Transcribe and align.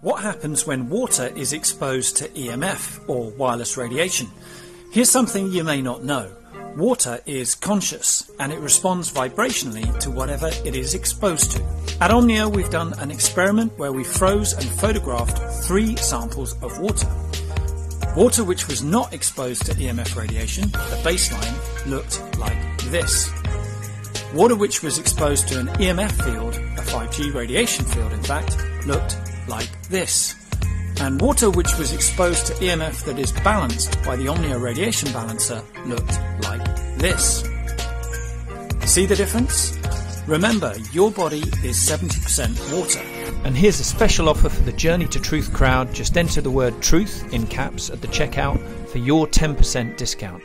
What 0.00 0.22
happens 0.22 0.64
when 0.64 0.88
water 0.88 1.26
is 1.34 1.52
exposed 1.52 2.18
to 2.18 2.28
EMF 2.28 3.08
or 3.08 3.30
wireless 3.30 3.76
radiation? 3.76 4.28
Here's 4.92 5.10
something 5.10 5.50
you 5.50 5.64
may 5.64 5.82
not 5.82 6.04
know. 6.04 6.30
Water 6.76 7.18
is 7.26 7.56
conscious 7.56 8.30
and 8.38 8.52
it 8.52 8.60
responds 8.60 9.12
vibrationally 9.12 9.98
to 9.98 10.12
whatever 10.12 10.50
it 10.64 10.76
is 10.76 10.94
exposed 10.94 11.50
to. 11.50 11.64
At 12.00 12.12
Omnia, 12.12 12.48
we've 12.48 12.70
done 12.70 12.92
an 13.00 13.10
experiment 13.10 13.76
where 13.76 13.90
we 13.90 14.04
froze 14.04 14.52
and 14.52 14.64
photographed 14.66 15.36
three 15.64 15.96
samples 15.96 16.52
of 16.62 16.78
water. 16.78 17.08
Water 18.14 18.44
which 18.44 18.68
was 18.68 18.84
not 18.84 19.12
exposed 19.12 19.66
to 19.66 19.72
EMF 19.72 20.14
radiation, 20.14 20.70
the 20.70 21.00
baseline, 21.02 21.86
looked 21.86 22.38
like 22.38 22.56
this. 22.84 23.32
Water 24.32 24.54
which 24.54 24.80
was 24.80 24.98
exposed 24.98 25.48
to 25.48 25.58
an 25.58 25.66
EMF 25.66 26.12
field, 26.22 26.54
a 26.54 26.82
5G 26.82 27.34
radiation 27.34 27.84
field 27.84 28.12
in 28.12 28.22
fact, 28.22 28.56
looked 28.86 29.16
like 29.48 29.70
this. 29.88 30.34
And 31.00 31.20
water 31.20 31.50
which 31.50 31.76
was 31.78 31.92
exposed 31.92 32.46
to 32.46 32.54
EMF 32.54 33.04
that 33.04 33.18
is 33.18 33.32
balanced 33.32 34.02
by 34.04 34.16
the 34.16 34.28
Omnia 34.28 34.58
radiation 34.58 35.12
balancer 35.12 35.62
looked 35.86 36.18
like 36.42 36.64
this. 36.98 37.42
See 38.84 39.06
the 39.06 39.16
difference? 39.16 39.78
Remember, 40.26 40.74
your 40.92 41.10
body 41.10 41.38
is 41.64 41.76
70% 41.76 42.76
water. 42.76 43.00
And 43.44 43.56
here's 43.56 43.80
a 43.80 43.84
special 43.84 44.28
offer 44.28 44.48
for 44.48 44.62
the 44.62 44.72
Journey 44.72 45.06
to 45.08 45.20
Truth 45.20 45.54
crowd. 45.54 45.94
Just 45.94 46.16
enter 46.16 46.40
the 46.40 46.50
word 46.50 46.82
truth 46.82 47.32
in 47.32 47.46
caps 47.46 47.88
at 47.90 48.02
the 48.02 48.08
checkout 48.08 48.58
for 48.88 48.98
your 48.98 49.26
10% 49.26 49.96
discount. 49.96 50.42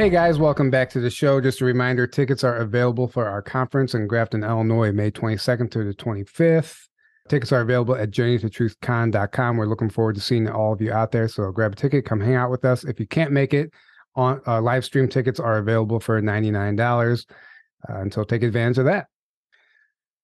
Hey 0.00 0.08
guys, 0.08 0.38
welcome 0.38 0.70
back 0.70 0.88
to 0.92 1.00
the 1.00 1.10
show. 1.10 1.42
Just 1.42 1.60
a 1.60 1.66
reminder 1.66 2.06
tickets 2.06 2.42
are 2.42 2.56
available 2.56 3.06
for 3.06 3.28
our 3.28 3.42
conference 3.42 3.92
in 3.92 4.06
Grafton, 4.06 4.42
Illinois, 4.42 4.92
May 4.92 5.10
22nd 5.10 5.70
through 5.70 5.84
the 5.84 5.94
25th. 5.94 6.88
Tickets 7.28 7.52
are 7.52 7.60
available 7.60 7.94
at 7.94 8.10
journeytotruthcon.com. 8.10 9.58
We're 9.58 9.66
looking 9.66 9.90
forward 9.90 10.14
to 10.14 10.22
seeing 10.22 10.48
all 10.48 10.72
of 10.72 10.80
you 10.80 10.90
out 10.90 11.12
there. 11.12 11.28
So 11.28 11.52
grab 11.52 11.74
a 11.74 11.76
ticket, 11.76 12.06
come 12.06 12.18
hang 12.18 12.34
out 12.34 12.50
with 12.50 12.64
us. 12.64 12.82
If 12.82 12.98
you 12.98 13.06
can't 13.06 13.30
make 13.30 13.52
it, 13.52 13.74
on 14.16 14.40
uh, 14.46 14.62
live 14.62 14.86
stream 14.86 15.06
tickets 15.06 15.38
are 15.38 15.58
available 15.58 16.00
for 16.00 16.18
$99. 16.22 17.26
Uh, 17.86 18.00
until 18.00 18.24
take 18.24 18.42
advantage 18.42 18.78
of 18.78 18.86
that. 18.86 19.08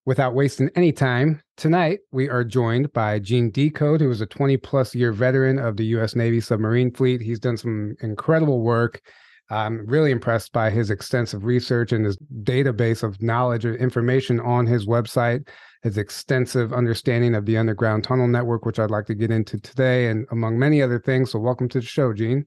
Without 0.07 0.33
wasting 0.33 0.71
any 0.75 0.91
time, 0.91 1.43
tonight 1.59 1.99
we 2.13 2.31
are 2.31 2.45
joined 2.45 2.95
by 2.95 3.19
Gene 3.19 3.51
Decode, 3.51 4.01
who 4.01 4.11
is 4.11 4.23
a 4.23 4.27
20 4.27 4.57
plus 4.57 4.95
year 4.95 5.13
veteran 5.13 5.59
of 5.59 5.77
the 5.77 5.85
U.S. 5.89 6.17
Navy 6.17 6.41
submarine 6.41 6.91
fleet. 6.93 7.21
He's 7.21 7.41
done 7.41 7.59
some 7.59 7.95
incredible 8.01 8.63
work 8.63 9.03
I'm 9.49 9.87
really 9.87 10.11
impressed 10.11 10.53
by 10.53 10.71
his 10.71 10.91
extensive 10.91 11.45
research 11.45 11.93
and 11.93 12.05
his 12.05 12.19
database 12.43 13.03
of 13.03 13.23
knowledge 13.23 13.65
and 13.65 13.77
information 13.77 14.41
on 14.41 14.67
his 14.67 14.87
website, 14.87 15.49
his 15.83 15.99
extensive 15.99 16.73
understanding 16.73 17.35
of 17.35 17.47
the 17.47 17.57
underground 17.57 18.03
tunnel 18.03 18.27
network, 18.27 18.65
which 18.65 18.79
I'd 18.79 18.91
like 18.91 19.07
to 19.07 19.15
get 19.15 19.31
into 19.31 19.59
today, 19.61 20.09
and 20.09 20.27
among 20.33 20.59
many 20.59 20.83
other 20.83 20.99
things. 20.99 21.31
So, 21.31 21.39
welcome 21.39 21.69
to 21.71 21.81
the 21.81 21.87
show, 21.87 22.13
Gene. 22.13 22.47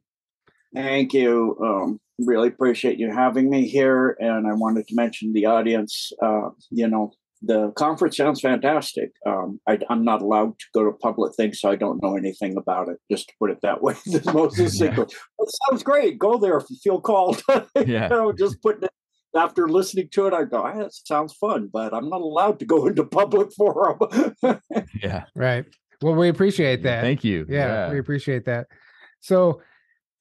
Thank 0.76 1.14
you. 1.14 1.58
Um, 1.64 2.00
really 2.20 2.50
appreciate 2.50 3.00
you 3.00 3.12
having 3.12 3.50
me 3.50 3.68
here. 3.68 4.18
And 4.20 4.48
I 4.48 4.54
wanted 4.54 4.88
to 4.88 4.96
mention 4.96 5.34
the 5.34 5.46
audience, 5.46 6.12
uh, 6.22 6.50
you 6.70 6.88
know, 6.88 7.12
the 7.42 7.72
conference 7.72 8.18
sounds 8.18 8.42
fantastic. 8.42 9.12
Um, 9.26 9.60
I, 9.68 9.80
am 9.90 10.04
not 10.04 10.22
allowed 10.22 10.60
to 10.60 10.66
go 10.74 10.84
to 10.84 10.92
public 10.92 11.36
things, 11.36 11.60
so 11.60 11.70
I 11.70 11.76
don't 11.76 12.02
know 12.04 12.18
anything 12.18 12.58
about 12.58 12.90
it. 12.90 12.98
Just 13.10 13.30
to 13.30 13.34
put 13.40 13.50
it 13.50 13.60
that 13.62 13.82
way, 13.82 13.96
most 14.34 14.60
of 14.60 14.74
yeah. 14.76 15.02
It 15.02 15.50
sounds 15.70 15.84
great. 15.84 16.20
Go 16.20 16.38
there 16.38 16.58
if 16.58 16.70
you 16.70 16.78
feel 16.84 17.02
called. 17.02 17.42
Yeah. 17.76 18.04
you 18.04 18.10
know, 18.10 18.32
just 18.34 18.62
putting 18.62 18.84
it 18.84 18.92
after 19.36 19.70
listening 19.70 20.10
to 20.12 20.28
it, 20.28 20.34
I 20.34 20.44
go, 20.44 20.66
hey, 20.66 20.80
"That 20.80 20.94
sounds 20.94 21.34
fun," 21.34 21.70
but 21.72 21.94
I'm 21.94 22.10
not 22.10 22.22
allowed 22.22 22.60
to 22.60 22.66
go 22.66 22.88
into 22.88 23.06
public 23.06 23.52
forum. 23.54 24.00
yeah, 25.02 25.26
right. 25.36 25.66
Well, 26.02 26.16
we 26.16 26.30
appreciate 26.30 26.84
that. 26.84 27.02
Thank 27.02 27.24
you. 27.24 27.46
Yeah, 27.48 27.88
yeah, 27.88 27.92
we 27.92 28.00
appreciate 28.00 28.46
that. 28.46 28.68
So, 29.22 29.62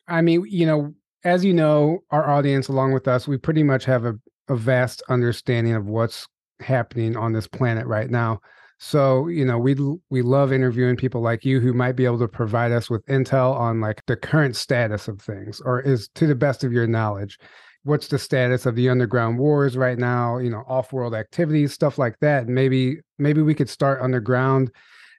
I 0.06 0.22
mean, 0.22 0.44
you 0.48 0.66
know, 0.66 0.94
as 1.24 1.44
you 1.44 1.52
know, 1.52 2.00
our 2.10 2.28
audience, 2.28 2.68
along 2.68 2.92
with 2.92 3.08
us, 3.08 3.26
we 3.26 3.38
pretty 3.38 3.62
much 3.62 3.84
have 3.84 4.04
a, 4.04 4.14
a 4.48 4.56
vast 4.56 5.02
understanding 5.08 5.74
of 5.74 5.86
what's 5.86 6.28
happening 6.60 7.16
on 7.16 7.32
this 7.32 7.46
planet 7.46 7.86
right 7.86 8.10
now. 8.10 8.40
So, 8.78 9.26
you 9.26 9.44
know, 9.44 9.58
we 9.58 9.74
we 10.08 10.22
love 10.22 10.52
interviewing 10.52 10.96
people 10.96 11.20
like 11.20 11.44
you 11.44 11.60
who 11.60 11.72
might 11.72 11.96
be 11.96 12.04
able 12.04 12.20
to 12.20 12.28
provide 12.28 12.70
us 12.70 12.88
with 12.88 13.04
intel 13.06 13.54
on 13.54 13.80
like 13.80 14.04
the 14.06 14.16
current 14.16 14.54
status 14.54 15.08
of 15.08 15.20
things 15.20 15.60
or 15.60 15.80
is 15.80 16.08
to 16.14 16.26
the 16.26 16.36
best 16.36 16.62
of 16.62 16.72
your 16.72 16.86
knowledge. 16.86 17.38
What's 17.82 18.08
the 18.08 18.18
status 18.18 18.66
of 18.66 18.76
the 18.76 18.88
underground 18.88 19.38
wars 19.38 19.76
right 19.76 19.98
now, 19.98 20.38
you 20.38 20.50
know, 20.50 20.62
off-world 20.68 21.14
activities, 21.14 21.72
stuff 21.72 21.98
like 21.98 22.18
that. 22.20 22.46
Maybe 22.46 22.98
maybe 23.18 23.42
we 23.42 23.54
could 23.54 23.68
start 23.68 24.00
underground 24.00 24.70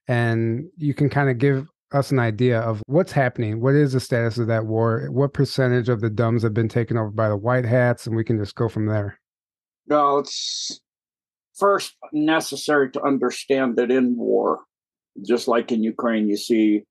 and 0.08 0.70
you 0.78 0.94
can 0.94 1.10
kind 1.10 1.30
of 1.30 1.38
give 1.38 1.68
us 1.92 2.12
an 2.12 2.20
idea 2.20 2.60
of 2.62 2.82
what's 2.86 3.12
happening. 3.12 3.60
What 3.60 3.76
is 3.76 3.94
the 3.94 4.00
status 4.00 4.38
of 4.38 4.48
that 4.48 4.68
war? 4.68 5.08
What 5.12 5.34
percentage 5.34 5.90
of 5.90 6.02
the 6.02 6.10
dumbs 6.10 6.44
have 6.44 6.54
been 6.54 6.70
taken 6.70 6.98
over 6.98 7.10
by 7.10 7.30
the 7.30 7.38
white 7.38 7.66
hats 7.66 8.08
and 8.08 8.16
we 8.16 8.24
can 8.24 8.38
just 8.38 8.56
go 8.56 8.70
from 8.70 8.86
there. 8.86 9.20
No, 9.88 10.20
it's 10.20 10.80
first 11.60 11.96
necessary 12.14 12.92
to 12.92 13.04
understand 13.04 13.76
that 13.78 13.92
in 13.92 14.16
war, 14.18 14.60
just 15.28 15.48
like 15.48 15.72
in 15.72 15.84
Ukraine, 15.84 16.30
you 16.30 16.38
see 16.38 16.84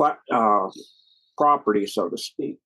uh, 0.00 0.68
property, 1.36 1.86
so 1.86 2.08
to 2.08 2.18
speak, 2.18 2.58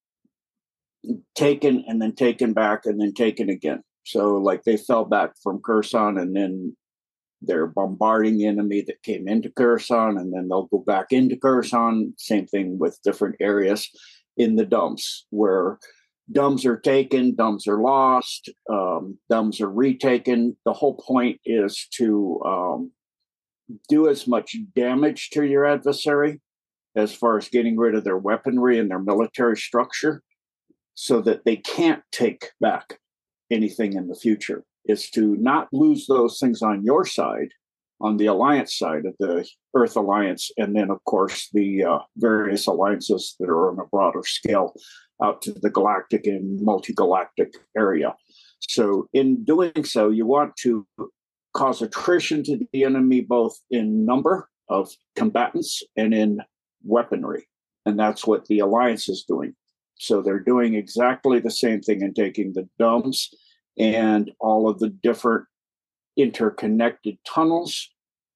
taken 1.34 1.84
and 1.86 2.00
then 2.00 2.14
taken 2.14 2.52
back 2.52 2.80
and 2.84 3.00
then 3.00 3.14
taken 3.14 3.48
again. 3.48 3.82
So, 4.04 4.36
like 4.36 4.64
they 4.64 4.76
fell 4.76 5.04
back 5.04 5.32
from 5.42 5.60
Kherson 5.64 6.18
and 6.18 6.34
then 6.34 6.76
they're 7.42 7.66
bombarding 7.66 8.36
the 8.36 8.46
enemy 8.46 8.82
that 8.86 9.02
came 9.02 9.28
into 9.28 9.50
Kherson 9.50 10.18
and 10.18 10.32
then 10.32 10.48
they'll 10.48 10.66
go 10.66 10.82
back 10.86 11.06
into 11.10 11.36
Kherson. 11.36 12.14
Same 12.18 12.46
thing 12.46 12.78
with 12.78 12.98
different 13.02 13.36
areas 13.40 13.88
in 14.36 14.56
the 14.56 14.66
dumbs 14.66 15.26
where 15.30 15.78
dumbs 16.32 16.64
are 16.64 16.78
taken, 16.78 17.34
dumbs 17.34 17.66
are 17.66 17.80
lost, 17.80 18.50
um, 18.70 19.18
dumbs 19.28 19.60
are 19.60 19.70
retaken. 19.70 20.56
The 20.64 20.72
whole 20.72 20.94
point 20.94 21.40
is 21.44 21.86
to 21.94 22.40
um, 22.44 22.92
do 23.88 24.08
as 24.08 24.26
much 24.26 24.56
damage 24.74 25.30
to 25.30 25.44
your 25.44 25.66
adversary 25.66 26.40
as 26.96 27.14
far 27.14 27.38
as 27.38 27.48
getting 27.48 27.76
rid 27.76 27.94
of 27.94 28.04
their 28.04 28.18
weaponry 28.18 28.78
and 28.78 28.90
their 28.90 28.98
military 28.98 29.56
structure 29.56 30.22
so 30.94 31.20
that 31.22 31.44
they 31.44 31.56
can't 31.56 32.02
take 32.12 32.50
back 32.60 32.98
anything 33.50 33.94
in 33.94 34.08
the 34.08 34.14
future 34.14 34.64
is 34.86 35.10
to 35.10 35.36
not 35.36 35.68
lose 35.72 36.06
those 36.06 36.38
things 36.38 36.62
on 36.62 36.84
your 36.84 37.04
side 37.04 37.48
on 38.00 38.16
the 38.16 38.26
alliance 38.26 38.76
side 38.76 39.04
of 39.06 39.14
the 39.18 39.46
earth 39.74 39.96
alliance 39.96 40.50
and 40.56 40.74
then 40.74 40.90
of 40.90 41.02
course 41.04 41.48
the 41.52 41.84
uh, 41.84 41.98
various 42.16 42.66
alliances 42.66 43.36
that 43.38 43.48
are 43.48 43.70
on 43.70 43.78
a 43.78 43.86
broader 43.86 44.22
scale 44.24 44.74
out 45.22 45.42
to 45.42 45.52
the 45.52 45.70
galactic 45.70 46.26
and 46.26 46.60
multi-galactic 46.62 47.52
area. 47.76 48.14
So 48.60 49.08
in 49.12 49.44
doing 49.44 49.84
so, 49.84 50.10
you 50.10 50.26
want 50.26 50.56
to 50.62 50.86
cause 51.54 51.82
attrition 51.82 52.42
to 52.44 52.58
the 52.72 52.84
enemy 52.84 53.20
both 53.20 53.58
in 53.70 54.04
number 54.04 54.48
of 54.68 54.90
combatants 55.16 55.82
and 55.96 56.14
in 56.14 56.40
weaponry. 56.84 57.46
And 57.86 57.98
that's 57.98 58.26
what 58.26 58.46
the 58.46 58.60
alliance 58.60 59.08
is 59.08 59.24
doing. 59.26 59.54
So 59.98 60.22
they're 60.22 60.38
doing 60.40 60.74
exactly 60.74 61.40
the 61.40 61.50
same 61.50 61.80
thing 61.80 62.02
and 62.02 62.14
taking 62.14 62.52
the 62.52 62.68
domes 62.78 63.28
and 63.78 64.30
all 64.40 64.68
of 64.68 64.78
the 64.78 64.88
different 64.88 65.46
interconnected 66.22 67.18
tunnels 67.26 67.90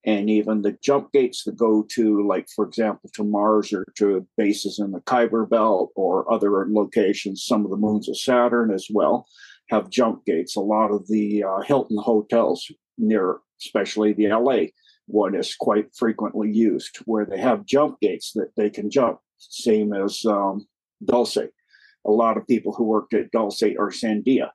and 0.07 0.29
even 0.29 0.63
the 0.63 0.77
jump 0.83 1.13
gates 1.13 1.45
that 1.45 1.57
go 1.57 1.85
to, 1.91 2.27
like, 2.27 2.49
for 2.55 2.67
example, 2.67 3.11
to 3.15 3.25
Mars 3.25 3.73
or 3.73 3.87
to 3.97 4.27
bases 4.37 4.79
in 4.79 4.93
the 4.93 5.01
Kuiper 5.01 5.49
Belt 5.49 5.93
or 5.97 6.31
other 6.31 6.67
locations, 6.69 7.45
some 7.45 7.65
of 7.65 7.71
the 7.71 7.77
moons 7.77 8.09
of 8.09 8.19
Saturn 8.19 8.71
as 8.71 8.87
well 8.93 9.27
have 9.71 9.89
jump 9.89 10.27
gates. 10.27 10.57
A 10.57 10.61
lot 10.61 10.91
of 10.91 11.09
the 11.09 11.43
uh, 11.43 11.61
Hilton 11.63 11.97
hotels 11.97 12.71
near, 12.99 13.39
especially 13.63 14.13
the 14.13 14.29
LA 14.29 14.67
one, 15.07 15.35
is 15.35 15.55
quite 15.59 15.95
frequently 15.95 16.53
used 16.53 16.99
where 17.07 17.25
they 17.25 17.39
have 17.39 17.65
jump 17.65 17.99
gates 18.01 18.33
that 18.35 18.53
they 18.57 18.69
can 18.69 18.91
jump, 18.91 19.21
same 19.39 19.95
as 19.95 20.23
um, 20.27 20.67
Dulce. 21.03 21.39
a 21.39 22.11
lot 22.11 22.37
of 22.37 22.47
people 22.47 22.73
who 22.75 22.85
worked 22.85 23.15
at 23.15 23.31
Dulce 23.31 23.63
or 23.63 23.91
Sandia 23.91 24.51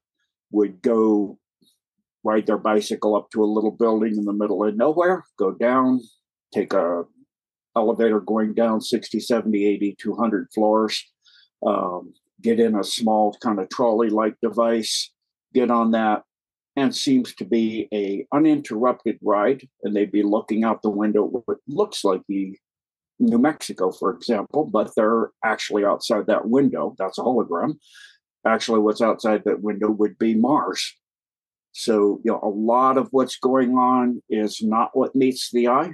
would 0.52 0.81
go 0.81 1.40
ride 2.24 2.45
their 2.45 2.57
bicycle 2.57 3.16
up 3.16 3.30
to 3.31 3.44
a 3.44 3.45
little 3.45 3.71
building 3.71 4.18
in 4.18 4.25
the 4.25 4.33
middle 4.33 4.63
of 4.63 4.75
nowhere, 4.75 5.24
go 5.38 5.51
down, 5.51 6.01
take 6.54 6.74
a 6.74 7.04
elevator 7.75 8.19
going 8.19 8.54
down 8.54 8.81
60, 8.81 9.19
70, 9.19 9.66
80, 9.66 9.95
200 10.00 10.48
floors, 10.54 11.04
um, 11.66 12.13
get 12.42 12.60
in 12.60 12.75
a 12.75 12.83
small 12.83 13.36
kind 13.42 13.60
of 13.60 13.69
trolley 13.69 14.10
like 14.10 14.36
device, 14.42 15.12
get 15.54 15.71
on 15.71 15.92
that, 15.92 16.24
and 16.75 16.95
seems 16.95 17.33
to 17.36 17.45
be 17.45 17.88
a 17.94 18.25
uninterrupted 18.33 19.18
ride. 19.21 19.68
And 19.83 19.95
they'd 19.95 20.12
be 20.12 20.24
looking 20.24 20.63
out 20.63 20.81
the 20.81 20.89
window 20.89 21.24
what 21.24 21.57
looks 21.68 22.04
like 22.04 22.21
the 22.27 22.57
New 23.19 23.38
Mexico, 23.38 23.92
for 23.92 24.13
example, 24.13 24.66
but 24.66 24.92
they're 24.95 25.31
actually 25.44 25.83
outside 25.83 26.27
that 26.27 26.48
window. 26.48 26.95
That's 26.98 27.18
a 27.18 27.21
hologram. 27.21 27.77
Actually, 28.48 28.80
what's 28.80 29.01
outside 29.01 29.44
that 29.44 29.62
window 29.62 29.92
would 29.92 30.18
be 30.18 30.36
Mars. 30.36 30.95
So, 31.71 32.19
you 32.24 32.31
know, 32.31 32.39
a 32.42 32.50
lot 32.50 32.98
of 32.98 33.07
what's 33.12 33.38
going 33.38 33.75
on 33.75 34.21
is 34.30 34.62
not 34.62 34.92
what 34.94 35.16
meets 35.16 35.50
the 35.51 35.68
eye. 35.68 35.92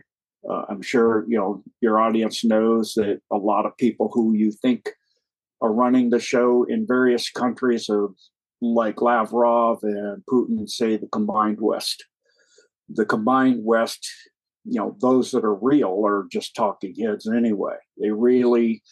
Uh, 0.50 0.64
I'm 0.70 0.82
sure, 0.82 1.26
you 1.28 1.38
know, 1.38 1.64
your 1.82 2.00
audience 2.00 2.44
knows 2.44 2.94
that 2.96 3.20
a 3.32 3.38
lot 3.38 3.66
of 3.66 3.78
people 3.78 4.10
who 4.14 4.36
you 4.36 4.52
think 4.52 4.90
are 5.62 5.74
running 5.74 6.10
the 6.10 6.20
show 6.20 6.66
in 6.70 6.86
various 6.88 7.30
countries 7.30 7.90
of 7.90 8.16
like 8.62 9.02
Lavrov 9.02 9.80
and 9.84 10.24
Putin 10.30 10.70
say 10.70 10.98
the 10.98 11.08
combined 11.08 11.58
West. 11.60 12.06
The 12.90 13.06
combined 13.06 13.62
West, 13.64 14.08
you 14.64 14.80
know, 14.80 14.96
those 15.02 15.32
that 15.32 15.44
are 15.44 15.56
real 15.56 16.04
are 16.06 16.28
just 16.32 16.56
talking 16.56 16.96
heads 16.96 17.28
anyway. 17.28 17.76
They 18.00 18.12
really, 18.12 18.84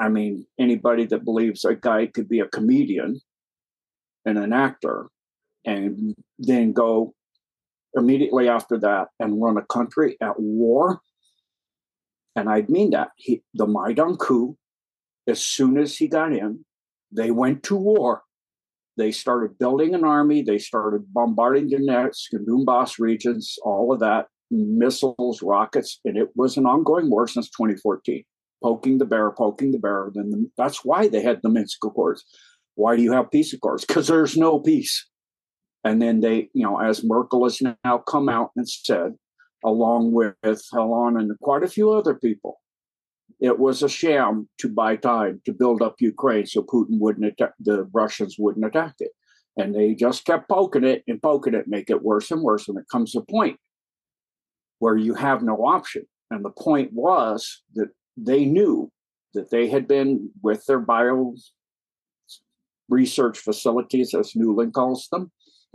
I 0.00 0.08
mean, 0.08 0.46
anybody 0.58 1.06
that 1.06 1.24
believes 1.24 1.64
a 1.64 1.74
guy 1.74 2.06
could 2.06 2.28
be 2.28 2.40
a 2.40 2.48
comedian 2.48 3.20
and 4.24 4.38
an 4.38 4.52
actor 4.52 5.08
and 5.64 6.14
then 6.38 6.72
go 6.72 7.14
immediately 7.94 8.48
after 8.48 8.78
that 8.78 9.08
and 9.20 9.40
run 9.40 9.56
a 9.56 9.66
country 9.66 10.16
at 10.20 10.38
war. 10.38 11.00
And 12.34 12.48
I 12.48 12.64
mean 12.68 12.90
that. 12.90 13.10
He, 13.16 13.42
the 13.54 13.66
Maidan 13.66 14.16
coup, 14.16 14.56
as 15.26 15.44
soon 15.44 15.78
as 15.78 15.96
he 15.96 16.08
got 16.08 16.32
in, 16.32 16.64
they 17.10 17.30
went 17.30 17.62
to 17.64 17.76
war. 17.76 18.22
They 18.96 19.12
started 19.12 19.58
building 19.58 19.94
an 19.94 20.04
army. 20.04 20.42
They 20.42 20.58
started 20.58 21.12
bombarding 21.12 21.70
Donetsk 21.70 22.32
and 22.32 22.46
Donbass 22.46 22.98
regions, 22.98 23.56
all 23.62 23.92
of 23.92 24.00
that, 24.00 24.26
missiles, 24.50 25.42
rockets, 25.42 25.98
and 26.04 26.16
it 26.16 26.28
was 26.36 26.56
an 26.56 26.66
ongoing 26.66 27.10
war 27.10 27.26
since 27.26 27.48
2014. 27.50 28.24
Poking 28.62 28.98
the 28.98 29.04
bear, 29.04 29.30
poking 29.32 29.72
the 29.72 29.78
bear. 29.78 30.10
Then 30.14 30.30
the, 30.30 30.50
that's 30.56 30.84
why 30.84 31.08
they 31.08 31.22
had 31.22 31.40
the 31.42 31.48
Minsk 31.48 31.84
Accords. 31.84 32.24
Why 32.74 32.96
do 32.96 33.02
you 33.02 33.12
have 33.12 33.30
peace 33.30 33.52
accords? 33.52 33.84
Because 33.84 34.06
there's 34.06 34.36
no 34.36 34.58
peace. 34.58 35.06
And 35.84 36.00
then 36.00 36.20
they, 36.20 36.48
you 36.54 36.62
know, 36.62 36.78
as 36.78 37.04
Merkel 37.04 37.44
has 37.44 37.60
now 37.60 37.98
come 37.98 38.28
out 38.28 38.50
and 38.56 38.68
said, 38.68 39.14
along 39.64 40.12
with 40.12 40.36
Hollande 40.70 41.18
and 41.18 41.40
quite 41.40 41.62
a 41.62 41.68
few 41.68 41.90
other 41.90 42.14
people, 42.14 42.60
it 43.40 43.58
was 43.58 43.82
a 43.82 43.88
sham 43.88 44.48
to 44.58 44.68
buy 44.68 44.96
time 44.96 45.40
to 45.44 45.52
build 45.52 45.82
up 45.82 45.96
Ukraine 46.00 46.46
so 46.46 46.62
Putin 46.62 46.98
wouldn't 47.00 47.26
attack, 47.26 47.52
the 47.58 47.88
Russians 47.92 48.36
wouldn't 48.38 48.64
attack 48.64 48.94
it. 49.00 49.10
And 49.56 49.74
they 49.74 49.94
just 49.94 50.24
kept 50.24 50.48
poking 50.48 50.84
it 50.84 51.02
and 51.08 51.20
poking 51.20 51.54
it, 51.54 51.66
make 51.66 51.90
it 51.90 52.02
worse 52.02 52.30
and 52.30 52.40
worse. 52.40 52.68
And 52.68 52.78
it 52.78 52.88
comes 52.90 53.12
to 53.12 53.18
a 53.18 53.26
point 53.26 53.58
where 54.78 54.96
you 54.96 55.14
have 55.14 55.42
no 55.42 55.56
option. 55.56 56.06
And 56.30 56.44
the 56.44 56.50
point 56.50 56.92
was 56.92 57.62
that 57.74 57.90
they 58.16 58.44
knew 58.44 58.90
that 59.34 59.50
they 59.50 59.68
had 59.68 59.86
been 59.88 60.30
with 60.42 60.64
their 60.66 60.80
bio 60.80 61.34
research 62.88 63.38
facilities, 63.38 64.14
as 64.14 64.32
Nuland 64.32 64.72
calls 64.72 65.08
them, 65.10 65.32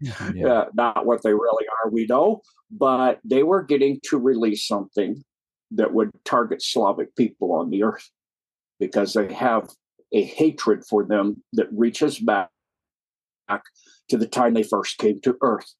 yeah. 0.00 0.32
yeah, 0.34 0.64
not 0.74 1.06
what 1.06 1.22
they 1.22 1.32
really 1.32 1.66
are, 1.66 1.90
we 1.90 2.06
know, 2.06 2.42
but 2.70 3.20
they 3.24 3.42
were 3.42 3.62
getting 3.62 4.00
to 4.04 4.18
release 4.18 4.66
something 4.66 5.22
that 5.70 5.92
would 5.92 6.10
target 6.24 6.62
Slavic 6.62 7.14
people 7.16 7.52
on 7.52 7.70
the 7.70 7.82
earth 7.82 8.10
because 8.78 9.14
they 9.14 9.32
have 9.32 9.68
a 10.12 10.22
hatred 10.22 10.84
for 10.84 11.04
them 11.04 11.42
that 11.52 11.68
reaches 11.72 12.18
back 12.18 12.50
to 14.08 14.16
the 14.16 14.26
time 14.26 14.54
they 14.54 14.62
first 14.62 14.98
came 14.98 15.20
to 15.22 15.36
Earth. 15.42 15.74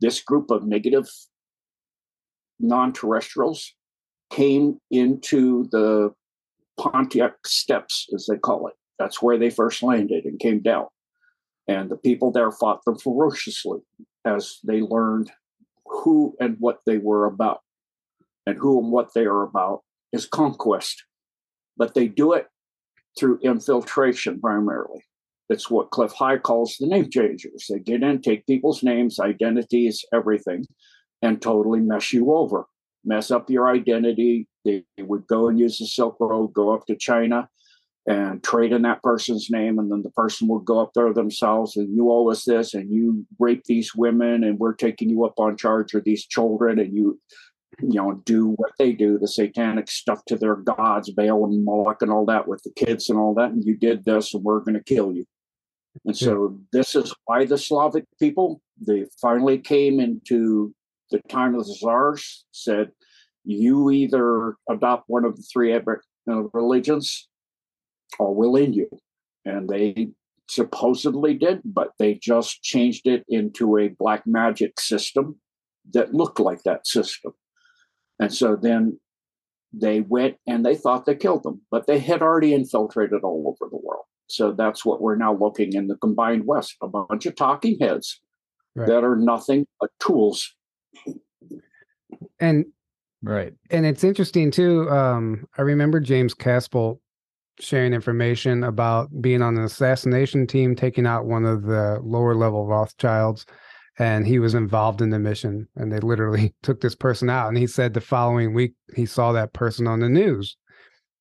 This 0.00 0.20
group 0.20 0.50
of 0.50 0.66
negative 0.66 1.08
non 2.60 2.92
terrestrials 2.92 3.74
came 4.30 4.78
into 4.90 5.68
the 5.70 6.10
Pontic 6.78 7.32
Steppes, 7.46 8.06
as 8.14 8.26
they 8.28 8.36
call 8.36 8.68
it. 8.68 8.74
That's 8.98 9.22
where 9.22 9.38
they 9.38 9.50
first 9.50 9.82
landed 9.82 10.24
and 10.24 10.38
came 10.38 10.60
down. 10.60 10.86
And 11.68 11.90
the 11.90 11.96
people 11.96 12.32
there 12.32 12.50
fought 12.50 12.84
them 12.84 12.98
ferociously 12.98 13.80
as 14.24 14.58
they 14.64 14.80
learned 14.80 15.30
who 15.86 16.34
and 16.40 16.56
what 16.58 16.78
they 16.86 16.98
were 16.98 17.26
about. 17.26 17.60
And 18.46 18.56
who 18.56 18.82
and 18.82 18.90
what 18.90 19.12
they 19.14 19.26
are 19.26 19.42
about 19.42 19.82
is 20.12 20.26
conquest. 20.26 21.04
But 21.76 21.94
they 21.94 22.08
do 22.08 22.32
it 22.32 22.46
through 23.18 23.40
infiltration 23.42 24.40
primarily. 24.40 25.04
It's 25.50 25.70
what 25.70 25.90
Cliff 25.90 26.12
High 26.12 26.38
calls 26.38 26.76
the 26.78 26.86
name 26.86 27.10
changers. 27.10 27.66
They 27.68 27.78
get 27.78 28.02
in, 28.02 28.20
take 28.20 28.46
people's 28.46 28.82
names, 28.82 29.18
identities, 29.18 30.04
everything, 30.12 30.66
and 31.22 31.40
totally 31.40 31.80
mess 31.80 32.12
you 32.12 32.32
over, 32.32 32.66
mess 33.04 33.30
up 33.30 33.48
your 33.50 33.68
identity. 33.68 34.46
They 34.64 34.84
would 34.98 35.26
go 35.26 35.48
and 35.48 35.58
use 35.58 35.78
the 35.78 35.86
Silk 35.86 36.16
Road, 36.20 36.52
go 36.52 36.74
up 36.74 36.86
to 36.86 36.96
China, 36.96 37.48
and 38.08 38.42
trade 38.42 38.72
in 38.72 38.82
that 38.82 39.02
person's 39.02 39.50
name 39.50 39.78
and 39.78 39.92
then 39.92 40.02
the 40.02 40.10
person 40.10 40.48
will 40.48 40.60
go 40.60 40.80
up 40.80 40.92
there 40.94 41.12
themselves 41.12 41.76
and 41.76 41.94
you 41.94 42.10
owe 42.10 42.30
us 42.30 42.44
this 42.44 42.72
and 42.72 42.90
you 42.90 43.26
rape 43.38 43.62
these 43.64 43.94
women 43.94 44.42
and 44.42 44.58
we're 44.58 44.74
taking 44.74 45.10
you 45.10 45.26
up 45.26 45.38
on 45.38 45.58
charge 45.58 45.92
of 45.92 46.04
these 46.04 46.26
children 46.26 46.78
and 46.78 46.94
you 46.94 47.20
you 47.80 48.00
know 48.00 48.14
do 48.24 48.54
what 48.56 48.72
they 48.78 48.92
do 48.92 49.18
the 49.18 49.28
satanic 49.28 49.90
stuff 49.90 50.24
to 50.24 50.36
their 50.36 50.56
gods 50.56 51.10
baal 51.10 51.44
and 51.44 51.62
moloch 51.62 52.00
and 52.00 52.10
all 52.10 52.24
that 52.24 52.48
with 52.48 52.62
the 52.62 52.72
kids 52.72 53.10
and 53.10 53.18
all 53.18 53.34
that 53.34 53.50
and 53.50 53.64
you 53.64 53.76
did 53.76 54.02
this 54.04 54.32
and 54.32 54.42
we're 54.42 54.60
going 54.60 54.74
to 54.74 54.82
kill 54.82 55.12
you. 55.12 55.26
And 56.04 56.16
so 56.16 56.58
this 56.72 56.94
is 56.94 57.12
why 57.24 57.44
the 57.44 57.58
slavic 57.58 58.04
people 58.18 58.62
they 58.80 59.04
finally 59.20 59.58
came 59.58 60.00
into 60.00 60.72
the 61.10 61.20
time 61.28 61.54
of 61.54 61.66
the 61.66 61.74
czars 61.74 62.44
said 62.52 62.90
you 63.44 63.90
either 63.90 64.54
adopt 64.70 65.04
one 65.08 65.24
of 65.24 65.36
the 65.36 65.42
three 65.42 65.76
religions 66.52 67.28
or 68.18 68.34
will 68.34 68.56
in 68.56 68.72
you. 68.72 68.88
And 69.44 69.68
they 69.68 70.08
supposedly 70.48 71.34
did, 71.34 71.60
but 71.64 71.92
they 71.98 72.14
just 72.14 72.62
changed 72.62 73.06
it 73.06 73.24
into 73.28 73.78
a 73.78 73.88
black 73.88 74.26
magic 74.26 74.80
system 74.80 75.36
that 75.92 76.14
looked 76.14 76.40
like 76.40 76.62
that 76.62 76.86
system. 76.86 77.32
And 78.18 78.32
so 78.32 78.56
then 78.56 78.98
they 79.72 80.00
went 80.00 80.36
and 80.46 80.64
they 80.64 80.74
thought 80.74 81.06
they 81.06 81.14
killed 81.14 81.42
them, 81.42 81.60
but 81.70 81.86
they 81.86 81.98
had 81.98 82.22
already 82.22 82.54
infiltrated 82.54 83.22
all 83.22 83.44
over 83.46 83.70
the 83.70 83.76
world. 83.76 84.04
So 84.28 84.52
that's 84.52 84.84
what 84.84 85.00
we're 85.00 85.16
now 85.16 85.34
looking 85.34 85.74
in 85.74 85.86
the 85.86 85.96
combined 85.96 86.46
West 86.46 86.76
a 86.82 86.88
bunch 86.88 87.26
of 87.26 87.36
talking 87.36 87.78
heads 87.80 88.20
right. 88.74 88.86
that 88.86 89.04
are 89.04 89.16
nothing 89.16 89.66
but 89.80 89.90
tools. 90.00 90.54
And 92.40 92.66
right. 93.22 93.52
And 93.70 93.86
it's 93.86 94.04
interesting 94.04 94.50
too. 94.50 94.88
Um, 94.90 95.46
I 95.56 95.62
remember 95.62 96.00
James 96.00 96.34
Casbolt 96.34 96.98
sharing 97.60 97.92
information 97.92 98.64
about 98.64 99.08
being 99.20 99.42
on 99.42 99.56
an 99.56 99.64
assassination 99.64 100.46
team 100.46 100.74
taking 100.74 101.06
out 101.06 101.26
one 101.26 101.44
of 101.44 101.62
the 101.64 102.00
lower 102.02 102.34
level 102.34 102.66
Rothschilds 102.66 103.46
and 103.98 104.26
he 104.26 104.38
was 104.38 104.54
involved 104.54 105.02
in 105.02 105.10
the 105.10 105.18
mission 105.18 105.68
and 105.76 105.92
they 105.92 105.98
literally 105.98 106.54
took 106.62 106.80
this 106.80 106.94
person 106.94 107.28
out. 107.28 107.48
And 107.48 107.58
he 107.58 107.66
said 107.66 107.94
the 107.94 108.00
following 108.00 108.54
week 108.54 108.74
he 108.94 109.06
saw 109.06 109.32
that 109.32 109.52
person 109.52 109.86
on 109.86 110.00
the 110.00 110.08
news 110.08 110.56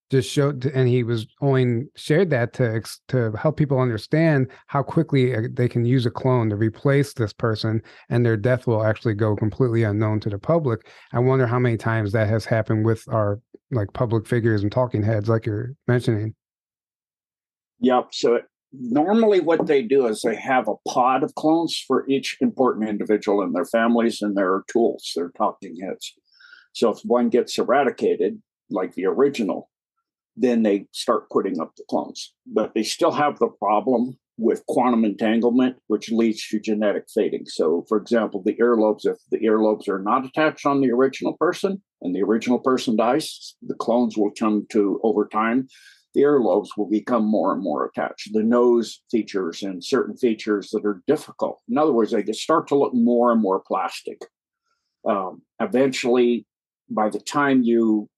just 0.10 0.30
showed 0.30 0.66
and 0.66 0.88
he 0.88 1.04
was 1.04 1.28
only 1.42 1.86
shared 1.96 2.30
that 2.30 2.54
to 2.54 2.82
to 3.08 3.32
help 3.34 3.58
people 3.58 3.80
understand 3.80 4.48
how 4.68 4.82
quickly 4.82 5.36
uh, 5.36 5.42
they 5.52 5.68
can 5.68 5.86
use 5.86 6.06
a 6.06 6.12
clone 6.12 6.50
to 6.50 6.56
replace 6.56 7.14
this 7.14 7.34
person 7.34 7.82
and 8.10 8.26
their 8.26 8.38
death 8.38 8.68
will 8.68 8.86
actually 8.86 9.14
go 9.14 9.36
completely 9.36 9.84
unknown 9.84 10.20
to 10.22 10.30
the 10.30 10.40
public. 10.40 10.90
I 11.12 11.20
wonder 11.20 11.46
how 11.46 11.60
many 11.60 11.78
times 11.78 12.12
that 12.14 12.30
has 12.30 12.46
happened 12.46 12.86
with 12.86 13.04
our 13.10 13.40
like 13.72 13.92
public 13.94 14.28
figures 14.28 14.64
and 14.64 14.72
talking 14.72 15.04
heads 15.04 15.28
like 15.28 15.46
you're 15.46 15.74
mentioning. 15.88 16.36
Yep 17.82 18.08
so 18.12 18.40
normally 18.72 19.40
what 19.42 19.68
they 19.68 19.82
do 19.82 20.08
is 20.08 20.22
they 20.22 20.36
have 20.36 20.68
a 20.68 20.76
pod 20.88 21.24
of 21.24 21.36
clones 21.36 21.84
for 21.86 22.08
each 22.08 22.38
important 22.40 22.88
individual 22.88 23.42
and 23.42 23.54
their 23.54 23.66
families 23.66 24.22
and 24.22 24.38
their 24.38 24.64
tools 24.72 25.12
their 25.16 25.32
talking 25.38 25.76
heads. 25.82 26.14
So 26.74 26.92
if 26.92 27.00
one 27.04 27.30
gets 27.30 27.58
eradicated 27.58 28.42
like 28.70 28.94
the 28.94 29.06
original 29.06 29.70
then 30.38 30.63
they 30.63 30.86
start 30.91 31.29
putting 31.29 31.60
up 31.60 31.74
the 31.75 31.84
clones. 31.89 32.34
But 32.46 32.74
they 32.74 32.84
still 32.84 33.12
have 33.12 33.39
the 33.39 33.50
problem 33.50 34.17
with 34.38 34.65
quantum 34.67 35.03
entanglement, 35.03 35.77
which 35.88 36.12
leads 36.12 36.48
to 36.48 36.60
genetic 36.60 37.06
fading. 37.13 37.46
So, 37.48 37.86
for 37.89 37.98
example, 37.98 38.44
the 38.46 38.56
earlobes, 38.56 39.06
if 39.06 39.17
the 39.32 39.39
earlobes 39.39 39.89
are 39.89 40.00
not 40.00 40.25
attached 40.25 40.65
on 40.65 40.79
the 40.79 40.91
original 40.91 41.34
person 41.34 41.82
and 42.01 42.15
the 42.15 42.22
original 42.22 42.60
person 42.60 42.96
dies, 42.96 43.56
the 43.63 43.74
clones 43.74 44.15
will 44.15 44.32
come 44.38 44.67
to, 44.72 45.00
over 45.03 45.27
time, 45.27 45.67
the 46.13 46.22
earlobes 46.22 46.70
will 46.77 46.89
become 46.89 47.25
more 47.25 47.51
and 47.51 47.63
more 47.63 47.86
attached. 47.86 48.29
The 48.32 48.44
nose 48.44 49.01
features 49.10 49.63
and 49.63 49.84
certain 49.84 50.15
features 50.15 50.70
that 50.70 50.86
are 50.86 51.01
difficult. 51.08 51.60
In 51.67 51.77
other 51.79 51.94
words, 51.94 52.12
they 52.12 52.24
just 52.24 52.41
start 52.41 52.67
to 52.67 52.75
look 52.75 52.94
more 52.94 53.32
and 53.32 53.41
more 53.41 53.63
plastic. 53.67 54.22
Um, 55.08 55.41
eventually, 55.60 56.46
by 56.89 57.10
the 57.10 57.20
time 57.20 57.63
you 57.63 58.10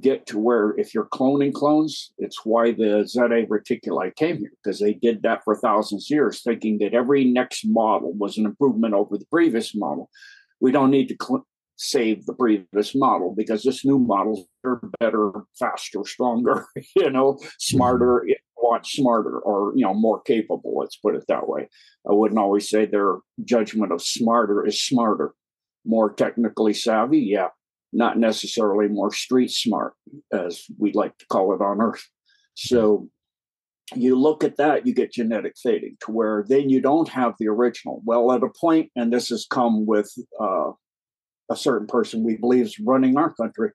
get 0.00 0.26
to 0.26 0.38
where 0.38 0.74
if 0.78 0.94
you're 0.94 1.06
cloning 1.06 1.52
clones, 1.52 2.12
it's 2.18 2.44
why 2.44 2.72
the 2.72 3.06
Zeta 3.06 3.46
reticuli 3.48 4.14
came 4.14 4.38
here, 4.38 4.52
because 4.62 4.78
they 4.80 4.94
did 4.94 5.22
that 5.22 5.42
for 5.44 5.56
thousands 5.56 6.06
of 6.06 6.14
years, 6.14 6.42
thinking 6.42 6.78
that 6.78 6.94
every 6.94 7.24
next 7.24 7.64
model 7.66 8.12
was 8.14 8.36
an 8.36 8.44
improvement 8.44 8.94
over 8.94 9.16
the 9.16 9.24
previous 9.30 9.74
model. 9.74 10.10
We 10.60 10.72
don't 10.72 10.90
need 10.90 11.08
to 11.08 11.16
cl- 11.20 11.46
save 11.76 12.26
the 12.26 12.34
previous 12.34 12.94
model 12.94 13.34
because 13.34 13.62
this 13.62 13.84
new 13.84 13.98
model 13.98 14.46
are 14.64 14.80
better, 15.00 15.30
faster, 15.58 16.04
stronger, 16.04 16.66
you 16.96 17.10
know, 17.10 17.38
smarter, 17.58 18.24
mm-hmm. 18.26 18.64
a 18.64 18.68
lot 18.68 18.86
smarter 18.86 19.38
or, 19.38 19.72
you 19.74 19.84
know, 19.84 19.94
more 19.94 20.20
capable. 20.20 20.76
Let's 20.76 20.96
put 20.96 21.14
it 21.14 21.24
that 21.28 21.48
way. 21.48 21.68
I 22.08 22.12
wouldn't 22.12 22.40
always 22.40 22.68
say 22.68 22.84
their 22.84 23.18
judgment 23.44 23.92
of 23.92 24.02
smarter 24.02 24.66
is 24.66 24.82
smarter. 24.82 25.32
More 25.86 26.12
technically 26.12 26.74
savvy, 26.74 27.20
yeah, 27.20 27.48
not 27.92 28.18
necessarily 28.18 28.88
more 28.88 29.12
street 29.12 29.50
smart, 29.50 29.94
as 30.32 30.64
we 30.78 30.92
like 30.92 31.16
to 31.18 31.26
call 31.26 31.54
it 31.54 31.60
on 31.60 31.80
Earth. 31.80 32.06
So 32.54 33.08
you 33.94 34.18
look 34.18 34.44
at 34.44 34.56
that, 34.56 34.86
you 34.86 34.94
get 34.94 35.12
genetic 35.12 35.54
fading 35.62 35.96
to 36.00 36.12
where 36.12 36.44
then 36.48 36.68
you 36.68 36.80
don't 36.80 37.08
have 37.08 37.34
the 37.38 37.48
original. 37.48 38.02
Well, 38.04 38.32
at 38.32 38.42
a 38.42 38.48
point, 38.60 38.90
and 38.96 39.12
this 39.12 39.28
has 39.28 39.46
come 39.50 39.86
with 39.86 40.12
uh, 40.40 40.72
a 41.50 41.56
certain 41.56 41.86
person 41.86 42.24
we 42.24 42.36
believe 42.36 42.66
is 42.66 42.78
running 42.78 43.16
our 43.16 43.32
country, 43.32 43.70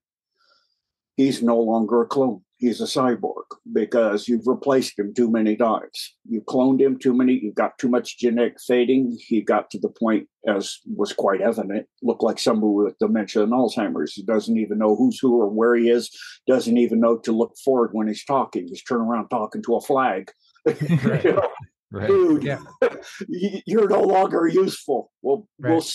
he's 1.15 1.41
no 1.41 1.57
longer 1.59 2.01
a 2.01 2.05
clone. 2.05 2.41
He's 2.63 2.79
a 2.79 2.85
cyborg 2.85 3.43
because 3.73 4.29
you've 4.29 4.47
replaced 4.47 4.97
him 4.97 5.13
too 5.13 5.29
many 5.29 5.57
times. 5.57 6.15
You 6.29 6.39
cloned 6.39 6.79
him 6.79 6.97
too 6.97 7.13
many. 7.13 7.33
You 7.33 7.51
got 7.51 7.77
too 7.77 7.89
much 7.89 8.17
genetic 8.17 8.55
fading. 8.65 9.17
He 9.19 9.41
got 9.41 9.69
to 9.71 9.79
the 9.79 9.89
point, 9.89 10.29
as 10.47 10.79
was 10.85 11.11
quite 11.11 11.41
evident, 11.41 11.87
looked 12.01 12.23
like 12.23 12.39
somebody 12.39 12.71
with 12.71 12.97
dementia 12.99 13.43
and 13.43 13.51
Alzheimer's. 13.51 14.13
He 14.13 14.23
doesn't 14.23 14.57
even 14.57 14.77
know 14.77 14.95
who's 14.95 15.19
who 15.19 15.35
or 15.35 15.49
where 15.49 15.75
he 15.75 15.89
is. 15.89 16.09
Doesn't 16.47 16.77
even 16.77 17.01
know 17.01 17.17
to 17.17 17.33
look 17.33 17.57
forward 17.65 17.89
when 17.91 18.07
he's 18.07 18.23
talking. 18.23 18.65
He's 18.69 18.83
turning 18.83 19.07
around 19.07 19.27
talking 19.27 19.61
to 19.63 19.75
a 19.75 19.81
flag. 19.81 20.31
Right. 21.03 21.23
you 21.25 21.33
know, 21.33 21.49
right. 21.91 22.07
Dude, 22.07 22.43
yeah. 22.43 22.59
you're 23.67 23.89
no 23.89 24.03
longer 24.03 24.47
useful. 24.47 25.11
Well, 25.21 25.49
right. 25.59 25.71
we'll 25.71 25.85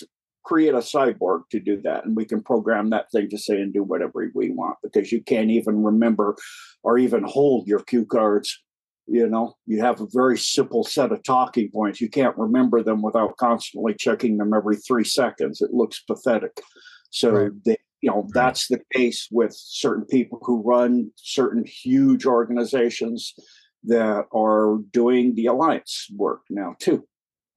create 0.49 0.73
a 0.73 0.79
cyborg 0.79 1.43
to 1.51 1.61
do 1.61 1.79
that 1.83 2.07
and 2.07 2.17
we 2.17 2.25
can 2.25 2.43
program 2.43 2.89
that 2.89 3.11
thing 3.13 3.29
to 3.29 3.37
say 3.37 3.61
and 3.61 3.75
do 3.75 3.83
whatever 3.83 4.27
we 4.35 4.51
want 4.51 4.79
because 4.83 5.13
you 5.13 5.23
can't 5.23 5.51
even 5.51 5.83
remember 5.83 6.35
or 6.83 6.97
even 6.97 7.23
hold 7.23 7.69
your 7.69 7.81
cue 7.81 8.07
cards 8.07 8.59
you 9.07 9.29
know 9.29 9.55
you 9.67 9.79
have 9.79 10.01
a 10.01 10.07
very 10.11 10.39
simple 10.39 10.83
set 10.85 11.13
of 11.13 11.23
talking 11.23 11.71
points 11.71 12.01
you 12.01 12.09
can't 12.09 12.37
remember 12.39 12.83
them 12.83 13.03
without 13.03 13.37
constantly 13.37 13.93
checking 13.93 14.39
them 14.39 14.55
every 14.55 14.77
three 14.77 15.05
seconds 15.05 15.61
it 15.61 15.75
looks 15.75 16.01
pathetic 16.01 16.63
so 17.11 17.31
right. 17.31 17.53
they, 17.67 17.77
you 18.01 18.11
know 18.11 18.23
right. 18.23 18.31
that's 18.33 18.69
the 18.69 18.81
case 18.95 19.29
with 19.31 19.53
certain 19.55 20.07
people 20.07 20.39
who 20.41 20.63
run 20.63 21.11
certain 21.17 21.63
huge 21.67 22.25
organizations 22.25 23.35
that 23.85 24.25
are 24.33 24.79
doing 24.93 25.35
the 25.35 25.45
alliance 25.45 26.07
work 26.17 26.41
now 26.49 26.75
too 26.79 27.07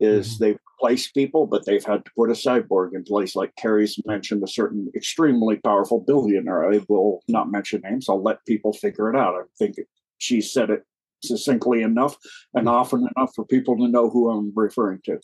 is 0.02 0.34
mm-hmm. 0.34 0.44
they've 0.44 0.60
replaced 0.82 1.14
people, 1.14 1.48
but 1.48 1.66
they've 1.66 1.84
had 1.84 2.04
to 2.06 2.12
put 2.16 2.30
a 2.30 2.34
cyborg 2.34 2.94
in 2.94 3.04
place. 3.04 3.36
Like 3.36 3.56
Carrie's 3.56 4.00
mentioned, 4.06 4.44
a 4.44 4.48
certain 4.48 4.92
extremely 4.96 5.58
powerful 5.58 6.04
billionaire. 6.06 6.72
I 6.72 6.80
will 6.90 7.22
not 7.28 7.52
mention 7.52 7.82
names. 7.84 8.08
I'll 8.10 8.22
let 8.22 8.46
people 8.46 8.74
figure 8.74 9.10
it 9.10 9.16
out. 9.16 9.36
I 9.36 9.44
think 9.58 9.78
she 10.18 10.42
said 10.42 10.70
it 10.70 10.84
succinctly 11.24 11.82
enough 11.82 12.18
and 12.54 12.68
mm-hmm. 12.68 12.76
often 12.76 13.08
enough 13.16 13.32
for 13.36 13.46
people 13.46 13.78
to 13.78 13.88
know 13.88 14.10
who 14.10 14.30
I'm 14.30 14.52
referring 14.56 15.00
to. 15.06 15.20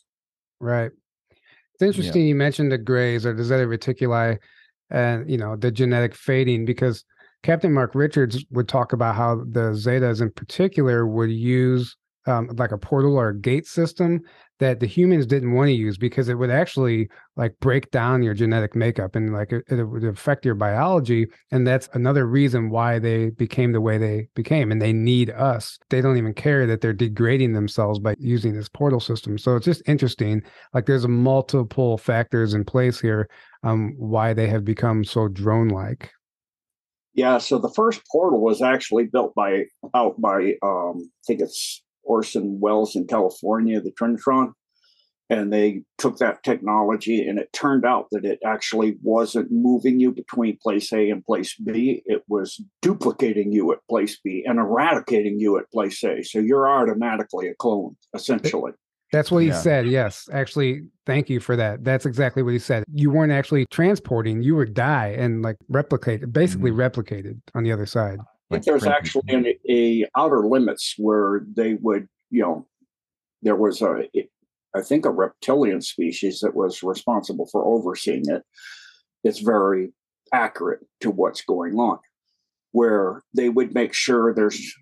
Right. 0.59 0.91
It's 1.73 1.81
interesting 1.81 2.23
yeah. 2.23 2.29
you 2.29 2.35
mentioned 2.35 2.71
the 2.71 2.77
grays 2.77 3.25
or 3.25 3.33
the 3.33 3.43
zeta 3.43 3.65
reticuli 3.65 4.37
and 4.89 5.29
you 5.29 5.37
know 5.37 5.55
the 5.55 5.69
genetic 5.69 6.15
fading 6.15 6.65
because 6.65 7.03
Captain 7.43 7.71
Mark 7.71 7.93
Richards 7.93 8.43
would 8.49 8.67
talk 8.67 8.93
about 8.93 9.15
how 9.15 9.35
the 9.35 9.73
zetas 9.73 10.21
in 10.21 10.31
particular 10.31 11.05
would 11.05 11.29
use 11.29 11.95
um, 12.25 12.49
like 12.57 12.71
a 12.71 12.77
portal 12.77 13.15
or 13.15 13.29
a 13.29 13.37
gate 13.37 13.67
system 13.67 14.21
that 14.59 14.79
the 14.79 14.87
humans 14.87 15.25
didn't 15.25 15.53
want 15.53 15.67
to 15.67 15.73
use 15.73 15.97
because 15.97 16.29
it 16.29 16.35
would 16.35 16.49
actually 16.49 17.09
like 17.35 17.53
break 17.59 17.91
down 17.91 18.23
your 18.23 18.33
genetic 18.33 18.75
makeup 18.75 19.15
and 19.15 19.33
like 19.33 19.51
it, 19.51 19.63
it, 19.69 19.83
would 19.83 20.03
affect 20.03 20.45
your 20.45 20.55
biology 20.55 21.27
and 21.51 21.67
that's 21.67 21.89
another 21.93 22.25
reason 22.25 22.69
why 22.69 22.97
they 22.99 23.29
became 23.31 23.71
the 23.71 23.81
way 23.81 23.97
they 23.97 24.27
became 24.35 24.71
and 24.71 24.81
they 24.81 24.93
need 24.93 25.29
us. 25.31 25.77
They 25.89 26.01
don't 26.01 26.17
even 26.17 26.33
care 26.33 26.65
that 26.65 26.81
they're 26.81 26.93
degrading 26.93 27.53
themselves 27.53 27.99
by 27.99 28.15
using 28.19 28.53
this 28.53 28.69
portal 28.69 28.99
system. 28.99 29.37
So 29.37 29.55
it's 29.55 29.65
just 29.65 29.83
interesting 29.87 30.41
like 30.73 30.85
there's 30.85 31.07
multiple 31.07 31.97
factors 31.97 32.53
in 32.53 32.63
place 32.63 32.99
here 32.99 33.29
um 33.63 33.93
why 33.97 34.33
they 34.33 34.47
have 34.47 34.63
become 34.63 35.03
so 35.03 35.27
drone 35.27 35.69
like 35.69 36.11
yeah 37.13 37.37
so 37.37 37.57
the 37.57 37.69
first 37.69 38.01
portal 38.11 38.41
was 38.41 38.61
actually 38.61 39.05
built 39.05 39.33
by 39.35 39.63
out 39.93 40.19
by 40.19 40.53
um 40.63 40.95
i 40.97 41.23
think 41.25 41.41
it's 41.41 41.83
Orson 42.07 42.59
Welles 42.59 42.95
in 42.95 43.05
California, 43.05 43.79
the 43.81 43.91
Trinitron. 43.91 44.53
And 45.29 45.51
they 45.51 45.81
took 45.97 46.19
that 46.19 46.41
technology, 46.43 47.27
and 47.27 47.37
it 47.37 47.51
turned 47.51 47.85
out 47.85 48.05
that 48.11 48.23
it 48.23 48.39
actually 48.45 48.95
wasn't 49.03 49.51
moving 49.51 49.99
you 49.99 50.13
between 50.13 50.57
place 50.63 50.93
A 50.93 51.09
and 51.09 51.21
place 51.25 51.53
B. 51.55 52.01
It 52.05 52.23
was 52.29 52.63
duplicating 52.81 53.51
you 53.51 53.73
at 53.73 53.79
place 53.89 54.17
B 54.23 54.45
and 54.47 54.57
eradicating 54.57 55.37
you 55.37 55.57
at 55.59 55.69
place 55.69 56.01
A. 56.05 56.23
So 56.23 56.39
you're 56.39 56.69
automatically 56.69 57.49
a 57.49 57.55
clone, 57.55 57.97
essentially. 58.13 58.71
That's 59.11 59.29
what 59.29 59.39
he 59.39 59.49
yeah. 59.49 59.59
said. 59.59 59.87
Yes. 59.87 60.29
Actually, 60.31 60.83
thank 61.05 61.29
you 61.29 61.41
for 61.41 61.57
that. 61.57 61.83
That's 61.83 62.05
exactly 62.05 62.41
what 62.41 62.53
he 62.53 62.59
said. 62.59 62.85
You 62.93 63.09
weren't 63.09 63.33
actually 63.33 63.65
transporting, 63.69 64.41
you 64.41 64.55
would 64.55 64.73
die 64.73 65.15
and 65.17 65.41
like 65.41 65.57
replicate, 65.69 66.31
basically 66.31 66.71
mm-hmm. 66.71 66.79
replicated 66.79 67.41
on 67.53 67.63
the 67.63 67.71
other 67.71 67.85
side. 67.85 68.19
Think 68.49 68.63
there's 68.63 68.85
actually 68.85 69.23
an, 69.27 69.45
a 69.69 70.05
outer 70.15 70.47
limits 70.47 70.95
where 70.97 71.41
they 71.53 71.73
would, 71.75 72.07
you 72.29 72.41
know, 72.41 72.65
there 73.41 73.57
was 73.57 73.81
a, 73.81 74.03
I 74.75 74.81
think 74.81 75.05
a 75.05 75.11
reptilian 75.11 75.81
species 75.81 76.39
that 76.39 76.55
was 76.55 76.81
responsible 76.81 77.47
for 77.51 77.65
overseeing 77.65 78.23
it. 78.29 78.43
It's 79.23 79.39
very 79.39 79.91
accurate 80.33 80.85
to 81.01 81.11
what's 81.11 81.41
going 81.41 81.75
on, 81.75 81.99
where 82.71 83.23
they 83.35 83.49
would 83.49 83.73
make 83.73 83.93
sure 83.93 84.33
there's, 84.33 84.73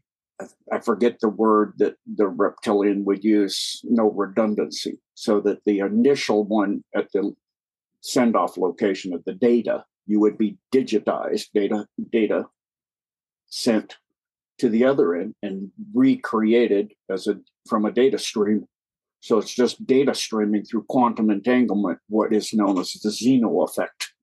I 0.72 0.79
forget 0.79 1.17
the 1.19 1.29
word 1.29 1.74
that 1.77 1.95
the 2.05 2.27
reptilian 2.27 3.03
would 3.05 3.24
use, 3.24 3.81
no 3.84 4.12
redundancy, 4.12 5.00
so 5.15 5.39
that 5.41 5.60
the 5.65 5.79
initial 5.79 6.43
one 6.43 6.84
at 6.95 7.12
the 7.13 7.34
send 8.01 8.36
off 8.36 8.57
location 8.57 9.13
of 9.13 9.24
the 9.25 9.34
data, 9.34 9.86
you 10.05 10.19
would 10.19 10.38
be 10.38 10.57
digitized 10.72 11.48
data 11.53 11.88
data 12.12 12.45
sent 13.56 13.96
to 14.58 14.68
the 14.68 14.84
other 14.84 15.16
end 15.16 15.34
and 15.42 15.72
recreated 15.94 16.94
as 17.10 17.28
a 17.28 17.40
from 17.70 17.86
a 17.86 17.92
data 17.92 18.18
stream. 18.18 18.68
So 19.22 19.38
it's 19.40 19.54
just 19.54 19.88
data 19.88 20.14
streaming 20.14 20.66
through 20.66 20.86
quantum 20.88 21.32
entanglement, 21.32 22.00
what 22.10 22.34
is 22.34 22.54
known 22.54 22.78
as 22.78 22.92
the 22.92 23.10
Zeno 23.10 23.64
effect. 23.64 24.14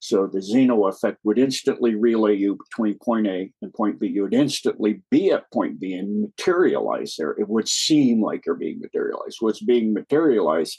So 0.00 0.26
the 0.26 0.40
Zeno 0.40 0.86
effect 0.86 1.18
would 1.22 1.38
instantly 1.38 1.94
relay 1.94 2.34
you 2.36 2.56
between 2.56 2.98
point 2.98 3.26
A 3.26 3.50
and 3.62 3.72
point 3.72 4.00
B. 4.00 4.08
You 4.08 4.22
would 4.22 4.34
instantly 4.34 5.02
be 5.10 5.30
at 5.30 5.50
point 5.52 5.78
B 5.78 5.92
and 5.94 6.22
materialize 6.22 7.14
there. 7.18 7.32
It 7.32 7.48
would 7.48 7.68
seem 7.68 8.22
like 8.22 8.46
you're 8.46 8.54
being 8.54 8.80
materialized. 8.80 9.36
What's 9.40 9.62
being 9.62 9.92
materialized, 9.92 10.78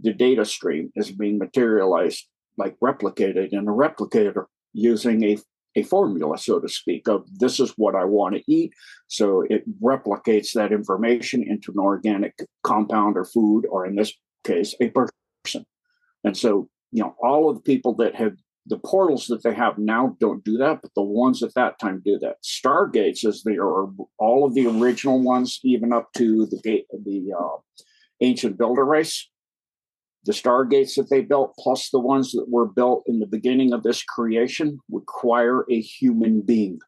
the 0.00 0.12
data 0.12 0.44
stream 0.44 0.90
is 0.94 1.10
being 1.10 1.38
materialized, 1.38 2.26
like 2.56 2.76
replicated 2.80 3.48
in 3.52 3.68
a 3.68 3.72
replicator 3.72 4.44
using 4.72 5.24
a 5.24 5.38
a 5.76 5.82
formula, 5.82 6.38
so 6.38 6.58
to 6.60 6.68
speak, 6.68 7.08
of 7.08 7.26
this 7.38 7.60
is 7.60 7.72
what 7.76 7.94
I 7.94 8.04
want 8.04 8.34
to 8.36 8.42
eat. 8.50 8.72
So 9.06 9.44
it 9.48 9.64
replicates 9.80 10.52
that 10.54 10.72
information 10.72 11.42
into 11.42 11.72
an 11.72 11.78
organic 11.78 12.34
compound 12.62 13.16
or 13.16 13.24
food, 13.24 13.66
or 13.70 13.86
in 13.86 13.94
this 13.94 14.12
case, 14.44 14.74
a 14.80 14.90
person. 14.90 15.66
And 16.24 16.36
so, 16.36 16.68
you 16.90 17.02
know, 17.02 17.14
all 17.22 17.48
of 17.48 17.56
the 17.56 17.62
people 17.62 17.94
that 17.96 18.14
have 18.16 18.32
the 18.66 18.78
portals 18.78 19.26
that 19.28 19.42
they 19.42 19.54
have 19.54 19.78
now 19.78 20.16
don't 20.20 20.44
do 20.44 20.58
that, 20.58 20.82
but 20.82 20.90
the 20.94 21.02
ones 21.02 21.42
at 21.42 21.54
that 21.54 21.78
time 21.78 22.02
do 22.04 22.18
that. 22.18 22.36
Stargates, 22.44 23.24
as 23.24 23.42
they 23.42 23.56
are 23.56 23.88
all 24.18 24.44
of 24.44 24.54
the 24.54 24.66
original 24.66 25.22
ones, 25.22 25.58
even 25.64 25.92
up 25.92 26.12
to 26.14 26.46
the 26.46 26.60
gate, 26.62 26.86
the 26.92 27.32
uh, 27.38 27.56
ancient 28.20 28.58
builder 28.58 28.84
race, 28.84 29.28
the 30.28 30.34
stargates 30.34 30.96
that 30.96 31.08
they 31.08 31.22
built, 31.22 31.54
plus 31.58 31.88
the 31.88 31.98
ones 31.98 32.32
that 32.32 32.44
were 32.50 32.66
built 32.66 33.02
in 33.06 33.18
the 33.18 33.26
beginning 33.26 33.72
of 33.72 33.82
this 33.82 34.02
creation, 34.02 34.78
require 34.90 35.64
a 35.70 35.80
human 35.80 36.42
being 36.42 36.80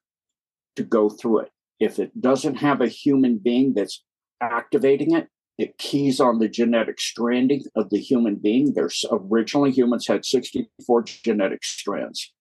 to 0.77 0.83
go 0.83 1.09
through 1.09 1.39
it. 1.41 1.51
If 1.81 1.99
it 1.99 2.21
doesn't 2.21 2.57
have 2.57 2.83
a 2.83 2.87
human 2.87 3.39
being 3.39 3.73
that's 3.73 4.05
activating 4.43 5.15
it, 5.15 5.29
it 5.57 5.79
keys 5.79 6.21
on 6.21 6.39
the 6.39 6.51
genetic 6.51 7.01
stranding 7.01 7.65
of 7.75 7.89
the 7.89 7.99
human 7.99 8.35
being. 8.35 8.75
There's 8.75 9.07
originally 9.11 9.71
humans 9.71 10.07
had 10.07 10.27
64 10.27 11.05
genetic 11.05 11.65
strands. 11.65 12.35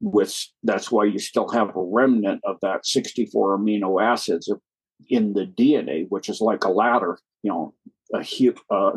with 0.00 0.34
that's 0.62 0.90
why 0.90 1.04
you 1.04 1.18
still 1.18 1.50
have 1.50 1.68
a 1.76 1.82
remnant 1.82 2.40
of 2.44 2.56
that 2.62 2.86
64 2.86 3.58
amino 3.58 4.02
acids 4.02 4.50
in 5.10 5.34
the 5.34 5.44
DNA, 5.44 6.06
which 6.08 6.30
is 6.30 6.40
like 6.40 6.64
a 6.64 6.70
ladder, 6.70 7.18
you 7.42 7.50
know, 7.50 7.74
a, 8.14 8.24
uh, 8.74 8.92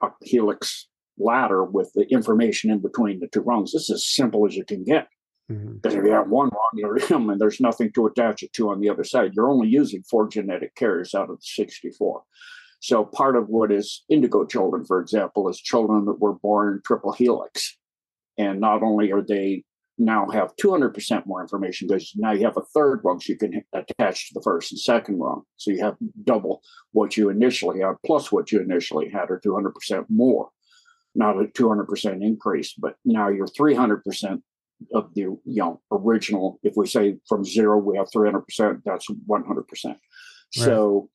a 0.00 0.08
helix 0.22 0.88
ladder 1.18 1.64
with 1.64 1.92
the 1.94 2.06
information 2.10 2.70
in 2.70 2.80
between 2.80 3.20
the 3.20 3.28
two 3.28 3.40
rungs. 3.40 3.72
This 3.72 3.82
is 3.82 3.90
as 3.90 4.06
simple 4.06 4.46
as 4.46 4.56
you 4.56 4.64
can 4.64 4.84
get. 4.84 5.08
Mm-hmm. 5.50 5.74
Because 5.74 5.94
if 5.94 6.04
you 6.04 6.12
have 6.12 6.28
one 6.28 6.48
rung, 6.48 6.70
you're 6.74 6.98
and 7.30 7.40
there's 7.40 7.60
nothing 7.60 7.92
to 7.94 8.06
attach 8.06 8.42
it 8.42 8.52
to 8.54 8.70
on 8.70 8.80
the 8.80 8.88
other 8.88 9.04
side. 9.04 9.32
You're 9.34 9.50
only 9.50 9.68
using 9.68 10.02
four 10.10 10.28
genetic 10.28 10.74
carriers 10.74 11.14
out 11.14 11.30
of 11.30 11.36
the 11.36 11.44
64. 11.44 12.22
So 12.80 13.04
part 13.04 13.36
of 13.36 13.48
what 13.48 13.70
is 13.70 14.02
indigo 14.08 14.44
children, 14.44 14.84
for 14.84 15.00
example, 15.00 15.48
is 15.48 15.60
children 15.60 16.04
that 16.06 16.20
were 16.20 16.34
born 16.34 16.80
triple 16.84 17.12
helix. 17.12 17.76
And 18.38 18.60
not 18.60 18.82
only 18.82 19.12
are 19.12 19.22
they 19.22 19.62
now 19.98 20.28
have 20.30 20.56
200% 20.56 21.26
more 21.26 21.42
information 21.42 21.86
because 21.86 22.12
now 22.16 22.32
you 22.32 22.44
have 22.44 22.56
a 22.56 22.64
third 22.74 23.00
rung 23.04 23.20
so 23.20 23.32
you 23.32 23.38
can 23.38 23.62
attach 23.72 24.28
to 24.28 24.34
the 24.34 24.42
first 24.42 24.72
and 24.72 24.80
second 24.80 25.18
rung. 25.18 25.42
So 25.56 25.70
you 25.70 25.82
have 25.84 25.96
double 26.24 26.62
what 26.92 27.16
you 27.16 27.28
initially 27.28 27.80
had 27.80 27.94
plus 28.04 28.32
what 28.32 28.50
you 28.50 28.60
initially 28.60 29.08
had 29.10 29.30
or 29.30 29.40
200% 29.44 30.06
more. 30.08 30.48
Not 31.14 31.40
a 31.40 31.44
200% 31.44 32.22
increase, 32.22 32.72
but 32.72 32.94
now 33.04 33.28
you're 33.28 33.46
300% 33.46 34.40
of 34.94 35.14
the 35.14 35.20
you 35.20 35.40
know 35.44 35.80
original. 35.90 36.58
If 36.62 36.74
we 36.76 36.86
say 36.86 37.18
from 37.28 37.44
zero 37.44 37.78
we 37.78 37.96
have 37.98 38.08
300%, 38.10 38.82
that's 38.84 39.06
100%. 39.08 39.64
Right. 39.84 39.98
So 40.50 41.10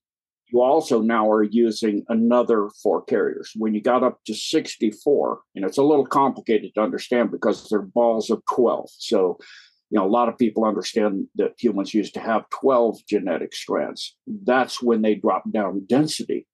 you 0.50 0.62
also 0.62 1.02
now 1.02 1.30
are 1.30 1.44
using 1.44 2.06
another 2.08 2.70
four 2.82 3.04
carriers. 3.04 3.52
When 3.56 3.74
you 3.74 3.82
got 3.82 4.04
up 4.04 4.20
to 4.26 4.34
64, 4.34 5.40
and 5.56 5.66
it's 5.66 5.78
a 5.78 5.84
little 5.84 6.06
complicated 6.06 6.74
to 6.76 6.82
understand 6.82 7.32
because 7.32 7.68
they're 7.70 7.82
balls 7.82 8.30
of 8.30 8.42
12. 8.54 8.90
So, 8.98 9.38
you 9.90 10.00
know, 10.00 10.06
a 10.06 10.10
lot 10.10 10.30
of 10.30 10.38
people 10.38 10.64
understand 10.64 11.28
that 11.36 11.56
humans 11.58 11.94
used 11.94 12.14
to 12.14 12.22
have 12.22 12.50
12 12.62 13.00
genetic 13.10 13.54
strands. 13.54 14.16
That's 14.26 14.82
when 14.82 15.02
they 15.02 15.16
drop 15.16 15.44
down 15.52 15.86
density 15.88 16.48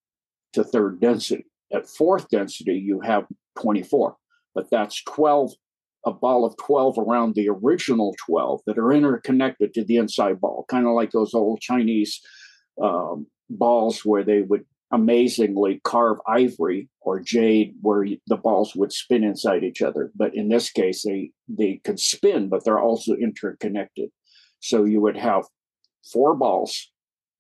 to 0.53 0.63
third 0.63 0.99
density. 0.99 1.45
At 1.71 1.87
fourth 1.87 2.29
density, 2.29 2.75
you 2.75 2.99
have 3.01 3.25
24, 3.61 4.15
but 4.55 4.69
that's 4.71 5.03
12, 5.03 5.53
a 6.05 6.11
ball 6.11 6.45
of 6.45 6.57
12 6.57 6.97
around 6.97 7.35
the 7.35 7.49
original 7.49 8.15
12 8.25 8.61
that 8.65 8.77
are 8.79 8.91
interconnected 8.91 9.73
to 9.75 9.83
the 9.83 9.97
inside 9.97 10.41
ball, 10.41 10.65
kind 10.67 10.87
of 10.87 10.93
like 10.93 11.11
those 11.11 11.33
old 11.33 11.61
Chinese 11.61 12.21
um, 12.81 13.27
balls 13.49 14.03
where 14.05 14.23
they 14.23 14.41
would 14.41 14.65
amazingly 14.91 15.81
carve 15.83 16.17
ivory 16.27 16.87
or 17.01 17.19
jade 17.19 17.73
where 17.81 18.05
the 18.27 18.37
balls 18.37 18.75
would 18.75 18.93
spin 18.93 19.23
inside 19.23 19.63
each 19.63 19.81
other. 19.81 20.11
But 20.15 20.35
in 20.35 20.49
this 20.49 20.69
case 20.69 21.03
they 21.03 21.31
they 21.47 21.81
could 21.83 21.99
spin 21.99 22.49
but 22.49 22.63
they're 22.63 22.79
also 22.79 23.13
interconnected. 23.15 24.09
So 24.59 24.85
you 24.85 25.01
would 25.01 25.17
have 25.17 25.45
four 26.11 26.35
balls 26.35 26.91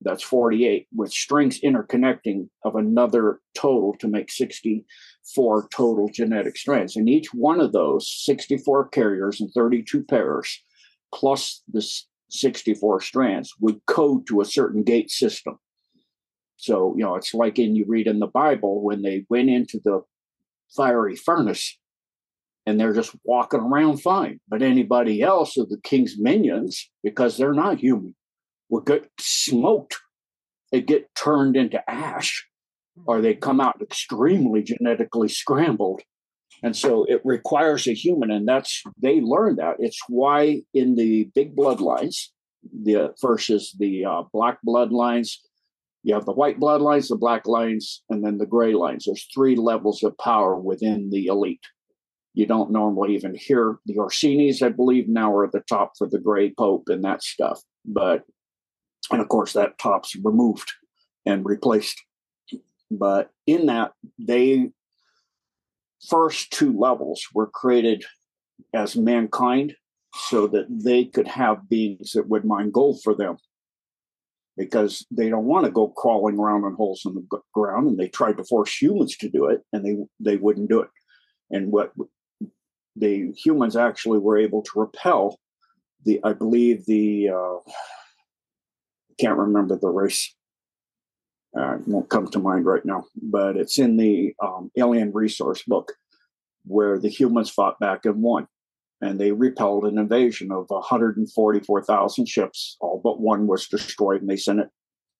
that's 0.01 0.23
48 0.23 0.87
with 0.93 1.11
strings 1.11 1.61
interconnecting 1.61 2.49
of 2.65 2.75
another 2.75 3.39
total 3.55 3.95
to 3.99 4.07
make 4.07 4.31
64 4.31 5.69
total 5.73 6.09
genetic 6.09 6.57
strands. 6.57 6.95
And 6.95 7.07
each 7.07 7.33
one 7.33 7.61
of 7.61 7.71
those 7.71 8.11
64 8.25 8.89
carriers 8.89 9.39
and 9.39 9.49
32 9.53 10.03
pairs 10.03 10.61
plus 11.13 11.61
the 11.71 11.87
64 12.29 13.01
strands 13.01 13.53
would 13.59 13.79
code 13.85 14.27
to 14.27 14.41
a 14.41 14.45
certain 14.45 14.83
gate 14.83 15.11
system 15.11 15.59
so, 16.63 16.95
you 16.97 17.03
know, 17.03 17.15
it's 17.15 17.33
like 17.33 17.59
in 17.59 17.75
you 17.75 17.83
read 17.85 18.07
in 18.07 18.19
the 18.19 18.27
Bible 18.27 18.81
when 18.81 19.01
they 19.01 19.25
went 19.29 19.49
into 19.49 19.81
the 19.83 20.01
fiery 20.73 21.17
furnace 21.17 21.77
and 22.65 22.79
they're 22.79 22.93
just 22.93 23.13
walking 23.25 23.59
around 23.59 23.97
fine. 23.97 24.39
But 24.47 24.61
anybody 24.61 25.21
else 25.21 25.57
of 25.57 25.67
the 25.67 25.81
king's 25.83 26.15
minions, 26.17 26.89
because 27.03 27.35
they're 27.35 27.53
not 27.53 27.79
human, 27.79 28.15
would 28.69 28.85
get 28.85 29.09
smoked. 29.19 29.97
They 30.71 30.79
get 30.79 31.13
turned 31.15 31.57
into 31.57 31.83
ash 31.91 32.47
or 33.07 33.19
they 33.19 33.33
come 33.33 33.59
out 33.59 33.81
extremely 33.81 34.63
genetically 34.63 35.27
scrambled. 35.27 36.01
And 36.63 36.77
so 36.77 37.03
it 37.09 37.19
requires 37.25 37.87
a 37.87 37.93
human, 37.93 38.31
and 38.31 38.47
that's 38.47 38.81
they 38.97 39.19
learn 39.19 39.57
that. 39.57 39.75
It's 39.79 39.99
why 40.07 40.61
in 40.73 40.95
the 40.95 41.29
big 41.35 41.57
bloodlines, 41.57 42.27
the 42.63 43.13
versus 43.21 43.75
the 43.77 44.05
uh, 44.05 44.23
black 44.31 44.59
bloodlines, 44.65 45.31
you 46.03 46.13
have 46.13 46.25
the 46.25 46.33
white 46.33 46.59
bloodlines, 46.59 47.07
the 47.07 47.15
black 47.15 47.47
lines, 47.47 48.03
and 48.09 48.23
then 48.23 48.37
the 48.37 48.45
gray 48.45 48.73
lines. 48.73 49.05
There's 49.05 49.27
three 49.33 49.55
levels 49.55 50.03
of 50.03 50.17
power 50.17 50.55
within 50.55 51.09
the 51.09 51.27
elite. 51.27 51.65
You 52.33 52.45
don't 52.45 52.71
normally 52.71 53.15
even 53.15 53.35
hear 53.35 53.77
the 53.85 53.95
Orsinis, 53.95 54.61
I 54.61 54.69
believe, 54.69 55.07
now 55.07 55.33
are 55.33 55.45
at 55.45 55.53
the 55.53 55.61
top 55.61 55.93
for 55.97 56.07
the 56.09 56.19
gray 56.19 56.53
pope 56.57 56.89
and 56.89 57.03
that 57.05 57.23
stuff. 57.23 57.61
But, 57.85 58.23
and 59.11 59.21
of 59.21 59.29
course, 59.29 59.53
that 59.53 59.77
top's 59.77 60.15
removed 60.21 60.69
and 61.25 61.45
replaced. 61.45 62.01
But 62.91 63.29
in 63.47 63.67
that, 63.67 63.93
they 64.19 64.71
first 66.09 66.51
two 66.51 66.77
levels 66.77 67.25
were 67.33 67.47
created 67.47 68.03
as 68.73 68.97
mankind 68.97 69.75
so 70.27 70.47
that 70.47 70.65
they 70.69 71.05
could 71.05 71.27
have 71.29 71.69
beings 71.69 72.11
that 72.11 72.27
would 72.27 72.43
mine 72.43 72.71
gold 72.71 72.99
for 73.03 73.15
them 73.15 73.37
because 74.57 75.05
they 75.09 75.29
don't 75.29 75.45
want 75.45 75.65
to 75.65 75.71
go 75.71 75.87
crawling 75.87 76.37
around 76.37 76.63
in 76.65 76.73
holes 76.73 77.01
in 77.05 77.15
the 77.15 77.39
ground 77.53 77.87
and 77.87 77.97
they 77.97 78.07
tried 78.07 78.37
to 78.37 78.43
force 78.43 78.75
humans 78.81 79.17
to 79.17 79.29
do 79.29 79.45
it 79.45 79.61
and 79.73 79.85
they 79.85 79.97
they 80.19 80.37
wouldn't 80.37 80.69
do 80.69 80.81
it. 80.81 80.89
And 81.49 81.71
what 81.71 81.91
the 82.95 83.31
humans 83.35 83.75
actually 83.75 84.19
were 84.19 84.37
able 84.37 84.61
to 84.61 84.71
repel 84.75 85.39
the 86.05 86.19
i 86.23 86.33
believe 86.33 86.85
the 86.85 87.29
uh, 87.29 87.57
can't 89.19 89.37
remember 89.37 89.77
the 89.77 89.89
race. 89.89 90.35
Uh, 91.55 91.77
won't 91.85 92.09
come 92.09 92.27
to 92.27 92.39
mind 92.39 92.65
right 92.65 92.83
now 92.83 93.03
but 93.21 93.55
it's 93.55 93.77
in 93.77 93.95
the 93.97 94.33
um, 94.41 94.71
alien 94.75 95.11
resource 95.13 95.61
book 95.67 95.93
where 96.65 96.97
the 96.97 97.09
humans 97.09 97.49
fought 97.49 97.79
back 97.79 98.05
and 98.05 98.23
won 98.23 98.47
and 99.03 99.19
they 99.19 99.31
repelled 99.31 99.85
an 99.85 99.97
invasion 99.97 100.51
of 100.51 100.65
144,000 100.69 102.25
ships. 102.27 102.77
All 102.79 103.01
but 103.03 103.19
one 103.19 103.47
was 103.47 103.67
destroyed, 103.67 104.21
and 104.21 104.29
they 104.29 104.37
sent 104.37 104.59
it 104.59 104.69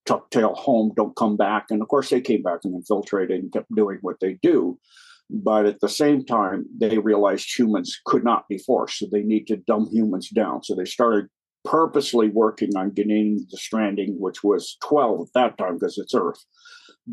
tuck 0.05 0.29
tail 0.31 0.53
home, 0.55 0.91
don't 0.95 1.15
come 1.15 1.37
back. 1.37 1.65
And 1.69 1.81
of 1.81 1.87
course, 1.87 2.09
they 2.09 2.21
came 2.21 2.41
back 2.41 2.59
and 2.63 2.75
infiltrated 2.75 3.41
and 3.41 3.51
kept 3.51 3.73
doing 3.75 3.99
what 4.01 4.17
they 4.19 4.37
do. 4.41 4.79
But 5.29 5.65
at 5.65 5.79
the 5.79 5.89
same 5.89 6.25
time, 6.25 6.65
they 6.77 6.97
realized 6.97 7.57
humans 7.57 7.99
could 8.05 8.23
not 8.23 8.47
be 8.49 8.57
forced, 8.57 8.99
so 8.99 9.07
they 9.11 9.23
need 9.23 9.47
to 9.47 9.57
dumb 9.57 9.87
humans 9.91 10.29
down. 10.29 10.63
So 10.63 10.75
they 10.75 10.85
started 10.85 11.27
purposely 11.63 12.29
working 12.29 12.75
on 12.75 12.91
getting 12.91 13.45
the 13.49 13.57
stranding, 13.57 14.15
which 14.19 14.43
was 14.43 14.77
12 14.83 15.21
at 15.21 15.27
that 15.33 15.57
time 15.57 15.75
because 15.75 15.97
it's 15.97 16.13
Earth, 16.13 16.43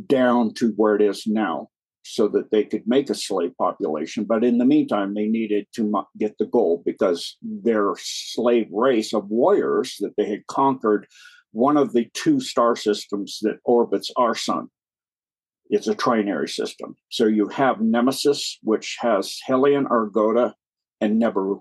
down 0.07 0.53
to 0.55 0.73
where 0.77 0.97
it 0.97 1.03
is 1.03 1.25
now 1.27 1.69
so 2.03 2.29
that 2.29 2.51
they 2.51 2.65
could 2.65 2.83
make 2.87 3.11
a 3.11 3.15
slave 3.15 3.53
population. 3.59 4.25
But 4.25 4.45
in 4.45 4.59
the 4.59 4.65
meantime, 4.65 5.15
they 5.15 5.27
needed 5.27 5.67
to 5.75 6.05
get 6.19 6.37
the 6.39 6.47
gold 6.47 6.83
because 6.85 7.37
their 7.43 7.95
slave 7.99 8.69
race 8.73 9.13
of 9.13 9.29
warriors 9.29 9.97
that 10.01 10.15
they 10.17 10.29
had 10.29 10.47
conquered 10.47 11.07
one 11.53 11.77
of 11.77 11.93
the 11.93 12.09
two 12.15 12.41
star 12.41 12.77
systems 12.77 13.39
that 13.43 13.59
orbits 13.65 14.11
our 14.17 14.35
sun. 14.35 14.69
It's 15.69 15.89
a 15.89 15.95
trinary 15.95 16.49
system. 16.49 16.97
So 17.11 17.27
you 17.27 17.49
have 17.49 17.81
Nemesis, 17.81 18.59
which 18.63 18.97
has 19.01 19.39
Hellion, 19.47 19.87
Argota, 19.87 20.55
and 21.01 21.21
Nibiru. 21.21 21.61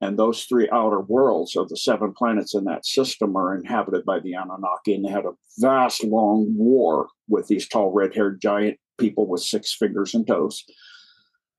And 0.00 0.18
those 0.18 0.44
three 0.44 0.68
outer 0.72 1.00
worlds 1.00 1.54
of 1.54 1.68
the 1.68 1.76
seven 1.76 2.12
planets 2.12 2.54
in 2.54 2.64
that 2.64 2.84
system 2.84 3.36
are 3.36 3.54
inhabited 3.54 4.04
by 4.04 4.18
the 4.18 4.32
Anunnaki. 4.34 4.94
And 4.94 5.04
they 5.04 5.10
had 5.10 5.26
a 5.26 5.36
vast, 5.58 6.02
long 6.02 6.52
war 6.56 7.08
with 7.28 7.46
these 7.46 7.68
tall, 7.68 7.92
red 7.92 8.14
haired 8.14 8.40
giant 8.40 8.78
people 9.02 9.26
with 9.26 9.42
six 9.42 9.74
fingers 9.74 10.14
and 10.14 10.26
toes 10.26 10.64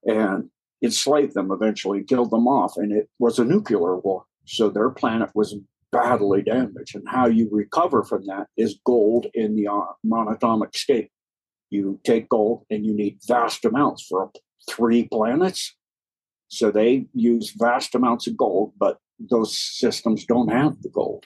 and 0.04 0.48
enslaved 0.82 1.34
them 1.34 1.50
eventually, 1.52 2.02
killed 2.02 2.30
them 2.30 2.46
off. 2.46 2.76
And 2.76 2.90
it 2.92 3.08
was 3.18 3.38
a 3.38 3.44
nuclear 3.44 3.96
war. 3.98 4.24
So 4.46 4.68
their 4.68 4.90
planet 4.90 5.30
was 5.34 5.54
badly 5.92 6.42
damaged. 6.42 6.94
And 6.96 7.04
how 7.06 7.26
you 7.26 7.48
recover 7.52 8.02
from 8.02 8.26
that 8.26 8.46
is 8.56 8.80
gold 8.84 9.26
in 9.34 9.56
the 9.56 9.68
uh, 9.68 9.92
monatomic 10.04 10.74
state. 10.74 11.10
You 11.70 12.00
take 12.04 12.28
gold 12.28 12.64
and 12.70 12.84
you 12.84 12.94
need 12.94 13.18
vast 13.26 13.64
amounts 13.64 14.06
for 14.06 14.30
three 14.68 15.08
planets. 15.08 15.76
So 16.48 16.70
they 16.70 17.06
use 17.14 17.54
vast 17.56 17.94
amounts 17.94 18.26
of 18.26 18.36
gold, 18.36 18.72
but 18.78 18.98
those 19.18 19.58
systems 19.58 20.24
don't 20.24 20.52
have 20.52 20.82
the 20.82 20.88
gold. 20.88 21.24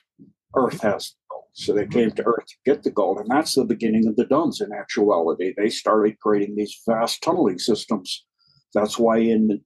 Earth 0.57 0.81
has 0.83 1.15
so 1.59 1.73
they 1.73 1.89
came 1.89 2.13
to 2.13 2.23
Earth 2.23 2.47
to 2.47 2.55
get 2.65 2.85
the 2.85 2.91
gold. 2.93 3.19
And 3.19 3.29
that's 3.29 3.57
the 3.57 3.65
beginning 3.65 4.07
of 4.07 4.15
the 4.15 4.27
dumbs 4.27 4.61
in 4.61 4.73
actuality. 4.73 5.53
They 5.57 5.71
started 5.71 6.21
creating 6.21 6.55
these 6.55 6.81
vast 6.89 7.21
tunneling 7.21 7.59
systems. 7.59 8.25
That's 8.75 8.97
why 8.97 9.19
in 9.19 9.61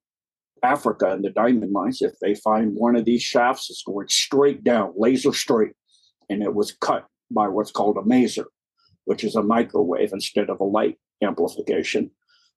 Africa, 0.62 1.12
in 1.12 1.20
the 1.20 1.28
diamond 1.28 1.70
mines, 1.70 2.00
if 2.00 2.12
they 2.22 2.34
find 2.34 2.72
one 2.74 2.96
of 2.96 3.04
these 3.04 3.22
shafts, 3.22 3.68
it's 3.68 3.82
going 3.86 4.08
straight 4.08 4.64
down, 4.64 4.94
laser 4.96 5.34
straight. 5.34 5.72
And 6.30 6.42
it 6.42 6.54
was 6.54 6.72
cut 6.80 7.06
by 7.30 7.48
what's 7.48 7.70
called 7.70 7.98
a 7.98 8.08
maser, 8.08 8.46
which 9.04 9.22
is 9.22 9.36
a 9.36 9.42
microwave 9.42 10.14
instead 10.14 10.48
of 10.48 10.60
a 10.60 10.64
light 10.64 10.96
amplification. 11.22 12.10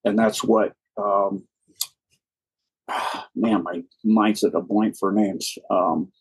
And 0.06 0.18
that's 0.18 0.46
what 0.46 0.72
um, 0.98 1.44
man, 3.36 3.64
my 3.64 3.84
mind's 4.06 4.46
at 4.46 4.56
a 4.56 4.62
blank 4.62 4.96
for 4.98 5.12
names. 5.12 5.58
Um, 5.70 6.14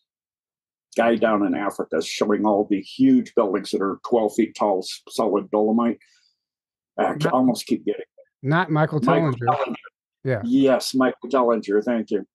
guy 0.95 1.15
down 1.15 1.45
in 1.45 1.55
Africa 1.55 2.01
showing 2.01 2.45
all 2.45 2.67
the 2.69 2.81
huge 2.81 3.33
buildings 3.35 3.71
that 3.71 3.81
are 3.81 3.99
12 4.07 4.33
feet 4.35 4.55
tall, 4.57 4.85
solid 5.09 5.49
dolomite. 5.51 5.99
I 6.97 7.13
Not- 7.15 7.25
almost 7.33 7.65
keep 7.65 7.85
getting 7.85 8.01
it. 8.01 8.07
Not 8.43 8.69
Michael 8.69 8.99
Michael 9.01 9.31
Tellinger. 9.33 9.37
Tellinger. 9.47 9.75
Yeah. 10.23 10.41
Yes, 10.45 10.93
Michael 10.95 11.29
Tellinger. 11.29 11.83
Thank 11.83 12.11
you. 12.11 12.25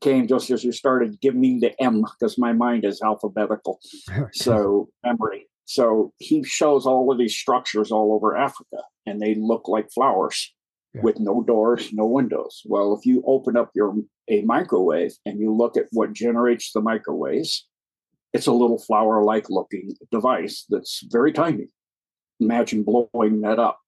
Came 0.00 0.26
just 0.26 0.50
as 0.50 0.64
you 0.64 0.72
started. 0.72 1.20
Give 1.20 1.34
me 1.34 1.58
the 1.60 1.80
M 1.82 2.02
because 2.02 2.38
my 2.38 2.52
mind 2.52 2.84
is 2.84 3.00
alphabetical. 3.02 3.78
So 4.32 4.88
memory. 5.04 5.46
So 5.64 6.12
he 6.18 6.42
shows 6.44 6.86
all 6.86 7.10
of 7.12 7.18
these 7.18 7.36
structures 7.36 7.92
all 7.92 8.12
over 8.14 8.36
Africa, 8.36 8.78
and 9.06 9.20
they 9.20 9.34
look 9.34 9.68
like 9.68 9.90
flowers 9.92 10.52
Yeah. 10.94 11.02
with 11.02 11.20
no 11.20 11.42
doors, 11.42 11.92
no 11.92 12.06
windows. 12.06 12.62
Well, 12.64 12.94
if 12.94 13.06
you 13.06 13.22
open 13.26 13.56
up 13.56 13.70
your 13.74 13.94
a 14.28 14.42
microwave 14.42 15.12
and 15.26 15.38
you 15.40 15.54
look 15.54 15.76
at 15.76 15.86
what 15.92 16.12
generates 16.12 16.72
the 16.72 16.80
microwaves, 16.80 17.68
it's 18.32 18.46
a 18.46 18.52
little 18.52 18.78
flower-like 18.78 19.50
looking 19.50 19.94
device 20.10 20.64
that's 20.68 21.04
very 21.10 21.32
tiny. 21.32 21.68
Imagine 22.40 22.82
blowing 22.82 23.40
that 23.42 23.58
up 23.58 23.78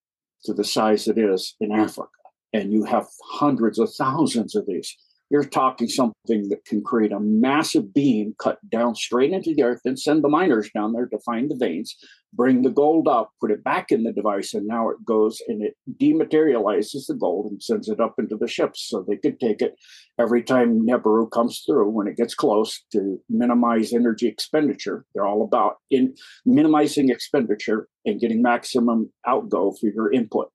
to 0.44 0.52
the 0.52 0.64
size 0.64 1.08
it 1.08 1.18
is 1.18 1.56
in 1.60 1.72
Africa, 1.72 2.10
and 2.52 2.72
you 2.72 2.84
have 2.84 3.06
hundreds 3.24 3.78
of 3.78 3.92
thousands 3.94 4.54
of 4.54 4.66
these. 4.66 4.96
You're 5.34 5.42
talking 5.42 5.88
something 5.88 6.48
that 6.50 6.64
can 6.64 6.80
create 6.80 7.10
a 7.10 7.18
massive 7.18 7.92
beam 7.92 8.36
cut 8.38 8.58
down 8.70 8.94
straight 8.94 9.32
into 9.32 9.52
the 9.52 9.64
earth 9.64 9.80
and 9.84 9.98
send 9.98 10.22
the 10.22 10.28
miners 10.28 10.70
down 10.72 10.92
there 10.92 11.06
to 11.06 11.18
find 11.26 11.50
the 11.50 11.56
veins, 11.56 11.96
bring 12.32 12.62
the 12.62 12.70
gold 12.70 13.08
up, 13.08 13.32
put 13.40 13.50
it 13.50 13.64
back 13.64 13.90
in 13.90 14.04
the 14.04 14.12
device, 14.12 14.54
and 14.54 14.64
now 14.64 14.90
it 14.90 15.04
goes 15.04 15.42
and 15.48 15.60
it 15.60 15.74
dematerializes 16.00 17.08
the 17.08 17.16
gold 17.18 17.50
and 17.50 17.60
sends 17.60 17.88
it 17.88 17.98
up 17.98 18.14
into 18.16 18.36
the 18.36 18.46
ships 18.46 18.86
so 18.88 19.04
they 19.08 19.16
could 19.16 19.40
take 19.40 19.60
it 19.60 19.74
every 20.20 20.40
time 20.40 20.86
Nibiru 20.86 21.28
comes 21.28 21.64
through 21.66 21.90
when 21.90 22.06
it 22.06 22.16
gets 22.16 22.36
close 22.36 22.84
to 22.92 23.18
minimize 23.28 23.92
energy 23.92 24.28
expenditure. 24.28 25.04
They're 25.16 25.26
all 25.26 25.42
about 25.42 25.78
in 25.90 26.14
minimizing 26.46 27.08
expenditure 27.08 27.88
and 28.06 28.20
getting 28.20 28.40
maximum 28.40 29.12
outgo 29.26 29.72
for 29.80 29.88
your 29.88 30.12
input. 30.12 30.52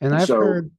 And 0.00 0.14
I've 0.14 0.26
so, 0.26 0.36
heard 0.36 0.70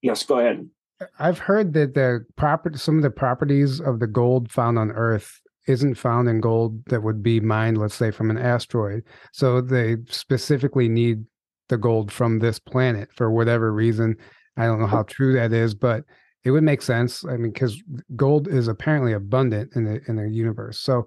yes, 0.00 0.22
go 0.22 0.38
ahead. 0.38 0.70
I've 1.18 1.38
heard 1.38 1.72
that 1.74 1.94
the 1.94 2.24
property, 2.36 2.78
some 2.78 2.96
of 2.96 3.02
the 3.02 3.10
properties 3.10 3.80
of 3.80 4.00
the 4.00 4.06
gold 4.06 4.50
found 4.50 4.78
on 4.78 4.90
Earth 4.90 5.40
isn't 5.66 5.94
found 5.94 6.28
in 6.28 6.40
gold 6.40 6.84
that 6.86 7.02
would 7.02 7.22
be 7.22 7.40
mined, 7.40 7.78
let's 7.78 7.94
say, 7.94 8.10
from 8.10 8.30
an 8.30 8.38
asteroid. 8.38 9.04
So 9.32 9.60
they 9.60 9.96
specifically 10.08 10.88
need 10.88 11.24
the 11.68 11.76
gold 11.76 12.10
from 12.10 12.38
this 12.38 12.58
planet 12.58 13.10
for 13.14 13.30
whatever 13.30 13.72
reason. 13.72 14.16
I 14.56 14.64
don't 14.64 14.80
know 14.80 14.86
how 14.86 15.02
true 15.04 15.34
that 15.34 15.52
is, 15.52 15.74
but 15.74 16.04
it 16.44 16.50
would 16.50 16.64
make 16.64 16.82
sense. 16.82 17.24
I 17.24 17.36
mean, 17.36 17.52
because 17.52 17.80
gold 18.16 18.48
is 18.48 18.66
apparently 18.66 19.12
abundant 19.12 19.76
in 19.76 19.84
the 19.84 20.00
in 20.08 20.16
the 20.16 20.28
universe. 20.28 20.80
So 20.80 21.06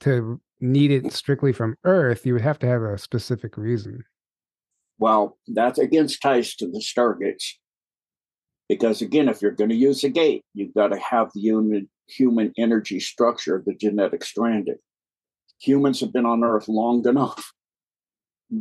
to 0.00 0.40
need 0.60 0.90
it 0.90 1.12
strictly 1.12 1.52
from 1.52 1.76
Earth, 1.84 2.26
you 2.26 2.32
would 2.32 2.42
have 2.42 2.58
to 2.58 2.66
have 2.66 2.82
a 2.82 2.98
specific 2.98 3.56
reason. 3.56 4.04
Well, 4.98 5.38
that 5.46 5.78
against 5.78 6.20
ties 6.20 6.54
to 6.56 6.66
the 6.66 6.80
stargates. 6.80 7.54
Because 8.70 9.02
again, 9.02 9.28
if 9.28 9.42
you're 9.42 9.50
going 9.50 9.70
to 9.70 9.74
use 9.76 10.04
a 10.04 10.08
gate, 10.08 10.44
you've 10.54 10.74
got 10.74 10.92
to 10.92 10.98
have 11.00 11.32
the 11.34 11.40
human, 11.40 11.90
human 12.06 12.52
energy 12.56 13.00
structure 13.00 13.56
of 13.56 13.64
the 13.64 13.74
genetic 13.74 14.22
stranding. 14.22 14.76
Humans 15.60 15.98
have 15.98 16.12
been 16.12 16.24
on 16.24 16.44
Earth 16.44 16.68
long 16.68 17.04
enough 17.08 17.52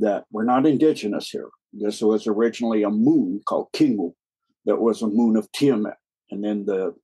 that 0.02 0.26
we're 0.32 0.46
not 0.46 0.66
indigenous 0.66 1.30
here. 1.30 1.50
This 1.74 2.02
was 2.02 2.26
originally 2.26 2.82
a 2.82 2.90
moon 2.90 3.42
called 3.46 3.68
Kingu 3.72 4.14
that 4.66 4.82
was 4.82 5.04
a 5.04 5.08
moon 5.08 5.38
of 5.38 5.48
Tiamat. 5.52 5.98
And 6.32 6.44
then 6.44 6.66
the 6.66 6.96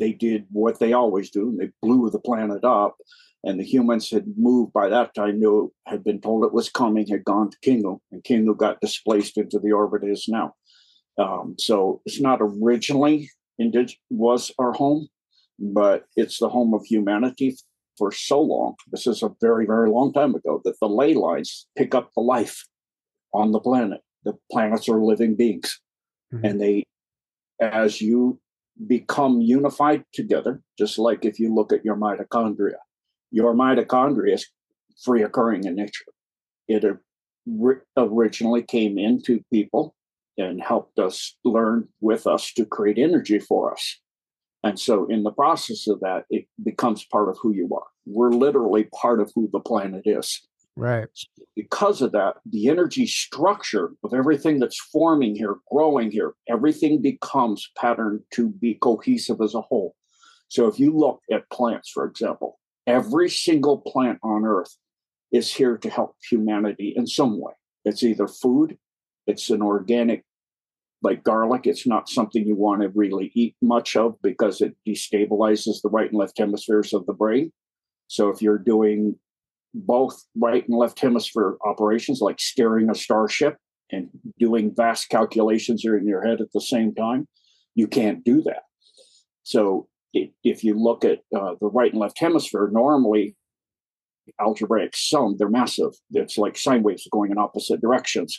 they 0.00 0.12
did 0.12 0.46
what 0.50 0.80
they 0.80 0.92
always 0.92 1.30
do, 1.30 1.50
and 1.50 1.60
they 1.60 1.70
blew 1.80 2.10
the 2.10 2.18
planet 2.18 2.64
up. 2.64 2.96
And 3.44 3.60
the 3.60 3.64
humans 3.64 4.10
had 4.10 4.24
moved 4.36 4.72
by 4.72 4.88
that 4.88 5.14
time, 5.14 5.38
knew 5.38 5.72
had 5.86 6.02
been 6.02 6.20
told 6.20 6.44
it 6.44 6.52
was 6.52 6.68
coming, 6.68 7.06
had 7.06 7.24
gone 7.24 7.50
to 7.50 7.58
Kingu, 7.64 8.00
and 8.10 8.24
Kingu 8.24 8.56
got 8.56 8.80
displaced 8.80 9.38
into 9.38 9.60
the 9.60 9.70
orbit 9.70 10.02
it 10.02 10.10
is 10.10 10.26
now. 10.26 10.54
Um, 11.18 11.54
so 11.58 12.00
it's 12.04 12.20
not 12.20 12.40
originally 12.40 13.30
indig- 13.60 13.96
was 14.10 14.52
our 14.58 14.72
home, 14.72 15.08
but 15.58 16.04
it's 16.16 16.38
the 16.38 16.48
home 16.48 16.74
of 16.74 16.84
humanity 16.84 17.56
for 17.96 18.10
so 18.10 18.40
long. 18.40 18.74
This 18.90 19.06
is 19.06 19.22
a 19.22 19.30
very, 19.40 19.66
very 19.66 19.88
long 19.90 20.12
time 20.12 20.34
ago 20.34 20.60
that 20.64 20.74
the 20.80 20.88
ley 20.88 21.14
lines 21.14 21.66
pick 21.76 21.94
up 21.94 22.10
the 22.16 22.22
life 22.22 22.64
on 23.32 23.52
the 23.52 23.60
planet. 23.60 24.00
The 24.24 24.34
planets 24.50 24.88
are 24.88 25.04
living 25.04 25.36
beings, 25.36 25.80
Mhm. 26.32 26.50
and 26.50 26.60
they, 26.60 26.84
as 27.60 28.00
you 28.00 28.40
become 28.86 29.40
unified 29.40 30.04
together, 30.12 30.62
just 30.76 30.98
like 30.98 31.24
if 31.24 31.38
you 31.38 31.54
look 31.54 31.72
at 31.72 31.84
your 31.84 31.96
mitochondria, 31.96 32.78
your 33.30 33.54
mitochondria 33.54 34.34
is 34.34 34.46
free 35.04 35.22
occurring 35.22 35.64
in 35.64 35.76
nature. 35.76 36.06
It 36.66 36.84
ori- 37.46 37.82
originally 37.96 38.62
came 38.62 38.98
into 38.98 39.42
people 39.52 39.94
and 40.36 40.62
helped 40.62 40.98
us 40.98 41.36
learn 41.44 41.88
with 42.00 42.26
us 42.26 42.52
to 42.54 42.64
create 42.64 42.98
energy 42.98 43.38
for 43.38 43.72
us. 43.72 44.00
And 44.62 44.80
so, 44.80 45.06
in 45.06 45.22
the 45.22 45.30
process 45.30 45.86
of 45.86 46.00
that, 46.00 46.24
it 46.30 46.46
becomes 46.62 47.04
part 47.04 47.28
of 47.28 47.36
who 47.40 47.54
you 47.54 47.68
are. 47.74 47.86
We're 48.06 48.30
literally 48.30 48.84
part 48.84 49.20
of 49.20 49.30
who 49.34 49.48
the 49.52 49.60
planet 49.60 50.02
is. 50.06 50.40
Right. 50.76 51.06
Because 51.54 52.02
of 52.02 52.12
that, 52.12 52.36
the 52.50 52.68
energy 52.68 53.06
structure 53.06 53.92
of 54.02 54.14
everything 54.14 54.58
that's 54.58 54.80
forming 54.80 55.36
here, 55.36 55.56
growing 55.70 56.10
here, 56.10 56.34
everything 56.48 57.00
becomes 57.00 57.70
patterned 57.76 58.20
to 58.32 58.48
be 58.48 58.74
cohesive 58.74 59.40
as 59.40 59.54
a 59.54 59.60
whole. 59.60 59.94
So, 60.48 60.66
if 60.66 60.78
you 60.78 60.96
look 60.96 61.20
at 61.30 61.50
plants, 61.50 61.90
for 61.90 62.06
example, 62.06 62.58
every 62.86 63.28
single 63.28 63.78
plant 63.78 64.18
on 64.22 64.46
Earth 64.46 64.74
is 65.30 65.52
here 65.52 65.76
to 65.76 65.90
help 65.90 66.16
humanity 66.30 66.94
in 66.96 67.06
some 67.06 67.40
way. 67.40 67.52
It's 67.84 68.02
either 68.02 68.28
food, 68.28 68.78
it's 69.26 69.50
an 69.50 69.62
organic 69.62 70.24
like 71.04 71.22
garlic 71.22 71.66
it's 71.66 71.86
not 71.86 72.08
something 72.08 72.46
you 72.46 72.56
want 72.56 72.80
to 72.80 72.88
really 72.88 73.30
eat 73.34 73.54
much 73.60 73.94
of 73.94 74.16
because 74.22 74.60
it 74.60 74.74
destabilizes 74.88 75.82
the 75.82 75.90
right 75.90 76.10
and 76.10 76.18
left 76.18 76.38
hemispheres 76.38 76.92
of 76.94 77.04
the 77.06 77.12
brain. 77.12 77.52
So 78.08 78.30
if 78.30 78.40
you're 78.40 78.58
doing 78.58 79.16
both 79.74 80.20
right 80.36 80.66
and 80.66 80.78
left 80.78 80.98
hemisphere 81.00 81.56
operations 81.64 82.20
like 82.20 82.40
steering 82.40 82.88
a 82.90 82.94
starship 82.94 83.56
and 83.90 84.08
doing 84.38 84.72
vast 84.74 85.08
calculations 85.10 85.84
in 85.84 86.06
your 86.06 86.24
head 86.24 86.40
at 86.40 86.52
the 86.52 86.60
same 86.60 86.94
time 86.94 87.28
you 87.74 87.86
can't 87.88 88.24
do 88.24 88.40
that. 88.42 88.62
So 89.42 89.88
if, 90.12 90.62
you 90.62 90.74
look 90.74 91.04
at 91.04 91.18
uh, 91.36 91.54
the 91.60 91.66
right 91.66 91.90
and 91.90 92.00
left 92.00 92.18
hemisphere 92.18 92.70
normally 92.72 93.36
algebraic 94.40 94.96
sum 94.96 95.34
they're 95.38 95.50
massive. 95.50 95.92
It's 96.12 96.38
like 96.38 96.56
sine 96.56 96.82
waves 96.82 97.06
going 97.12 97.30
in 97.30 97.36
opposite 97.36 97.82
directions 97.82 98.38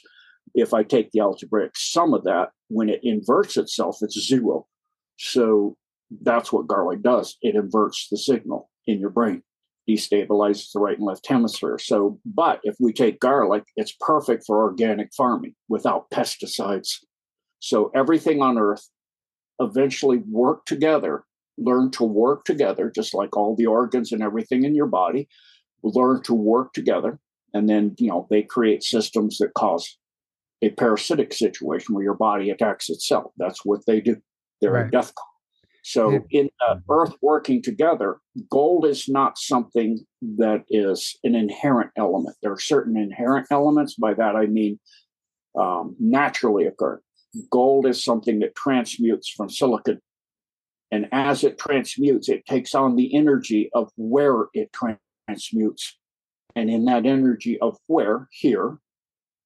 if 0.53 0.73
I 0.73 0.84
take 0.84 1.12
the 1.12 1.19
algebraic 1.19 1.71
sum 1.75 2.13
of 2.13 2.23
that, 2.23 2.49
when 2.69 2.89
it 2.89 2.99
inverts 3.03 3.58
itself, 3.58 3.97
it's 4.01 4.19
zero. 4.27 4.67
So 5.17 5.77
that's 6.21 6.51
what 6.51 6.67
garlic 6.67 7.01
does. 7.01 7.38
It 7.41 7.55
inverts 7.55 8.08
the 8.10 8.17
signal 8.17 8.69
in 8.88 8.99
your 8.99 9.10
brain, 9.10 9.41
destabilizes 9.89 10.71
the 10.73 10.79
right 10.79 10.97
and 10.97 11.05
left 11.05 11.27
hemisphere. 11.27 11.79
So, 11.79 12.19
but 12.25 12.60
if 12.63 12.75
we 12.79 12.93
take 12.93 13.19
garlic, 13.19 13.63
it's 13.75 13.95
perfect 13.99 14.43
for 14.45 14.62
organic 14.63 15.10
farming 15.15 15.55
without 15.67 16.10
pesticides. 16.12 16.99
So 17.60 17.91
everything 17.95 18.41
on 18.41 18.58
earth 18.58 18.88
eventually 19.60 20.17
work 20.29 20.65
together, 20.65 21.23
learn 21.58 21.91
to 21.91 22.03
work 22.03 22.45
together, 22.45 22.91
just 22.93 23.13
like 23.13 23.36
all 23.36 23.55
the 23.55 23.65
organs 23.65 24.12
and 24.12 24.21
everything 24.21 24.63
in 24.63 24.75
your 24.75 24.88
body, 24.88 25.27
learn 25.84 26.21
to 26.23 26.34
work 26.34 26.73
together. 26.73 27.19
And 27.53 27.69
then, 27.69 27.95
you 27.97 28.10
know, 28.10 28.27
they 28.29 28.43
create 28.43 28.84
systems 28.84 29.38
that 29.38 29.53
cause 29.53 29.97
a 30.65 30.71
parasitic 30.71 31.34
situation 31.34 31.93
where 31.95 32.04
your 32.04 32.15
body 32.15 32.49
attacks 32.49 32.89
itself. 32.89 33.32
That's 33.38 33.65
what 33.65 33.86
they 33.86 34.01
do. 34.01 34.17
They're 34.62 34.73
Right. 34.73 34.88
a 34.88 34.89
death 34.91 35.13
call. 35.15 35.28
So, 35.84 36.10
Yeah. 36.10 36.19
in 36.32 36.49
uh, 36.67 36.78
Earth 36.89 37.13
working 37.21 37.62
together, 37.62 38.19
gold 38.49 38.86
is 38.86 39.08
not 39.08 39.38
something 39.38 39.99
that 40.21 40.65
is 40.69 41.17
an 41.23 41.36
inherent 41.36 41.91
element. 41.95 42.36
There 42.41 42.51
are 42.51 42.60
certain 42.60 42.97
inherent 42.97 43.47
elements. 43.51 43.95
By 43.95 44.13
that, 44.15 44.36
I 44.36 44.47
mean 44.47 44.80
um, 45.58 45.95
naturally 45.99 46.65
occur. 46.65 47.01
Gold 47.49 47.86
is 47.86 48.04
something 48.04 48.39
that 48.39 48.56
transmutes 48.56 49.30
from 49.30 49.49
silicon. 49.49 50.01
And 50.91 51.08
as 51.12 51.43
it 51.43 51.58
transmutes, 51.58 52.30
it 52.30 52.45
takes 52.45 52.75
on 52.75 52.95
the 52.95 53.13
energy 53.15 53.69
of 53.73 53.91
where 53.95 54.47
it 54.54 54.71
transmutes. 54.73 55.97
And 56.56 56.69
in 56.69 56.86
that 56.86 57.06
energy 57.06 57.60
of 57.60 57.78
where, 57.88 58.28
here, 58.32 58.80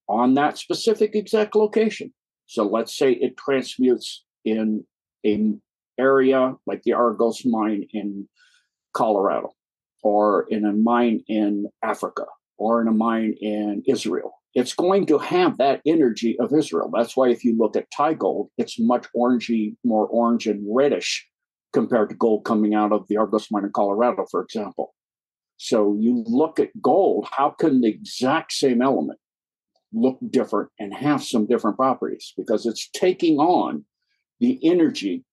on 0.09 0.33
that 0.33 0.57
specific 0.57 1.15
exact 1.15 1.55
location. 1.55 2.11
So 2.47 2.65
let's 2.65 2.97
say 2.97 3.11
it 3.11 3.37
transmutes 3.37 4.25
in 4.43 4.83
an 5.23 5.61
area 5.99 6.55
like 6.65 6.81
the 6.83 6.93
Argos 6.93 7.45
mine 7.45 7.85
in 7.93 8.27
Colorado, 8.93 9.51
or 10.01 10.47
in 10.49 10.65
a 10.65 10.73
mine 10.73 11.23
in 11.27 11.67
Africa, 11.83 12.25
or 12.57 12.81
in 12.81 12.87
a 12.87 12.91
mine 12.91 13.35
in 13.39 13.83
Israel. 13.87 14.33
It's 14.55 14.73
going 14.73 15.05
to 15.07 15.19
have 15.19 15.59
that 15.59 15.81
energy 15.85 16.35
of 16.39 16.51
Israel. 16.51 16.89
That's 16.91 17.15
why 17.15 17.29
if 17.29 17.45
you 17.45 17.55
look 17.55 17.75
at 17.75 17.91
Thai 17.95 18.15
gold, 18.15 18.49
it's 18.57 18.79
much 18.79 19.05
orangey, 19.15 19.75
more 19.83 20.07
orange 20.07 20.47
and 20.47 20.65
reddish 20.67 21.27
compared 21.71 22.09
to 22.09 22.15
gold 22.15 22.45
coming 22.45 22.73
out 22.73 22.91
of 22.91 23.07
the 23.07 23.17
Argos 23.17 23.51
mine 23.51 23.65
in 23.65 23.71
Colorado, 23.71 24.25
for 24.31 24.41
example. 24.41 24.95
So 25.57 25.95
you 25.99 26.23
look 26.25 26.59
at 26.59 26.69
gold, 26.81 27.27
how 27.31 27.51
can 27.51 27.81
the 27.81 27.89
exact 27.89 28.53
same 28.53 28.81
element 28.81 29.19
look 29.93 30.17
different 30.29 30.69
and 30.79 30.93
have 30.93 31.23
some 31.23 31.45
different 31.45 31.77
properties? 31.77 32.33
Because 32.37 32.65
it's 32.65 32.89
taking 32.89 33.37
on 33.37 33.85
the 34.39 34.59
energy 34.63 35.25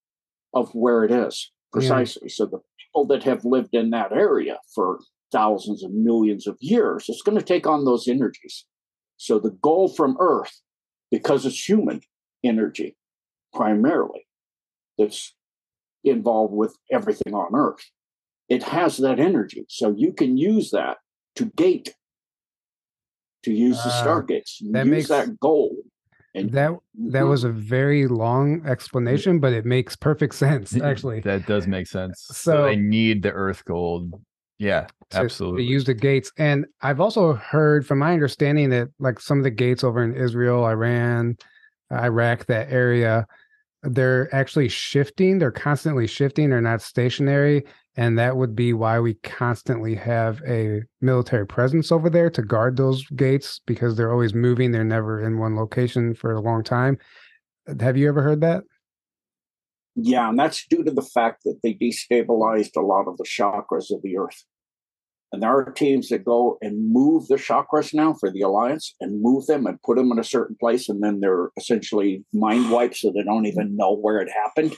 of 0.55 0.71
where 0.75 1.05
it 1.05 1.11
is 1.11 1.53
precisely. 1.73 2.29
Yeah. 2.29 2.35
So 2.35 2.47
the 2.47 2.61
people 2.79 3.07
that 3.09 3.23
have 3.25 3.45
lived 3.45 3.75
in 3.75 3.91
that 3.91 4.13
area 4.13 4.59
for 4.75 5.01
thousands 5.33 5.83
and 5.83 6.05
millions 6.05 6.47
of 6.47 6.57
years, 6.61 7.07
it's 7.09 7.23
going 7.23 7.39
to 7.39 7.45
take 7.45 7.67
on 7.67 7.85
those 7.85 8.09
energies. 8.09 8.65
So 9.17 9.39
the 9.39 9.57
gold 9.63 9.97
from 9.97 10.17
Earth, 10.21 10.61
because 11.11 11.47
it's 11.47 11.69
human 11.69 12.01
energy 12.45 12.97
primarily, 13.53 14.27
that's 14.99 15.35
involved 16.05 16.55
with 16.55 16.77
everything 16.91 17.35
on 17.35 17.55
Earth. 17.55 17.85
It 18.49 18.63
has 18.63 18.99
that 18.99 19.19
energy. 19.19 19.67
So 19.69 19.95
you 19.97 20.13
can 20.13 20.37
use 20.37 20.71
that 20.71 20.99
to 21.35 21.47
gate, 21.57 21.95
to 23.47 23.53
use 23.53 23.77
the 23.83 23.89
uh, 23.89 24.05
stargates, 24.05 24.59
that 24.73 24.87
use 24.87 24.91
makes, 24.91 25.09
that 25.09 25.39
gold. 25.41 25.77
And 26.35 26.51
that 26.51 26.73
that 27.13 27.23
was 27.23 27.45
a 27.45 27.49
very 27.49 28.09
long 28.09 28.67
explanation, 28.67 29.39
but 29.39 29.53
it 29.55 29.65
makes 29.65 29.97
perfect 29.97 30.35
sense. 30.35 30.77
Actually, 30.79 31.21
that 31.21 31.47
does 31.47 31.67
make 31.67 31.87
sense. 31.87 32.27
So, 32.29 32.35
so 32.35 32.63
they 32.65 32.77
need 32.77 33.23
the 33.23 33.33
Earth 33.33 33.65
gold. 33.65 34.21
Yeah, 34.59 34.89
absolutely. 35.15 35.65
To 35.65 35.71
use 35.71 35.85
the 35.85 35.95
gates, 35.95 36.33
and 36.37 36.67
I've 36.83 37.01
also 37.01 37.35
heard, 37.35 37.87
from 37.87 38.01
my 38.01 38.13
understanding, 38.13 38.71
that 38.71 38.89
like 38.99 39.21
some 39.21 39.39
of 39.39 39.45
the 39.45 39.51
gates 39.51 39.85
over 39.85 40.03
in 40.03 40.15
Israel, 40.15 40.67
Iran, 40.67 41.37
Iraq, 41.93 42.47
that 42.47 42.71
area, 42.71 43.27
they're 43.83 44.35
actually 44.35 44.69
shifting. 44.69 45.39
They're 45.39 45.53
constantly 45.53 46.07
shifting. 46.07 46.51
They're 46.51 46.61
not 46.61 46.83
stationary. 46.83 47.65
And 47.99 48.19
that 48.19 48.37
would 48.37 48.55
be 48.55 48.75
why 48.75 49.01
we 49.01 49.15
constantly 49.15 49.95
have 49.95 50.43
a 50.47 50.83
military 51.01 51.47
presence 51.47 51.91
over 51.91 52.11
there 52.11 52.29
to 52.31 52.43
guard 52.43 52.77
those 52.77 53.07
gates 53.17 53.61
because 53.67 53.97
they're 53.97 54.13
always 54.13 54.35
moving. 54.35 54.71
They're 54.71 54.85
never 54.85 55.21
in 55.21 55.39
one 55.39 55.57
location 55.57 56.15
for 56.15 56.33
a 56.33 56.41
long 56.41 56.63
time. 56.63 56.99
Have 57.81 57.97
you 57.97 58.07
ever 58.09 58.23
heard 58.23 58.43
that? 58.43 58.65
Yeah, 59.95 60.29
and 60.29 60.39
that's 60.39 60.67
due 60.69 60.85
to 60.85 60.91
the 60.91 61.01
fact 61.01 61.45
that 61.45 61.61
they 61.63 61.73
destabilized 61.73 62.77
a 62.77 62.83
lot 62.83 63.09
of 63.09 63.17
the 63.17 63.25
chakras 63.25 63.91
of 63.91 64.03
the 64.03 64.19
earth. 64.19 64.45
And 65.33 65.43
there 65.43 65.51
are 65.51 65.73
teams 65.73 66.11
that 66.11 66.25
go 66.25 66.59
and 66.61 66.93
move 66.93 67.27
the 67.29 67.37
chakras 67.37 67.95
now 67.95 68.13
for 68.13 68.31
the 68.31 68.43
alliance 68.43 68.95
and 69.01 69.23
move 69.23 69.47
them 69.47 69.67
and 69.67 69.83
put 69.83 69.97
them 69.97 70.13
in 70.13 70.19
a 70.19 70.25
certain 70.25 70.57
place, 70.61 70.91
and 70.91 71.03
then 71.03 71.21
they're 71.21 71.49
essentially 71.57 72.25
mind 72.35 72.71
wiped, 72.71 72.97
so 72.97 73.11
they 73.11 73.23
don't 73.23 73.47
even 73.47 73.75
know 73.75 73.97
where 73.97 74.19
it 74.19 74.29
happened, 74.31 74.77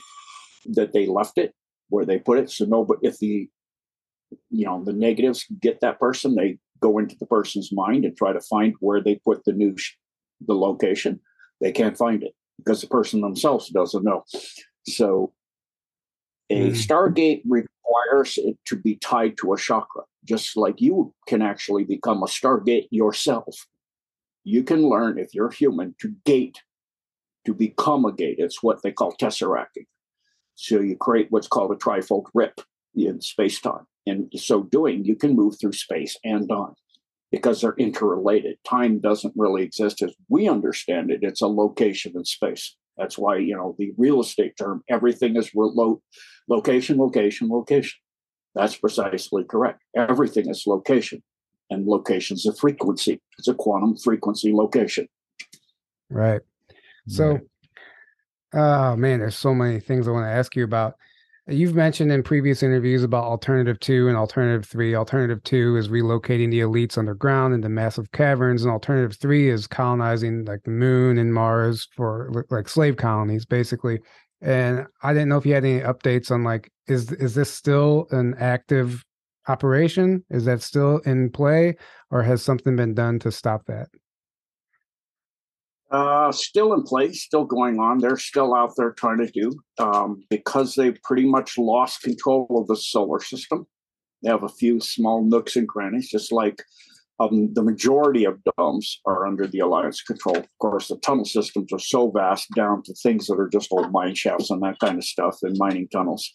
that 0.65 0.93
they 0.93 1.05
left 1.05 1.37
it, 1.37 1.53
where 1.89 2.05
they 2.05 2.19
put 2.19 2.39
it. 2.39 2.49
So 2.49 2.65
no, 2.65 2.85
but 2.85 2.97
if 3.01 3.17
the 3.19 3.49
you 4.49 4.65
know 4.65 4.83
the 4.83 4.93
negatives 4.93 5.45
get 5.59 5.81
that 5.81 5.99
person, 5.99 6.35
they 6.35 6.57
go 6.79 6.97
into 6.97 7.15
the 7.19 7.25
person's 7.25 7.71
mind 7.71 8.05
and 8.05 8.15
try 8.15 8.31
to 8.31 8.41
find 8.41 8.75
where 8.79 9.01
they 9.01 9.15
put 9.15 9.43
the 9.43 9.53
new 9.53 9.77
sh- 9.77 9.95
the 10.45 10.53
location. 10.53 11.19
They 11.61 11.71
can't 11.71 11.97
find 11.97 12.23
it 12.23 12.33
because 12.57 12.81
the 12.81 12.87
person 12.87 13.21
themselves 13.21 13.69
doesn't 13.69 14.03
know. 14.03 14.23
So 14.87 15.33
a 16.49 16.69
mm. 16.69 16.71
Stargate 16.71 17.41
requires 17.47 18.37
it 18.37 18.57
to 18.65 18.75
be 18.75 18.95
tied 18.95 19.37
to 19.37 19.53
a 19.53 19.57
chakra, 19.57 20.03
just 20.25 20.57
like 20.57 20.81
you 20.81 21.13
can 21.27 21.41
actually 21.41 21.83
become 21.83 22.23
a 22.23 22.27
Stargate 22.27 22.87
yourself. 22.91 23.67
You 24.43 24.63
can 24.63 24.87
learn, 24.87 25.19
if 25.19 25.33
you're 25.33 25.51
human, 25.51 25.95
to 25.99 26.15
gate, 26.25 26.61
to 27.45 27.53
become 27.53 28.05
a 28.05 28.11
gate. 28.11 28.37
It's 28.39 28.63
what 28.63 28.81
they 28.81 28.91
call 28.91 29.13
tesseracting. 29.13 29.85
So 30.59 30.81
you 30.81 30.97
create 30.97 31.27
what's 31.29 31.47
called 31.47 31.71
a 31.71 31.75
trifold 31.75 32.25
rip 32.33 32.59
in 32.93 33.21
space 33.21 33.61
time. 33.61 33.85
And 34.05 34.29
so 34.35 34.63
doing, 34.63 35.05
you 35.05 35.15
can 35.15 35.33
move 35.33 35.55
through 35.57 35.71
space 35.71 36.17
and 36.25 36.49
time 36.49 36.73
because 37.31 37.61
they're 37.61 37.75
interrelated. 37.77 38.57
Time 38.67 38.99
doesn't 38.99 39.33
really 39.37 39.63
exist 39.63 40.01
as 40.01 40.13
we 40.27 40.49
understand 40.49 41.11
it, 41.11 41.19
it's 41.21 41.41
a 41.41 41.47
location 41.47 42.11
in 42.15 42.25
space. 42.25 42.75
That's 42.97 43.17
why, 43.17 43.37
you 43.37 43.55
know, 43.55 43.75
the 43.79 43.93
real 43.97 44.19
estate 44.19 44.57
term, 44.57 44.83
everything 44.89 45.37
is 45.37 45.55
remote 45.55 46.01
location, 46.49 46.97
location, 46.97 47.47
location. 47.47 47.97
That's 48.53 48.75
precisely 48.75 49.45
correct. 49.45 49.81
Everything 49.95 50.49
is 50.49 50.65
location, 50.67 51.23
and 51.69 51.85
location 51.85 52.35
is 52.35 52.45
a 52.45 52.53
frequency. 52.53 53.21
It's 53.37 53.47
a 53.47 53.53
quantum 53.53 53.95
frequency 53.95 54.51
location. 54.51 55.07
Right. 56.09 56.41
So, 57.07 57.39
oh 58.53 58.95
man, 58.95 59.19
there's 59.19 59.37
so 59.37 59.53
many 59.53 59.79
things 59.79 60.07
I 60.07 60.11
want 60.11 60.25
to 60.25 60.31
ask 60.31 60.55
you 60.55 60.63
about. 60.63 60.95
You've 61.47 61.73
mentioned 61.73 62.11
in 62.11 62.21
previous 62.21 62.61
interviews 62.61 63.03
about 63.03 63.23
Alternative 63.23 63.79
2 63.79 64.07
and 64.07 64.15
Alternative 64.15 64.63
3. 64.63 64.93
Alternative 64.93 65.41
2 65.43 65.77
is 65.77 65.89
relocating 65.89 66.51
the 66.51 66.59
elites 66.59 66.95
underground 66.95 67.55
into 67.55 67.69
massive 67.69 68.11
caverns, 68.11 68.63
and 68.63 68.71
Alternative 68.71 69.17
3 69.17 69.49
is 69.49 69.65
colonizing 69.65 70.45
like 70.45 70.61
the 70.63 70.71
moon 70.71 71.17
and 71.17 71.33
Mars 71.33 71.87
for 71.95 72.45
like 72.51 72.69
slave 72.69 72.97
colonies, 72.97 73.45
basically. 73.45 73.99
And 74.41 74.85
I 75.01 75.13
didn't 75.13 75.29
know 75.29 75.37
if 75.37 75.45
you 75.45 75.55
had 75.55 75.65
any 75.65 75.81
updates 75.81 76.29
on 76.29 76.43
like, 76.43 76.71
is 76.87 77.11
is 77.13 77.33
this 77.33 77.51
still 77.51 78.07
an 78.11 78.35
active 78.39 79.03
operation? 79.47 80.23
Is 80.29 80.45
that 80.45 80.61
still 80.61 80.99
in 80.99 81.31
play, 81.31 81.75
or 82.11 82.21
has 82.21 82.43
something 82.43 82.75
been 82.75 82.93
done 82.93 83.17
to 83.19 83.31
stop 83.31 83.65
that? 83.65 83.87
Uh, 85.91 86.31
still 86.31 86.73
in 86.73 86.83
place, 86.83 87.23
still 87.23 87.45
going 87.45 87.79
on. 87.79 87.97
They're 87.97 88.17
still 88.17 88.53
out 88.53 88.73
there 88.77 88.91
trying 88.91 89.25
to 89.25 89.31
do 89.31 89.51
um, 89.79 90.23
because 90.29 90.75
they've 90.75 90.97
pretty 91.03 91.25
much 91.25 91.57
lost 91.57 92.03
control 92.03 92.47
of 92.51 92.67
the 92.67 92.75
solar 92.75 93.19
system. 93.19 93.65
They 94.21 94.29
have 94.29 94.43
a 94.43 94.49
few 94.49 94.79
small 94.79 95.23
nooks 95.23 95.55
and 95.55 95.67
crannies, 95.67 96.09
just 96.09 96.31
like 96.31 96.61
um, 97.19 97.51
the 97.53 97.63
majority 97.63 98.25
of 98.25 98.39
domes 98.57 99.01
are 99.05 99.25
under 99.25 99.47
the 99.47 99.59
Alliance 99.59 100.01
control. 100.01 100.37
Of 100.37 100.47
course, 100.59 100.89
the 100.89 100.97
tunnel 100.97 101.25
systems 101.25 101.73
are 101.73 101.79
so 101.79 102.11
vast 102.11 102.47
down 102.55 102.83
to 102.83 102.93
things 102.93 103.27
that 103.27 103.39
are 103.39 103.49
just 103.49 103.71
old 103.71 103.91
mine 103.91 104.13
shafts 104.13 104.51
and 104.51 104.61
that 104.61 104.79
kind 104.79 104.97
of 104.97 105.03
stuff 105.03 105.37
and 105.41 105.57
mining 105.57 105.87
tunnels. 105.89 106.31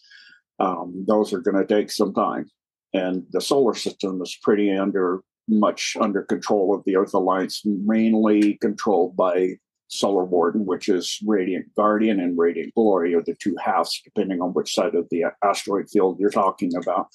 Um, 0.59 1.05
those 1.07 1.33
are 1.33 1.41
going 1.41 1.57
to 1.57 1.65
take 1.65 1.91
some 1.91 2.13
time. 2.13 2.45
And 2.93 3.23
the 3.31 3.41
solar 3.41 3.73
system 3.73 4.21
is 4.21 4.37
pretty 4.41 4.71
under 4.71 5.21
much 5.47 5.95
under 5.99 6.23
control 6.23 6.75
of 6.75 6.83
the 6.85 6.95
Earth 6.95 7.13
Alliance, 7.13 7.61
mainly 7.65 8.55
controlled 8.55 9.15
by 9.15 9.55
Solar 9.87 10.25
Warden, 10.25 10.65
which 10.65 10.89
is 10.89 11.19
Radiant 11.25 11.67
Guardian 11.75 12.19
and 12.19 12.37
Radiant 12.37 12.73
Glory, 12.73 13.13
are 13.13 13.21
the 13.21 13.35
two 13.35 13.55
halves, 13.63 14.01
depending 14.03 14.41
on 14.41 14.53
which 14.53 14.73
side 14.73 14.95
of 14.95 15.07
the 15.11 15.25
asteroid 15.43 15.89
field 15.89 16.19
you're 16.19 16.29
talking 16.29 16.75
about. 16.75 17.07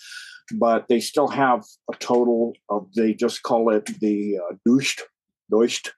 But 0.55 0.89
they 0.89 1.01
still 1.01 1.29
have 1.29 1.65
a 1.93 1.97
total 1.97 2.55
of, 2.69 2.89
they 2.95 3.15
just 3.15 3.43
call 3.43 3.71
it 3.75 3.87
the 4.01 4.39
uh, 4.39 4.55
Dusht, 4.67 5.89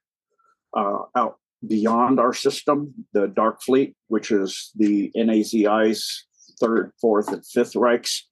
uh, 0.74 0.98
out 1.14 1.36
beyond 1.66 2.18
our 2.18 2.32
system, 2.32 2.94
the 3.12 3.28
Dark 3.28 3.62
Fleet, 3.62 3.94
which 4.08 4.30
is 4.30 4.70
the 4.74 5.10
NAZI's 5.16 6.24
third, 6.58 6.92
fourth, 7.00 7.28
and 7.28 7.44
fifth 7.46 7.74
Reichs, 7.74 8.22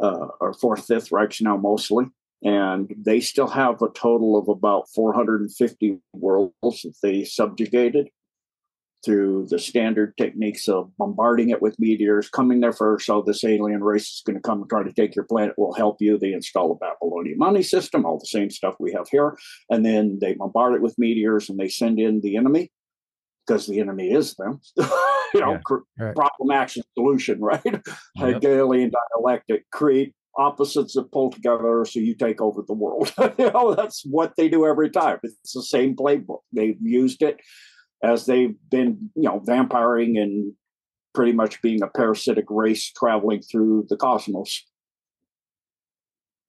uh, 0.00 0.28
or 0.40 0.52
fourth, 0.54 0.86
fifth 0.86 1.10
Reichs 1.10 1.40
now 1.40 1.56
mostly 1.56 2.06
and 2.42 2.94
they 2.96 3.20
still 3.20 3.48
have 3.48 3.82
a 3.82 3.88
total 3.88 4.36
of 4.36 4.48
about 4.48 4.88
450 4.94 5.98
worlds 6.12 6.52
that 6.62 6.94
they 7.02 7.24
subjugated 7.24 8.10
through 9.04 9.46
the 9.48 9.58
standard 9.58 10.16
techniques 10.16 10.68
of 10.68 10.90
bombarding 10.98 11.50
it 11.50 11.62
with 11.62 11.78
meteors, 11.78 12.28
coming 12.28 12.60
there 12.60 12.72
first. 12.72 13.06
So 13.06 13.22
this 13.22 13.44
alien 13.44 13.82
race 13.82 14.08
is 14.08 14.22
going 14.26 14.36
to 14.36 14.42
come 14.42 14.60
and 14.60 14.68
try 14.68 14.82
to 14.82 14.92
take 14.92 15.14
your 15.14 15.24
planet. 15.24 15.54
we'll 15.56 15.72
help 15.72 15.98
you. 16.00 16.18
They 16.18 16.32
install 16.32 16.72
a 16.72 16.74
Babylonian 16.74 17.38
money 17.38 17.62
system, 17.62 18.04
all 18.04 18.18
the 18.18 18.26
same 18.26 18.50
stuff 18.50 18.74
we 18.80 18.92
have 18.92 19.08
here, 19.10 19.36
and 19.70 19.84
then 19.86 20.18
they 20.20 20.34
bombard 20.34 20.74
it 20.74 20.82
with 20.82 20.98
meteors 20.98 21.48
and 21.48 21.58
they 21.58 21.68
send 21.68 22.00
in 22.00 22.20
the 22.20 22.36
enemy 22.36 22.72
because 23.46 23.66
the 23.66 23.80
enemy 23.80 24.10
is 24.10 24.34
them. 24.34 24.60
you 24.76 25.40
know, 25.40 25.52
yeah, 25.52 25.76
right. 25.98 26.14
problem 26.14 26.50
action 26.50 26.82
solution, 26.96 27.40
right? 27.42 27.62
Yep. 27.64 27.86
Hegelian 28.16 28.90
dialectic 28.90 29.64
create 29.70 30.14
opposites 30.38 30.94
that 30.94 31.10
pull 31.12 31.30
together 31.30 31.84
so 31.84 31.98
you 31.98 32.14
take 32.14 32.40
over 32.40 32.62
the 32.66 32.74
world. 32.74 33.12
you 33.38 33.50
know, 33.50 33.74
that's 33.74 34.04
what 34.06 34.34
they 34.36 34.48
do 34.48 34.66
every 34.66 34.88
time. 34.88 35.18
It's 35.22 35.52
the 35.52 35.62
same 35.62 35.96
playbook. 35.96 36.40
They've 36.52 36.78
used 36.80 37.22
it 37.22 37.40
as 38.02 38.26
they've 38.26 38.54
been, 38.70 39.10
you 39.16 39.24
know, 39.24 39.40
vampiring 39.40 40.20
and 40.20 40.52
pretty 41.14 41.32
much 41.32 41.60
being 41.60 41.82
a 41.82 41.88
parasitic 41.88 42.44
race 42.48 42.92
traveling 42.92 43.42
through 43.42 43.86
the 43.88 43.96
cosmos. 43.96 44.64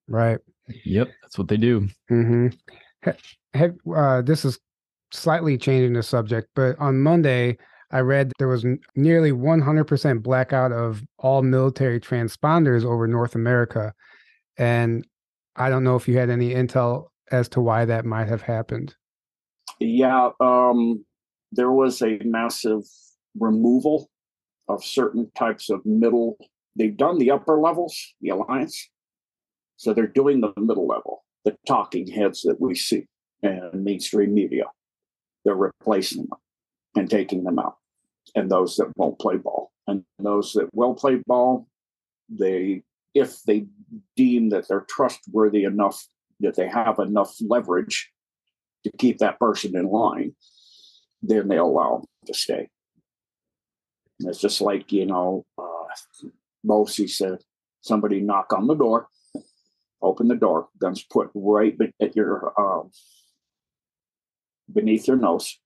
Right. 0.07 0.39
Yep, 0.85 1.09
that's 1.21 1.37
what 1.37 1.47
they 1.47 1.57
do. 1.57 1.87
Mm-hmm. 2.11 2.47
Have, 3.55 3.75
uh, 3.95 4.21
this 4.21 4.45
is 4.45 4.59
slightly 5.11 5.57
changing 5.57 5.93
the 5.93 6.03
subject, 6.03 6.49
but 6.55 6.77
on 6.79 6.99
Monday, 6.99 7.57
I 7.91 8.01
read 8.01 8.31
there 8.37 8.47
was 8.47 8.65
nearly 8.95 9.31
100% 9.31 10.21
blackout 10.21 10.71
of 10.71 11.03
all 11.17 11.41
military 11.41 11.99
transponders 11.99 12.85
over 12.85 13.07
North 13.07 13.35
America. 13.35 13.93
And 14.57 15.07
I 15.55 15.69
don't 15.69 15.83
know 15.83 15.95
if 15.95 16.07
you 16.07 16.17
had 16.17 16.29
any 16.29 16.53
intel 16.53 17.07
as 17.31 17.49
to 17.49 17.61
why 17.61 17.85
that 17.85 18.05
might 18.05 18.27
have 18.27 18.43
happened. 18.43 18.95
Yeah, 19.79 20.29
um, 20.39 21.05
there 21.51 21.71
was 21.71 22.01
a 22.01 22.19
massive 22.23 22.83
removal 23.39 24.09
of 24.67 24.83
certain 24.83 25.31
types 25.35 25.69
of 25.69 25.83
middle 25.85 26.37
they've 26.75 26.95
done 26.95 27.17
the 27.17 27.31
upper 27.31 27.59
levels, 27.59 28.13
the 28.21 28.29
alliance. 28.29 28.89
So 29.77 29.93
they're 29.93 30.07
doing 30.07 30.41
the 30.41 30.53
middle 30.57 30.87
level, 30.87 31.23
the 31.43 31.55
talking 31.67 32.07
heads 32.07 32.41
that 32.43 32.59
we 32.59 32.75
see 32.75 33.07
in 33.41 33.71
mainstream 33.73 34.33
media. 34.33 34.65
They're 35.43 35.55
replacing 35.55 36.27
them 36.27 36.39
and 36.99 37.09
taking 37.09 37.43
them 37.43 37.59
out. 37.59 37.77
And 38.35 38.51
those 38.51 38.75
that 38.75 38.91
won't 38.95 39.19
play 39.19 39.37
ball. 39.37 39.71
And 39.87 40.03
those 40.19 40.53
that 40.53 40.69
will 40.73 40.93
play 40.93 41.21
ball, 41.25 41.67
they 42.29 42.83
if 43.15 43.41
they 43.43 43.65
deem 44.15 44.49
that 44.49 44.67
they're 44.67 44.85
trustworthy 44.87 45.63
enough 45.63 46.05
that 46.41 46.55
they 46.55 46.67
have 46.67 46.99
enough 46.99 47.35
leverage 47.41 48.11
to 48.83 48.91
keep 48.97 49.17
that 49.17 49.39
person 49.39 49.75
in 49.75 49.87
line, 49.87 50.35
then 51.21 51.47
they 51.47 51.57
allow 51.57 51.97
them 51.97 52.05
to 52.27 52.33
stay. 52.33 52.69
And 54.19 54.29
it's 54.29 54.39
just 54.39 54.61
like, 54.61 54.91
you 54.91 55.05
know, 55.05 55.45
uh, 55.57 56.27
Mosi 56.65 57.09
said, 57.09 57.39
somebody 57.81 58.21
knock 58.21 58.53
on 58.53 58.67
the 58.67 58.75
door, 58.75 59.07
open 60.01 60.27
the 60.27 60.35
door, 60.35 60.69
guns 60.77 61.03
put 61.03 61.29
right 61.33 61.75
at 62.01 62.15
your 62.15 62.53
um, 62.59 62.91
beneath 64.71 65.07
your 65.07 65.17
nose. 65.17 65.57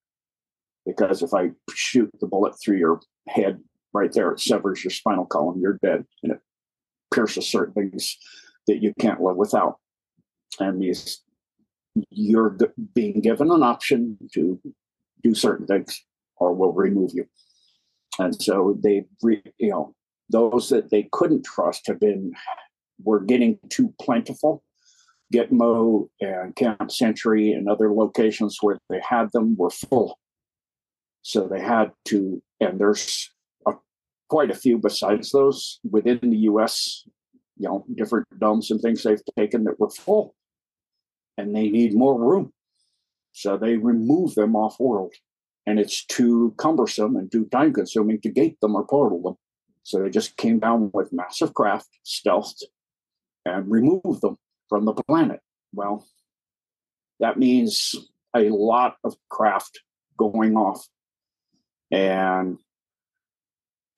Because 0.85 1.21
if 1.21 1.33
I 1.33 1.51
shoot 1.73 2.11
the 2.19 2.27
bullet 2.27 2.55
through 2.59 2.77
your 2.77 2.99
head 3.29 3.61
right 3.93 4.11
there, 4.11 4.31
it 4.31 4.39
severs 4.39 4.83
your 4.83 4.91
spinal 4.91 5.25
column, 5.25 5.59
you're 5.61 5.79
dead. 5.81 6.05
And 6.23 6.33
it 6.33 6.39
pierces 7.13 7.47
certain 7.47 7.73
things 7.73 8.17
that 8.67 8.81
you 8.81 8.93
can't 8.99 9.21
live 9.21 9.37
without. 9.37 9.77
And 10.59 10.81
these, 10.81 11.21
you're 12.09 12.57
being 12.93 13.21
given 13.21 13.51
an 13.51 13.63
option 13.63 14.17
to 14.33 14.59
do 15.23 15.33
certain 15.33 15.65
things 15.65 16.03
or 16.37 16.53
we'll 16.53 16.73
remove 16.73 17.11
you. 17.13 17.25
And 18.19 18.39
so 18.41 18.77
they, 18.83 19.05
you 19.57 19.69
know, 19.69 19.95
those 20.29 20.69
that 20.69 20.91
they 20.91 21.09
couldn't 21.11 21.45
trust 21.45 21.87
have 21.87 21.99
been, 21.99 22.33
were 23.03 23.19
getting 23.19 23.59
too 23.69 23.93
plentiful. 23.99 24.63
Gitmo 25.33 26.09
and 26.21 26.55
Camp 26.55 26.91
Century 26.91 27.51
and 27.51 27.67
other 27.67 27.91
locations 27.91 28.57
where 28.61 28.77
they 28.89 29.01
had 29.07 29.31
them 29.33 29.55
were 29.57 29.71
full. 29.71 30.19
So 31.23 31.47
they 31.47 31.61
had 31.61 31.91
to, 32.05 32.43
and 32.59 32.79
there's 32.79 33.31
a, 33.65 33.71
quite 34.29 34.51
a 34.51 34.55
few 34.55 34.77
besides 34.77 35.31
those 35.31 35.79
within 35.89 36.19
the 36.21 36.37
US, 36.49 37.07
you 37.57 37.67
know, 37.67 37.85
different 37.95 38.27
domes 38.39 38.69
and 38.69 38.79
things 38.81 39.03
they've 39.03 39.21
taken 39.37 39.63
that 39.63 39.79
were 39.79 39.89
full. 39.89 40.35
And 41.37 41.55
they 41.55 41.69
need 41.69 41.95
more 41.95 42.19
room. 42.19 42.53
So 43.31 43.57
they 43.57 43.77
remove 43.77 44.35
them 44.35 44.55
off 44.55 44.79
world 44.79 45.13
and 45.65 45.79
it's 45.79 46.05
too 46.05 46.53
cumbersome 46.57 47.15
and 47.15 47.31
too 47.31 47.45
time 47.45 47.73
consuming 47.73 48.19
to 48.21 48.29
gate 48.29 48.59
them 48.61 48.75
or 48.75 48.85
portal 48.85 49.21
them. 49.21 49.35
So 49.83 50.03
they 50.03 50.09
just 50.09 50.37
came 50.37 50.59
down 50.59 50.91
with 50.93 51.13
massive 51.13 51.53
craft, 51.53 51.89
stealthed, 52.05 52.63
and 53.45 53.69
removed 53.71 54.21
them 54.21 54.37
from 54.69 54.85
the 54.85 54.93
planet. 54.93 55.39
Well, 55.73 56.05
that 57.19 57.37
means 57.37 57.95
a 58.35 58.49
lot 58.49 58.97
of 59.03 59.15
craft 59.29 59.79
going 60.17 60.55
off 60.55 60.85
and 61.93 62.57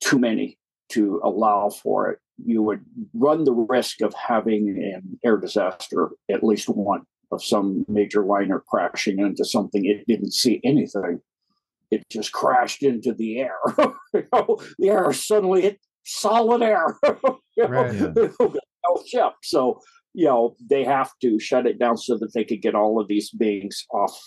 too 0.04 0.20
many 0.20 0.58
to 0.90 1.20
allow 1.24 1.70
for 1.70 2.12
it. 2.12 2.20
You 2.44 2.62
would 2.64 2.84
run 3.14 3.46
the 3.46 3.54
risk 3.54 4.02
of 4.02 4.14
having 4.14 4.70
an 4.70 5.20
air 5.24 5.38
disaster, 5.38 6.10
at 6.30 6.44
least 6.44 6.68
one, 6.68 7.04
of 7.32 7.44
some 7.44 7.86
major 7.88 8.24
liner 8.24 8.64
crashing 8.68 9.20
into 9.20 9.44
something 9.46 9.84
it 9.86 10.06
didn't 10.08 10.34
see 10.34 10.62
anything 10.64 11.22
it 11.92 12.04
just 12.10 12.32
crashed 12.32 12.84
into 12.84 13.14
the 13.14 13.40
air. 13.40 13.58
you 14.14 14.28
know, 14.34 14.58
the 14.78 14.90
air 14.90 15.12
suddenly 15.14 15.62
hit 15.64 15.80
solid 16.06 16.62
air. 16.62 16.98
you 17.58 17.64
right, 17.66 17.94
know, 18.16 18.32
yeah. 18.40 19.02
ship. 19.08 19.34
So, 19.44 19.82
you 20.14 20.26
know, 20.26 20.56
they 20.70 20.84
have 20.84 21.12
to 21.22 21.40
shut 21.40 21.66
it 21.66 21.80
down 21.80 21.98
so 21.98 22.18
that 22.18 22.34
they 22.34 22.44
could 22.44 22.62
get 22.62 22.76
all 22.76 23.00
of 23.00 23.08
these 23.08 23.30
beings 23.32 23.86
off 23.92 24.18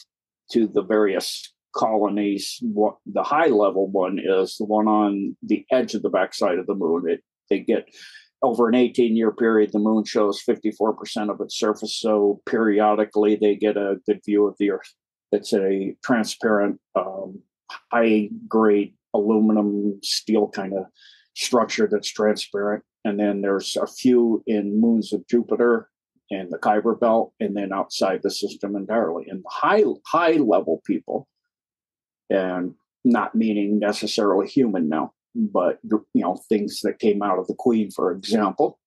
to 0.53 0.67
the 0.67 0.83
various 0.83 1.53
colonies. 1.75 2.59
What 2.63 2.97
the 3.07 3.23
high 3.23 3.49
level 3.49 3.89
one 3.89 4.19
is 4.23 4.57
the 4.59 4.65
one 4.65 4.89
on 4.89 5.37
the 5.43 5.65
edge 5.71 5.95
of 5.95 6.03
the 6.03 6.11
backside 6.11 6.59
of 6.59 6.67
the 6.67 6.75
moon. 6.75 7.05
It 7.09 7.21
they 7.51 7.61
get 7.61 7.89
over 8.43 8.69
an 8.69 8.75
18 8.75 9.17
year 9.17 9.33
period, 9.33 9.73
the 9.73 9.79
moon 9.79 10.05
shows 10.05 10.43
54% 10.49 11.31
of 11.31 11.41
its 11.41 11.59
surface. 11.59 11.99
So 11.99 12.41
periodically 12.47 13.37
they 13.37 13.57
get 13.57 13.77
a 13.77 13.97
good 14.07 14.21
view 14.25 14.47
of 14.47 14.57
the 14.59 14.71
Earth. 14.71 14.95
It's 15.33 15.53
a 15.53 15.97
transparent 16.05 16.81
um, 16.95 17.41
high 17.93 18.29
grade 18.49 18.95
aluminum 19.15 19.99
steel 20.03 20.49
kind 20.49 20.75
of 20.75 20.87
structure 21.35 21.89
that's 21.91 22.11
transparent. 22.11 22.85
And 23.05 23.19
then 23.19 23.43
there's 23.43 23.77
a 23.77 23.87
few 23.87 24.43
in 24.47 24.81
moons 24.81 25.13
of 25.13 25.27
Jupiter 25.29 25.89
and 26.31 26.51
the 26.51 26.59
Kuiper 26.59 26.99
Belt, 26.99 27.33
and 27.41 27.57
then 27.57 27.73
outside 27.73 28.21
the 28.23 28.31
system 28.31 28.77
entirely. 28.77 29.27
And 29.29 29.43
the 29.43 29.49
high 29.51 29.85
high 30.07 30.33
level 30.33 30.83
people, 30.87 31.27
and 32.31 32.75
not 33.05 33.35
meaning 33.35 33.79
necessarily 33.79 34.47
human 34.47 34.89
now, 34.89 35.13
but 35.35 35.79
you 35.85 36.05
know 36.15 36.37
things 36.49 36.81
that 36.83 36.99
came 36.99 37.23
out 37.23 37.39
of 37.39 37.47
the 37.47 37.55
Queen, 37.55 37.91
for 37.91 38.13
example, 38.13 38.79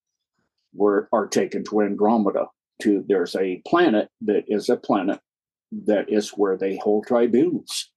were 0.73 1.08
are 1.12 1.27
taken 1.27 1.63
to 1.65 1.82
Andromeda. 1.82 2.47
To 2.84 3.04
there's 3.08 3.36
a 3.36 3.62
planet 3.67 4.10
that 4.21 4.45
is 4.47 4.69
a 4.69 4.77
planet 4.77 5.19
that 5.86 6.12
is 6.12 6.32
where 6.32 6.58
they 6.58 6.77
hold 6.77 7.06
tribunals 7.06 7.91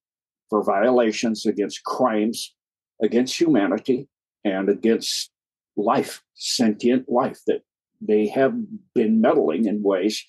for 0.51 0.63
violations 0.63 1.47
against 1.47 1.85
crimes 1.85 2.55
against 3.03 3.39
humanity 3.39 4.09
and 4.45 4.69
against 4.69 5.31
life, 5.77 6.23
sentient 6.35 7.09
life, 7.09 7.41
that 7.47 7.63
they 8.01 8.27
have 8.29 8.55
been 8.95 9.21
meddling 9.21 9.67
in 9.67 9.83
ways 9.83 10.25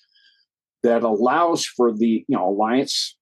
that 0.82 1.02
allows 1.02 1.64
for 1.64 1.92
the 1.92 2.24
you 2.28 2.36
know 2.36 2.48
alliance 2.48 3.15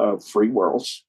of 0.00 0.24
free 0.24 0.50
worlds 0.50 1.04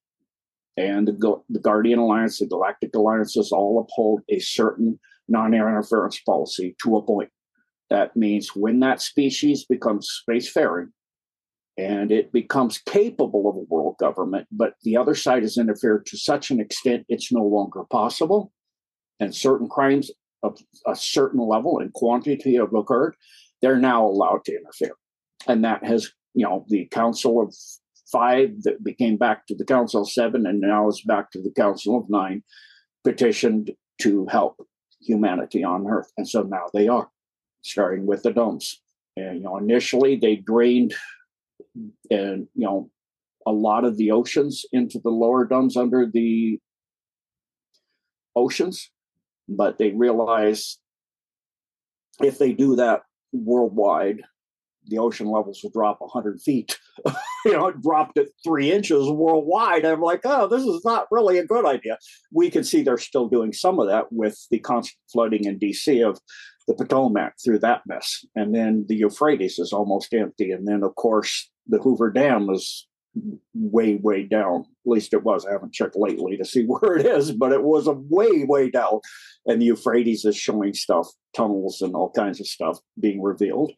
and 0.78 1.08
the, 1.08 1.42
the 1.50 1.60
Guardian 1.60 2.00
Alliance, 2.00 2.40
the 2.40 2.46
Galactic 2.46 2.96
Alliances 2.96 3.52
all 3.52 3.80
uphold 3.80 4.22
a 4.30 4.40
certain 4.40 5.00
non-interference 5.28 6.20
policy 6.22 6.76
to 6.84 6.98
a 6.98 7.02
point. 7.02 7.30
That 7.90 8.16
means 8.16 8.56
when 8.56 8.80
that 8.80 9.02
species 9.02 9.66
becomes 9.66 10.10
spacefaring, 10.30 10.88
and 11.78 12.12
it 12.12 12.32
becomes 12.32 12.80
capable 12.80 13.50
of 13.50 13.56
a 13.56 13.74
world 13.74 13.96
government, 14.00 14.48
but 14.52 14.74
the 14.84 14.98
other 14.98 15.16
side 15.16 15.42
has 15.44 15.58
interfered 15.58 16.06
to 16.08 16.18
such 16.18 16.52
an 16.52 16.60
extent 16.60 17.06
it's 17.08 17.32
no 17.32 17.44
longer 17.44 17.84
possible. 17.90 18.52
And 19.20 19.34
certain 19.34 19.70
crimes 19.70 20.12
of 20.44 20.58
a 20.88 20.96
certain 20.96 21.40
level 21.40 21.80
and 21.80 21.94
quantity 21.94 22.56
have 22.56 22.74
occurred, 22.74 23.16
they're 23.62 23.80
now 23.80 24.06
allowed 24.06 24.44
to 24.46 24.56
interfere. 24.56 24.96
And 25.48 25.64
that 25.64 25.84
has, 25.84 26.12
you 26.34 26.46
know, 26.46 26.66
the 26.68 26.88
Council 26.92 27.42
of 27.42 27.54
Five 28.12 28.64
that 28.64 28.84
became 28.84 29.18
back 29.18 29.48
to 29.48 29.56
the 29.56 29.66
Council 29.66 30.02
of 30.02 30.12
Seven 30.12 30.46
and 30.46 30.60
now 30.60 30.88
is 30.90 31.02
back 31.02 31.32
to 31.32 31.42
the 31.42 31.52
Council 31.52 31.98
of 31.98 32.10
Nine 32.10 32.44
petitioned 33.04 33.72
to 34.02 34.26
help 34.28 34.58
humanity 35.02 35.64
on 35.64 35.88
Earth. 35.88 36.12
And 36.18 36.28
so 36.28 36.44
now 36.44 36.66
they 36.74 36.88
are, 36.88 37.10
starting 37.64 38.06
with 38.06 38.24
the 38.24 38.32
domes. 38.32 38.82
And 39.16 39.38
you 39.38 39.44
know, 39.44 39.58
initially 39.58 40.18
they 40.18 40.36
drained 40.36 40.94
and 42.10 42.48
you 42.56 42.66
know 42.66 42.90
a 43.46 43.52
lot 43.52 43.86
of 43.86 43.98
the 43.98 44.12
oceans 44.12 44.66
into 44.72 45.00
the 45.00 45.10
lower 45.10 45.46
domes 45.46 45.78
under 45.78 46.06
the 46.06 46.60
oceans 48.36 48.92
but 49.48 49.78
they 49.78 49.92
realize 49.92 50.78
if 52.22 52.38
they 52.38 52.54
do 52.54 52.76
that 52.76 53.02
worldwide 53.34 54.22
the 54.88 54.98
ocean 54.98 55.28
levels 55.28 55.62
will 55.62 55.72
drop 55.72 56.00
100 56.00 56.42
feet 56.42 56.78
you 57.46 57.52
know 57.54 57.68
it 57.68 57.82
dropped 57.82 58.18
at 58.18 58.28
three 58.44 58.72
inches 58.72 59.10
worldwide 59.10 59.86
i'm 59.86 60.02
like 60.02 60.22
oh 60.26 60.48
this 60.48 60.64
is 60.64 60.84
not 60.84 61.08
really 61.12 61.38
a 61.38 61.46
good 61.46 61.66
idea 61.66 61.98
we 62.34 62.50
can 62.50 62.64
see 62.64 62.82
they're 62.82 62.98
still 62.98 63.28
doing 63.28 63.54
some 63.54 63.80
of 63.80 63.88
that 63.88 64.06
with 64.12 64.48
the 64.50 64.60
constant 64.60 65.00
flooding 65.12 65.46
in 65.46 65.60
dc 65.60 66.08
of 66.08 66.20
the 66.68 66.74
potomac 66.74 67.34
through 67.44 67.60
that 67.60 67.82
mess 67.88 68.26
and 68.36 68.54
then 68.54 68.86
the 68.88 68.96
euphrates 68.96 69.60
is 69.60 69.74
almost 69.74 70.14
empty 70.14 70.52
and 70.52 70.68
then 70.68 70.84
of 70.84 70.96
course 70.96 71.50
the 71.68 71.80
Hoover 71.80 72.12
Dam 72.12 72.50
is 72.50 72.88
way, 73.54 73.96
way 73.96 74.24
down. 74.24 74.62
At 74.62 74.92
least 74.92 75.14
it 75.14 75.24
was. 75.24 75.46
I 75.46 75.52
haven't 75.52 75.74
checked 75.74 75.96
lately 75.96 76.38
to 76.38 76.46
see 76.46 76.64
where 76.68 76.98
it 76.98 77.06
is, 77.06 77.32
but 77.32 77.52
it 77.52 77.64
was 77.64 77.88
a 77.88 77.94
way, 77.94 78.44
way 78.44 78.70
down. 78.70 79.00
And 79.46 79.62
the 79.62 79.66
Euphrates 79.66 80.26
is 80.26 80.38
showing 80.38 80.74
stuff, 80.74 81.08
tunnels 81.36 81.82
and 81.82 81.96
all 81.96 82.12
kinds 82.12 82.40
of 82.40 82.48
stuff 82.48 82.80
being 83.00 83.22
revealed. 83.22 83.72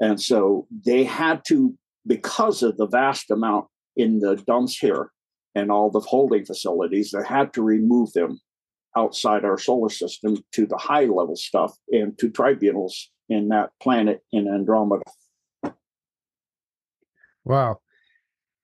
And 0.00 0.20
so 0.20 0.66
they 0.84 1.04
had 1.04 1.44
to, 1.46 1.76
because 2.06 2.62
of 2.62 2.76
the 2.76 2.86
vast 2.86 3.30
amount 3.30 3.66
in 3.96 4.20
the 4.20 4.36
dumbs 4.46 4.76
here 4.76 5.10
and 5.54 5.70
all 5.70 5.90
the 5.90 6.00
holding 6.00 6.44
facilities, 6.44 7.12
they 7.12 7.24
had 7.26 7.52
to 7.54 7.62
remove 7.62 8.12
them 8.12 8.40
outside 8.96 9.44
our 9.44 9.58
solar 9.58 9.90
system 9.90 10.38
to 10.52 10.66
the 10.66 10.76
high 10.76 11.04
level 11.04 11.36
stuff 11.36 11.74
and 11.90 12.18
to 12.18 12.30
tribunals 12.30 13.10
in 13.28 13.48
that 13.48 13.70
planet 13.82 14.22
in 14.32 14.48
Andromeda. 14.48 15.02
Wow. 17.44 17.80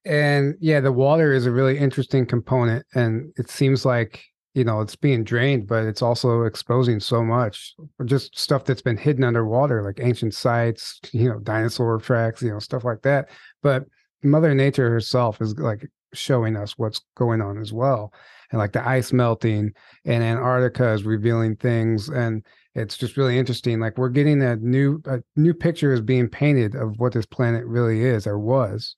And 0.05 0.57
yeah, 0.61 0.81
the 0.81 0.93
water 0.93 1.33
is 1.33 1.47
a 1.47 1.53
really 1.53 1.79
interesting 1.79 2.27
component. 2.27 2.85
And 2.95 3.33
it 3.37 3.49
seems 3.49 3.85
like 3.85 4.25
you 4.55 4.65
know 4.65 4.81
it's 4.81 4.97
being 4.97 5.25
drained 5.25 5.67
but 5.67 5.85
it's 5.85 6.03
also 6.03 6.43
exposing 6.43 7.01
so 7.01 7.23
much 7.23 7.75
just 8.05 8.39
stuff 8.39 8.65
that's 8.65 8.83
been 8.83 8.97
hidden 8.97 9.25
underwater 9.25 9.83
like 9.83 9.99
ancient 10.01 10.35
sites 10.35 11.01
you 11.13 11.29
know 11.29 11.39
dinosaur 11.41 11.99
tracks 11.99 12.43
you 12.43 12.51
know 12.51 12.59
stuff 12.59 12.85
like 12.85 13.03
that. 13.03 13.29
But 13.63 13.85
mother 14.23 14.55
nature 14.55 14.91
herself 14.91 15.41
is 15.41 15.59
like 15.59 15.89
showing 16.15 16.57
us 16.57 16.77
what's 16.77 17.01
going 17.17 17.41
on 17.41 17.59
as 17.59 17.73
well 17.73 18.13
and 18.51 18.59
like 18.59 18.73
the 18.73 18.87
ice 18.87 19.13
melting 19.13 19.73
and 20.05 20.23
antarctica 20.23 20.93
is 20.93 21.05
revealing 21.05 21.57
things 21.57 22.09
and 22.11 22.45
it's 22.75 22.97
just 22.97 23.17
really 23.17 23.39
interesting 23.39 23.81
like 23.81 23.97
we're 23.99 24.09
getting 24.09 24.43
a 24.43 24.57
new 24.57 25.01
a 25.07 25.21
new 25.37 25.55
picture 25.55 25.93
is 25.93 26.01
being 26.01 26.29
painted 26.29 26.75
of 26.75 26.99
what 26.99 27.13
this 27.13 27.27
planet 27.27 27.65
really 27.67 28.03
is 28.03 28.27
or 28.27 28.39
was. 28.39 28.97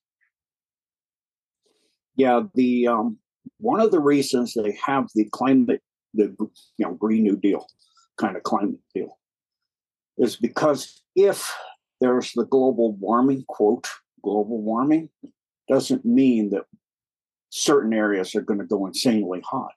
Yeah 2.15 2.43
the 2.53 2.87
um 2.87 3.17
one 3.57 3.79
of 3.79 3.91
the 3.91 3.99
reasons 3.99 4.53
they 4.53 4.77
have 4.85 5.07
the 5.15 5.25
climate, 5.31 5.81
the 6.13 6.35
you 6.39 6.85
know 6.85 6.93
Green 6.93 7.23
New 7.23 7.37
Deal 7.37 7.65
kind 8.17 8.37
of 8.37 8.43
climate 8.43 8.79
deal, 8.93 9.17
is 10.17 10.35
because 10.35 11.01
if 11.15 11.53
there's 12.01 12.31
the 12.33 12.45
global 12.45 12.93
warming 12.93 13.43
quote, 13.47 13.87
global 14.23 14.61
warming 14.61 15.09
doesn't 15.67 16.05
mean 16.05 16.49
that 16.51 16.63
certain 17.49 17.93
areas 17.93 18.35
are 18.35 18.41
going 18.41 18.59
to 18.59 18.65
go 18.65 18.85
insanely 18.85 19.41
hot. 19.41 19.71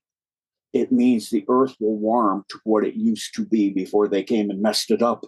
It 0.73 0.93
means 0.93 1.31
the 1.31 1.45
Earth 1.49 1.75
will 1.81 1.97
warm 1.97 2.45
to 2.51 2.59
what 2.65 2.85
it 2.85 2.95
used 2.95 3.35
to 3.37 3.47
be 3.47 3.71
before 3.71 4.09
they 4.09 4.23
came 4.23 4.51
and 4.51 4.61
messed 4.61 4.91
it 4.91 5.03
up. 5.03 5.25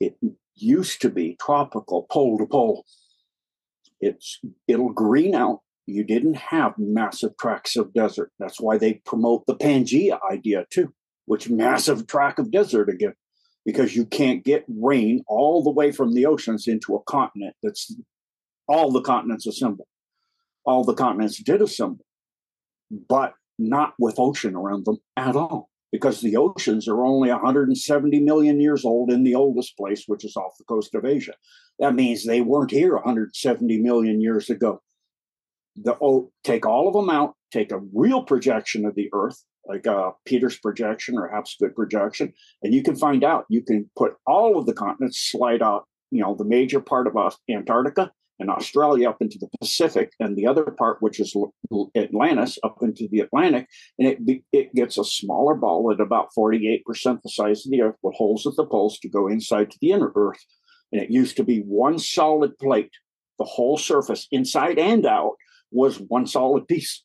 It 0.00 0.16
used 0.54 1.00
to 1.02 1.10
be 1.10 1.36
tropical, 1.40 2.06
pole 2.10 2.38
to 2.38 2.46
pole. 2.46 2.84
It's 4.00 4.40
it'll 4.66 4.92
green 4.92 5.34
out 5.34 5.60
you 5.86 6.04
didn't 6.04 6.36
have 6.36 6.74
massive 6.78 7.36
tracts 7.38 7.76
of 7.76 7.92
desert. 7.92 8.30
That's 8.38 8.60
why 8.60 8.78
they 8.78 8.94
promote 9.04 9.46
the 9.46 9.56
Pangea 9.56 10.18
idea 10.30 10.66
too, 10.70 10.94
which 11.26 11.50
massive 11.50 12.06
tract 12.06 12.38
of 12.38 12.50
desert 12.50 12.88
again, 12.88 13.14
because 13.64 13.96
you 13.96 14.06
can't 14.06 14.44
get 14.44 14.64
rain 14.68 15.24
all 15.26 15.62
the 15.62 15.70
way 15.70 15.90
from 15.90 16.14
the 16.14 16.26
oceans 16.26 16.68
into 16.68 16.94
a 16.94 17.02
continent 17.04 17.56
that's 17.62 17.94
all 18.68 18.92
the 18.92 19.02
continents 19.02 19.46
assemble. 19.46 19.88
All 20.64 20.84
the 20.84 20.94
continents 20.94 21.42
did 21.42 21.60
assemble, 21.60 22.04
but 23.08 23.34
not 23.58 23.94
with 23.98 24.18
ocean 24.18 24.54
around 24.54 24.84
them 24.84 24.98
at 25.16 25.34
all, 25.34 25.68
because 25.90 26.20
the 26.20 26.36
oceans 26.36 26.86
are 26.86 27.04
only 27.04 27.30
170 27.30 28.20
million 28.20 28.60
years 28.60 28.84
old 28.84 29.10
in 29.10 29.24
the 29.24 29.34
oldest 29.34 29.76
place, 29.76 30.04
which 30.06 30.24
is 30.24 30.36
off 30.36 30.56
the 30.58 30.64
coast 30.64 30.94
of 30.94 31.04
Asia. 31.04 31.34
That 31.80 31.96
means 31.96 32.24
they 32.24 32.40
weren't 32.40 32.70
here 32.70 32.94
170 32.94 33.78
million 33.78 34.20
years 34.20 34.48
ago 34.48 34.80
the 35.76 35.96
oh, 36.00 36.30
take 36.44 36.66
all 36.66 36.88
of 36.88 36.94
them 36.94 37.10
out, 37.10 37.34
take 37.52 37.72
a 37.72 37.80
real 37.94 38.22
projection 38.22 38.84
of 38.84 38.94
the 38.94 39.08
Earth, 39.12 39.42
like 39.66 39.86
a 39.86 40.12
Peters 40.24 40.58
projection 40.58 41.16
or 41.18 41.28
Hapgood 41.28 41.74
projection, 41.74 42.32
and 42.62 42.74
you 42.74 42.82
can 42.82 42.96
find 42.96 43.24
out. 43.24 43.46
You 43.48 43.62
can 43.62 43.90
put 43.96 44.14
all 44.26 44.58
of 44.58 44.66
the 44.66 44.74
continents, 44.74 45.30
slide 45.30 45.62
out, 45.62 45.86
you 46.10 46.20
know, 46.20 46.34
the 46.34 46.44
major 46.44 46.80
part 46.80 47.06
of 47.06 47.16
Antarctica 47.50 48.12
and 48.38 48.50
Australia 48.50 49.08
up 49.08 49.22
into 49.22 49.38
the 49.38 49.48
Pacific, 49.60 50.10
and 50.18 50.36
the 50.36 50.46
other 50.46 50.64
part, 50.64 51.00
which 51.00 51.20
is 51.20 51.34
Atlantis, 51.96 52.58
up 52.64 52.78
into 52.82 53.08
the 53.10 53.20
Atlantic, 53.20 53.68
and 53.98 54.08
it 54.08 54.42
it 54.52 54.74
gets 54.74 54.98
a 54.98 55.04
smaller 55.04 55.54
ball 55.54 55.92
at 55.92 56.00
about 56.00 56.28
48% 56.36 56.82
the 57.22 57.30
size 57.30 57.64
of 57.64 57.70
the 57.70 57.82
Earth 57.82 57.96
with 58.02 58.16
holes 58.16 58.46
at 58.46 58.56
the 58.56 58.66
poles 58.66 58.98
to 58.98 59.08
go 59.08 59.28
inside 59.28 59.70
to 59.70 59.78
the 59.80 59.92
inner 59.92 60.12
Earth. 60.14 60.44
And 60.90 61.00
it 61.00 61.10
used 61.10 61.36
to 61.36 61.44
be 61.44 61.60
one 61.60 61.98
solid 61.98 62.58
plate, 62.58 62.90
the 63.38 63.44
whole 63.44 63.78
surface, 63.78 64.26
inside 64.30 64.78
and 64.78 65.06
out, 65.06 65.36
was 65.72 65.98
one 65.98 66.26
solid 66.26 66.68
piece. 66.68 67.04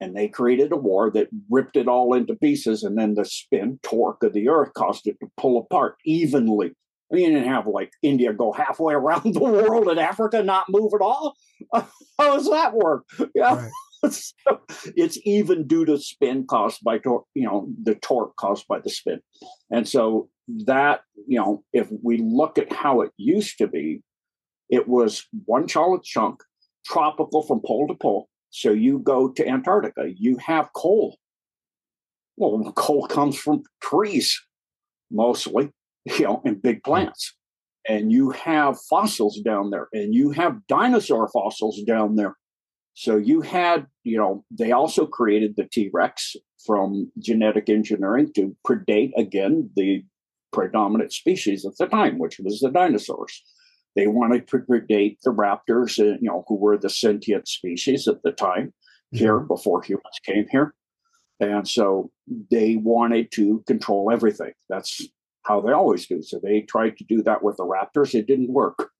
And 0.00 0.16
they 0.16 0.28
created 0.28 0.70
a 0.70 0.76
war 0.76 1.10
that 1.10 1.28
ripped 1.50 1.76
it 1.76 1.88
all 1.88 2.14
into 2.14 2.36
pieces. 2.36 2.84
And 2.84 2.96
then 2.96 3.14
the 3.14 3.24
spin 3.24 3.80
torque 3.82 4.22
of 4.22 4.32
the 4.32 4.48
earth 4.48 4.72
caused 4.74 5.08
it 5.08 5.16
to 5.20 5.28
pull 5.36 5.58
apart 5.58 5.96
evenly. 6.04 6.72
I 7.10 7.16
mean, 7.16 7.30
you 7.30 7.38
didn't 7.38 7.52
have 7.52 7.66
like 7.66 7.90
India 8.02 8.32
go 8.32 8.52
halfway 8.52 8.94
around 8.94 9.34
the 9.34 9.40
world 9.40 9.88
and 9.88 9.98
Africa 9.98 10.42
not 10.42 10.66
move 10.68 10.92
at 10.94 11.00
all. 11.00 11.34
How 11.72 11.86
does 12.18 12.48
that 12.48 12.74
work? 12.74 13.04
Yeah. 13.34 13.56
Right. 13.56 13.72
so 14.10 14.60
it's 14.96 15.18
even 15.24 15.66
due 15.66 15.84
to 15.84 15.98
spin 15.98 16.46
caused 16.46 16.82
by 16.84 16.98
torque, 16.98 17.26
you 17.34 17.44
know, 17.44 17.68
the 17.82 17.96
torque 17.96 18.36
caused 18.36 18.66
by 18.68 18.78
the 18.78 18.90
spin. 18.90 19.20
And 19.70 19.88
so 19.88 20.28
that, 20.66 21.00
you 21.26 21.38
know, 21.38 21.64
if 21.72 21.88
we 22.02 22.18
look 22.18 22.58
at 22.58 22.72
how 22.72 23.00
it 23.00 23.10
used 23.16 23.58
to 23.58 23.66
be, 23.66 24.02
it 24.70 24.86
was 24.86 25.26
one 25.46 25.68
solid 25.68 26.02
chunk 26.04 26.42
tropical 26.86 27.42
from 27.42 27.60
pole 27.64 27.88
to 27.88 27.94
pole. 27.94 28.28
So 28.50 28.72
you 28.72 28.98
go 29.00 29.28
to 29.30 29.46
Antarctica, 29.46 30.10
you 30.16 30.38
have 30.38 30.72
coal. 30.74 31.18
Well, 32.36 32.72
coal 32.76 33.06
comes 33.06 33.38
from 33.38 33.62
trees 33.82 34.40
mostly, 35.10 35.70
you 36.04 36.24
know, 36.24 36.42
and 36.44 36.60
big 36.60 36.80
hmm. 36.84 36.90
plants. 36.90 37.34
And 37.88 38.12
you 38.12 38.30
have 38.30 38.76
fossils 38.90 39.40
down 39.40 39.70
there, 39.70 39.88
and 39.94 40.14
you 40.14 40.30
have 40.32 40.66
dinosaur 40.66 41.28
fossils 41.28 41.80
down 41.86 42.16
there. 42.16 42.36
So 42.92 43.16
you 43.16 43.40
had, 43.40 43.86
you 44.02 44.18
know, 44.18 44.44
they 44.50 44.72
also 44.72 45.06
created 45.06 45.54
the 45.56 45.64
T 45.72 45.88
Rex 45.94 46.36
from 46.66 47.10
genetic 47.18 47.70
engineering 47.70 48.30
to 48.34 48.54
predate 48.66 49.12
again 49.16 49.70
the 49.74 50.02
predominant 50.52 51.12
species 51.12 51.64
at 51.64 51.76
the 51.78 51.86
time, 51.86 52.18
which 52.18 52.38
was 52.42 52.60
the 52.60 52.70
dinosaurs. 52.70 53.42
They 53.98 54.06
wanted 54.06 54.46
to 54.46 54.58
predate 54.58 55.16
the 55.24 55.32
raptors, 55.32 55.98
uh, 55.98 56.18
you 56.20 56.28
know, 56.28 56.44
who 56.46 56.54
were 56.54 56.78
the 56.78 56.88
sentient 56.88 57.48
species 57.48 58.06
at 58.06 58.22
the 58.22 58.30
time 58.30 58.66
mm-hmm. 58.66 59.18
here 59.18 59.40
before 59.40 59.82
humans 59.82 60.20
came 60.24 60.46
here. 60.52 60.72
And 61.40 61.66
so 61.66 62.12
they 62.48 62.76
wanted 62.76 63.32
to 63.32 63.64
control 63.66 64.12
everything. 64.12 64.52
That's 64.68 65.04
how 65.42 65.60
they 65.60 65.72
always 65.72 66.06
do. 66.06 66.22
So 66.22 66.38
they 66.40 66.60
tried 66.60 66.96
to 66.98 67.04
do 67.08 67.24
that 67.24 67.42
with 67.42 67.56
the 67.56 67.64
raptors. 67.64 68.14
It 68.14 68.28
didn't 68.28 68.52
work. 68.52 68.90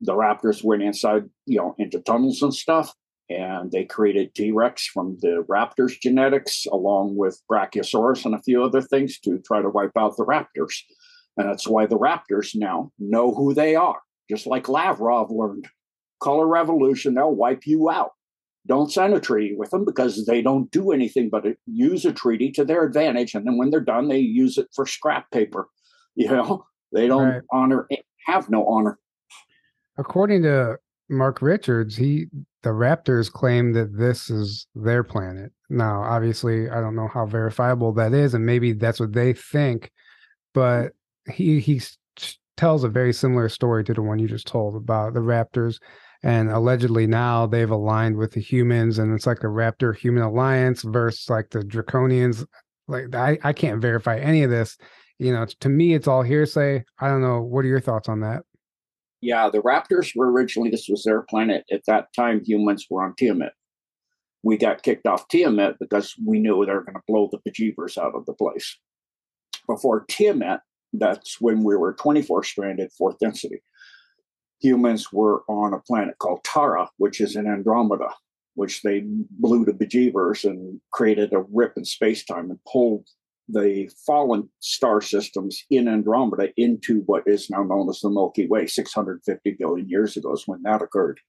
The 0.00 0.14
raptors 0.14 0.64
went 0.64 0.82
inside, 0.82 1.24
you 1.44 1.58
know, 1.58 1.74
into 1.76 2.00
tunnels 2.00 2.40
and 2.40 2.54
stuff. 2.54 2.94
And 3.28 3.70
they 3.70 3.84
created 3.84 4.34
T 4.34 4.52
Rex 4.52 4.86
from 4.86 5.18
the 5.20 5.44
raptors 5.50 6.00
genetics, 6.00 6.64
along 6.72 7.16
with 7.18 7.42
Brachiosaurus 7.52 8.24
and 8.24 8.34
a 8.34 8.42
few 8.42 8.64
other 8.64 8.80
things 8.80 9.20
to 9.20 9.38
try 9.46 9.60
to 9.60 9.68
wipe 9.68 9.98
out 9.98 10.16
the 10.16 10.24
raptors. 10.24 10.76
And 11.36 11.46
that's 11.46 11.68
why 11.68 11.84
the 11.84 11.98
raptors 11.98 12.52
now 12.54 12.90
know 12.98 13.34
who 13.34 13.52
they 13.52 13.74
are 13.74 14.00
just 14.28 14.46
like 14.46 14.68
Lavrov 14.68 15.30
learned. 15.30 15.68
Color 16.22 16.46
revolution, 16.46 17.14
they'll 17.14 17.34
wipe 17.34 17.66
you 17.66 17.90
out. 17.90 18.12
Don't 18.66 18.90
sign 18.90 19.12
a 19.12 19.20
treaty 19.20 19.54
with 19.56 19.70
them 19.70 19.84
because 19.84 20.26
they 20.26 20.42
don't 20.42 20.70
do 20.70 20.90
anything 20.90 21.28
but 21.30 21.46
uh, 21.46 21.50
use 21.66 22.04
a 22.04 22.12
treaty 22.12 22.50
to 22.52 22.64
their 22.64 22.84
advantage. 22.84 23.34
And 23.34 23.46
then 23.46 23.58
when 23.58 23.70
they're 23.70 23.80
done, 23.80 24.08
they 24.08 24.18
use 24.18 24.58
it 24.58 24.66
for 24.74 24.86
scrap 24.86 25.30
paper. 25.30 25.68
You 26.18 26.28
know, 26.28 26.64
they 26.92 27.08
don't 27.08 27.28
right. 27.28 27.42
honor, 27.52 27.86
eh, 27.90 27.96
have 28.24 28.48
no 28.48 28.66
honor. 28.66 28.98
According 29.98 30.44
to 30.44 30.78
Mark 31.10 31.42
Richards, 31.42 31.94
he 31.94 32.28
the 32.62 32.70
Raptors 32.70 33.30
claim 33.30 33.74
that 33.74 33.96
this 33.96 34.28
is 34.30 34.66
their 34.74 35.04
planet. 35.04 35.52
Now, 35.68 36.02
obviously, 36.02 36.68
I 36.68 36.80
don't 36.80 36.96
know 36.96 37.08
how 37.08 37.26
verifiable 37.26 37.92
that 37.92 38.12
is, 38.12 38.34
and 38.34 38.44
maybe 38.44 38.72
that's 38.72 38.98
what 38.98 39.12
they 39.12 39.32
think. 39.34 39.92
But 40.52 40.92
he 41.30 41.60
he's 41.60 41.96
tells 42.56 42.84
a 42.84 42.88
very 42.88 43.12
similar 43.12 43.48
story 43.48 43.84
to 43.84 43.94
the 43.94 44.02
one 44.02 44.18
you 44.18 44.28
just 44.28 44.46
told 44.46 44.76
about 44.76 45.14
the 45.14 45.20
raptors 45.20 45.78
and 46.22 46.50
allegedly 46.50 47.06
now 47.06 47.46
they've 47.46 47.70
aligned 47.70 48.16
with 48.16 48.32
the 48.32 48.40
humans 48.40 48.98
and 48.98 49.14
it's 49.14 49.26
like 49.26 49.44
a 49.44 49.48
raptor 49.48 49.96
human 49.96 50.22
alliance 50.22 50.82
versus 50.82 51.28
like 51.28 51.50
the 51.50 51.60
draconians 51.60 52.46
like 52.88 53.14
I, 53.14 53.38
I 53.42 53.52
can't 53.52 53.80
verify 53.80 54.18
any 54.18 54.42
of 54.42 54.50
this 54.50 54.76
you 55.18 55.32
know 55.32 55.46
to 55.60 55.68
me 55.68 55.94
it's 55.94 56.08
all 56.08 56.22
hearsay 56.22 56.84
i 57.00 57.08
don't 57.08 57.22
know 57.22 57.42
what 57.42 57.64
are 57.64 57.68
your 57.68 57.80
thoughts 57.80 58.08
on 58.08 58.20
that? 58.20 58.42
Yeah 59.20 59.48
the 59.50 59.58
raptors 59.58 60.12
were 60.14 60.30
originally 60.30 60.70
this 60.70 60.88
was 60.88 61.02
their 61.04 61.22
planet 61.22 61.64
at 61.70 61.82
that 61.86 62.12
time 62.14 62.42
humans 62.44 62.86
were 62.90 63.04
on 63.04 63.14
tiamat. 63.16 63.52
We 64.42 64.56
got 64.56 64.82
kicked 64.82 65.06
off 65.06 65.26
tiamat 65.28 65.76
because 65.80 66.14
we 66.24 66.38
knew 66.38 66.64
they 66.64 66.72
were 66.72 66.84
going 66.84 66.94
to 66.94 67.02
blow 67.08 67.28
the 67.32 67.50
bejeebers 67.50 67.98
out 67.98 68.14
of 68.14 68.26
the 68.26 68.34
place. 68.34 68.78
Before 69.66 70.04
tiamat 70.08 70.60
that's 70.98 71.40
when 71.40 71.62
we 71.62 71.76
were 71.76 71.94
24 71.94 72.44
stranded, 72.44 72.92
fourth 72.92 73.18
density. 73.18 73.62
Humans 74.60 75.12
were 75.12 75.42
on 75.48 75.74
a 75.74 75.80
planet 75.80 76.18
called 76.18 76.44
Tara, 76.44 76.88
which 76.96 77.20
is 77.20 77.36
in 77.36 77.46
Andromeda, 77.46 78.14
which 78.54 78.82
they 78.82 79.02
blew 79.04 79.64
to 79.64 79.72
bejeebers 79.72 80.44
and 80.44 80.80
created 80.92 81.32
a 81.32 81.44
rip 81.52 81.74
in 81.76 81.84
space 81.84 82.24
time 82.24 82.50
and 82.50 82.58
pulled 82.70 83.06
the 83.48 83.88
fallen 84.06 84.48
star 84.60 85.00
systems 85.00 85.62
in 85.70 85.88
Andromeda 85.88 86.48
into 86.56 87.02
what 87.06 87.22
is 87.26 87.48
now 87.50 87.62
known 87.62 87.88
as 87.88 88.00
the 88.00 88.10
Milky 88.10 88.48
Way. 88.48 88.66
650 88.66 89.56
billion 89.58 89.88
years 89.88 90.16
ago 90.16 90.32
is 90.32 90.44
when 90.46 90.62
that 90.62 90.82
occurred. 90.82 91.20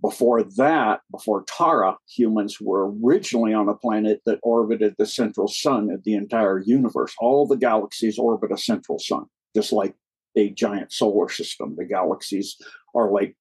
Before 0.00 0.42
that, 0.42 1.00
before 1.10 1.44
Tara, 1.46 1.96
humans 2.08 2.58
were 2.60 2.92
originally 3.02 3.54
on 3.54 3.68
a 3.68 3.74
planet 3.74 4.20
that 4.26 4.38
orbited 4.42 4.94
the 4.98 5.06
central 5.06 5.48
sun 5.48 5.90
of 5.90 6.04
the 6.04 6.14
entire 6.14 6.58
universe. 6.58 7.14
All 7.18 7.46
the 7.46 7.56
galaxies 7.56 8.18
orbit 8.18 8.52
a 8.52 8.58
central 8.58 8.98
sun, 8.98 9.24
just 9.54 9.72
like 9.72 9.94
a 10.36 10.50
giant 10.50 10.92
solar 10.92 11.28
system. 11.28 11.74
The 11.76 11.86
galaxies 11.86 12.56
are 12.94 13.10
like, 13.10 13.36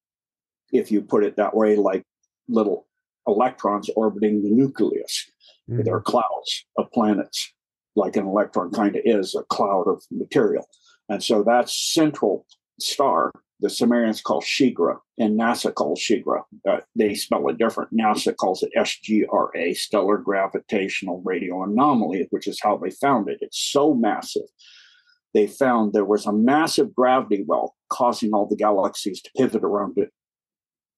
if 0.71 0.91
you 0.91 1.01
put 1.01 1.23
it 1.23 1.35
that 1.35 1.55
way, 1.55 1.75
like 1.75 2.05
little 2.47 2.87
electrons 3.27 3.89
orbiting 3.95 4.43
the 4.43 4.49
nucleus. 4.49 5.29
Mm-hmm. 5.69 5.83
They're 5.83 6.01
clouds 6.01 6.65
of 6.77 6.91
planets, 6.91 7.53
like 7.95 8.15
an 8.15 8.25
electron 8.25 8.71
kind 8.71 8.95
of 8.95 9.01
is 9.05 9.35
a 9.35 9.43
cloud 9.43 9.87
of 9.87 10.03
material. 10.11 10.65
And 11.09 11.23
so 11.23 11.43
that 11.43 11.69
central 11.69 12.45
star, 12.79 13.31
the 13.59 13.69
Sumerians 13.69 14.21
call 14.21 14.41
Shigra 14.41 14.97
and 15.17 15.39
NASA 15.39 15.73
calls 15.73 15.99
Shigra. 15.99 16.41
Uh, 16.67 16.79
they 16.95 17.13
spell 17.15 17.47
it 17.49 17.57
different. 17.57 17.95
NASA 17.95 18.35
calls 18.35 18.63
it 18.63 18.71
SGRA, 18.77 19.75
Stellar 19.75 20.17
Gravitational 20.17 21.21
Radio 21.25 21.63
Anomaly, 21.63 22.27
which 22.31 22.47
is 22.47 22.59
how 22.61 22.77
they 22.77 22.89
found 22.89 23.29
it. 23.29 23.37
It's 23.41 23.59
so 23.71 23.93
massive. 23.93 24.47
They 25.33 25.47
found 25.47 25.93
there 25.93 26.05
was 26.05 26.25
a 26.25 26.33
massive 26.33 26.93
gravity 26.93 27.43
well 27.47 27.75
causing 27.89 28.33
all 28.33 28.47
the 28.47 28.55
galaxies 28.55 29.21
to 29.21 29.31
pivot 29.37 29.63
around 29.63 29.97
it. 29.97 30.09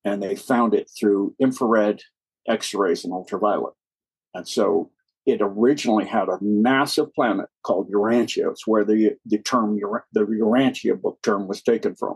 And 0.03 0.22
they 0.22 0.36
found 0.36 0.74
it 0.74 0.89
through 0.97 1.36
infrared, 1.39 2.01
X 2.47 2.74
rays, 2.74 3.03
and 3.03 3.14
ultraviolet. 3.14 3.74
And 4.34 4.47
so 4.47 4.91
it 5.26 5.39
originally 5.41 6.06
had 6.06 6.30
a 6.30 6.38
massive 6.41 7.14
planet 7.14 7.47
called 7.64 7.89
Urantia. 7.91 8.51
It's 8.51 8.68
where 8.68 8.86
the, 8.86 9.16
the 9.26 9.39
term, 9.39 9.80
the 10.14 10.20
Urantia 10.20 11.01
book 11.01 11.20
term 11.24 11.47
was 11.47 11.62
taken 11.62 11.95
from. 11.95 12.16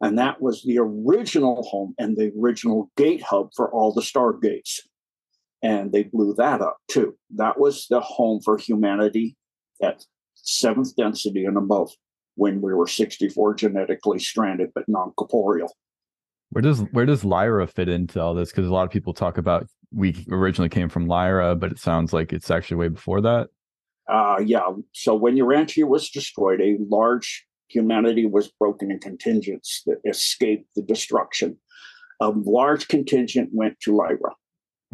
And 0.00 0.18
that 0.18 0.40
was 0.40 0.62
the 0.62 0.78
original 0.78 1.62
home 1.62 1.94
and 1.98 2.16
the 2.16 2.32
original 2.40 2.90
gate 2.96 3.22
hub 3.22 3.50
for 3.54 3.70
all 3.70 3.92
the 3.92 4.00
stargates. 4.00 4.80
And 5.62 5.92
they 5.92 6.04
blew 6.04 6.34
that 6.34 6.62
up 6.62 6.78
too. 6.88 7.16
That 7.36 7.60
was 7.60 7.86
the 7.90 8.00
home 8.00 8.40
for 8.40 8.56
humanity 8.56 9.36
at 9.82 10.04
seventh 10.34 10.96
density 10.96 11.44
and 11.44 11.58
above 11.58 11.90
when 12.36 12.62
we 12.62 12.72
were 12.72 12.86
64 12.86 13.54
genetically 13.54 14.18
stranded 14.18 14.70
but 14.74 14.88
non-corporeal. 14.88 15.70
Where 16.50 16.62
does 16.62 16.80
where 16.92 17.06
does 17.06 17.24
Lyra 17.24 17.66
fit 17.66 17.88
into 17.88 18.20
all 18.20 18.34
this? 18.34 18.50
Because 18.50 18.66
a 18.66 18.72
lot 18.72 18.84
of 18.84 18.90
people 18.90 19.12
talk 19.12 19.38
about 19.38 19.68
we 19.92 20.26
originally 20.30 20.68
came 20.68 20.88
from 20.88 21.06
Lyra, 21.06 21.54
but 21.54 21.70
it 21.70 21.78
sounds 21.78 22.12
like 22.12 22.32
it's 22.32 22.50
actually 22.50 22.78
way 22.78 22.88
before 22.88 23.20
that. 23.20 23.48
Uh, 24.08 24.40
yeah. 24.44 24.68
So 24.92 25.14
when 25.14 25.36
Urantia 25.36 25.86
was 25.86 26.10
destroyed, 26.10 26.60
a 26.60 26.76
large 26.80 27.46
humanity 27.70 28.26
was 28.26 28.48
broken 28.48 28.90
in 28.90 28.98
contingents 28.98 29.82
that 29.86 30.00
escaped 30.04 30.68
the 30.74 30.82
destruction. 30.82 31.56
A 32.20 32.28
large 32.28 32.88
contingent 32.88 33.50
went 33.52 33.80
to 33.80 33.96
Lyra. 33.96 34.34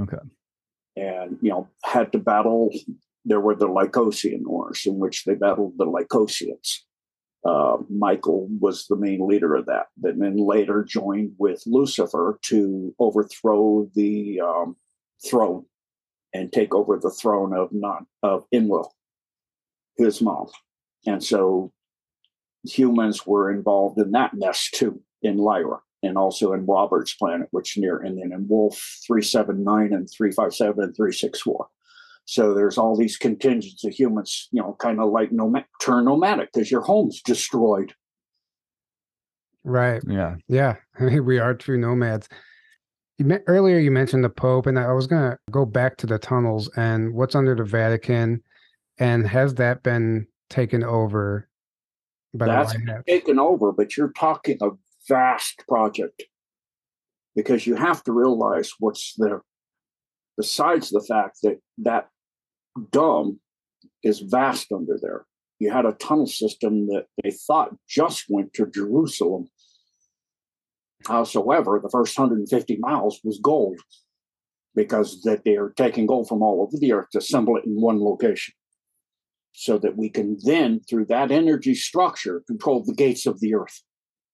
Okay. 0.01 0.19
And, 0.97 1.39
you 1.43 1.51
know, 1.51 1.69
had 1.85 2.13
to 2.13 2.19
battle. 2.19 2.71
There 3.25 3.41
were 3.41 3.57
the 3.57 3.67
Lycosian 3.67 4.43
Wars 4.45 4.83
in 4.87 4.99
which 4.99 5.25
they 5.25 5.35
battled 5.35 5.75
the 5.77 5.87
Lycosians. 5.87 6.83
Uh, 7.45 7.79
Michael 7.89 8.49
was 8.61 8.87
the 8.87 8.97
main 8.97 9.27
leader 9.27 9.55
of 9.55 9.67
that, 9.67 9.87
that 10.01 10.19
then 10.19 10.37
later 10.37 10.85
joined 10.85 11.33
with 11.39 11.63
Lucifer 11.67 12.39
to 12.43 12.95
overthrow 12.99 13.89
the 13.95 14.41
um, 14.41 14.77
throne 15.29 15.65
and 16.35 16.53
take 16.53 16.75
over 16.75 16.99
the 16.99 17.11
throne 17.11 17.57
of 17.57 17.69
not 17.73 18.05
of 18.23 18.45
Enlil, 18.53 18.93
his 19.97 20.21
mom. 20.21 20.47
And 21.07 21.23
so 21.23 21.73
humans 22.69 23.27
were 23.27 23.51
involved 23.51 23.99
in 23.99 24.13
that 24.13 24.35
mess 24.35 24.71
too 24.73 25.01
in 25.23 25.39
Lyra 25.39 25.79
and 26.03 26.17
also 26.17 26.53
in 26.53 26.67
Robert's 26.67 27.15
planet, 27.15 27.49
which 27.51 27.77
near 27.77 27.99
and 27.99 28.19
then 28.19 28.33
in 28.33 28.47
Wolf 28.49 28.77
379 29.07 29.93
and 29.93 30.09
357 30.11 30.85
and 30.85 30.95
364. 30.95 31.69
So 32.27 32.55
there's 32.55 32.77
all 32.77 32.97
these 32.97 33.17
contingents 33.17 33.85
of 33.85 33.93
humans, 33.93 34.49
you 34.51 34.61
know, 34.61 34.77
kind 34.81 35.01
of 35.01 35.11
like 35.11 35.31
nomad, 35.31 35.65
turn 35.81 36.07
nomadic 36.07 36.53
because 36.53 36.71
your 36.71 36.81
home's 36.81 37.23
destroyed. 37.23 37.95
Right. 39.65 40.03
Yeah. 40.09 40.37
Yeah. 40.49 40.77
I 41.01 41.05
mean, 41.05 41.25
we 41.25 41.39
are 41.39 41.55
true 41.55 41.79
nomads. 41.79 42.29
You 43.19 43.39
earlier 43.47 43.79
you 43.79 43.91
mentioned 43.91 44.25
the 44.25 44.29
Pope, 44.29 44.67
and 44.67 44.79
I 44.79 44.93
was 44.93 45.07
going 45.07 45.31
to 45.31 45.39
go 45.51 45.65
back 45.65 45.97
to 45.99 46.07
the 46.07 46.19
tunnels 46.19 46.69
and 46.77 47.15
what's 47.15 47.35
under 47.35 47.55
the 47.55 47.65
Vatican, 47.65 48.43
and 48.99 49.27
has 49.27 49.55
that 49.55 49.83
been 49.83 50.27
taken 50.51 50.85
over? 50.85 51.49
By 52.39 52.47
That's 52.47 52.75
taken 53.07 53.39
over, 53.39 53.73
but 53.73 53.97
you're 53.97 54.13
talking 54.13 54.59
a 54.61 54.71
vast 55.09 55.63
project 55.69 56.25
because 57.35 57.67
you 57.67 57.77
have 57.77 58.03
to 58.05 58.13
realize 58.13 58.73
what's 58.79 59.15
there. 59.17 59.43
Besides 60.37 60.91
the 60.91 61.01
fact 61.01 61.39
that 61.43 61.59
that 61.79 62.09
dome 62.91 63.41
is 64.03 64.21
vast 64.21 64.73
under 64.73 64.99
there. 65.01 65.27
You 65.59 65.71
had 65.71 65.87
a 65.87 65.93
tunnel 65.93 66.27
system 66.27 66.87
that 66.89 67.07
they 67.23 67.31
thought 67.31 67.75
just 67.89 68.27
went 68.29 68.53
to 68.55 68.67
Jerusalem. 68.67 69.49
Howsoever, 71.07 71.81
the 71.83 71.91
first 71.91 72.19
150 72.19 72.77
miles 72.79 73.21
was 73.25 73.39
gold 73.43 73.79
because 74.75 75.23
that 75.23 75.45
they 75.45 75.57
are 75.57 75.73
taking 75.77 76.07
gold 76.07 76.29
from 76.29 76.43
all 76.43 76.63
over 76.63 76.77
the 76.79 76.93
earth 76.93 77.11
to 77.13 77.19
assemble 77.19 77.57
it 77.57 77.65
in 77.65 77.81
one 77.81 78.01
location 78.01 78.55
so 79.59 79.79
that 79.79 79.97
we 79.97 80.11
can 80.11 80.37
then 80.45 80.81
through 80.81 81.07
that 81.07 81.31
energy 81.31 81.75
structure 81.75 82.43
control 82.47 82.85
the 82.85 82.95
gates 82.95 83.25
of 83.25 83.41
the 83.41 83.55
earth. 83.55 83.83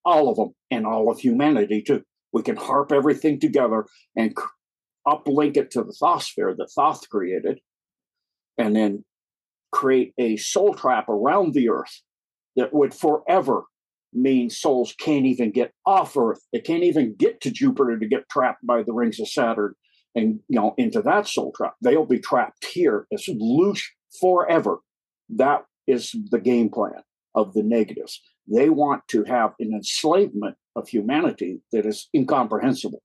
All 0.03 0.29
of 0.29 0.35
them 0.35 0.49
and 0.69 0.85
all 0.85 1.09
of 1.09 1.19
humanity 1.19 1.81
too. 1.81 2.03
We 2.33 2.43
can 2.43 2.57
harp 2.57 2.91
everything 2.91 3.39
together 3.39 3.85
and 4.17 4.35
uplink 5.07 5.55
it 5.55 5.71
to 5.71 5.83
the 5.83 5.95
Thosphere 6.01 6.57
that 6.57 6.71
thoth 6.75 7.07
created 7.09 7.59
and 8.57 8.75
then 8.75 9.05
create 9.71 10.13
a 10.17 10.35
soul 10.35 10.73
trap 10.73 11.07
around 11.07 11.53
the 11.53 11.69
earth 11.69 12.01
that 12.57 12.73
would 12.73 12.93
forever 12.93 13.63
mean 14.11 14.49
souls 14.49 14.93
can't 14.99 15.25
even 15.25 15.51
get 15.51 15.71
off 15.87 16.15
earth 16.15 16.39
they 16.53 16.59
can't 16.59 16.83
even 16.83 17.15
get 17.17 17.41
to 17.41 17.49
jupiter 17.49 17.97
to 17.97 18.05
get 18.05 18.29
trapped 18.29 18.63
by 18.63 18.83
the 18.83 18.93
rings 18.93 19.19
of 19.19 19.27
saturn 19.27 19.73
and 20.15 20.39
you 20.47 20.59
know 20.59 20.73
into 20.77 21.01
that 21.01 21.27
soul 21.27 21.51
trap. 21.55 21.73
They'll 21.81 22.05
be 22.05 22.19
trapped 22.19 22.65
here 22.65 23.07
as 23.11 23.27
loose 23.27 23.89
forever 24.19 24.79
that 25.29 25.65
is 25.87 26.15
the 26.31 26.39
game 26.39 26.69
plan 26.69 27.03
of 27.35 27.53
the 27.53 27.63
negatives 27.63 28.21
they 28.47 28.69
want 28.69 29.07
to 29.07 29.23
have 29.23 29.53
an 29.59 29.73
enslavement 29.73 30.55
of 30.75 30.87
humanity 30.87 31.61
that 31.71 31.85
is 31.85 32.09
incomprehensible 32.13 33.01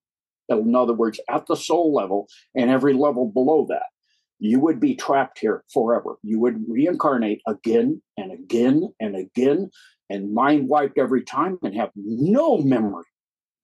in 0.49 0.75
other 0.75 0.95
words 0.95 1.21
at 1.29 1.47
the 1.47 1.57
soul 1.57 1.93
level 1.93 2.27
and 2.55 2.71
every 2.71 2.95
level 2.95 3.31
below 3.31 3.67
that 3.69 3.87
you 4.39 4.61
would 4.61 4.81
be 4.81 4.95
trapped 4.95 5.39
here 5.41 5.65
forever. 5.73 6.17
You 6.23 6.41
would 6.41 6.65
reincarnate 6.69 7.43
again 7.47 8.01
and 8.17 8.33
again 8.33 8.93
and 9.01 9.17
again 9.17 9.71
and 10.11 10.33
mind 10.33 10.69
wiped 10.69 10.99
every 10.99 11.23
time 11.23 11.59
and 11.63 11.75
have 11.75 11.91
no 11.97 12.59
memory 12.59 13.05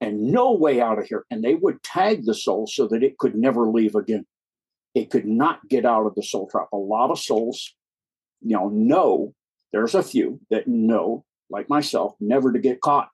and 0.00 0.20
no 0.20 0.52
way 0.52 0.80
out 0.80 0.98
of 0.98 1.06
here. 1.06 1.24
And 1.30 1.42
they 1.42 1.54
would 1.54 1.82
tag 1.82 2.24
the 2.24 2.34
soul 2.34 2.66
so 2.66 2.88
that 2.88 3.02
it 3.02 3.18
could 3.18 3.34
never 3.34 3.68
leave 3.68 3.94
again. 3.94 4.26
It 4.94 5.10
could 5.10 5.26
not 5.26 5.68
get 5.68 5.84
out 5.84 6.06
of 6.06 6.14
the 6.14 6.22
soul 6.22 6.48
trap. 6.48 6.68
A 6.72 6.76
lot 6.76 7.10
of 7.10 7.18
souls, 7.18 7.74
you 8.44 8.56
know, 8.56 8.68
know 8.68 9.34
there's 9.72 9.94
a 9.94 10.02
few 10.02 10.40
that 10.50 10.68
know, 10.68 11.24
like 11.50 11.68
myself, 11.68 12.14
never 12.20 12.52
to 12.52 12.58
get 12.58 12.80
caught. 12.80 13.08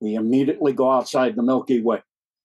We 0.00 0.14
immediately 0.14 0.72
go 0.72 0.90
outside 0.90 1.36
the 1.36 1.42
Milky 1.42 1.80
Way. 1.80 2.02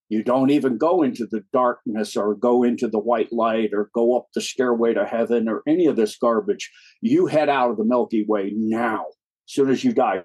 You 0.10 0.24
don't 0.24 0.50
even 0.50 0.78
go 0.78 1.04
into 1.04 1.28
the 1.30 1.44
darkness 1.54 2.16
or 2.16 2.36
go 2.36 2.64
into 2.64 2.88
the 2.88 3.00
white 3.00 3.32
light 3.32 3.70
or 3.74 3.92
go 3.94 4.18
up 4.18 4.28
the 4.34 4.42
stairway 4.42 4.94
to 4.94 5.06
heaven 5.06 5.48
or 5.48 5.62
any 5.68 5.86
of 5.86 5.96
this 5.96 6.18
garbage. 6.18 6.70
You 7.02 7.28
head 7.28 7.48
out 7.48 7.72
of 7.72 7.78
the 7.78 7.86
Milky 7.86 8.26
Way 8.28 8.52
now. 8.56 9.06
As 9.48 9.54
soon 9.54 9.70
as 9.70 9.84
you 9.84 9.94
die, 9.94 10.24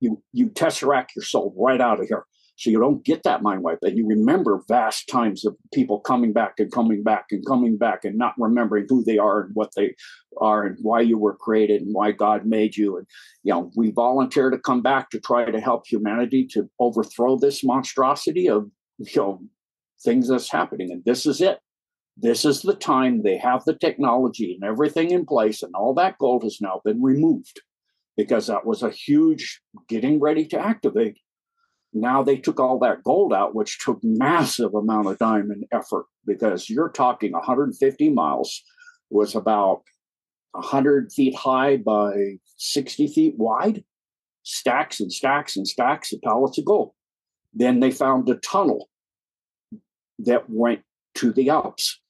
you 0.00 0.22
you 0.32 0.50
tesseract 0.50 1.08
your 1.16 1.24
soul 1.24 1.54
right 1.56 1.80
out 1.80 2.00
of 2.00 2.08
here. 2.08 2.24
So 2.58 2.70
you 2.70 2.80
don't 2.80 3.04
get 3.04 3.22
that 3.22 3.40
mind 3.40 3.62
wipe. 3.62 3.78
And 3.82 3.96
you 3.96 4.04
remember 4.04 4.64
vast 4.66 5.08
times 5.08 5.44
of 5.44 5.56
people 5.72 6.00
coming 6.00 6.32
back 6.32 6.54
and 6.58 6.72
coming 6.72 7.04
back 7.04 7.26
and 7.30 7.46
coming 7.46 7.78
back 7.78 8.04
and 8.04 8.18
not 8.18 8.34
remembering 8.36 8.86
who 8.88 9.04
they 9.04 9.16
are 9.16 9.42
and 9.42 9.50
what 9.54 9.70
they 9.76 9.94
are 10.40 10.64
and 10.64 10.76
why 10.82 11.02
you 11.02 11.18
were 11.18 11.36
created 11.36 11.82
and 11.82 11.94
why 11.94 12.10
God 12.10 12.46
made 12.46 12.76
you. 12.76 12.96
And, 12.96 13.06
you 13.44 13.52
know, 13.52 13.70
we 13.76 13.92
volunteer 13.92 14.50
to 14.50 14.58
come 14.58 14.82
back 14.82 15.08
to 15.10 15.20
try 15.20 15.48
to 15.48 15.60
help 15.60 15.86
humanity 15.86 16.48
to 16.54 16.68
overthrow 16.80 17.38
this 17.38 17.62
monstrosity 17.62 18.48
of, 18.48 18.68
you 18.98 19.06
know, 19.14 19.40
things 20.02 20.26
that's 20.26 20.50
happening. 20.50 20.90
And 20.90 21.04
this 21.04 21.26
is 21.26 21.40
it. 21.40 21.60
This 22.16 22.44
is 22.44 22.62
the 22.62 22.74
time 22.74 23.22
they 23.22 23.36
have 23.36 23.64
the 23.64 23.74
technology 23.74 24.58
and 24.60 24.68
everything 24.68 25.12
in 25.12 25.24
place, 25.24 25.62
and 25.62 25.72
all 25.76 25.94
that 25.94 26.18
gold 26.18 26.42
has 26.42 26.58
now 26.60 26.80
been 26.84 27.00
removed 27.00 27.60
because 28.16 28.48
that 28.48 28.66
was 28.66 28.82
a 28.82 28.90
huge 28.90 29.60
getting 29.88 30.18
ready 30.18 30.44
to 30.46 30.58
activate 30.58 31.20
now 31.92 32.22
they 32.22 32.36
took 32.36 32.60
all 32.60 32.78
that 32.78 33.02
gold 33.02 33.32
out 33.32 33.54
which 33.54 33.78
took 33.78 33.98
massive 34.02 34.74
amount 34.74 35.08
of 35.08 35.18
time 35.18 35.50
and 35.50 35.64
effort 35.72 36.06
because 36.26 36.68
you're 36.68 36.90
talking 36.90 37.32
150 37.32 38.10
miles 38.10 38.62
was 39.10 39.34
about 39.34 39.82
100 40.52 41.12
feet 41.12 41.34
high 41.34 41.76
by 41.76 42.38
60 42.56 43.08
feet 43.08 43.34
wide? 43.36 43.84
Stacks 44.42 45.00
and 45.00 45.12
stacks 45.12 45.56
and 45.56 45.66
stacks 45.66 46.12
of 46.12 46.20
pallets 46.22 46.58
of 46.58 46.64
gold. 46.64 46.92
Then 47.52 47.80
they 47.80 47.90
found 47.90 48.28
a 48.28 48.36
tunnel 48.36 48.88
that 50.20 50.48
went 50.48 50.82
to 51.16 51.32
the 51.32 51.50
alps. 51.50 52.00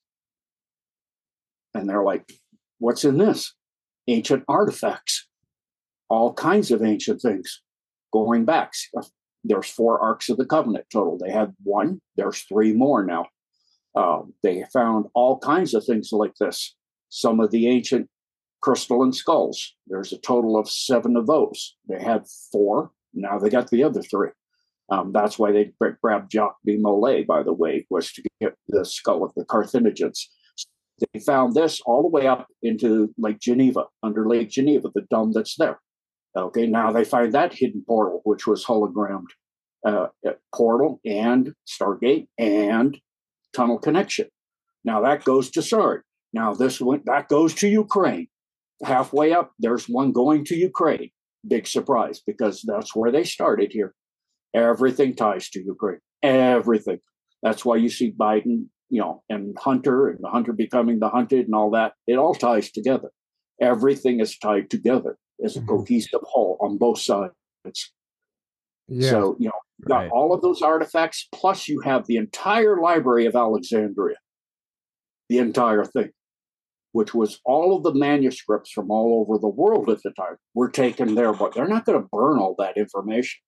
And 1.75 1.89
they're 1.89 2.03
like 2.03 2.33
what's 2.79 3.05
in 3.05 3.19
this? 3.19 3.55
Ancient 4.07 4.45
artifacts. 4.49 5.27
All 6.09 6.33
kinds 6.33 6.71
of 6.71 6.83
ancient 6.83 7.21
things. 7.21 7.63
Going 8.13 8.45
back 8.45 8.73
there's 9.45 9.69
four 9.69 10.01
arks 10.01 10.29
of 10.29 10.37
the 10.37 10.45
covenant 10.45 10.87
total. 10.93 11.19
They 11.19 11.31
had 11.31 11.55
one. 11.63 12.01
There's 12.17 12.43
three 12.43 12.73
more 12.73 13.05
now. 13.05 13.27
Uh, 13.95 14.23
they 14.43 14.65
found 14.73 15.07
all 15.15 15.39
kinds 15.39 15.75
of 15.75 15.85
things 15.85 16.11
like 16.13 16.35
this. 16.41 16.75
Some 17.09 17.41
of 17.41 17.51
the 17.51 17.69
ancient 17.69 18.09
crystalline 18.61 19.13
skulls. 19.13 19.75
There's 19.87 20.13
a 20.13 20.19
total 20.19 20.57
of 20.57 20.69
seven 20.69 21.17
of 21.17 21.27
those. 21.27 21.77
They 21.89 22.03
had 22.03 22.27
four. 22.53 22.91
Now 23.15 23.39
they 23.39 23.49
got 23.49 23.71
the 23.71 23.85
other 23.85 24.03
three. 24.03 24.31
Um, 24.91 25.13
that's 25.13 25.39
why 25.39 25.53
they 25.53 25.73
grabbed 26.03 26.33
Jacques 26.33 26.57
de 26.65 26.79
Molay, 26.79 27.25
by 27.25 27.43
the 27.43 27.53
way, 27.53 27.87
was 27.91 28.13
to 28.13 28.23
get 28.41 28.55
the 28.69 28.85
skull 28.85 29.23
of 29.23 29.33
the 29.37 29.45
Carthaginians. 29.45 30.31
They 31.13 31.21
found 31.21 31.55
this 31.55 31.81
all 31.85 32.03
the 32.03 32.09
way 32.09 32.27
up 32.27 32.49
into 32.63 33.15
Lake 33.19 33.39
Geneva, 33.39 33.85
under 34.03 34.27
Lake 34.27 34.51
Geneva, 34.51 34.91
the 34.95 35.03
dome 35.11 35.33
that's 35.33 35.57
there. 35.57 35.79
Okay, 36.37 36.67
now 36.67 36.93
they 36.93 37.05
find 37.05 37.33
that 37.33 37.55
hidden 37.55 37.83
portal, 37.87 38.21
which 38.25 38.47
was 38.47 38.65
hologrammed 38.65 39.29
uh, 39.87 40.09
portal 40.55 41.01
and 41.05 41.55
Stargate 41.67 42.29
and 42.39 42.99
tunnel 43.55 43.79
connection. 43.79 44.29
Now 44.85 45.03
that 45.03 45.25
goes 45.25 45.51
to 45.53 45.63
Sard. 45.63 46.03
Now 46.33 46.55
this 46.55 46.81
one 46.81 47.03
that 47.07 47.29
goes 47.29 47.55
to 47.55 47.69
Ukraine. 47.69 48.29
Halfway 48.85 49.33
up, 49.33 49.53
there's 49.59 49.89
one 49.89 50.13
going 50.13 50.45
to 50.47 50.57
Ukraine. 50.57 51.11
Big 51.47 51.67
surprise 51.67 52.21
because 52.25 52.63
that's 52.67 52.95
where 52.95 53.11
they 53.11 53.25
started 53.25 53.73
here. 53.73 53.95
Everything 54.55 55.15
ties 55.15 55.49
to 55.51 55.61
Ukraine. 55.63 56.01
Everything. 56.23 57.01
That's 57.43 57.65
why 57.65 57.77
you 57.77 57.89
see 57.89 58.13
Biden, 58.13 58.67
you 58.89 59.01
know, 59.01 59.23
and 59.29 59.57
Hunter 59.59 60.09
and 60.09 60.19
the 60.21 60.29
Hunter 60.29 60.53
becoming 60.53 60.99
the 60.99 61.09
hunted 61.09 61.47
and 61.47 61.55
all 61.55 61.71
that. 61.73 61.93
It 62.07 62.15
all 62.15 62.35
ties 62.35 62.71
together. 62.71 63.11
Everything 63.61 64.21
is 64.21 64.39
tied 64.39 64.71
together 64.71 65.19
as 65.45 65.57
a 65.57 65.61
mm-hmm. 65.61 65.69
cohesive 65.69 66.21
whole 66.23 66.57
on 66.61 66.79
both 66.79 67.01
sides. 67.01 67.33
Yeah. 68.89 69.11
So, 69.11 69.37
you 69.39 69.47
know, 69.47 69.53
you 69.79 69.85
got 69.87 69.97
right. 69.97 70.11
all 70.11 70.33
of 70.33 70.41
those 70.41 70.63
artifacts, 70.63 71.29
plus 71.33 71.69
you 71.69 71.81
have 71.81 72.07
the 72.07 72.17
entire 72.17 72.81
library 72.81 73.27
of 73.27 73.37
Alexandria, 73.37 74.17
the 75.29 75.39
entire 75.39 75.85
thing, 75.85 76.11
which 76.93 77.15
was 77.15 77.41
all 77.45 77.77
of 77.77 77.83
the 77.83 77.95
manuscripts 77.95 78.73
from 78.73 78.91
all 78.91 79.21
over 79.21 79.39
the 79.39 79.49
world 79.49 79.89
at 79.91 80.03
the 80.03 80.11
time 80.11 80.37
were 80.55 80.71
taken 80.71 81.15
there, 81.15 81.33
but 81.33 81.55
they're 81.55 81.69
not 81.69 81.85
going 81.85 82.01
to 82.01 82.09
burn 82.11 82.39
all 82.39 82.55
that 82.59 82.77
information. 82.77 83.41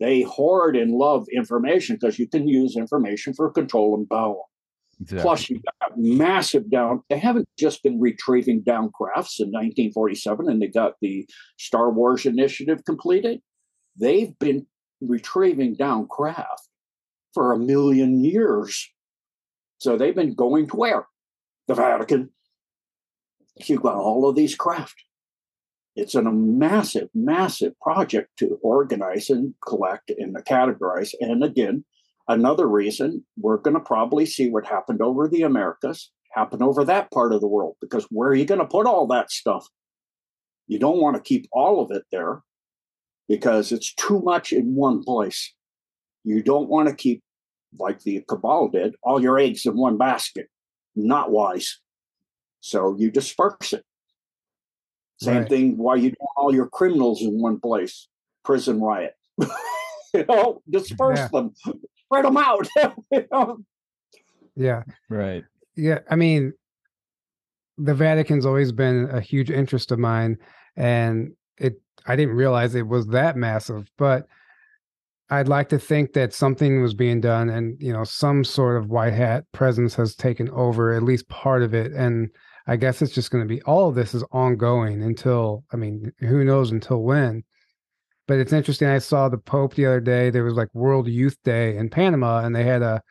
They 0.00 0.22
hoard 0.22 0.76
and 0.76 0.92
love 0.92 1.26
information 1.34 1.96
because 1.96 2.18
you 2.18 2.28
can 2.28 2.46
use 2.46 2.76
information 2.76 3.34
for 3.34 3.50
control 3.50 3.96
and 3.96 4.08
power. 4.08 4.42
Exactly. 5.00 5.22
Plus, 5.22 5.50
you've 5.50 5.62
got 5.62 5.92
massive 5.96 6.70
down. 6.70 7.02
They 7.08 7.18
haven't 7.18 7.48
just 7.58 7.82
been 7.82 8.00
retrieving 8.00 8.62
down 8.62 8.90
crafts 8.92 9.38
in 9.38 9.48
1947 9.48 10.48
and 10.48 10.60
they 10.60 10.66
got 10.66 10.94
the 11.00 11.28
Star 11.56 11.90
Wars 11.90 12.26
initiative 12.26 12.84
completed. 12.84 13.40
They've 13.96 14.36
been 14.38 14.66
retrieving 15.00 15.76
down 15.76 16.08
craft 16.08 16.68
for 17.32 17.52
a 17.52 17.58
million 17.58 18.24
years. 18.24 18.90
So 19.78 19.96
they've 19.96 20.14
been 20.14 20.34
going 20.34 20.66
to 20.68 20.76
where? 20.76 21.06
The 21.68 21.74
Vatican. 21.74 22.30
You've 23.66 23.82
got 23.82 23.96
all 23.96 24.28
of 24.28 24.34
these 24.34 24.56
craft. 24.56 24.96
It's 25.94 26.14
a 26.14 26.22
massive, 26.22 27.08
massive 27.14 27.78
project 27.80 28.30
to 28.38 28.58
organize 28.62 29.30
and 29.30 29.54
collect 29.66 30.10
and 30.16 30.36
categorize. 30.44 31.12
And 31.20 31.42
again, 31.42 31.84
another 32.28 32.68
reason 32.68 33.24
we're 33.38 33.56
going 33.56 33.74
to 33.74 33.80
probably 33.80 34.26
see 34.26 34.48
what 34.50 34.66
happened 34.66 35.02
over 35.02 35.26
the 35.26 35.42
Americas 35.42 36.10
happen 36.32 36.62
over 36.62 36.84
that 36.84 37.10
part 37.10 37.32
of 37.32 37.40
the 37.40 37.48
world 37.48 37.76
because 37.80 38.04
where 38.10 38.28
are 38.28 38.34
you 38.34 38.44
going 38.44 38.60
to 38.60 38.66
put 38.66 38.86
all 38.86 39.06
that 39.08 39.30
stuff? 39.30 39.66
You 40.66 40.78
don't 40.78 41.00
want 41.00 41.16
to 41.16 41.22
keep 41.22 41.46
all 41.52 41.82
of 41.82 41.90
it 41.90 42.04
there 42.12 42.42
because 43.28 43.72
it's 43.72 43.94
too 43.94 44.20
much 44.20 44.52
in 44.52 44.74
one 44.74 45.02
place. 45.02 45.54
You 46.24 46.42
don't 46.42 46.68
want 46.68 46.88
to 46.88 46.94
keep, 46.94 47.22
like 47.78 48.00
the 48.00 48.22
Cabal 48.28 48.68
did, 48.68 48.94
all 49.02 49.20
your 49.20 49.38
eggs 49.38 49.64
in 49.64 49.76
one 49.76 49.96
basket. 49.96 50.48
Not 50.94 51.30
wise. 51.30 51.78
So 52.60 52.94
you 52.98 53.10
disperse 53.10 53.72
it. 53.72 53.84
Same 55.20 55.38
right. 55.38 55.48
thing 55.48 55.76
why 55.78 55.96
you 55.96 56.10
don't 56.10 56.28
all 56.36 56.54
your 56.54 56.68
criminals 56.68 57.22
in 57.22 57.40
one 57.40 57.58
place. 57.60 58.08
Prison 58.44 58.80
riot. 58.80 59.14
you 60.14 60.24
know, 60.28 60.62
disperse 60.68 61.18
yeah. 61.18 61.28
them, 61.32 61.54
spread 62.08 62.24
them 62.24 62.36
out. 62.36 62.68
you 63.12 63.26
know? 63.30 63.58
Yeah. 64.56 64.82
Right. 65.08 65.44
Yeah. 65.76 66.00
I 66.10 66.16
mean, 66.16 66.52
the 67.76 67.94
Vatican's 67.94 68.46
always 68.46 68.72
been 68.72 69.08
a 69.10 69.20
huge 69.20 69.50
interest 69.50 69.92
of 69.92 69.98
mine. 69.98 70.38
And 70.76 71.32
it 71.58 71.80
I 72.06 72.16
didn't 72.16 72.34
realize 72.34 72.74
it 72.74 72.86
was 72.86 73.06
that 73.08 73.36
massive, 73.36 73.90
but 73.98 74.26
I'd 75.30 75.48
like 75.48 75.68
to 75.70 75.78
think 75.78 76.14
that 76.14 76.32
something 76.32 76.80
was 76.80 76.94
being 76.94 77.20
done 77.20 77.50
and 77.50 77.80
you 77.80 77.92
know 77.92 78.04
some 78.04 78.44
sort 78.44 78.76
of 78.78 78.90
white 78.90 79.12
hat 79.12 79.44
presence 79.52 79.94
has 79.94 80.14
taken 80.14 80.48
over 80.50 80.94
at 80.94 81.02
least 81.02 81.28
part 81.28 81.62
of 81.62 81.74
it 81.74 81.92
and 81.92 82.30
I 82.66 82.76
guess 82.76 83.02
it's 83.02 83.14
just 83.14 83.30
going 83.30 83.44
to 83.44 83.54
be 83.54 83.62
all 83.62 83.88
of 83.88 83.94
this 83.94 84.14
is 84.14 84.24
ongoing 84.32 85.02
until 85.02 85.64
I 85.72 85.76
mean 85.76 86.12
who 86.20 86.44
knows 86.44 86.70
until 86.70 87.02
when 87.02 87.44
but 88.28 88.38
it's 88.38 88.52
interesting 88.52 88.86
I 88.86 88.98
saw 88.98 89.28
the 89.28 89.38
pope 89.38 89.74
the 89.74 89.86
other 89.86 90.00
day 90.00 90.30
there 90.30 90.44
was 90.44 90.54
like 90.54 90.72
World 90.74 91.08
Youth 91.08 91.36
Day 91.44 91.76
in 91.76 91.90
Panama 91.90 92.44
and 92.44 92.54
they 92.54 92.64
had 92.64 92.82
a 92.82 93.02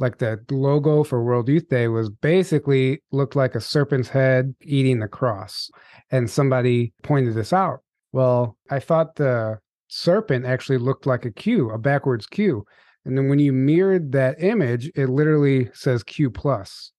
like 0.00 0.18
the 0.18 0.40
logo 0.50 1.04
for 1.04 1.22
World 1.22 1.48
Youth 1.48 1.68
Day 1.68 1.86
was 1.86 2.10
basically 2.10 3.00
looked 3.12 3.36
like 3.36 3.54
a 3.54 3.60
serpent's 3.60 4.08
head 4.08 4.52
eating 4.62 4.98
the 4.98 5.06
cross 5.06 5.70
and 6.10 6.28
somebody 6.28 6.92
pointed 7.04 7.34
this 7.34 7.52
out 7.52 7.84
well, 8.14 8.56
I 8.70 8.78
thought 8.78 9.16
the 9.16 9.58
serpent 9.88 10.46
actually 10.46 10.78
looked 10.78 11.04
like 11.04 11.24
a 11.24 11.32
Q, 11.32 11.70
a 11.70 11.78
backwards 11.78 12.28
Q. 12.28 12.64
And 13.04 13.18
then 13.18 13.28
when 13.28 13.40
you 13.40 13.52
mirrored 13.52 14.12
that 14.12 14.40
image, 14.40 14.88
it 14.94 15.08
literally 15.08 15.68
says 15.74 16.04
Q 16.04 16.30
plus. 16.30 16.92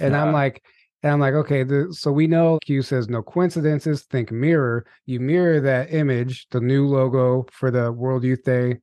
And 0.00 0.12
yeah. 0.12 0.24
I'm 0.24 0.32
like, 0.32 0.64
and 1.02 1.12
I'm 1.12 1.20
like, 1.20 1.34
okay, 1.34 1.62
the, 1.62 1.88
so 1.92 2.12
we 2.12 2.26
know 2.26 2.58
Q 2.64 2.82
says 2.82 3.08
no 3.08 3.22
coincidences, 3.22 4.02
think 4.02 4.30
mirror. 4.30 4.86
You 5.06 5.20
mirror 5.20 5.60
that 5.60 5.92
image, 5.92 6.46
the 6.50 6.60
new 6.60 6.86
logo 6.86 7.46
for 7.50 7.70
the 7.70 7.90
World 7.92 8.24
Youth 8.24 8.44
Day 8.44 8.78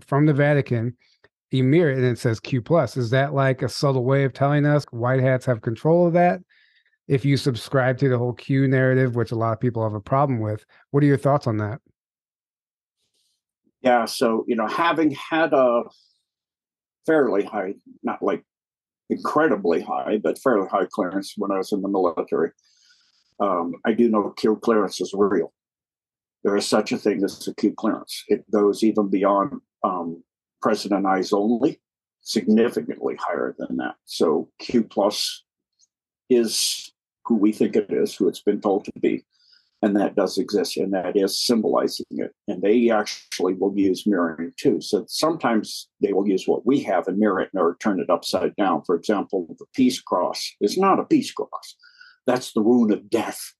from 0.00 0.26
the 0.26 0.34
Vatican, 0.34 0.96
you 1.50 1.64
mirror 1.64 1.90
it 1.90 1.98
and 1.98 2.06
it 2.06 2.18
says 2.18 2.38
Q 2.38 2.62
plus. 2.62 2.96
Is 2.96 3.10
that 3.10 3.34
like 3.34 3.62
a 3.62 3.68
subtle 3.68 4.04
way 4.04 4.24
of 4.24 4.32
telling 4.32 4.64
us 4.64 4.84
white 4.90 5.20
hats 5.20 5.46
have 5.46 5.62
control 5.62 6.06
of 6.06 6.12
that? 6.12 6.40
if 7.10 7.24
you 7.24 7.36
subscribe 7.36 7.98
to 7.98 8.08
the 8.08 8.16
whole 8.16 8.32
Q 8.32 8.68
narrative, 8.68 9.16
which 9.16 9.32
a 9.32 9.34
lot 9.34 9.52
of 9.52 9.58
people 9.58 9.82
have 9.82 9.94
a 9.94 10.00
problem 10.00 10.38
with. 10.38 10.64
What 10.92 11.02
are 11.02 11.06
your 11.06 11.18
thoughts 11.18 11.48
on 11.48 11.56
that? 11.56 11.80
Yeah, 13.82 14.04
so 14.04 14.44
you 14.46 14.54
know, 14.54 14.68
having 14.68 15.10
had 15.10 15.52
a 15.52 15.82
fairly 17.06 17.42
high, 17.42 17.74
not 18.04 18.22
like 18.22 18.44
incredibly 19.10 19.82
high, 19.82 20.18
but 20.22 20.38
fairly 20.38 20.68
high 20.68 20.86
clearance 20.90 21.34
when 21.36 21.50
I 21.50 21.58
was 21.58 21.72
in 21.72 21.82
the 21.82 21.88
military, 21.88 22.52
um, 23.40 23.74
I 23.84 23.92
do 23.92 24.08
know 24.08 24.30
Q 24.30 24.56
clearance 24.56 25.00
is 25.00 25.12
real. 25.14 25.52
There 26.44 26.56
is 26.56 26.66
such 26.66 26.92
a 26.92 26.98
thing 26.98 27.22
as 27.24 27.46
a 27.48 27.54
Q 27.54 27.74
clearance. 27.76 28.24
It 28.28 28.50
goes 28.50 28.82
even 28.82 29.08
beyond 29.08 29.60
um, 29.84 30.22
president 30.62 31.06
eyes 31.06 31.32
only, 31.32 31.80
significantly 32.20 33.16
higher 33.18 33.54
than 33.58 33.76
that. 33.78 33.96
So 34.04 34.50
Q 34.58 34.84
plus 34.84 35.44
is 36.28 36.92
who 37.24 37.36
we 37.36 37.52
think 37.52 37.76
it 37.76 37.90
is, 37.90 38.14
who 38.14 38.28
it's 38.28 38.42
been 38.42 38.60
told 38.60 38.84
to 38.84 38.92
be. 39.00 39.24
And 39.82 39.96
that 39.96 40.14
does 40.14 40.36
exist, 40.36 40.76
and 40.76 40.92
that 40.92 41.16
is 41.16 41.40
symbolizing 41.40 42.04
it. 42.10 42.34
And 42.46 42.60
they 42.60 42.90
actually 42.90 43.54
will 43.54 43.72
use 43.74 44.06
mirroring 44.06 44.52
too. 44.58 44.82
So 44.82 45.06
sometimes 45.08 45.88
they 46.02 46.12
will 46.12 46.28
use 46.28 46.46
what 46.46 46.66
we 46.66 46.80
have 46.82 47.08
and 47.08 47.16
mirror 47.18 47.40
it 47.40 47.50
or 47.54 47.78
turn 47.80 47.98
it 47.98 48.10
upside 48.10 48.54
down. 48.56 48.82
For 48.84 48.94
example, 48.94 49.56
the 49.58 49.64
peace 49.74 49.98
cross 49.98 50.54
is 50.60 50.76
not 50.76 51.00
a 51.00 51.04
peace 51.04 51.32
cross, 51.32 51.76
that's 52.26 52.52
the 52.52 52.60
rune 52.60 52.92
of 52.92 53.10
death. 53.10 53.54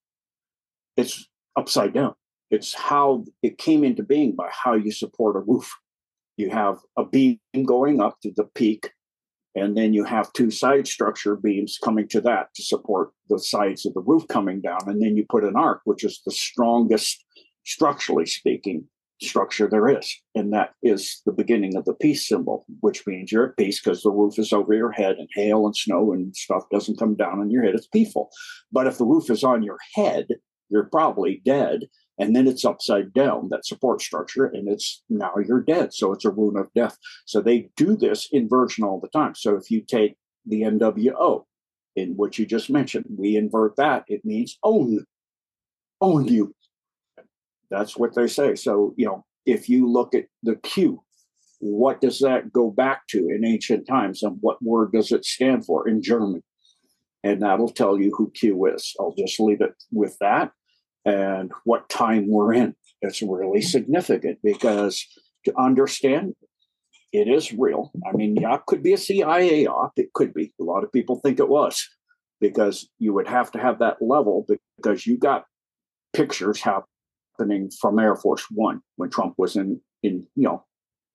It's 0.97 1.27
upside 1.57 1.95
down. 1.95 2.15
It's 2.51 2.75
how 2.75 3.25
it 3.43 3.59
came 3.59 3.85
into 3.85 4.03
being 4.03 4.37
by 4.37 4.49
how 4.51 4.75
you 4.75 4.93
support 4.93 5.37
a 5.37 5.41
roof. 5.41 5.73
You 6.37 6.51
have 6.51 6.79
a 6.97 7.05
beam 7.05 7.39
going 7.65 8.01
up 8.01 8.19
to 8.23 8.33
the 8.37 8.45
peak 8.45 8.93
and 9.55 9.77
then 9.77 9.93
you 9.93 10.05
have 10.05 10.33
two 10.33 10.51
side 10.51 10.87
structure 10.87 11.37
beams 11.37 11.79
coming 11.83 12.07
to 12.09 12.21
that 12.23 12.55
to 12.55 12.63
support 12.63 13.11
the 13.29 13.39
sides 13.39 13.85
of 13.85 13.95
the 13.95 14.01
roof 14.01 14.27
coming 14.29 14.61
down. 14.61 14.81
And 14.87 15.03
then 15.03 15.17
you 15.17 15.25
put 15.29 15.45
an 15.45 15.57
arc, 15.57 15.81
which 15.85 16.05
is 16.05 16.21
the 16.25 16.33
strongest, 16.33 17.25
structurally 17.65 18.27
speaking, 18.27 18.85
structure 19.23 19.69
there 19.69 19.89
is. 19.89 20.15
And 20.35 20.53
that 20.53 20.71
is 20.83 21.21
the 21.27 21.33
beginning 21.33 21.77
of 21.77 21.85
the 21.85 21.95
peace 21.95 22.27
symbol, 22.29 22.65
which 22.81 23.07
means 23.07 23.33
you're 23.33 23.49
at 23.51 23.57
peace 23.57 23.81
because 23.83 24.03
the 24.03 24.11
roof 24.11 24.39
is 24.39 24.53
over 24.53 24.73
your 24.73 24.93
head 24.93 25.17
and 25.17 25.29
hail 25.35 25.67
and 25.67 25.77
snow 25.77 26.13
and 26.13 26.35
stuff 26.35 26.65
doesn't 26.71 26.99
come 26.99 27.17
down 27.17 27.41
on 27.41 27.51
your 27.51 27.65
head. 27.65 27.75
It's 27.75 27.89
peaceful. 27.89 28.31
But 28.71 28.87
if 28.87 28.99
the 28.99 29.05
roof 29.05 29.31
is 29.31 29.45
on 29.45 29.63
your 29.63 29.79
head, 29.95 30.29
you're 30.69 30.85
probably 30.85 31.43
dead 31.45 31.89
and 32.21 32.37
then 32.37 32.47
it's 32.47 32.67
upside 32.67 33.15
down 33.15 33.49
that 33.51 33.65
support 33.65 34.03
structure 34.03 34.45
and 34.45 34.69
it's 34.69 35.03
now 35.09 35.33
you're 35.45 35.63
dead. 35.63 35.95
So 35.95 36.13
it's 36.13 36.27
a 36.27 36.31
rune 36.31 36.59
of 36.59 36.73
death. 36.75 36.99
So 37.25 37.41
they 37.41 37.71
do 37.77 37.97
this 37.97 38.29
inversion 38.31 38.85
all 38.85 39.01
the 39.01 39.09
time. 39.09 39.35
So 39.35 39.57
if 39.57 39.71
you 39.71 39.81
take 39.81 40.17
the 40.47 40.61
nwo 40.63 41.45
in 41.97 42.17
what 42.17 42.39
you 42.39 42.47
just 42.47 42.71
mentioned 42.71 43.05
we 43.19 43.37
invert 43.37 43.77
that 43.77 44.05
it 44.07 44.25
means 44.25 44.59
own 44.63 45.05
own 46.01 46.27
you. 46.29 46.55
That's 47.71 47.97
what 47.97 48.15
they 48.15 48.27
say. 48.27 48.55
So 48.55 48.95
you 48.97 49.07
know 49.07 49.25
if 49.47 49.69
you 49.69 49.91
look 49.91 50.15
at 50.15 50.27
the 50.43 50.57
q 50.57 51.03
what 51.59 52.01
does 52.01 52.19
that 52.21 52.53
go 52.53 52.71
back 52.71 53.07
to 53.09 53.29
in 53.29 53.45
ancient 53.45 53.87
times 53.87 54.23
and 54.23 54.39
what 54.41 54.63
word 54.63 54.93
does 54.93 55.13
it 55.13 55.25
stand 55.25 55.65
for 55.67 55.87
in 55.89 56.03
German? 56.03 56.43
And 57.23 57.43
that'll 57.43 57.69
tell 57.69 58.01
you 58.01 58.13
who 58.17 58.31
Q 58.31 58.65
is. 58.75 58.97
I'll 58.99 59.15
just 59.15 59.39
leave 59.39 59.61
it 59.61 59.75
with 59.93 60.17
that 60.21 60.53
and 61.05 61.51
what 61.65 61.89
time 61.89 62.29
we're 62.29 62.53
in. 62.53 62.75
It's 63.03 63.23
really 63.23 63.63
significant 63.63 64.39
because 64.43 65.07
to 65.45 65.59
understand 65.59 66.35
it 67.13 67.29
is 67.29 67.53
real. 67.53 67.91
I 68.07 68.13
mean, 68.17 68.37
yeah, 68.37 68.55
it 68.55 68.67
could 68.67 68.83
be 68.83 68.93
a 68.93 68.99
CIA 68.99 69.67
op. 69.67 69.93
It 69.97 70.13
could 70.13 70.33
be. 70.33 70.53
A 70.61 70.65
lot 70.65 70.85
of 70.85 70.93
people 70.93 71.17
think 71.17 71.41
it 71.41 71.49
was 71.49 71.89
because 72.41 72.89
you 72.99 73.13
would 73.15 73.27
have 73.27 73.51
to 73.53 73.59
have 73.59 73.79
that 73.81 74.01
level 74.01 74.47
because 74.77 75.07
you 75.07 75.19
got 75.19 75.45
pictures 76.13 76.61
happening 76.61 77.71
from 77.81 77.99
Air 77.99 78.15
Force 78.15 78.47
One 78.51 78.81
when 78.97 79.11
Trump 79.11 79.35
was 79.39 79.57
in 79.57 79.81
in 80.03 80.27
you 80.37 80.45
know 80.45 80.65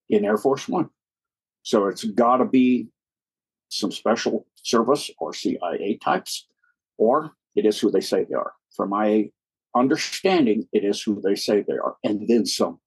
in 0.10 0.26
Air 0.26 0.38
Force 0.38 0.68
One. 0.68 0.90
So 1.64 1.88
it's 1.88 2.04
got 2.04 2.38
to 2.38 2.46
be 2.46 2.90
some 3.70 3.92
special 3.92 4.46
service 4.64 5.10
or 5.18 5.34
CIA 5.34 5.98
types, 6.04 6.48
or 6.98 7.32
it 7.56 7.66
is 7.66 7.80
who 7.80 7.90
they 7.90 8.02
say 8.02 8.26
they 8.26 8.36
are. 8.36 8.54
From 8.76 8.90
my 8.90 9.30
understanding, 9.76 10.68
it 10.72 10.84
is 10.84 11.02
who 11.02 11.22
they 11.22 11.36
say 11.36 11.62
they 11.62 11.74
are, 11.74 11.96
and 12.04 12.28
then 12.28 12.46
some. 12.46 12.80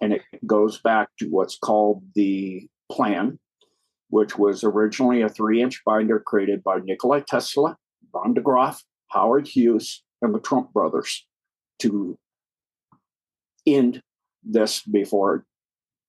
And 0.00 0.12
it 0.12 0.22
goes 0.46 0.80
back 0.80 1.08
to 1.18 1.26
what's 1.28 1.58
called 1.58 2.02
the 2.14 2.68
plan, 2.90 3.38
which 4.08 4.38
was 4.38 4.64
originally 4.64 5.22
a 5.22 5.28
three 5.28 5.62
inch 5.62 5.82
binder 5.84 6.18
created 6.18 6.62
by 6.62 6.78
Nikola 6.78 7.22
Tesla, 7.22 7.76
von 8.12 8.34
de 8.34 8.40
Graaff, 8.40 8.82
Howard 9.10 9.46
Hughes, 9.46 10.02
and 10.22 10.34
the 10.34 10.40
Trump 10.40 10.72
brothers 10.72 11.26
to 11.80 12.18
end 13.66 14.02
this 14.42 14.82
before 14.82 15.44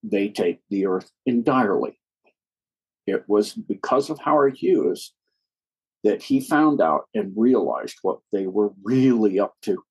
they 0.03 0.29
take 0.29 0.59
the 0.69 0.85
earth 0.85 1.11
entirely. 1.25 1.99
It 3.05 3.25
was 3.27 3.53
because 3.53 4.09
of 4.09 4.19
Howard 4.19 4.57
Hughes 4.57 5.13
that 6.03 6.23
he 6.23 6.41
found 6.41 6.81
out 6.81 7.07
and 7.13 7.33
realized 7.35 7.97
what 8.01 8.19
they 8.31 8.47
were 8.47 8.71
really 8.83 9.39
up 9.39 9.53
to 9.61 9.83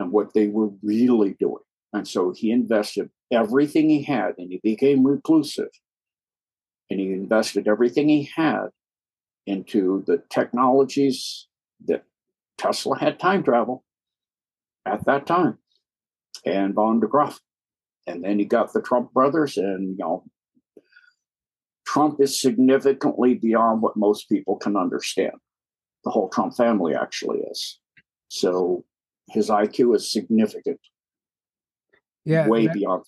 and 0.00 0.12
what 0.12 0.32
they 0.34 0.48
were 0.48 0.70
really 0.82 1.34
doing. 1.38 1.62
And 1.92 2.06
so 2.06 2.32
he 2.32 2.50
invested 2.50 3.10
everything 3.30 3.88
he 3.88 4.02
had 4.02 4.34
and 4.38 4.50
he 4.50 4.60
became 4.62 5.06
reclusive. 5.06 5.70
And 6.90 7.00
he 7.00 7.12
invested 7.12 7.68
everything 7.68 8.08
he 8.08 8.30
had 8.34 8.68
into 9.46 10.02
the 10.06 10.22
technologies 10.30 11.46
that 11.86 12.04
Tesla 12.56 12.98
had 12.98 13.18
time 13.18 13.42
travel 13.42 13.84
at 14.86 15.04
that 15.04 15.26
time 15.26 15.58
and 16.44 16.74
von 16.74 17.00
de 17.00 17.06
Graaff. 17.06 17.38
And 18.06 18.24
then 18.24 18.38
he 18.38 18.44
got 18.44 18.72
the 18.72 18.80
Trump 18.80 19.12
brothers, 19.12 19.58
and 19.58 19.90
you 19.90 19.96
know, 19.98 20.24
Trump 21.88 22.20
is 22.20 22.38
significantly 22.38 23.32
beyond 23.34 23.80
what 23.80 23.96
most 23.96 24.28
people 24.28 24.56
can 24.56 24.76
understand. 24.76 25.32
The 26.04 26.10
whole 26.10 26.28
Trump 26.28 26.54
family 26.54 26.94
actually 26.94 27.38
is. 27.50 27.80
So 28.28 28.84
his 29.30 29.48
IQ 29.48 29.96
is 29.96 30.12
significant. 30.12 30.78
Yeah. 32.26 32.46
Way 32.46 32.66
that, 32.66 32.74
beyond. 32.74 33.04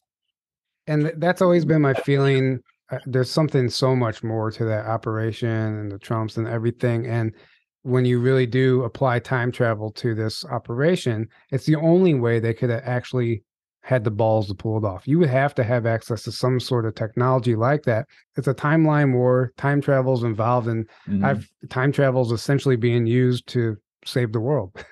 And 0.87 1.12
that's 1.18 1.43
always 1.43 1.66
been 1.66 1.83
my 1.83 1.93
feeling. 1.93 2.61
Uh, 2.91 3.01
there's 3.05 3.31
something 3.31 3.68
so 3.68 3.95
much 3.95 4.22
more 4.22 4.51
to 4.53 4.64
that 4.64 4.87
operation 4.87 5.51
and 5.51 5.93
the 5.93 5.99
Trumps 5.99 6.39
and 6.39 6.49
everything. 6.49 7.07
And 7.07 7.35
when 7.83 8.07
you 8.07 8.18
really 8.18 8.47
do 8.47 8.85
apply 8.85 9.18
time 9.18 9.53
travel 9.53 9.91
to 9.93 10.14
this 10.14 10.43
operation, 10.47 11.28
it's 11.51 11.66
the 11.66 11.76
only 11.76 12.14
way 12.14 12.41
they 12.41 12.55
could 12.55 12.70
actually 12.70 13.43
had 13.91 14.05
the 14.05 14.11
balls 14.11 14.47
to 14.47 14.55
pull 14.55 14.78
it 14.78 14.84
off. 14.84 15.09
You 15.09 15.18
would 15.18 15.30
have 15.30 15.53
to 15.57 15.64
have 15.64 15.84
access 15.84 16.22
to 16.22 16.30
some 16.30 16.61
sort 16.61 16.86
of 16.86 16.95
technology 16.95 17.57
like 17.57 17.82
that. 17.82 18.07
It's 18.36 18.47
a 18.47 18.55
timeline 18.55 19.14
war. 19.14 19.53
Time 19.57 19.80
travel 19.80 20.14
is 20.14 20.22
involved, 20.22 20.68
and 20.68 20.88
mm-hmm. 21.09 21.24
I've 21.24 21.51
time 21.70 21.91
travel 21.91 22.22
is 22.22 22.30
essentially 22.30 22.76
being 22.76 23.09
used 23.09 23.49
to 23.49 23.76
save 24.07 24.32
the 24.32 24.41
world. 24.41 24.72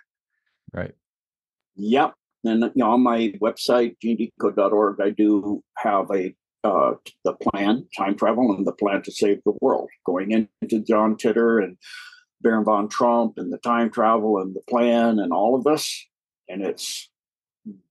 Right. 0.74 0.92
Yep. 1.76 2.12
And 2.44 2.60
you 2.60 2.72
know, 2.74 2.90
on 2.90 3.02
my 3.02 3.32
website, 3.40 3.96
genedecode.org, 4.04 5.00
I 5.00 5.08
do 5.08 5.62
have 5.78 6.10
a 6.10 6.34
uh, 6.62 6.92
the 7.24 7.32
plan, 7.32 7.86
time 7.96 8.16
travel, 8.16 8.54
and 8.54 8.66
the 8.66 8.72
plan 8.72 9.00
to 9.04 9.10
save 9.10 9.38
the 9.46 9.54
world, 9.62 9.88
going 10.04 10.32
into 10.60 10.84
John 10.84 11.16
Titor 11.16 11.64
and 11.64 11.78
Baron 12.42 12.66
von 12.66 12.90
Trump 12.90 13.38
and 13.38 13.50
the 13.50 13.56
time 13.56 13.90
travel 13.90 14.36
and 14.36 14.54
the 14.54 14.60
plan 14.68 15.18
and 15.18 15.32
all 15.32 15.56
of 15.56 15.64
this. 15.64 16.06
And 16.50 16.60
it's 16.60 17.08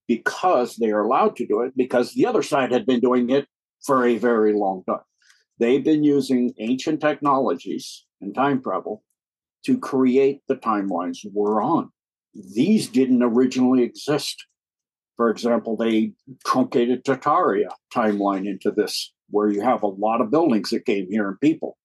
because 0.08 0.76
they 0.76 0.90
are 0.90 1.02
allowed 1.02 1.36
to 1.36 1.46
do 1.46 1.60
it 1.60 1.76
because 1.76 2.14
the 2.14 2.26
other 2.26 2.42
side 2.42 2.72
had 2.72 2.86
been 2.86 2.98
doing 2.98 3.30
it 3.30 3.46
for 3.84 4.06
a 4.06 4.16
very 4.16 4.54
long 4.54 4.82
time. 4.88 5.00
They've 5.60 5.84
been 5.84 6.02
using 6.02 6.54
ancient 6.58 7.00
technologies 7.00 8.06
and 8.20 8.34
time 8.34 8.62
travel 8.62 9.04
to 9.66 9.78
create 9.78 10.40
the 10.48 10.56
timelines 10.56 11.18
we're 11.32 11.62
on. 11.62 11.90
These 12.54 12.88
didn't 12.88 13.22
originally 13.22 13.82
exist. 13.82 14.46
For 15.16 15.30
example, 15.30 15.76
they 15.76 16.12
truncated 16.46 17.04
Tartaria 17.04 17.68
timeline 17.94 18.46
into 18.48 18.70
this, 18.70 19.12
where 19.30 19.50
you 19.50 19.60
have 19.60 19.82
a 19.82 19.88
lot 19.88 20.20
of 20.20 20.30
buildings 20.30 20.70
that 20.70 20.86
came 20.86 21.08
here 21.10 21.28
and 21.28 21.40
people, 21.40 21.76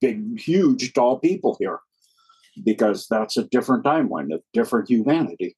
big, 0.00 0.38
huge, 0.38 0.92
tall 0.92 1.18
people 1.18 1.56
here 1.58 1.80
because 2.62 3.06
that's 3.08 3.36
a 3.36 3.44
different 3.44 3.84
timeline, 3.84 4.32
a 4.32 4.40
different 4.52 4.88
humanity. 4.88 5.56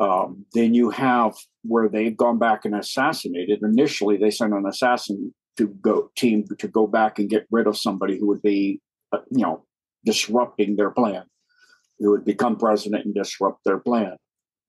Um, 0.00 0.44
then 0.54 0.74
you 0.74 0.90
have 0.90 1.34
where 1.62 1.88
they've 1.88 2.16
gone 2.16 2.38
back 2.38 2.64
and 2.64 2.74
assassinated. 2.74 3.62
Initially, 3.62 4.16
they 4.16 4.30
sent 4.30 4.54
an 4.54 4.66
assassin 4.66 5.34
to 5.56 5.66
go 5.66 6.10
team 6.16 6.44
to 6.58 6.68
go 6.68 6.86
back 6.86 7.18
and 7.18 7.28
get 7.28 7.46
rid 7.50 7.66
of 7.66 7.76
somebody 7.76 8.18
who 8.18 8.28
would 8.28 8.42
be, 8.42 8.80
uh, 9.12 9.18
you 9.30 9.42
know, 9.42 9.64
disrupting 10.04 10.76
their 10.76 10.90
plan, 10.90 11.24
who 11.98 12.10
would 12.10 12.24
become 12.24 12.56
president 12.56 13.04
and 13.04 13.14
disrupt 13.14 13.64
their 13.64 13.78
plan. 13.78 14.16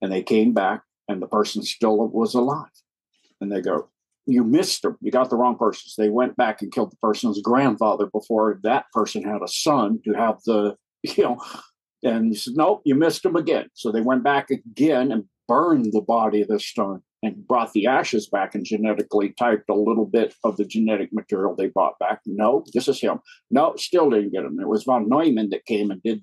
And 0.02 0.12
they 0.12 0.22
came 0.22 0.52
back, 0.52 0.82
and 1.08 1.22
the 1.22 1.28
person 1.28 1.62
still 1.62 1.96
was 2.08 2.34
alive. 2.34 2.70
And 3.40 3.52
they 3.52 3.60
go, 3.60 3.88
"You 4.26 4.42
missed 4.42 4.82
them. 4.82 4.96
You 5.00 5.12
got 5.12 5.30
the 5.30 5.36
wrong 5.36 5.56
person." 5.56 5.88
So 5.88 6.02
they 6.02 6.10
went 6.10 6.36
back 6.36 6.60
and 6.60 6.72
killed 6.72 6.90
the 6.90 6.96
person's 6.96 7.40
grandfather 7.40 8.06
before 8.06 8.58
that 8.64 8.86
person 8.92 9.22
had 9.22 9.42
a 9.42 9.48
son 9.48 10.00
to 10.04 10.12
have 10.14 10.40
the 10.44 10.76
you 11.02 11.22
know, 11.22 11.38
and 12.02 12.32
he 12.32 12.34
said, 12.34 12.54
nope, 12.56 12.82
you 12.84 12.94
missed 12.94 13.24
him 13.24 13.36
again. 13.36 13.68
So 13.74 13.92
they 13.92 14.00
went 14.00 14.24
back 14.24 14.50
again 14.50 15.12
and 15.12 15.24
burned 15.46 15.92
the 15.92 16.00
body 16.00 16.42
of 16.42 16.48
the 16.48 16.60
stone 16.60 17.02
and 17.22 17.46
brought 17.46 17.72
the 17.72 17.86
ashes 17.86 18.28
back 18.28 18.54
and 18.54 18.64
genetically 18.64 19.34
typed 19.38 19.68
a 19.68 19.74
little 19.74 20.06
bit 20.06 20.34
of 20.44 20.56
the 20.56 20.64
genetic 20.64 21.12
material 21.12 21.54
they 21.54 21.66
brought 21.66 21.98
back. 21.98 22.20
No, 22.24 22.64
this 22.72 22.88
is 22.88 23.00
him. 23.00 23.20
No, 23.50 23.74
still 23.76 24.08
didn't 24.08 24.32
get 24.32 24.44
him. 24.44 24.58
It 24.60 24.68
was 24.68 24.84
von 24.84 25.08
Neumann 25.08 25.50
that 25.50 25.66
came 25.66 25.90
and 25.90 26.02
did 26.02 26.22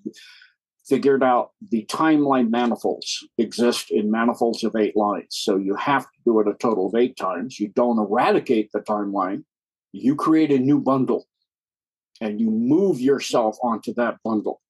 figured 0.87 1.21
out 1.21 1.51
the 1.69 1.85
timeline 1.89 2.49
manifolds 2.49 3.27
exist 3.37 3.91
in 3.91 4.09
manifolds 4.09 4.63
of 4.63 4.75
eight 4.75 4.95
lines. 4.95 5.27
So 5.31 5.57
you 5.57 5.75
have 5.75 6.03
to 6.03 6.19
do 6.23 6.39
it 6.39 6.47
a 6.47 6.53
total 6.53 6.87
of 6.87 6.95
eight 6.95 7.17
times. 7.17 7.59
You 7.59 7.67
don't 7.67 7.99
eradicate 7.99 8.71
the 8.71 8.79
timeline. 8.79 9.43
You 9.91 10.15
create 10.15 10.51
a 10.51 10.59
new 10.59 10.79
bundle 10.79 11.25
and 12.21 12.39
you 12.39 12.49
move 12.49 13.01
yourself 13.01 13.57
onto 13.61 13.93
that 13.95 14.17
bundle 14.23 14.61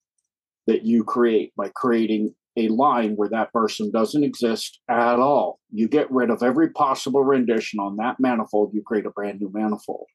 that 0.68 0.86
you 0.86 1.04
create 1.04 1.54
by 1.56 1.70
creating 1.76 2.36
a 2.58 2.68
line 2.70 3.14
where 3.16 3.30
that 3.30 3.54
person 3.54 3.92
doesn't 3.92 4.24
exist 4.24 4.80
at 4.90 5.20
all. 5.20 5.60
You 5.72 5.88
get 5.88 6.12
rid 6.12 6.30
of 6.30 6.42
every 6.42 6.72
possible 6.72 7.24
rendition 7.24 7.80
on 7.80 7.98
that 7.98 8.20
manifold, 8.20 8.72
you 8.74 8.82
create 8.82 9.06
a 9.06 9.12
brand 9.12 9.40
new 9.40 9.52
manifold. 9.54 10.08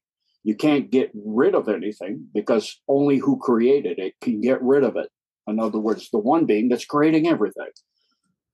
You 0.45 0.57
can't 0.57 0.91
get 0.91 1.13
rid 1.15 1.55
of 1.55 1.69
anything 1.69 2.27
because 2.35 2.81
only 2.89 3.19
who 3.19 3.39
created 3.39 4.01
it 4.01 4.15
can 4.21 4.41
get 4.41 4.61
rid 4.61 4.83
of 4.83 4.97
it. 4.97 5.09
In 5.47 5.61
other 5.61 5.79
words, 5.79 6.11
the 6.11 6.19
one 6.19 6.47
being 6.47 6.69
that's 6.69 6.85
creating 6.85 7.29
everything. 7.29 7.71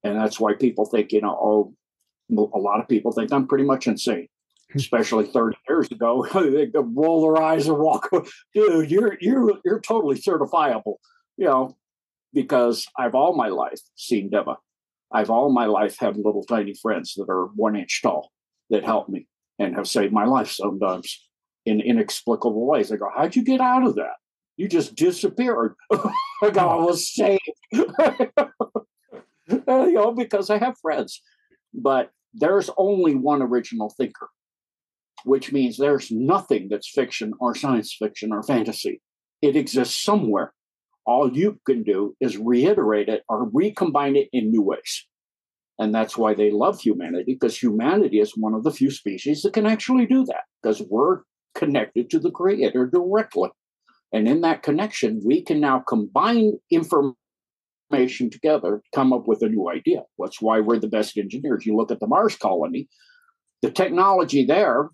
And 0.04 0.16
that's 0.16 0.38
why 0.38 0.54
people 0.54 0.84
think, 0.84 1.12
you 1.12 1.22
know, 1.22 1.30
oh, 1.30 1.74
a 2.30 2.58
lot 2.58 2.80
of 2.80 2.88
people 2.88 3.12
think 3.12 3.32
I'm 3.32 3.48
pretty 3.48 3.64
much 3.64 3.86
insane, 3.86 4.28
hmm. 4.70 4.78
especially 4.78 5.26
30 5.26 5.56
years 5.68 5.90
ago. 5.90 6.26
they 6.34 6.70
roll 6.74 7.22
their 7.22 7.42
eyes 7.42 7.66
and 7.66 7.78
walk, 7.78 8.10
dude, 8.54 8.90
you're 8.90 9.16
you're 9.20 9.54
you're 9.64 9.80
totally 9.80 10.16
certifiable. 10.16 10.96
You 11.36 11.46
know, 11.46 11.76
because 12.38 12.86
I've 12.96 13.16
all 13.16 13.34
my 13.34 13.48
life 13.48 13.80
seen 13.96 14.30
Deva. 14.30 14.58
I've 15.12 15.28
all 15.28 15.50
my 15.50 15.66
life 15.66 15.98
had 15.98 16.16
little 16.16 16.44
tiny 16.44 16.72
friends 16.72 17.14
that 17.14 17.28
are 17.28 17.46
one 17.56 17.74
inch 17.74 18.00
tall 18.00 18.30
that 18.70 18.84
help 18.84 19.08
me 19.08 19.26
and 19.58 19.74
have 19.74 19.88
saved 19.88 20.12
my 20.12 20.24
life 20.24 20.52
sometimes 20.52 21.28
in 21.66 21.80
inexplicable 21.80 22.64
ways. 22.64 22.92
I 22.92 22.96
go, 22.96 23.10
How'd 23.12 23.34
you 23.34 23.42
get 23.42 23.60
out 23.60 23.84
of 23.84 23.96
that? 23.96 24.14
You 24.56 24.68
just 24.68 24.94
disappeared. 24.94 25.74
I 25.92 26.50
go, 26.52 26.60
I 26.60 26.76
was 26.76 27.12
saved. 27.12 27.40
you 27.72 27.92
know, 29.48 30.14
because 30.16 30.48
I 30.48 30.58
have 30.58 30.78
friends. 30.80 31.20
But 31.74 32.12
there's 32.34 32.70
only 32.78 33.16
one 33.16 33.42
original 33.42 33.92
thinker, 33.96 34.28
which 35.24 35.50
means 35.50 35.76
there's 35.76 36.12
nothing 36.12 36.68
that's 36.70 36.88
fiction 36.88 37.32
or 37.40 37.56
science 37.56 37.96
fiction 37.98 38.32
or 38.32 38.44
fantasy. 38.44 39.02
It 39.42 39.56
exists 39.56 40.00
somewhere 40.00 40.52
all 41.08 41.32
you 41.32 41.58
can 41.66 41.82
do 41.82 42.14
is 42.20 42.36
reiterate 42.36 43.08
it 43.08 43.22
or 43.30 43.48
recombine 43.52 44.14
it 44.14 44.28
in 44.30 44.50
new 44.50 44.62
ways. 44.62 45.06
And 45.78 45.94
that's 45.94 46.18
why 46.18 46.34
they 46.34 46.50
love 46.50 46.80
humanity, 46.80 47.36
because 47.40 47.56
humanity 47.56 48.20
is 48.20 48.32
one 48.36 48.52
of 48.52 48.62
the 48.62 48.70
few 48.70 48.90
species 48.90 49.42
that 49.42 49.54
can 49.54 49.64
actually 49.64 50.06
do 50.06 50.24
that, 50.26 50.42
because 50.62 50.82
we're 50.90 51.22
connected 51.54 52.10
to 52.10 52.18
the 52.18 52.30
Creator 52.30 52.90
directly. 52.92 53.48
And 54.12 54.28
in 54.28 54.42
that 54.42 54.62
connection, 54.62 55.22
we 55.24 55.42
can 55.42 55.60
now 55.60 55.82
combine 55.88 56.58
information 56.70 57.14
together 58.30 58.82
to 58.82 58.90
come 58.94 59.12
up 59.12 59.26
with 59.26 59.40
a 59.42 59.48
new 59.48 59.70
idea. 59.70 60.02
That's 60.18 60.42
why 60.42 60.60
we're 60.60 60.78
the 60.78 60.88
best 60.88 61.16
engineers. 61.16 61.64
You 61.64 61.74
look 61.76 61.90
at 61.90 62.00
the 62.00 62.06
Mars 62.06 62.36
colony, 62.36 62.88
the 63.62 63.70
technology 63.70 64.44
there 64.44 64.90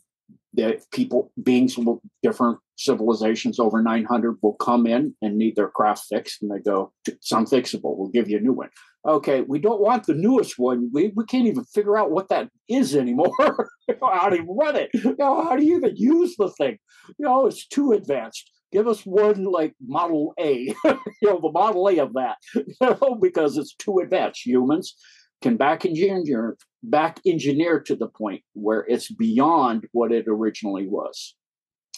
that 0.54 0.82
people, 0.92 1.32
beings, 1.42 1.76
different 2.22 2.58
civilizations 2.76 3.58
over 3.58 3.82
900 3.82 4.36
will 4.42 4.54
come 4.54 4.86
in 4.86 5.14
and 5.22 5.36
need 5.36 5.56
their 5.56 5.68
craft 5.68 6.06
fixed, 6.08 6.42
and 6.42 6.50
they 6.50 6.58
go, 6.58 6.92
it's 7.06 7.32
unfixable. 7.32 7.96
We'll 7.96 8.08
give 8.08 8.28
you 8.28 8.38
a 8.38 8.40
new 8.40 8.52
one. 8.52 8.70
Okay, 9.06 9.42
we 9.42 9.58
don't 9.58 9.80
want 9.80 10.06
the 10.06 10.14
newest 10.14 10.58
one. 10.58 10.90
We, 10.92 11.12
we 11.14 11.24
can't 11.26 11.46
even 11.46 11.64
figure 11.64 11.98
out 11.98 12.10
what 12.10 12.28
that 12.28 12.48
is 12.68 12.96
anymore. 12.96 13.32
how 14.00 14.28
to 14.28 14.42
run 14.48 14.76
it? 14.76 14.90
You 14.94 15.14
know, 15.18 15.44
how 15.44 15.56
do 15.56 15.64
you 15.64 15.76
even 15.76 15.96
use 15.96 16.36
the 16.36 16.50
thing? 16.50 16.78
You 17.18 17.26
know, 17.26 17.46
it's 17.46 17.66
too 17.66 17.92
advanced. 17.92 18.50
Give 18.72 18.88
us 18.88 19.02
one 19.02 19.44
like 19.44 19.74
Model 19.86 20.34
A, 20.40 20.74
you 20.84 20.98
know, 21.22 21.40
the 21.40 21.52
Model 21.52 21.88
A 21.88 21.98
of 21.98 22.14
that, 22.14 22.36
you 22.54 22.64
know, 22.80 23.18
because 23.20 23.56
it's 23.56 23.74
too 23.74 23.98
advanced. 23.98 24.46
Humans 24.46 24.96
can 25.42 25.56
back 25.56 25.84
engineer 25.84 26.56
back 26.90 27.20
engineer 27.26 27.80
to 27.80 27.96
the 27.96 28.08
point 28.08 28.42
where 28.52 28.84
it's 28.88 29.10
beyond 29.12 29.84
what 29.92 30.12
it 30.12 30.26
originally 30.28 30.86
was. 30.86 31.34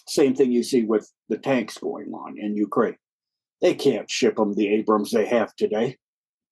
Same 0.09 0.35
thing 0.35 0.53
you 0.53 0.63
see 0.63 0.83
with 0.83 1.11
the 1.29 1.39
tanks 1.39 1.79
going 1.79 2.13
on 2.13 2.37
in 2.39 2.57
Ukraine. 2.57 2.97
They 3.61 3.75
can't 3.75 4.11
ship 4.11 4.37
them 4.37 4.55
the 4.55 4.69
Abrams 4.69 5.11
they 5.11 5.27
have 5.27 5.55
today. 5.57 5.97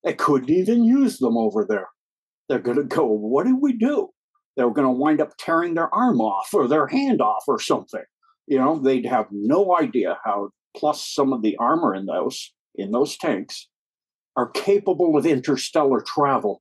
They 0.02 0.14
couldn't 0.14 0.50
even 0.50 0.84
use 0.84 1.18
them 1.18 1.36
over 1.36 1.64
there. 1.68 1.88
They're 2.48 2.58
going 2.58 2.76
to 2.76 2.84
go, 2.84 3.06
what 3.06 3.46
did 3.46 3.56
we 3.60 3.72
do? 3.72 4.08
They're 4.56 4.70
going 4.70 4.86
to 4.86 4.90
wind 4.90 5.20
up 5.20 5.32
tearing 5.38 5.74
their 5.74 5.92
arm 5.94 6.20
off 6.20 6.52
or 6.52 6.68
their 6.68 6.86
hand 6.86 7.20
off 7.20 7.44
or 7.48 7.58
something. 7.58 8.02
You 8.46 8.58
know, 8.58 8.78
they'd 8.78 9.06
have 9.06 9.26
no 9.30 9.76
idea 9.76 10.18
how, 10.24 10.50
plus 10.76 11.06
some 11.06 11.32
of 11.32 11.42
the 11.42 11.56
armor 11.56 11.94
in 11.94 12.06
those, 12.06 12.52
in 12.74 12.90
those 12.90 13.16
tanks, 13.16 13.68
are 14.36 14.50
capable 14.50 15.16
of 15.16 15.26
interstellar 15.26 16.02
travel 16.06 16.60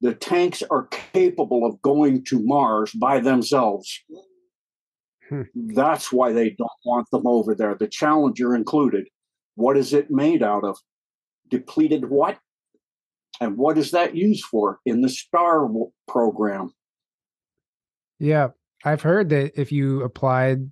the 0.00 0.14
tanks 0.14 0.62
are 0.70 0.86
capable 0.86 1.66
of 1.66 1.80
going 1.82 2.24
to 2.24 2.40
Mars 2.40 2.92
by 2.92 3.20
themselves. 3.20 4.00
Hmm. 5.28 5.42
That's 5.54 6.12
why 6.12 6.32
they 6.32 6.50
don't 6.50 6.70
want 6.84 7.10
them 7.10 7.26
over 7.26 7.54
there. 7.54 7.74
The 7.74 7.88
Challenger 7.88 8.54
included. 8.54 9.08
What 9.56 9.76
is 9.76 9.92
it 9.92 10.10
made 10.10 10.42
out 10.42 10.64
of? 10.64 10.78
Depleted 11.48 12.08
what? 12.08 12.38
And 13.40 13.56
what 13.56 13.78
is 13.78 13.90
that 13.90 14.16
used 14.16 14.44
for 14.44 14.80
in 14.84 15.00
the 15.00 15.08
STAR 15.08 15.68
program? 16.06 16.72
Yeah, 18.18 18.48
I've 18.84 19.02
heard 19.02 19.28
that 19.30 19.52
if 19.60 19.70
you 19.70 20.02
applied 20.02 20.70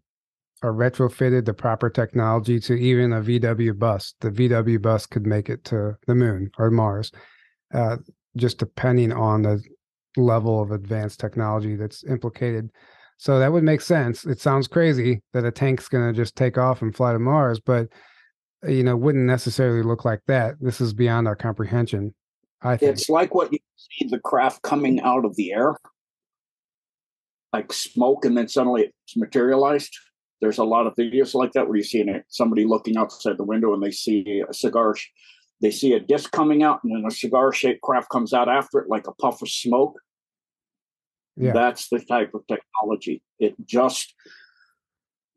or 0.63 0.73
retrofitted 0.73 1.45
the 1.45 1.55
proper 1.55 1.91
technology 1.91 2.59
to 2.61 2.75
even 2.75 3.13
a 3.13 3.21
VW 3.21 3.79
bus, 3.79 4.15
the 4.21 4.31
VW 4.31 4.81
bus 4.81 5.07
could 5.07 5.27
make 5.27 5.49
it 5.49 5.65
to 5.65 5.97
the 6.07 6.15
moon 6.15 6.51
or 6.59 6.71
Mars. 6.71 7.13
Uh, 7.75 7.99
just 8.37 8.59
depending 8.59 9.13
on 9.13 9.43
the 9.43 9.63
level 10.17 10.63
of 10.63 10.71
advanced 10.71 11.21
technology 11.21 11.77
that's 11.77 12.05
implicated. 12.05 12.71
So 13.19 13.39
that 13.39 13.53
would 13.53 13.65
make 13.65 13.81
sense. 13.81 14.25
It 14.27 14.41
sounds 14.41 14.69
crazy 14.69 15.23
that 15.33 15.45
a 15.45 15.51
tank's 15.51 15.89
going 15.89 16.07
to 16.07 16.17
just 16.17 16.37
take 16.37 16.59
off 16.59 16.83
and 16.83 16.95
fly 16.95 17.13
to 17.13 17.19
Mars, 17.19 17.61
but 17.61 17.89
uh, 18.67 18.71
you 18.71 18.83
know, 18.83 18.97
wouldn't 18.97 19.25
necessarily 19.25 19.83
look 19.83 20.05
like 20.05 20.21
that. 20.27 20.57
This 20.61 20.81
is 20.81 20.93
beyond 20.93 21.29
our 21.29 21.37
comprehension. 21.37 22.15
I 22.63 22.77
think 22.77 22.93
it's 22.93 23.09
like 23.09 23.35
what 23.35 23.53
you 23.53 23.59
see 23.77 24.09
the 24.09 24.19
craft 24.19 24.63
coming 24.63 25.01
out 25.01 25.25
of 25.25 25.37
the 25.37 25.53
air, 25.53 25.77
like 27.53 27.73
smoke, 27.73 28.25
and 28.25 28.37
then 28.37 28.49
suddenly 28.49 28.91
it's 29.05 29.17
materialized. 29.17 29.95
There's 30.41 30.59
a 30.59 30.65
lot 30.65 30.87
of 30.87 30.95
videos 30.95 31.35
like 31.35 31.53
that 31.53 31.69
where 31.69 31.77
you 31.77 31.85
see 31.85 32.05
somebody 32.29 32.65
looking 32.65 32.97
outside 32.97 33.39
the 33.39 33.45
window 33.45 33.73
and 33.73 33.83
they 33.83 33.91
see 33.91 34.43
a 34.49 34.53
cigar 34.53 34.95
they 35.61 35.71
see 35.71 35.93
a 35.93 36.01
disc 36.01 36.31
coming 36.33 36.63
out, 36.63 36.81
and 36.85 36.95
then 36.95 37.05
a 37.07 37.11
cigar 37.11 37.53
shaped 37.53 37.83
craft 37.83 38.11
comes 38.11 38.33
out 38.33 38.49
after 38.49 38.79
it, 38.81 38.89
like 38.89 39.07
a 39.07 39.13
puff 39.13 39.43
of 39.43 39.49
smoke. 39.49 39.99
Yeah. 41.37 41.53
That's 41.53 41.89
the 41.89 42.01
type 42.01 42.33
of 42.35 42.47
technology. 42.47 43.23
It 43.39 43.55
just 43.65 44.15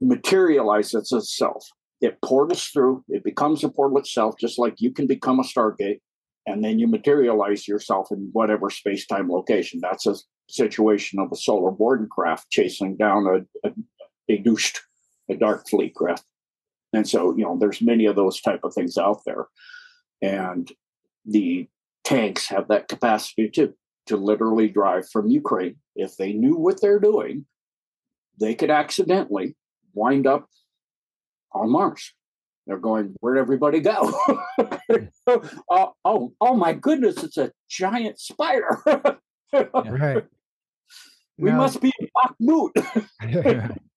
materializes 0.01 1.11
itself. 1.11 1.67
It 2.01 2.17
portals 2.21 2.65
through, 2.65 3.03
it 3.09 3.23
becomes 3.23 3.63
a 3.63 3.69
portal 3.69 3.97
itself, 3.97 4.35
just 4.39 4.57
like 4.57 4.75
you 4.77 4.91
can 4.91 5.07
become 5.07 5.39
a 5.39 5.43
Stargate, 5.43 5.99
and 6.45 6.63
then 6.63 6.79
you 6.79 6.87
materialize 6.87 7.67
yourself 7.67 8.07
in 8.11 8.29
whatever 8.31 8.69
space 8.69 9.05
time 9.05 9.29
location. 9.29 9.79
That's 9.81 10.07
a 10.07 10.15
situation 10.49 11.19
of 11.19 11.31
a 11.31 11.35
Solar 11.35 11.71
Warden 11.71 12.07
craft 12.09 12.49
chasing 12.49 12.95
down 12.95 13.27
a, 13.27 13.67
a, 13.67 13.73
a 14.29 14.37
douched, 14.37 14.81
a 15.29 15.35
dark 15.35 15.67
fleet 15.69 15.93
craft. 15.93 16.23
And 16.93 17.07
so, 17.07 17.35
you 17.37 17.43
know, 17.43 17.57
there's 17.59 17.81
many 17.81 18.05
of 18.05 18.15
those 18.15 18.41
type 18.41 18.61
of 18.63 18.73
things 18.73 18.97
out 18.97 19.21
there. 19.25 19.47
And 20.21 20.71
the 21.25 21.67
tanks 22.03 22.47
have 22.47 22.67
that 22.69 22.87
capacity 22.87 23.49
too, 23.49 23.73
to 24.07 24.17
literally 24.17 24.67
drive 24.67 25.09
from 25.09 25.29
Ukraine. 25.29 25.75
If 25.95 26.17
they 26.17 26.33
knew 26.33 26.55
what 26.55 26.81
they're 26.81 26.99
doing, 26.99 27.45
they 28.39 28.55
could 28.55 28.71
accidentally 28.71 29.55
wind 29.93 30.25
up 30.25 30.47
on 31.53 31.71
Mars. 31.71 32.13
They're 32.67 32.77
going, 32.77 33.15
where'd 33.19 33.37
everybody 33.37 33.79
go? 33.79 34.13
oh, 35.27 35.93
oh, 36.05 36.33
oh 36.39 36.55
my 36.55 36.73
goodness, 36.73 37.23
it's 37.23 37.37
a 37.37 37.51
giant 37.67 38.19
spider. 38.19 38.79
right. 39.53 40.25
We 41.37 41.49
now, 41.49 41.57
must 41.57 41.81
be 41.81 41.91
in 41.99 42.07
Bakhmut. 42.15 43.77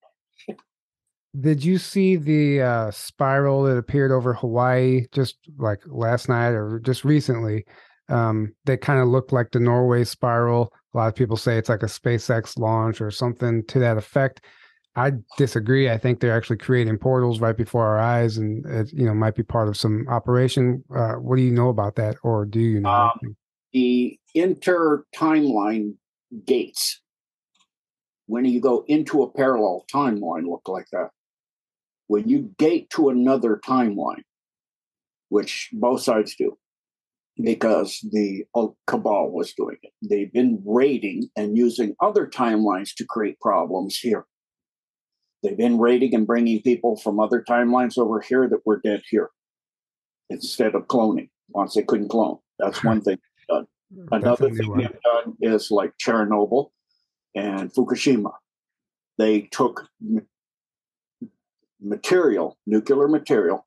Did 1.39 1.63
you 1.63 1.79
see 1.79 2.15
the 2.15 2.61
uh, 2.61 2.91
spiral 2.91 3.63
that 3.63 3.77
appeared 3.77 4.11
over 4.11 4.35
Hawaii 4.35 5.07
just 5.11 5.37
like 5.57 5.81
last 5.87 6.29
night 6.29 6.51
or 6.51 6.79
just 6.79 7.03
recently? 7.03 7.65
Um, 8.09 8.53
that 8.65 8.81
kind 8.81 8.99
of 8.99 9.07
looked 9.07 9.33
like 9.33 9.51
the 9.51 9.59
Norway 9.59 10.03
spiral. 10.03 10.71
A 10.93 10.97
lot 10.97 11.07
of 11.07 11.15
people 11.15 11.37
say 11.37 11.57
it's 11.57 11.69
like 11.69 11.81
a 11.81 11.87
SpaceX 11.87 12.57
launch 12.59 13.01
or 13.01 13.09
something 13.09 13.65
to 13.65 13.79
that 13.79 13.97
effect. 13.97 14.41
I 14.95 15.13
disagree. 15.37 15.89
I 15.89 15.97
think 15.97 16.19
they're 16.19 16.37
actually 16.37 16.57
creating 16.57 16.99
portals 16.99 17.39
right 17.39 17.57
before 17.57 17.87
our 17.87 17.97
eyes, 17.97 18.37
and 18.37 18.63
it 18.67 18.93
you 18.93 19.05
know 19.05 19.15
might 19.15 19.33
be 19.33 19.41
part 19.41 19.67
of 19.67 19.75
some 19.75 20.05
operation. 20.07 20.83
Uh, 20.95 21.13
what 21.13 21.37
do 21.37 21.41
you 21.41 21.51
know 21.51 21.69
about 21.69 21.95
that, 21.95 22.17
or 22.21 22.45
do 22.45 22.59
you 22.59 22.81
know? 22.81 22.89
Um, 22.89 23.35
the 23.71 24.19
inter 24.35 25.03
timeline 25.15 25.95
gates 26.45 27.01
when 28.27 28.45
you 28.45 28.61
go 28.61 28.85
into 28.87 29.23
a 29.23 29.31
parallel 29.31 29.85
timeline 29.91 30.47
look 30.47 30.67
like 30.67 30.85
that 30.91 31.09
when 32.13 32.29
you 32.29 32.53
gate 32.59 32.91
to 32.91 33.09
another 33.09 33.59
timeline, 33.67 34.21
which 35.29 35.69
both 35.73 35.99
sides 35.99 36.35
do, 36.35 36.55
because 37.41 38.07
the 38.11 38.45
oh, 38.53 38.75
cabal 38.85 39.31
was 39.31 39.51
doing 39.53 39.77
it. 39.81 39.91
They've 40.07 40.31
been 40.31 40.61
raiding 40.63 41.31
and 41.35 41.57
using 41.57 41.95
other 41.99 42.27
timelines 42.27 42.93
to 42.97 43.03
create 43.03 43.39
problems 43.39 43.97
here. 43.97 44.27
They've 45.41 45.57
been 45.57 45.79
raiding 45.79 46.13
and 46.13 46.27
bringing 46.27 46.61
people 46.61 46.97
from 46.97 47.19
other 47.19 47.41
timelines 47.41 47.97
over 47.97 48.21
here 48.21 48.47
that 48.47 48.63
were 48.63 48.79
dead 48.79 49.01
here 49.09 49.31
instead 50.29 50.75
of 50.75 50.85
cloning 50.85 51.29
once 51.49 51.73
they 51.73 51.81
couldn't 51.81 52.09
clone. 52.09 52.37
That's 52.59 52.83
one 52.83 53.01
thing 53.01 53.17
done. 53.49 53.65
Hmm. 53.91 54.13
Another 54.13 54.51
thing 54.51 54.71
they've 54.77 55.01
done 55.01 55.33
is 55.41 55.71
like 55.71 55.93
Chernobyl 55.97 56.69
and 57.33 57.73
Fukushima. 57.73 58.33
They 59.17 59.49
took 59.51 59.87
material, 61.83 62.57
nuclear 62.65 63.07
material, 63.07 63.65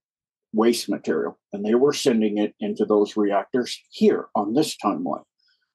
waste 0.53 0.89
material, 0.89 1.39
and 1.53 1.65
they 1.65 1.75
were 1.75 1.93
sending 1.93 2.39
it 2.39 2.55
into 2.61 2.85
those 2.85 3.17
reactors 3.17 3.79
here 3.91 4.27
on 4.35 4.55
this 4.55 4.77
timeline. 4.83 5.25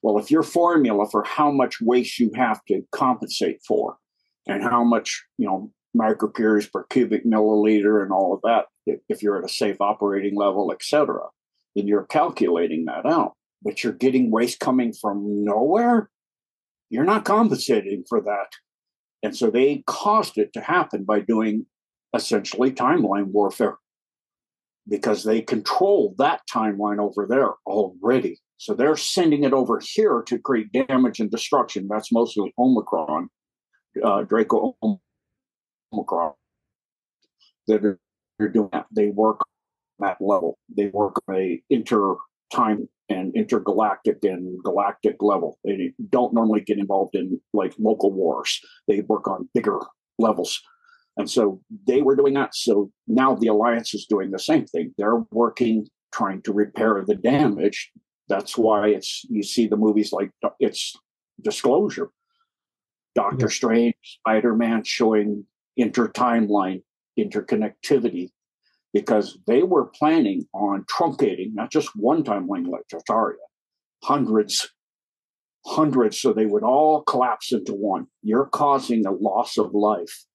Well, 0.01 0.17
if 0.17 0.31
your 0.31 0.43
formula 0.43 1.07
for 1.09 1.23
how 1.23 1.51
much 1.51 1.79
waste 1.79 2.19
you 2.19 2.31
have 2.35 2.63
to 2.65 2.81
compensate 2.91 3.59
for 3.67 3.97
and 4.47 4.63
how 4.63 4.83
much, 4.83 5.23
you 5.37 5.45
know, 5.45 5.71
microcuries 5.95 6.71
per 6.71 6.83
cubic 6.85 7.25
milliliter 7.25 8.01
and 8.01 8.11
all 8.11 8.33
of 8.33 8.41
that, 8.43 8.65
if 9.09 9.21
you're 9.21 9.37
at 9.37 9.45
a 9.45 9.53
safe 9.53 9.79
operating 9.79 10.35
level, 10.35 10.71
et 10.71 10.81
cetera, 10.81 11.27
then 11.75 11.87
you're 11.87 12.05
calculating 12.05 12.85
that 12.85 13.05
out. 13.05 13.33
But 13.61 13.83
you're 13.83 13.93
getting 13.93 14.31
waste 14.31 14.59
coming 14.59 14.91
from 14.91 15.43
nowhere. 15.43 16.09
You're 16.89 17.05
not 17.05 17.25
compensating 17.25 18.03
for 18.09 18.19
that. 18.21 18.47
And 19.21 19.37
so 19.37 19.51
they 19.51 19.83
caused 19.85 20.39
it 20.39 20.51
to 20.53 20.61
happen 20.61 21.03
by 21.03 21.19
doing 21.19 21.67
essentially 22.13 22.71
timeline 22.71 23.25
warfare 23.25 23.77
because 24.87 25.23
they 25.23 25.41
control 25.41 26.15
that 26.17 26.41
timeline 26.51 26.99
over 26.99 27.25
there 27.27 27.51
already. 27.65 28.39
So 28.57 28.73
they're 28.73 28.97
sending 28.97 29.43
it 29.43 29.53
over 29.53 29.79
here 29.83 30.23
to 30.27 30.37
create 30.39 30.71
damage 30.71 31.19
and 31.19 31.31
destruction. 31.31 31.87
That's 31.89 32.11
mostly 32.11 32.53
Omicron, 32.59 33.29
uh, 34.03 34.23
Draco 34.23 34.75
Omicron. 35.93 36.33
That 37.67 37.85
are, 37.85 37.99
doing 38.49 38.69
that. 38.73 38.87
They 38.91 39.07
work 39.07 39.39
that 39.99 40.17
level. 40.19 40.57
They 40.75 40.87
work 40.87 41.21
a 41.29 41.61
inter 41.69 42.15
time 42.51 42.89
and 43.07 43.35
intergalactic 43.35 44.23
and 44.23 44.63
galactic 44.63 45.17
level. 45.21 45.59
They 45.63 45.93
don't 46.09 46.33
normally 46.33 46.61
get 46.61 46.79
involved 46.79 47.15
in 47.15 47.39
like 47.53 47.73
local 47.77 48.11
wars. 48.11 48.59
They 48.87 49.01
work 49.01 49.27
on 49.27 49.47
bigger 49.53 49.79
levels. 50.17 50.61
And 51.17 51.29
so 51.29 51.61
they 51.87 52.01
were 52.01 52.15
doing 52.15 52.33
that. 52.35 52.55
So 52.55 52.91
now 53.07 53.35
the 53.35 53.47
Alliance 53.47 53.93
is 53.93 54.05
doing 54.05 54.31
the 54.31 54.39
same 54.39 54.65
thing. 54.65 54.93
They're 54.97 55.23
working, 55.31 55.87
trying 56.13 56.41
to 56.43 56.53
repair 56.53 57.03
the 57.05 57.15
damage. 57.15 57.91
That's 58.29 58.57
why 58.57 58.89
it's 58.89 59.25
you 59.29 59.43
see 59.43 59.67
the 59.67 59.77
movies 59.77 60.13
like 60.13 60.31
it's 60.59 60.95
disclosure. 61.41 62.11
Doctor 63.13 63.47
yeah. 63.47 63.53
Strange, 63.53 63.95
Spider 64.03 64.55
Man 64.55 64.83
showing 64.85 65.45
inter 65.75 66.07
timeline 66.07 66.83
interconnectivity 67.19 68.29
because 68.93 69.37
they 69.47 69.63
were 69.63 69.85
planning 69.85 70.47
on 70.53 70.85
truncating 70.85 71.53
not 71.53 71.71
just 71.71 71.89
one 71.95 72.23
timeline 72.23 72.67
like 72.67 72.83
Tartaria, 72.91 73.35
hundreds, 74.03 74.69
hundreds, 75.65 76.19
so 76.19 76.31
they 76.33 76.45
would 76.45 76.63
all 76.63 77.03
collapse 77.03 77.51
into 77.51 77.73
one. 77.73 78.07
You're 78.21 78.47
causing 78.47 79.05
a 79.05 79.11
loss 79.11 79.57
of 79.57 79.73
life 79.73 80.25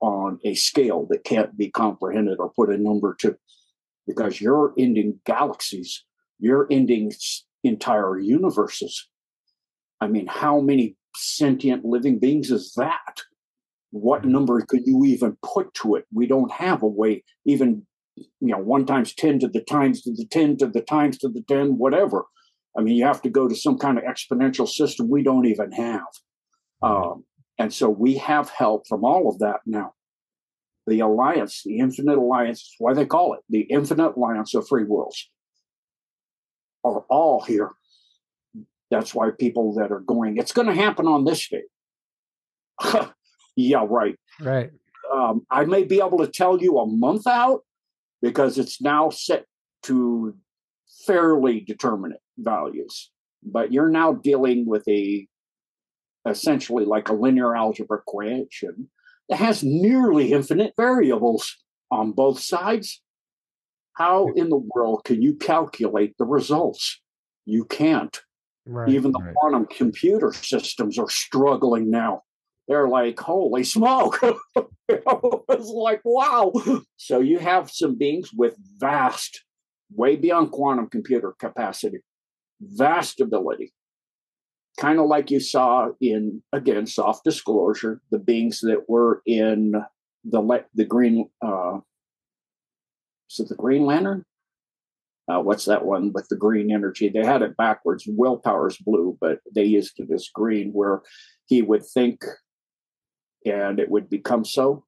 on 0.00 0.38
a 0.44 0.54
scale 0.54 1.06
that 1.10 1.24
can't 1.24 1.56
be 1.56 1.70
comprehended 1.70 2.38
or 2.38 2.50
put 2.50 2.70
a 2.70 2.78
number 2.78 3.14
to 3.20 3.36
because 4.06 4.40
you're 4.40 4.72
ending 4.78 5.20
galaxies, 5.24 6.04
you're 6.38 6.66
ending 6.70 7.12
entire 7.62 8.18
universes. 8.18 9.08
I 10.00 10.08
mean, 10.08 10.26
how 10.26 10.60
many 10.60 10.96
sentient 11.16 11.84
living 11.84 12.18
beings 12.18 12.50
is 12.50 12.72
that? 12.76 13.20
What 13.90 14.22
mm-hmm. 14.22 14.32
number 14.32 14.60
could 14.62 14.86
you 14.86 15.04
even 15.04 15.36
put 15.42 15.72
to 15.74 15.96
it? 15.96 16.06
We 16.12 16.26
don't 16.26 16.50
have 16.52 16.82
a 16.82 16.88
way, 16.88 17.24
even 17.44 17.86
you 18.16 18.26
know, 18.40 18.58
one 18.58 18.86
times 18.86 19.14
10 19.14 19.40
to 19.40 19.48
the 19.48 19.62
times 19.62 20.02
to 20.02 20.12
the 20.12 20.26
10 20.26 20.58
to 20.58 20.66
the 20.66 20.82
times 20.82 21.18
to 21.18 21.28
the 21.28 21.42
10, 21.42 21.78
whatever. 21.78 22.24
I 22.76 22.82
mean, 22.82 22.96
you 22.96 23.04
have 23.04 23.22
to 23.22 23.30
go 23.30 23.48
to 23.48 23.54
some 23.54 23.78
kind 23.78 23.98
of 23.98 24.04
exponential 24.04 24.68
system 24.68 25.08
we 25.08 25.22
don't 25.22 25.46
even 25.46 25.72
have. 25.72 26.02
Mm-hmm. 26.82 27.10
Um, 27.12 27.24
and 27.60 27.74
so 27.74 27.90
we 27.90 28.16
have 28.16 28.48
help 28.48 28.88
from 28.88 29.04
all 29.04 29.28
of 29.28 29.38
that 29.40 29.60
now. 29.66 29.92
The 30.86 31.00
Alliance, 31.00 31.60
the 31.62 31.78
Infinite 31.78 32.16
Alliance, 32.16 32.60
is 32.60 32.74
why 32.78 32.94
they 32.94 33.04
call 33.04 33.34
it 33.34 33.40
the 33.50 33.60
Infinite 33.60 34.16
Alliance 34.16 34.54
of 34.54 34.66
Free 34.66 34.84
Worlds, 34.84 35.28
are 36.82 37.04
all 37.10 37.42
here. 37.42 37.72
That's 38.90 39.14
why 39.14 39.28
people 39.38 39.74
that 39.74 39.92
are 39.92 40.00
going, 40.00 40.38
it's 40.38 40.52
going 40.52 40.68
to 40.68 40.74
happen 40.74 41.06
on 41.06 41.26
this 41.26 41.46
day. 41.50 41.64
yeah, 43.56 43.84
right. 43.86 44.16
Right. 44.40 44.70
Um, 45.14 45.44
I 45.50 45.66
may 45.66 45.84
be 45.84 45.98
able 45.98 46.18
to 46.18 46.28
tell 46.28 46.62
you 46.62 46.78
a 46.78 46.86
month 46.86 47.26
out 47.26 47.60
because 48.22 48.56
it's 48.56 48.80
now 48.80 49.10
set 49.10 49.44
to 49.82 50.34
fairly 51.06 51.60
determinate 51.60 52.20
values. 52.38 53.10
But 53.42 53.70
you're 53.70 53.90
now 53.90 54.14
dealing 54.14 54.64
with 54.66 54.88
a 54.88 55.28
essentially 56.28 56.84
like 56.84 57.08
a 57.08 57.14
linear 57.14 57.56
algebra 57.56 57.98
equation 57.98 58.88
that 59.28 59.36
has 59.36 59.62
nearly 59.62 60.32
infinite 60.32 60.74
variables 60.76 61.56
on 61.90 62.12
both 62.12 62.40
sides. 62.40 63.02
How 63.94 64.28
in 64.34 64.48
the 64.48 64.62
world 64.74 65.04
can 65.04 65.22
you 65.22 65.34
calculate 65.34 66.14
the 66.18 66.24
results? 66.24 67.00
You 67.44 67.64
can't. 67.64 68.18
Right, 68.66 68.88
Even 68.90 69.12
the 69.12 69.20
right. 69.20 69.34
quantum 69.34 69.66
computer 69.66 70.32
systems 70.32 70.98
are 70.98 71.08
struggling 71.08 71.90
now. 71.90 72.22
They're 72.68 72.88
like, 72.88 73.18
holy 73.18 73.64
smoke. 73.64 74.20
it's 74.88 75.68
like, 75.68 76.02
wow. 76.04 76.52
So 76.96 77.20
you 77.20 77.38
have 77.38 77.70
some 77.70 77.96
beings 77.96 78.30
with 78.32 78.54
vast, 78.78 79.42
way 79.92 80.16
beyond 80.16 80.52
quantum 80.52 80.88
computer 80.88 81.34
capacity, 81.38 81.98
vast 82.60 83.20
ability 83.20 83.72
kind 84.80 84.98
of 84.98 85.06
like 85.06 85.30
you 85.30 85.38
saw 85.38 85.90
in 86.00 86.42
again 86.52 86.86
soft 86.86 87.22
disclosure 87.22 88.00
the 88.10 88.18
beings 88.18 88.60
that 88.60 88.88
were 88.88 89.22
in 89.26 89.74
the 90.24 90.64
the 90.74 90.84
green 90.84 91.28
uh 91.42 91.78
it 93.38 93.48
the 93.48 93.54
green 93.54 93.84
lantern? 93.84 94.24
Uh, 95.28 95.40
what's 95.40 95.66
that 95.66 95.84
one 95.84 96.12
with 96.12 96.26
the 96.28 96.34
green 96.34 96.72
energy? 96.72 97.08
They 97.08 97.24
had 97.24 97.42
it 97.42 97.56
backwards. 97.56 98.04
Willpower's 98.06 98.78
blue 98.78 99.16
but 99.20 99.38
they 99.54 99.64
used 99.64 100.00
it 100.00 100.10
as 100.10 100.30
green 100.34 100.72
where 100.72 101.02
he 101.46 101.62
would 101.62 101.84
think 101.84 102.24
and 103.46 103.78
it 103.78 103.90
would 103.90 104.08
become 104.08 104.44
so. 104.44 104.84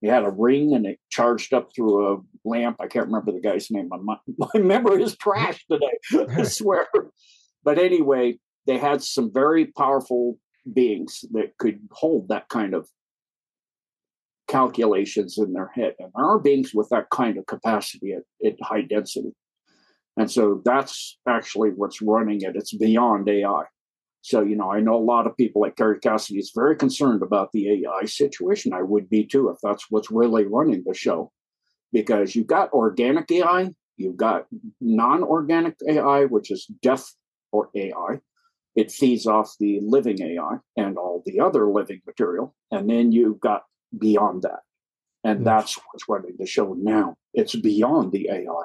He 0.00 0.08
had 0.08 0.24
a 0.24 0.30
ring 0.30 0.74
and 0.74 0.86
it 0.86 0.98
charged 1.10 1.54
up 1.54 1.70
through 1.74 2.14
a 2.14 2.20
lamp. 2.44 2.76
I 2.80 2.88
can't 2.88 3.06
remember 3.06 3.32
the 3.32 3.40
guy's 3.40 3.70
name. 3.70 3.88
My, 3.88 4.16
my 4.38 4.60
memory 4.60 5.02
is 5.02 5.16
trash 5.16 5.64
today 5.70 6.26
i 6.36 6.42
swear. 6.58 6.86
But 7.62 7.78
anyway 7.78 8.38
they 8.66 8.78
had 8.78 9.02
some 9.02 9.32
very 9.32 9.66
powerful 9.66 10.38
beings 10.72 11.24
that 11.32 11.56
could 11.58 11.80
hold 11.92 12.28
that 12.28 12.48
kind 12.48 12.74
of 12.74 12.88
calculations 14.48 15.38
in 15.38 15.52
their 15.52 15.70
head. 15.74 15.94
And 15.98 16.10
there 16.14 16.24
are 16.24 16.38
beings 16.38 16.72
with 16.74 16.88
that 16.90 17.10
kind 17.10 17.38
of 17.38 17.46
capacity 17.46 18.12
at, 18.12 18.22
at 18.46 18.56
high 18.62 18.82
density. 18.82 19.32
And 20.16 20.30
so 20.30 20.62
that's 20.64 21.18
actually 21.28 21.70
what's 21.70 22.00
running 22.00 22.40
it. 22.42 22.56
It's 22.56 22.74
beyond 22.74 23.28
AI. 23.28 23.64
So, 24.22 24.42
you 24.42 24.56
know, 24.56 24.70
I 24.70 24.80
know 24.80 24.94
a 24.94 25.04
lot 25.04 25.26
of 25.26 25.36
people 25.36 25.60
like 25.60 25.76
Kerry 25.76 25.98
Cassidy 25.98 26.38
is 26.38 26.52
very 26.54 26.76
concerned 26.76 27.22
about 27.22 27.52
the 27.52 27.84
AI 27.84 28.06
situation. 28.06 28.72
I 28.72 28.82
would 28.82 29.10
be 29.10 29.26
too 29.26 29.50
if 29.50 29.58
that's 29.62 29.90
what's 29.90 30.10
really 30.10 30.46
running 30.46 30.82
the 30.86 30.94
show. 30.94 31.30
Because 31.92 32.34
you've 32.34 32.46
got 32.46 32.72
organic 32.72 33.30
AI, 33.30 33.70
you've 33.96 34.16
got 34.16 34.46
non 34.80 35.22
organic 35.22 35.76
AI, 35.88 36.24
which 36.24 36.50
is 36.50 36.66
death 36.80 37.04
or 37.52 37.70
AI, 37.74 38.20
it 38.74 38.90
feeds 38.90 39.26
off 39.26 39.54
the 39.60 39.80
living 39.82 40.20
AI 40.20 40.56
and 40.76 40.98
all 40.98 41.22
the 41.24 41.40
other 41.40 41.66
living 41.68 42.00
material. 42.06 42.54
And 42.70 42.90
then 42.90 43.12
you've 43.12 43.40
got 43.40 43.62
beyond 43.96 44.42
that. 44.42 44.60
And 45.22 45.40
mm. 45.40 45.44
that's 45.44 45.76
what's 45.76 46.08
running 46.08 46.34
the 46.38 46.46
show 46.46 46.74
now. 46.76 47.16
It's 47.32 47.54
beyond 47.54 48.12
the 48.12 48.28
AI. 48.30 48.64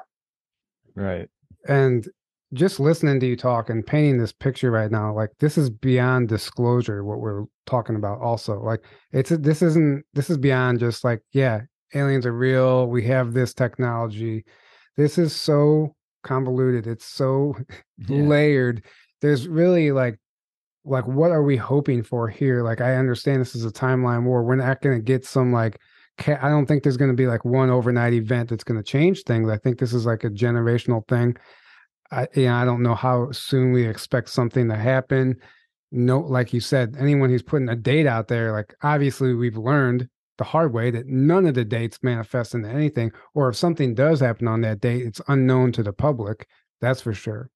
Right. 0.94 1.28
And 1.68 2.06
just 2.52 2.80
listening 2.80 3.20
to 3.20 3.26
you 3.26 3.36
talk 3.36 3.70
and 3.70 3.86
painting 3.86 4.18
this 4.18 4.32
picture 4.32 4.70
right 4.70 4.90
now, 4.90 5.14
like 5.14 5.30
this 5.38 5.56
is 5.56 5.70
beyond 5.70 6.28
disclosure, 6.28 7.04
what 7.04 7.20
we're 7.20 7.44
talking 7.66 7.94
about 7.94 8.20
also. 8.20 8.60
Like 8.60 8.82
it's 9.12 9.30
this 9.30 9.62
isn't 9.62 10.04
this 10.14 10.30
is 10.30 10.38
beyond 10.38 10.80
just 10.80 11.04
like, 11.04 11.22
yeah, 11.32 11.60
aliens 11.94 12.26
are 12.26 12.32
real. 12.32 12.88
We 12.88 13.04
have 13.06 13.32
this 13.32 13.54
technology. 13.54 14.44
This 14.96 15.16
is 15.16 15.34
so 15.34 15.94
convoluted. 16.24 16.86
It's 16.86 17.06
so 17.06 17.54
yeah. 18.08 18.22
layered 18.22 18.84
there's 19.20 19.48
really 19.48 19.92
like 19.92 20.18
like 20.84 21.06
what 21.06 21.30
are 21.30 21.42
we 21.42 21.56
hoping 21.56 22.02
for 22.02 22.28
here? 22.28 22.62
Like 22.62 22.80
i 22.80 22.96
understand 22.96 23.40
this 23.40 23.54
is 23.54 23.64
a 23.64 23.70
timeline 23.70 24.24
war 24.24 24.42
we're 24.42 24.56
not 24.56 24.80
going 24.80 24.98
to 24.98 25.02
get 25.02 25.24
some 25.24 25.52
like 25.52 25.78
i 26.26 26.48
don't 26.48 26.66
think 26.66 26.82
there's 26.82 26.96
going 26.96 27.10
to 27.10 27.16
be 27.16 27.26
like 27.26 27.44
one 27.44 27.70
overnight 27.70 28.12
event 28.12 28.50
that's 28.50 28.64
going 28.64 28.78
to 28.78 28.84
change 28.84 29.22
things 29.22 29.48
i 29.48 29.56
think 29.56 29.78
this 29.78 29.94
is 29.94 30.04
like 30.04 30.24
a 30.24 30.30
generational 30.30 31.06
thing. 31.08 31.36
I 32.10 32.26
you 32.34 32.46
know, 32.46 32.54
i 32.54 32.64
don't 32.64 32.82
know 32.82 32.94
how 32.94 33.30
soon 33.32 33.72
we 33.72 33.86
expect 33.86 34.28
something 34.28 34.68
to 34.68 34.76
happen. 34.76 35.36
No 35.92 36.20
like 36.20 36.52
you 36.52 36.60
said 36.60 36.96
anyone 36.98 37.30
who's 37.30 37.42
putting 37.42 37.68
a 37.68 37.76
date 37.76 38.06
out 38.06 38.28
there 38.28 38.52
like 38.52 38.74
obviously 38.82 39.34
we've 39.34 39.56
learned 39.56 40.08
the 40.38 40.44
hard 40.44 40.72
way 40.72 40.90
that 40.90 41.06
none 41.06 41.46
of 41.46 41.54
the 41.54 41.64
dates 41.64 41.98
manifest 42.02 42.54
into 42.54 42.68
anything 42.68 43.12
or 43.34 43.50
if 43.50 43.56
something 43.56 43.94
does 43.94 44.20
happen 44.20 44.48
on 44.48 44.62
that 44.62 44.80
date 44.80 45.04
it's 45.04 45.20
unknown 45.28 45.72
to 45.72 45.82
the 45.82 45.92
public 45.92 46.48
that's 46.80 47.02
for 47.02 47.12
sure 47.12 47.50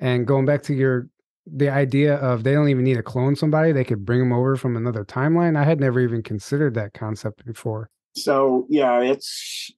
and 0.00 0.26
going 0.26 0.44
back 0.44 0.62
to 0.64 0.74
your 0.74 1.08
the 1.46 1.68
idea 1.68 2.16
of 2.16 2.42
they 2.42 2.52
don't 2.52 2.68
even 2.68 2.84
need 2.84 2.94
to 2.94 3.02
clone 3.02 3.36
somebody, 3.36 3.72
they 3.72 3.84
could 3.84 4.04
bring 4.04 4.20
them 4.20 4.32
over 4.32 4.56
from 4.56 4.76
another 4.76 5.04
timeline. 5.04 5.58
I 5.58 5.64
had 5.64 5.78
never 5.78 6.00
even 6.00 6.22
considered 6.22 6.74
that 6.74 6.94
concept 6.94 7.44
before. 7.44 7.90
So 8.16 8.66
yeah, 8.70 9.00
it's 9.00 9.70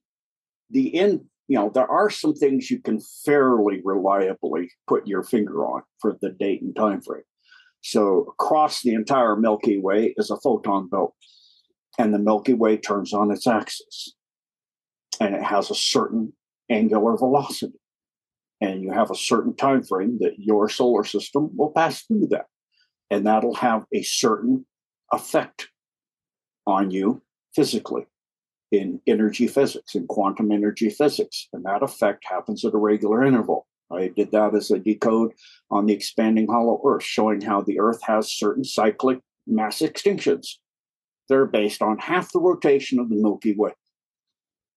the 0.69 0.95
end. 0.95 1.25
You 1.49 1.59
know, 1.59 1.71
there 1.73 1.89
are 1.89 2.09
some 2.09 2.33
things 2.33 2.69
you 2.69 2.81
can 2.81 2.99
fairly 3.25 3.81
reliably 3.83 4.69
put 4.87 5.07
your 5.07 5.23
finger 5.23 5.65
on 5.65 5.83
for 5.99 6.17
the 6.21 6.29
date 6.29 6.61
and 6.61 6.75
time 6.75 7.01
frame. 7.01 7.23
So 7.81 8.25
across 8.29 8.81
the 8.81 8.93
entire 8.93 9.35
Milky 9.35 9.79
Way 9.79 10.13
is 10.17 10.29
a 10.29 10.37
photon 10.37 10.89
belt, 10.89 11.15
and 11.97 12.13
the 12.13 12.19
Milky 12.19 12.53
Way 12.53 12.77
turns 12.77 13.13
on 13.13 13.31
its 13.31 13.47
axis, 13.47 14.15
and 15.21 15.35
it 15.35 15.43
has 15.43 15.69
a 15.71 15.75
certain 15.75 16.33
angular 16.69 17.15
velocity 17.17 17.79
and 18.61 18.81
you 18.81 18.91
have 18.91 19.11
a 19.11 19.15
certain 19.15 19.55
time 19.55 19.83
frame 19.83 20.17
that 20.21 20.39
your 20.39 20.69
solar 20.69 21.03
system 21.03 21.49
will 21.55 21.71
pass 21.71 22.03
through 22.03 22.27
that. 22.31 22.45
And 23.09 23.25
that'll 23.25 23.55
have 23.55 23.85
a 23.93 24.01
certain 24.01 24.65
effect 25.11 25.69
on 26.65 26.91
you 26.91 27.21
physically 27.55 28.05
in 28.71 28.99
energy 29.07 29.47
physics 29.47 29.95
in 29.95 30.05
quantum 30.07 30.51
energy 30.51 30.89
physics. 30.89 31.47
And 31.53 31.63
that 31.65 31.83
effect 31.83 32.25
happens 32.25 32.65
at 32.65 32.73
a 32.73 32.77
regular 32.77 33.23
interval. 33.23 33.65
I 33.89 34.09
did 34.09 34.31
that 34.31 34.53
as 34.53 34.69
a 34.69 34.79
decode 34.79 35.31
on 35.71 35.85
the 35.85 35.93
expanding 35.93 36.47
hollow 36.47 36.81
earth 36.85 37.03
showing 37.03 37.39
how 37.39 37.61
the 37.61 37.79
earth 37.79 38.01
has 38.03 38.31
certain 38.31 38.65
cyclic 38.65 39.19
mass 39.45 39.79
extinctions. 39.79 40.47
They're 41.29 41.45
based 41.45 41.81
on 41.81 41.97
half 41.99 42.31
the 42.33 42.41
rotation 42.41 42.99
of 42.99 43.09
the 43.09 43.15
milky 43.15 43.55
way. 43.55 43.71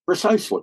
Precisely 0.07 0.63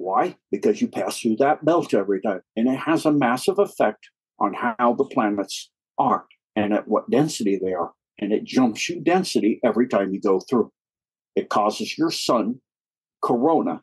Why? 0.00 0.36
Because 0.50 0.80
you 0.80 0.88
pass 0.88 1.20
through 1.20 1.36
that 1.40 1.62
belt 1.62 1.92
every 1.92 2.22
time. 2.22 2.40
And 2.56 2.66
it 2.66 2.78
has 2.78 3.04
a 3.04 3.12
massive 3.12 3.58
effect 3.58 4.08
on 4.38 4.54
how 4.54 4.94
the 4.94 5.04
planets 5.04 5.70
are 5.98 6.24
and 6.56 6.72
at 6.72 6.88
what 6.88 7.10
density 7.10 7.60
they 7.62 7.74
are. 7.74 7.92
And 8.18 8.32
it 8.32 8.44
jumps 8.44 8.88
you 8.88 9.00
density 9.00 9.60
every 9.62 9.86
time 9.88 10.14
you 10.14 10.20
go 10.20 10.40
through. 10.40 10.72
It 11.36 11.50
causes 11.50 11.98
your 11.98 12.10
sun 12.10 12.60
corona. 13.22 13.82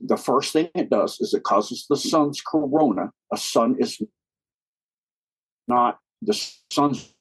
The 0.00 0.16
first 0.16 0.52
thing 0.52 0.68
it 0.76 0.90
does 0.90 1.20
is 1.20 1.34
it 1.34 1.42
causes 1.42 1.86
the 1.90 1.96
sun's 1.96 2.40
corona. 2.40 3.10
A 3.32 3.36
sun 3.36 3.74
is 3.80 4.00
not 5.66 5.98
the 6.22 6.40
sun's 6.70 7.12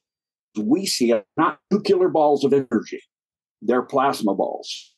we 0.56 0.86
see 0.86 1.12
are 1.12 1.24
not 1.38 1.58
nuclear 1.72 2.10
balls 2.10 2.44
of 2.44 2.54
energy. 2.54 3.02
They're 3.64 3.82
plasma 3.82 4.36
balls. 4.36 4.94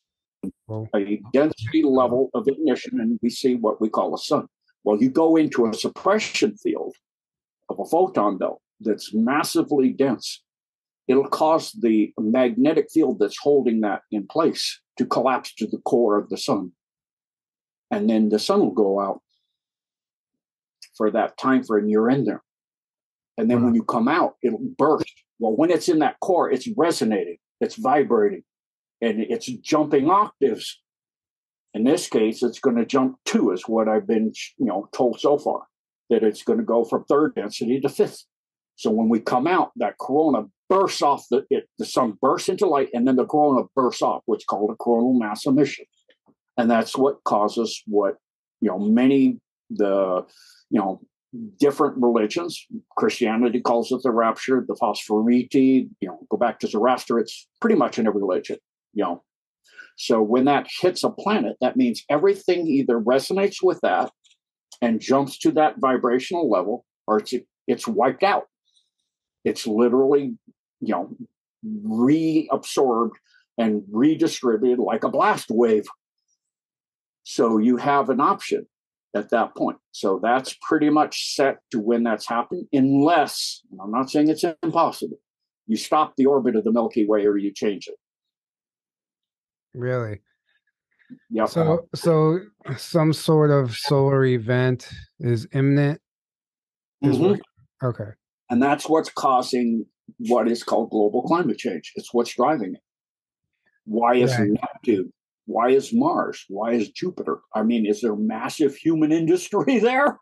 A 0.95 1.21
density 1.31 1.83
level 1.83 2.29
of 2.33 2.47
ignition, 2.47 2.99
and 2.99 3.19
we 3.21 3.29
see 3.29 3.55
what 3.55 3.79
we 3.79 3.89
call 3.89 4.13
a 4.13 4.17
sun. 4.17 4.47
Well, 4.83 5.01
you 5.01 5.09
go 5.09 5.35
into 5.35 5.65
a 5.65 5.73
suppression 5.73 6.57
field 6.57 6.95
of 7.69 7.79
a 7.79 7.85
photon 7.85 8.37
belt 8.37 8.61
that's 8.79 9.13
massively 9.13 9.89
dense. 9.89 10.43
It'll 11.07 11.27
cause 11.27 11.71
the 11.71 12.13
magnetic 12.17 12.89
field 12.91 13.19
that's 13.19 13.37
holding 13.37 13.81
that 13.81 14.01
in 14.11 14.27
place 14.27 14.79
to 14.97 15.05
collapse 15.05 15.53
to 15.55 15.67
the 15.67 15.79
core 15.79 16.17
of 16.17 16.29
the 16.29 16.37
sun. 16.37 16.71
And 17.91 18.09
then 18.09 18.29
the 18.29 18.39
sun 18.39 18.59
will 18.59 18.71
go 18.71 18.99
out 18.99 19.21
for 20.95 21.11
that 21.11 21.37
time 21.37 21.63
frame 21.63 21.89
you're 21.89 22.09
in 22.09 22.25
there. 22.25 22.41
And 23.37 23.49
then 23.49 23.57
when 23.57 23.69
uh-huh. 23.69 23.75
you 23.75 23.83
come 23.83 24.07
out, 24.07 24.35
it'll 24.43 24.59
burst. 24.77 25.13
Well, 25.39 25.55
when 25.55 25.71
it's 25.71 25.89
in 25.89 25.99
that 25.99 26.19
core, 26.19 26.51
it's 26.51 26.69
resonating, 26.77 27.37
it's 27.59 27.75
vibrating, 27.75 28.43
and 29.03 29.19
it's 29.19 29.45
jumping 29.45 30.09
octaves. 30.09 30.79
In 31.73 31.83
this 31.83 32.07
case, 32.07 32.43
it's 32.43 32.59
going 32.59 32.77
to 32.77 32.85
jump 32.85 33.17
two, 33.25 33.51
is 33.51 33.63
what 33.67 33.89
I've 33.89 34.07
been, 34.07 34.31
you 34.57 34.65
know, 34.65 34.87
told 34.93 35.19
so 35.19 35.37
far. 35.37 35.63
That 36.09 36.23
it's 36.23 36.43
going 36.43 36.59
to 36.59 36.65
go 36.65 36.83
from 36.83 37.05
third 37.05 37.35
density 37.35 37.79
to 37.79 37.89
fifth. 37.89 38.25
So 38.75 38.91
when 38.91 39.09
we 39.09 39.19
come 39.19 39.47
out, 39.47 39.71
that 39.77 39.97
corona 39.99 40.43
bursts 40.69 41.01
off 41.01 41.25
the 41.29 41.45
it, 41.49 41.67
the 41.79 41.85
sun 41.85 42.17
bursts 42.21 42.49
into 42.49 42.67
light, 42.67 42.89
and 42.93 43.07
then 43.07 43.15
the 43.15 43.25
corona 43.25 43.63
bursts 43.75 44.01
off, 44.01 44.21
what's 44.25 44.45
called 44.45 44.71
a 44.71 44.75
coronal 44.75 45.17
mass 45.17 45.45
emission, 45.45 45.85
and 46.57 46.69
that's 46.69 46.97
what 46.97 47.23
causes 47.23 47.81
what 47.87 48.15
you 48.61 48.69
know 48.69 48.79
many 48.79 49.39
the 49.69 50.25
you 50.69 50.79
know 50.79 51.01
different 51.59 51.95
religions. 51.97 52.65
Christianity 52.97 53.61
calls 53.61 53.91
it 53.91 54.01
the 54.03 54.11
rapture, 54.11 54.63
the 54.67 54.75
phosphorite, 54.75 55.53
you 55.53 55.89
know, 56.03 56.19
go 56.29 56.37
back 56.37 56.59
to 56.59 56.67
Zoroaster, 56.67 57.19
it's 57.19 57.47
pretty 57.59 57.75
much 57.75 57.97
in 57.97 58.07
every 58.07 58.21
religion, 58.21 58.57
you 58.93 59.03
know. 59.03 59.23
So 59.95 60.21
when 60.21 60.45
that 60.45 60.67
hits 60.81 61.03
a 61.03 61.09
planet, 61.09 61.55
that 61.61 61.77
means 61.77 62.03
everything 62.09 62.67
either 62.67 62.99
resonates 62.99 63.57
with 63.61 63.79
that 63.81 64.11
and 64.81 64.99
jumps 64.99 65.37
to 65.39 65.51
that 65.51 65.75
vibrational 65.77 66.49
level, 66.49 66.85
or 67.07 67.19
it's 67.19 67.33
it's 67.67 67.87
wiped 67.87 68.23
out. 68.23 68.45
It's 69.45 69.67
literally, 69.67 70.37
you 70.79 70.93
know, 70.93 71.15
reabsorbed 71.65 73.13
and 73.57 73.83
redistributed 73.91 74.79
like 74.79 75.03
a 75.03 75.09
blast 75.09 75.49
wave. 75.49 75.85
So 77.23 77.57
you 77.57 77.77
have 77.77 78.09
an 78.09 78.19
option 78.19 78.65
at 79.15 79.29
that 79.29 79.55
point. 79.55 79.77
So 79.91 80.19
that's 80.21 80.57
pretty 80.61 80.89
much 80.89 81.35
set 81.35 81.59
to 81.71 81.79
when 81.79 82.03
that's 82.03 82.27
happening, 82.27 82.67
unless, 82.73 83.61
and 83.71 83.79
I'm 83.81 83.91
not 83.91 84.09
saying 84.09 84.29
it's 84.29 84.43
impossible, 84.63 85.19
you 85.67 85.77
stop 85.77 86.15
the 86.17 86.25
orbit 86.25 86.55
of 86.55 86.63
the 86.63 86.71
Milky 86.71 87.05
Way 87.05 87.25
or 87.25 87.37
you 87.37 87.53
change 87.53 87.87
it. 87.87 87.95
Really? 89.73 90.21
Yeah. 91.29 91.45
So, 91.45 91.87
so 91.95 92.39
some 92.77 93.13
sort 93.13 93.51
of 93.51 93.75
solar 93.75 94.25
event 94.25 94.89
is 95.19 95.47
imminent. 95.53 96.01
Is 97.01 97.17
Mhm. 97.17 97.29
what- 97.31 97.39
okay. 97.83 98.11
And 98.49 98.61
that's 98.61 98.87
what's 98.87 99.09
causing 99.09 99.85
what 100.19 100.47
is 100.49 100.63
called 100.63 100.89
global 100.91 101.23
climate 101.23 101.57
change. 101.57 101.91
It's 101.95 102.13
what's 102.13 102.35
driving 102.35 102.75
it. 102.75 102.81
Why 103.85 104.15
is 104.15 104.37
Right. 104.37 104.49
Neptune? 104.51 105.11
Why 105.45 105.69
is 105.71 105.91
Mars? 105.93 106.45
Why 106.47 106.71
is 106.73 106.89
Jupiter? 106.89 107.39
I 107.53 107.63
mean, 107.63 107.85
is 107.85 107.99
there 108.01 108.15
massive 108.15 108.75
human 108.75 109.11
industry 109.21 109.79
there? 109.79 110.17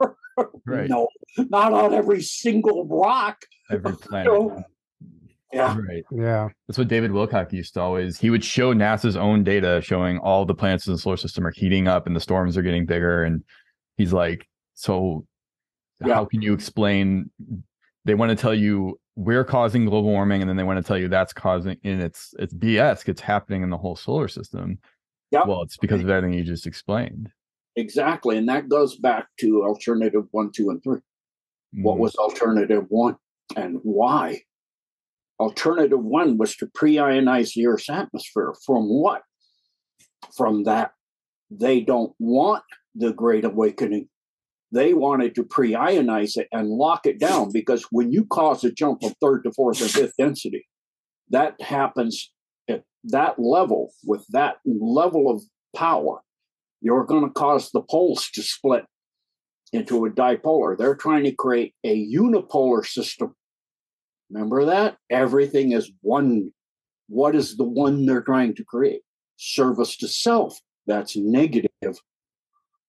Right. 0.65 0.89
No, 0.89 1.07
not 1.49 1.73
on 1.73 1.93
every 1.93 2.21
single 2.21 2.87
rock. 2.87 3.45
Every 3.69 3.93
planet. 4.01 4.31
know, 4.31 4.63
Yeah. 5.53 5.77
Right. 5.77 6.03
Yeah. 6.11 6.49
That's 6.67 6.77
what 6.77 6.87
David 6.87 7.11
Wilcock 7.11 7.51
used 7.51 7.73
to 7.73 7.81
always. 7.81 8.17
He 8.19 8.29
would 8.29 8.43
show 8.43 8.73
NASA's 8.73 9.15
own 9.17 9.43
data 9.43 9.81
showing 9.83 10.17
all 10.19 10.45
the 10.45 10.55
planets 10.55 10.87
in 10.87 10.93
the 10.93 10.99
solar 10.99 11.17
system 11.17 11.45
are 11.45 11.51
heating 11.51 11.87
up 11.87 12.07
and 12.07 12.15
the 12.15 12.19
storms 12.21 12.57
are 12.57 12.61
getting 12.61 12.85
bigger. 12.85 13.23
And 13.23 13.43
he's 13.97 14.13
like, 14.13 14.47
so 14.75 15.25
Yeah. 16.05 16.15
how 16.15 16.25
can 16.25 16.41
you 16.41 16.53
explain? 16.53 17.29
They 18.05 18.15
want 18.15 18.29
to 18.29 18.35
tell 18.35 18.53
you 18.55 18.97
we're 19.17 19.43
causing 19.43 19.85
global 19.85 20.09
warming, 20.09 20.41
and 20.41 20.49
then 20.49 20.55
they 20.55 20.63
want 20.63 20.77
to 20.77 20.87
tell 20.87 20.97
you 20.97 21.09
that's 21.09 21.33
causing, 21.33 21.77
and 21.83 22.01
it's 22.01 22.33
it's 22.39 22.53
BS. 22.53 23.07
It's 23.09 23.21
happening 23.21 23.61
in 23.61 23.69
the 23.69 23.77
whole 23.77 23.95
solar 23.97 24.27
system. 24.29 24.79
Yep. 25.31 25.43
Well, 25.47 25.61
it's 25.63 25.77
because 25.77 26.01
of 26.01 26.09
everything 26.09 26.33
you 26.37 26.43
just 26.45 26.65
explained. 26.65 27.29
Exactly. 27.75 28.37
And 28.37 28.47
that 28.49 28.69
goes 28.69 28.95
back 28.97 29.27
to 29.41 29.63
alternative 29.63 30.23
one, 30.31 30.51
two, 30.55 30.69
and 30.69 30.81
three. 30.81 30.99
What 31.73 31.97
Mhm. 31.97 31.99
was 31.99 32.15
alternative 32.15 32.85
one 32.89 33.17
and 33.55 33.79
why? 33.83 34.41
Alternative 35.41 35.99
one 35.99 36.37
was 36.37 36.55
to 36.57 36.67
pre 36.67 36.95
ionize 36.95 37.55
the 37.55 37.65
Earth's 37.65 37.89
atmosphere. 37.89 38.53
From 38.63 38.83
what? 38.83 39.23
From 40.37 40.65
that 40.65 40.91
they 41.49 41.81
don't 41.81 42.13
want 42.19 42.63
the 42.93 43.11
Great 43.11 43.43
Awakening. 43.43 44.07
They 44.71 44.93
wanted 44.93 45.33
to 45.35 45.43
pre 45.43 45.71
ionize 45.73 46.37
it 46.37 46.47
and 46.51 46.69
lock 46.69 47.07
it 47.07 47.19
down 47.19 47.51
because 47.51 47.87
when 47.91 48.11
you 48.11 48.25
cause 48.25 48.63
a 48.63 48.71
jump 48.71 49.01
from 49.01 49.13
third 49.19 49.43
to 49.43 49.51
fourth 49.51 49.81
or 49.81 49.87
fifth 49.87 50.13
density, 50.15 50.67
that 51.31 51.59
happens 51.59 52.31
at 52.69 52.83
that 53.05 53.39
level 53.39 53.93
with 54.05 54.23
that 54.29 54.57
level 54.63 55.27
of 55.29 55.41
power. 55.75 56.21
You're 56.81 57.05
going 57.05 57.23
to 57.25 57.33
cause 57.33 57.71
the 57.71 57.81
poles 57.81 58.29
to 58.35 58.43
split 58.43 58.85
into 59.73 60.05
a 60.05 60.11
dipolar. 60.11 60.77
They're 60.77 60.95
trying 60.95 61.23
to 61.23 61.31
create 61.31 61.73
a 61.83 62.07
unipolar 62.13 62.85
system. 62.85 63.35
Remember 64.31 64.65
that? 64.65 64.97
Everything 65.09 65.73
is 65.73 65.91
one. 66.01 66.51
What 67.07 67.35
is 67.35 67.57
the 67.57 67.65
one 67.65 68.05
they're 68.05 68.21
trying 68.21 68.55
to 68.55 68.63
create? 68.63 69.01
Service 69.37 69.97
to 69.97 70.07
self. 70.07 70.59
That's 70.87 71.17
negative. 71.17 71.69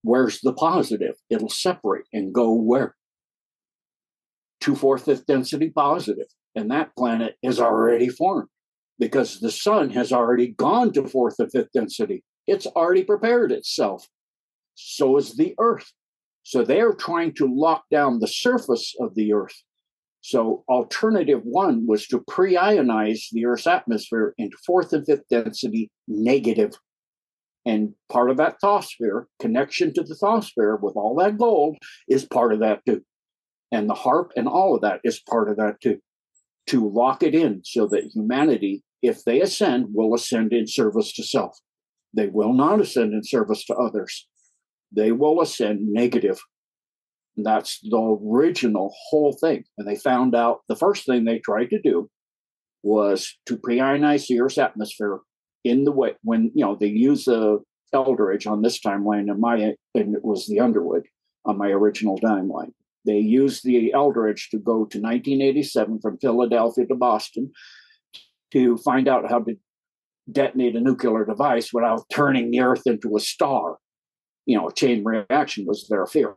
Where's 0.03 0.40
the 0.40 0.53
positive? 0.53 1.16
It'll 1.30 1.49
separate 1.49 2.05
and 2.12 2.32
go 2.32 2.53
where? 2.53 2.97
To 4.61 4.76
fourth, 4.76 5.05
fifth 5.05 5.26
density 5.26 5.70
positive. 5.70 6.26
And 6.55 6.70
that 6.70 6.95
planet 6.97 7.36
is 7.43 7.59
already 7.59 8.09
formed 8.09 8.49
because 8.99 9.40
the 9.40 9.51
sun 9.51 9.90
has 9.90 10.12
already 10.12 10.49
gone 10.49 10.93
to 10.93 11.09
fourth 11.09 11.36
and 11.38 11.51
fifth 11.51 11.72
density. 11.74 12.22
It's 12.47 12.66
already 12.66 13.05
prepared 13.05 13.51
itself. 13.51 14.07
So 14.74 15.16
is 15.16 15.36
the 15.36 15.55
Earth. 15.59 15.93
So 16.44 16.64
they're 16.64 16.93
trying 16.93 17.35
to 17.35 17.47
lock 17.47 17.85
down 17.90 18.19
the 18.19 18.28
surface 18.28 18.94
of 19.01 19.14
the 19.14 19.32
Earth. 19.32 19.62
So 20.23 20.65
alternative 20.69 21.40
one 21.44 21.86
was 21.86 22.07
to 22.09 22.24
pre-ionize 22.28 23.24
the 23.32 23.44
Earth's 23.44 23.66
atmosphere 23.66 24.35
into 24.39 24.57
fourth 24.65 24.93
and 24.93 25.05
fifth 25.05 25.28
density 25.28 25.90
negative. 26.09 26.73
And 27.66 27.94
part 28.11 28.31
of 28.31 28.36
that 28.39 28.57
thosphere, 28.62 29.27
connection 29.40 29.93
to 29.94 30.03
the 30.03 30.16
thosphere 30.20 30.81
with 30.81 30.97
all 30.97 31.16
that 31.16 31.39
gold, 31.39 31.77
is 32.09 32.24
part 32.24 32.53
of 32.53 32.61
that 32.61 32.81
too. 32.86 33.03
And 33.70 33.89
the 33.89 33.94
HAARP 33.94 34.31
and 34.36 34.49
all 34.49 34.74
of 34.74 34.82
that 34.82 35.01
is 35.05 35.20
part 35.20 35.51
of 35.51 35.57
that 35.57 35.81
too. 35.81 35.99
To 36.69 36.89
lock 36.89 37.23
it 37.23 37.35
in 37.35 37.62
so 37.65 37.86
that 37.89 38.11
humanity, 38.15 38.82
if 39.03 39.24
they 39.24 39.40
ascend, 39.40 39.86
will 39.93 40.15
ascend 40.15 40.53
in 40.53 40.66
service 40.66 41.12
to 41.15 41.24
self. 41.24 41.59
They 42.15 42.28
will 42.28 42.53
not 42.53 42.81
ascend 42.81 43.12
in 43.12 43.24
service 43.24 43.65
to 43.66 43.74
others 43.74 44.27
they 44.94 45.12
will 45.12 45.40
ascend 45.40 45.93
negative. 45.93 46.40
And 47.36 47.46
that's 47.46 47.80
the 47.80 48.18
original 48.22 48.94
whole 49.09 49.32
thing. 49.32 49.64
And 49.78 49.88
they 49.88 49.96
found 49.96 50.34
out 50.34 50.60
the 50.68 50.76
first 50.76 51.06
thing 51.06 51.24
they 51.24 51.38
tried 51.38 51.70
to 51.70 51.80
do 51.80 52.10
was 52.82 53.36
to 53.46 53.56
pre-ionize 53.56 54.26
the 54.26 54.40
Earth's 54.40 54.59
atmosphere 54.59 55.20
in 55.64 55.84
the 55.84 55.92
way 55.92 56.14
when 56.22 56.50
you 56.54 56.64
know 56.64 56.76
they 56.78 56.88
use 56.88 57.24
the 57.24 57.60
Eldridge 57.92 58.46
on 58.46 58.62
this 58.62 58.80
timeline 58.80 59.30
and 59.30 59.40
my 59.40 59.56
and 59.94 60.16
it 60.16 60.24
was 60.24 60.46
the 60.46 60.60
Underwood 60.60 61.04
on 61.44 61.59
my 61.59 61.68
original 61.68 62.18
timeline. 62.18 62.72
They 63.06 63.18
used 63.18 63.64
the 63.64 63.92
Eldridge 63.92 64.48
to 64.50 64.59
go 64.59 64.84
to 64.86 65.00
1987 65.00 66.00
from 66.00 66.18
Philadelphia 66.18 66.86
to 66.86 66.94
Boston 66.94 67.52
to 68.52 68.76
find 68.78 69.09
out 69.09 69.30
how 69.30 69.40
to 69.40 69.54
detonate 70.30 70.76
a 70.76 70.80
nuclear 70.80 71.24
device 71.24 71.72
without 71.72 72.04
turning 72.12 72.50
the 72.50 72.60
Earth 72.60 72.82
into 72.86 73.16
a 73.16 73.20
star 73.20 73.78
you 74.46 74.56
know, 74.56 74.68
a 74.68 74.72
chain 74.72 75.04
reaction 75.04 75.64
was 75.66 75.86
their 75.88 76.06
fear. 76.06 76.34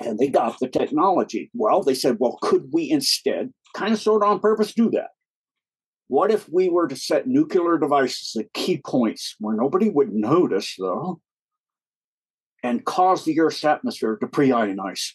And 0.00 0.18
they 0.18 0.28
got 0.28 0.58
the 0.60 0.68
technology. 0.68 1.50
Well, 1.54 1.82
they 1.82 1.94
said, 1.94 2.16
well, 2.18 2.38
could 2.42 2.68
we 2.72 2.90
instead, 2.90 3.52
kind 3.74 3.92
of 3.92 4.00
sort 4.00 4.22
of 4.22 4.28
on 4.28 4.40
purpose, 4.40 4.74
do 4.74 4.90
that? 4.90 5.08
What 6.08 6.30
if 6.30 6.48
we 6.48 6.68
were 6.68 6.88
to 6.88 6.96
set 6.96 7.26
nuclear 7.26 7.78
devices 7.78 8.36
at 8.38 8.52
key 8.52 8.80
points 8.84 9.36
where 9.38 9.56
nobody 9.56 9.88
would 9.88 10.12
notice, 10.12 10.74
though, 10.78 11.20
and 12.64 12.84
cause 12.84 13.24
the 13.24 13.38
Earth's 13.38 13.64
atmosphere 13.64 14.16
to 14.16 14.26
pre 14.26 14.48
ionize. 14.48 15.12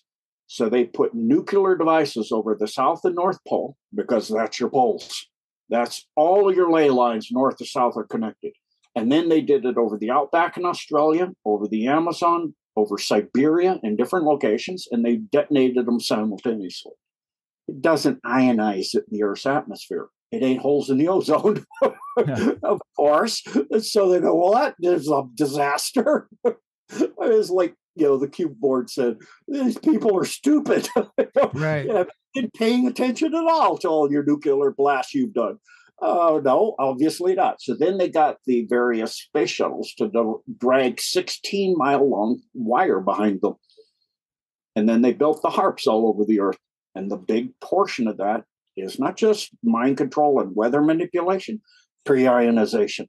So 0.47 0.69
they 0.69 0.85
put 0.85 1.13
nuclear 1.13 1.75
devices 1.75 2.31
over 2.31 2.55
the 2.55 2.67
South 2.67 3.01
and 3.03 3.15
North 3.15 3.39
Pole 3.47 3.75
because 3.93 4.27
that's 4.29 4.59
your 4.59 4.69
poles. 4.69 5.27
That's 5.69 6.07
all 6.15 6.53
your 6.53 6.71
ley 6.71 6.89
lines, 6.89 7.29
north 7.31 7.57
to 7.57 7.65
south, 7.65 7.97
are 7.97 8.03
connected. 8.03 8.53
And 8.95 9.11
then 9.11 9.29
they 9.29 9.41
did 9.41 9.65
it 9.65 9.77
over 9.77 9.97
the 9.97 10.09
outback 10.09 10.57
in 10.57 10.65
Australia, 10.65 11.29
over 11.45 11.67
the 11.67 11.87
Amazon, 11.87 12.55
over 12.79 12.97
Siberia 12.97 13.79
in 13.83 13.95
different 13.95 14.25
locations, 14.25 14.87
and 14.91 15.05
they 15.05 15.17
detonated 15.17 15.85
them 15.85 15.99
simultaneously. 15.99 16.93
It 17.67 17.81
doesn't 17.81 18.21
ionize 18.23 18.95
the 19.09 19.23
Earth's 19.23 19.45
atmosphere. 19.45 20.07
It 20.31 20.43
ain't 20.43 20.61
holes 20.61 20.89
in 20.89 20.97
the 20.97 21.07
ozone, 21.07 21.65
yeah. 21.81 22.51
of 22.63 22.79
course. 22.95 23.43
So 23.81 24.09
they 24.09 24.19
go, 24.19 24.35
well, 24.35 24.53
that 24.53 24.75
is 24.79 25.09
a 25.09 25.23
disaster. 25.35 26.29
it's 26.89 27.49
like, 27.49 27.73
you 27.95 28.05
know, 28.05 28.17
the 28.17 28.27
cube 28.27 28.59
board 28.59 28.89
said, 28.91 29.17
these 29.47 29.77
people 29.77 30.17
are 30.17 30.25
stupid. 30.25 30.87
right. 31.53 31.87
You 32.35 32.43
know, 32.43 32.49
paying 32.55 32.85
attention 32.85 33.33
at 33.33 33.43
all 33.43 33.75
to 33.79 33.87
all 33.87 34.11
your 34.11 34.23
nuclear 34.23 34.69
blasts 34.69 35.15
you've 35.15 35.33
done. 35.33 35.57
Oh, 36.01 36.41
no, 36.43 36.75
obviously 36.79 37.35
not. 37.35 37.61
So 37.61 37.75
then 37.77 37.97
they 37.97 38.09
got 38.09 38.37
the 38.45 38.65
various 38.69 39.15
space 39.15 39.49
shuttles 39.49 39.93
to 39.97 40.07
do- 40.07 40.41
drag 40.57 41.01
16 41.01 41.75
mile 41.77 42.09
long 42.09 42.41
wire 42.53 43.01
behind 43.01 43.41
them. 43.41 43.55
And 44.75 44.87
then 44.87 45.01
they 45.01 45.13
built 45.13 45.41
the 45.41 45.49
HAARPs 45.49 45.87
all 45.87 46.07
over 46.07 46.23
the 46.25 46.39
Earth. 46.39 46.57
And 46.95 47.11
the 47.11 47.17
big 47.17 47.51
portion 47.59 48.07
of 48.07 48.17
that 48.17 48.43
is 48.77 48.99
not 48.99 49.17
just 49.17 49.49
mind 49.63 49.97
control 49.97 50.39
and 50.39 50.55
weather 50.55 50.81
manipulation, 50.81 51.61
pre 52.05 52.27
ionization. 52.27 53.07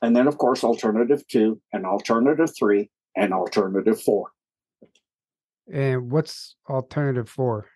And 0.00 0.16
then, 0.16 0.26
of 0.26 0.38
course, 0.38 0.64
alternative 0.64 1.26
two 1.28 1.60
and 1.72 1.84
alternative 1.84 2.50
three 2.58 2.90
and 3.16 3.32
alternative 3.32 4.00
four. 4.00 4.30
And 5.72 6.10
what's 6.10 6.56
alternative 6.68 7.28
four? 7.28 7.68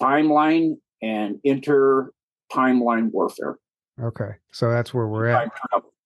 Timeline 0.00 0.76
and 1.02 1.38
inter 1.44 2.10
timeline 2.54 3.10
warfare. 3.10 3.56
Okay, 4.02 4.30
so 4.52 4.70
that's 4.70 4.92
where 4.92 5.06
we're 5.06 5.26
at. 5.26 5.50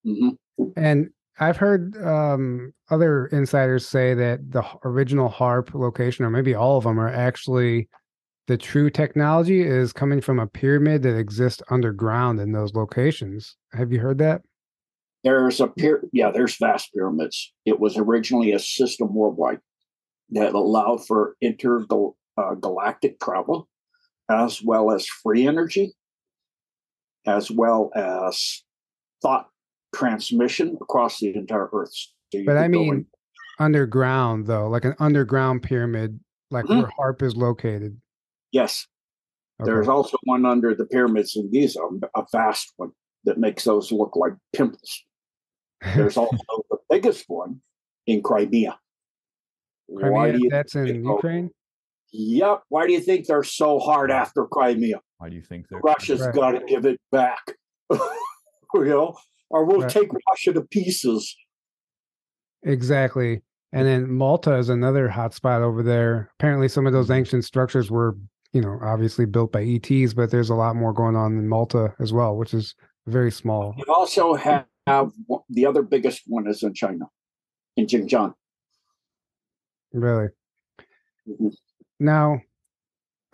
Mm-hmm. 0.07 0.65
And 0.77 1.11
I've 1.41 1.57
heard 1.57 1.97
um, 2.05 2.73
other 2.91 3.27
insiders 3.27 3.87
say 3.87 4.15
that 4.15 4.51
the 4.51 4.65
original 4.85 5.29
HAARP 5.29 5.75
location, 5.75 6.25
or 6.25 6.31
maybe 6.31 6.55
all 6.55 6.79
of 6.79 6.85
them, 6.85 6.99
are 6.99 7.09
actually 7.09 7.89
the 8.49 8.57
true 8.57 8.91
technology 8.91 9.63
is 9.63 9.93
coming 9.93 10.21
from 10.21 10.41
a 10.41 10.47
pyramid 10.47 11.03
that 11.03 11.17
exists 11.17 11.63
underground 11.71 12.41
in 12.41 12.53
those 12.53 12.75
locations. 12.75 13.57
Have 13.73 13.93
you 13.93 14.01
heard 14.01 14.19
that? 14.19 14.43
There's 15.23 15.61
a 15.61 15.69
pyramid. 15.69 16.11
yeah, 16.13 16.31
there's 16.31 16.57
vast 16.57 16.93
pyramids. 16.95 17.53
It 17.65 17.79
was 17.79 17.97
originally 17.97 18.53
a 18.53 18.59
system 18.59 19.15
worldwide 19.15 19.61
that 20.31 20.55
allowed 20.55 21.07
for 21.07 21.37
intergalactic 21.41 23.17
uh, 23.21 23.25
travel, 23.25 23.69
as 24.29 24.63
well 24.63 24.91
as 24.91 25.07
free 25.07 25.47
energy 25.47 25.95
as 27.27 27.51
well 27.51 27.91
as 27.95 28.63
thought 29.23 29.49
transmission 29.95 30.77
across 30.81 31.19
the 31.21 31.35
entire 31.35 31.69
Earth. 31.73 31.93
So 32.33 32.43
but 32.45 32.57
I 32.57 32.69
mean, 32.69 33.07
underground 33.59 34.47
though, 34.47 34.69
like 34.69 34.85
an 34.85 34.95
underground 34.99 35.63
pyramid, 35.63 36.21
like 36.51 36.67
mm-hmm. 36.67 36.83
where 36.83 36.91
HAARP 36.99 37.23
is 37.23 37.37
located. 37.37 38.01
Yes. 38.53 38.87
Okay. 39.61 39.71
There's 39.71 39.89
also 39.89 40.17
one 40.25 40.47
under 40.47 40.75
the 40.75 40.87
pyramids 40.87 41.37
in 41.37 41.51
Giza, 41.51 41.81
a 42.15 42.25
vast 42.31 42.73
one 42.77 42.93
that 43.25 43.39
makes 43.39 43.65
those 43.65 43.91
look 43.91 44.15
like 44.15 44.35
pimples. 44.55 45.05
There's 45.95 46.17
also 46.17 46.37
the 46.71 46.79
biggest 46.89 47.25
one 47.29 47.61
in 48.07 48.23
Crimea. 48.23 48.79
Crimea 49.97 50.49
that's 50.51 50.75
in 50.75 51.05
Ukraine? 51.05 51.51
Yep. 52.13 52.63
Why 52.69 52.87
do 52.87 52.93
you 52.93 53.01
think 53.01 53.27
they're 53.27 53.43
so 53.43 53.79
hard 53.79 54.11
after 54.11 54.45
Crimea? 54.47 55.01
Why 55.19 55.29
do 55.29 55.37
you 55.37 55.43
think 55.43 55.69
that 55.69 55.81
Russia's 55.83 56.21
right. 56.21 56.35
got 56.35 56.51
to 56.53 56.61
give 56.65 56.87
it 56.87 57.01
back? 57.11 57.55
you 57.91 58.01
know, 58.75 59.17
or 59.51 59.65
we'll 59.65 59.83
right. 59.83 59.91
take 59.91 60.11
Russia 60.29 60.53
to 60.53 60.63
pieces. 60.63 61.37
Exactly. 62.63 63.43
And 63.73 63.87
then 63.87 64.11
Malta 64.11 64.57
is 64.57 64.69
another 64.69 65.09
hotspot 65.09 65.61
over 65.61 65.83
there. 65.83 66.31
Apparently, 66.39 66.69
some 66.69 66.87
of 66.87 66.93
those 66.93 67.11
ancient 67.11 67.45
structures 67.45 67.91
were, 67.91 68.17
you 68.53 68.61
know, 68.61 68.79
obviously 68.83 69.27
built 69.27 69.53
by 69.53 69.63
ETs, 69.63 70.15
but 70.15 70.31
there's 70.31 70.51
a 70.51 70.55
lot 70.55 70.77
more 70.77 70.93
going 70.93 71.17
on 71.17 71.37
in 71.37 71.49
Malta 71.49 71.95
as 71.99 72.13
well, 72.13 72.37
which 72.37 72.55
is 72.55 72.75
very 73.07 73.31
small. 73.31 73.75
You 73.77 73.93
also 73.93 74.35
have 74.35 74.67
the 74.87 75.67
other 75.67 75.83
biggest 75.83 76.23
one 76.27 76.47
is 76.47 76.63
in 76.63 76.75
China, 76.75 77.07
in 77.77 77.87
Xinjiang. 77.87 78.35
Really? 79.93 80.29
Mm-hmm. 81.29 81.49
Now, 82.01 82.41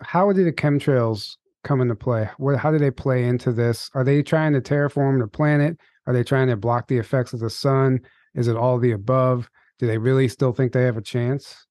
how 0.01 0.31
did 0.33 0.47
the 0.47 0.51
chemtrails 0.51 1.37
come 1.65 1.81
into 1.81 1.95
play? 1.95 2.29
What, 2.37 2.57
how 2.57 2.71
do 2.71 2.77
they 2.77 2.91
play 2.91 3.25
into 3.25 3.51
this? 3.51 3.89
Are 3.93 4.03
they 4.05 4.23
trying 4.23 4.53
to 4.53 4.61
terraform 4.61 5.19
the 5.19 5.27
planet? 5.27 5.77
Are 6.07 6.13
they 6.13 6.23
trying 6.23 6.47
to 6.47 6.55
block 6.55 6.87
the 6.87 6.97
effects 6.97 7.33
of 7.33 7.41
the 7.41 7.49
sun? 7.49 7.99
Is 8.35 8.47
it 8.47 8.55
all 8.55 8.79
the 8.79 8.91
above? 8.91 9.49
Do 9.79 9.87
they 9.87 9.97
really 9.97 10.29
still 10.29 10.53
think 10.53 10.71
they 10.71 10.83
have 10.83 10.95
a 10.95 11.01
chance? 11.01 11.65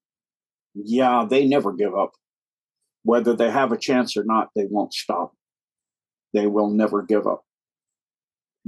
Yeah, 0.74 1.24
they 1.28 1.46
never 1.46 1.72
give 1.72 1.94
up. 1.94 2.12
Whether 3.04 3.34
they 3.34 3.50
have 3.50 3.72
a 3.72 3.78
chance 3.78 4.16
or 4.16 4.24
not, 4.24 4.50
they 4.54 4.66
won't 4.68 4.92
stop. 4.92 5.32
They 6.34 6.46
will 6.46 6.68
never 6.68 7.02
give 7.02 7.26
up. 7.26 7.44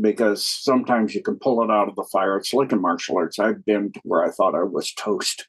Because 0.01 0.45
sometimes 0.45 1.15
you 1.15 1.23
can 1.23 1.39
pull 1.39 1.63
it 1.63 1.71
out 1.71 1.89
of 1.89 1.97
the 1.97 2.07
fire. 2.13 2.37
It's 2.37 2.55
like 2.55 2.71
in 2.71 2.81
martial 2.81 3.17
arts. 3.17 3.39
I've 3.39 3.65
been 3.65 3.93
to 3.93 4.01
where 4.05 4.25
I 4.25 4.31
thought 4.31 4.55
I 4.55 4.63
was 4.63 4.93
toast. 4.93 5.49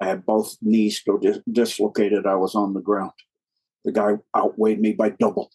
I 0.00 0.06
had 0.06 0.24
both 0.24 0.56
knees 0.62 1.02
go 1.04 1.18
dis- 1.18 1.40
dislocated. 1.50 2.26
I 2.26 2.36
was 2.36 2.54
on 2.54 2.74
the 2.74 2.80
ground 2.80 3.12
the 3.84 3.92
guy 3.92 4.14
outweighed 4.36 4.80
me 4.80 4.92
by 4.92 5.10
double. 5.10 5.50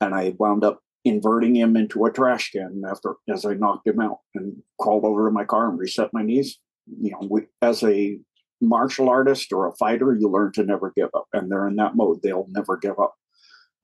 And 0.00 0.14
I 0.14 0.34
wound 0.38 0.64
up 0.64 0.80
inverting 1.04 1.56
him 1.56 1.76
into 1.76 2.04
a 2.04 2.12
trash 2.12 2.50
can 2.50 2.82
after 2.88 3.14
as 3.28 3.44
I 3.44 3.54
knocked 3.54 3.86
him 3.86 4.00
out 4.00 4.18
and 4.34 4.62
crawled 4.78 5.04
over 5.04 5.28
to 5.28 5.32
my 5.32 5.44
car 5.44 5.68
and 5.68 5.78
reset 5.78 6.10
my 6.12 6.22
knees. 6.22 6.58
You 7.00 7.12
know, 7.12 7.26
we, 7.30 7.42
as 7.62 7.82
a 7.82 8.18
martial 8.60 9.08
artist 9.08 9.52
or 9.52 9.68
a 9.68 9.76
fighter, 9.76 10.16
you 10.18 10.28
learn 10.28 10.52
to 10.52 10.64
never 10.64 10.92
give 10.96 11.10
up. 11.14 11.26
And 11.32 11.50
they're 11.50 11.68
in 11.68 11.76
that 11.76 11.96
mode. 11.96 12.20
They'll 12.22 12.46
never 12.48 12.76
give 12.76 12.98
up. 12.98 13.14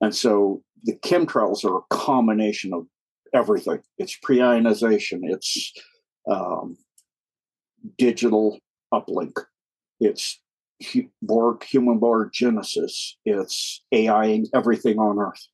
And 0.01 0.13
so 0.13 0.61
the 0.83 0.97
chemtrails 0.97 1.63
are 1.63 1.77
a 1.77 1.95
combination 1.95 2.73
of 2.73 2.87
everything. 3.33 3.79
It's 3.97 4.17
pre-ionization. 4.21 5.21
It's 5.23 5.71
um, 6.29 6.77
digital 7.97 8.59
uplink. 8.93 9.33
It's 9.99 10.41
Borg, 11.21 11.63
human 11.63 11.99
Borg 11.99 12.31
genesis. 12.33 13.17
It's 13.25 13.81
AIing 13.91 14.47
everything 14.53 14.99
on 14.99 15.19
Earth, 15.19 15.47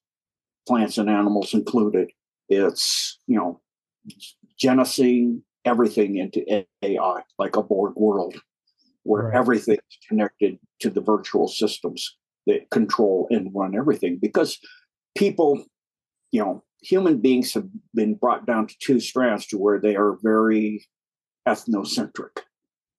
plants 0.68 0.98
and 0.98 1.10
animals 1.10 1.54
included. 1.54 2.12
It's, 2.50 3.20
you 3.28 3.38
know, 3.38 3.62
genesing 4.62 5.42
everything 5.66 6.18
into 6.18 6.66
AI, 6.82 7.22
like 7.38 7.56
a 7.56 7.64
Borg 7.64 7.94
world, 7.96 8.36
where 9.04 9.26
right. 9.26 9.38
everything's 9.38 9.80
connected 10.08 10.58
to 10.80 10.90
the 10.90 11.02
virtual 11.02 11.48
systems 11.48 12.18
that 12.48 12.70
control 12.72 13.28
and 13.30 13.52
run 13.54 13.76
everything. 13.76 14.18
Because 14.22 14.58
people, 15.16 15.64
you 16.32 16.42
know, 16.42 16.64
human 16.82 17.20
beings 17.20 17.54
have 17.54 17.68
been 17.94 18.16
brought 18.16 18.48
down 18.48 18.68
to 18.68 18.76
two 18.80 19.00
strands 19.00 19.46
to 19.48 19.58
where 19.58 19.80
they 19.80 19.96
are 19.96 20.18
very 20.24 20.86
ethnocentric 21.48 22.42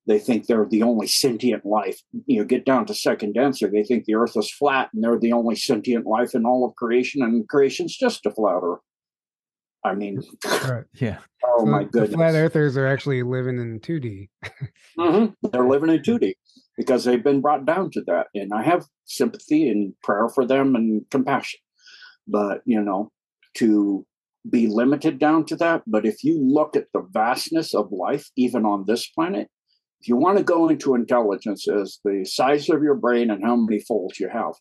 they 0.06 0.18
think 0.18 0.46
they're 0.46 0.66
the 0.68 0.82
only 0.82 1.06
sentient 1.06 1.64
life. 1.64 2.00
You 2.26 2.40
know, 2.40 2.44
get 2.44 2.64
down 2.64 2.86
to 2.86 2.94
second 2.94 3.34
denser, 3.34 3.68
they 3.68 3.84
think 3.84 4.04
the 4.04 4.16
Earth 4.16 4.36
is 4.36 4.50
flat 4.50 4.90
and 4.92 5.02
they're 5.02 5.18
the 5.18 5.32
only 5.32 5.56
sentient 5.56 6.06
life 6.06 6.34
in 6.34 6.44
all 6.44 6.66
of 6.66 6.74
creation, 6.74 7.22
and 7.22 7.48
creation's 7.48 7.96
just 7.96 8.26
a 8.26 8.30
flat 8.30 8.60
Earth. 8.62 8.80
I 9.84 9.94
mean, 9.94 10.22
right. 10.44 10.84
yeah. 10.94 11.18
Oh 11.44 11.64
so 11.64 11.66
my 11.66 11.82
goodness! 11.82 12.14
flat 12.14 12.34
Earthers 12.34 12.76
are 12.76 12.86
actually 12.86 13.22
living 13.24 13.58
in 13.58 13.80
2D. 13.80 14.28
mm-hmm. 14.98 15.48
They're 15.50 15.68
living 15.68 15.90
in 15.90 15.98
2D 15.98 16.34
because 16.76 17.04
they've 17.04 17.22
been 17.22 17.40
brought 17.40 17.66
down 17.66 17.90
to 17.90 18.00
that, 18.02 18.28
and 18.34 18.52
I 18.54 18.62
have 18.62 18.86
sympathy 19.04 19.68
and 19.68 19.92
prayer 20.02 20.28
for 20.28 20.46
them 20.46 20.76
and 20.76 21.04
compassion. 21.10 21.60
But 22.28 22.62
you 22.64 22.80
know, 22.80 23.10
to 23.54 24.06
be 24.48 24.66
limited 24.66 25.18
down 25.18 25.44
to 25.46 25.56
that. 25.56 25.82
But 25.86 26.06
if 26.06 26.24
you 26.24 26.40
look 26.40 26.76
at 26.76 26.86
the 26.92 27.06
vastness 27.12 27.74
of 27.74 27.92
life, 27.92 28.30
even 28.36 28.64
on 28.64 28.84
this 28.86 29.08
planet, 29.08 29.48
if 30.02 30.08
you 30.08 30.16
want 30.16 30.36
to 30.36 30.42
go 30.42 30.68
into 30.68 30.96
intelligence 30.96 31.68
as 31.68 32.00
the 32.04 32.24
size 32.24 32.68
of 32.68 32.82
your 32.82 32.96
brain 32.96 33.30
and 33.30 33.44
how 33.44 33.54
many 33.54 33.78
folds 33.78 34.18
you 34.18 34.28
have, 34.28 34.54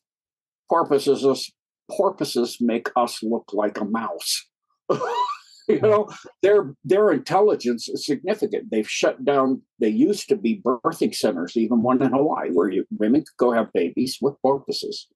porpoises 0.69 1.51
porpoises 1.89 2.57
make 2.61 2.89
us 2.95 3.23
look 3.23 3.49
like 3.51 3.79
a 3.79 3.85
mouse. 3.85 4.47
you 5.67 5.79
know, 5.81 6.07
their 6.43 6.75
their 6.83 7.09
intelligence 7.09 7.89
is 7.89 8.05
significant. 8.05 8.69
They've 8.69 8.87
shut 8.87 9.25
down. 9.25 9.63
They 9.79 9.89
used 9.89 10.29
to 10.29 10.35
be 10.35 10.61
birthing 10.63 11.15
centers, 11.15 11.57
even 11.57 11.81
one 11.81 12.03
in 12.03 12.11
Hawaii, 12.11 12.51
where 12.51 12.69
you, 12.69 12.85
women 12.91 13.21
could 13.21 13.37
go 13.37 13.51
have 13.51 13.73
babies 13.73 14.19
with 14.21 14.39
porpoises, 14.43 15.07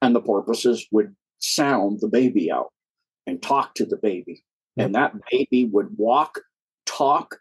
and 0.00 0.14
the 0.14 0.22
porpoises 0.22 0.86
would 0.90 1.14
sound 1.38 1.98
the 2.00 2.08
baby 2.08 2.50
out 2.50 2.72
and 3.26 3.42
talk 3.42 3.74
to 3.74 3.84
the 3.84 3.98
baby, 3.98 4.42
and 4.78 4.94
that 4.94 5.12
baby 5.30 5.66
would 5.70 5.98
walk, 5.98 6.40
talk, 6.86 7.36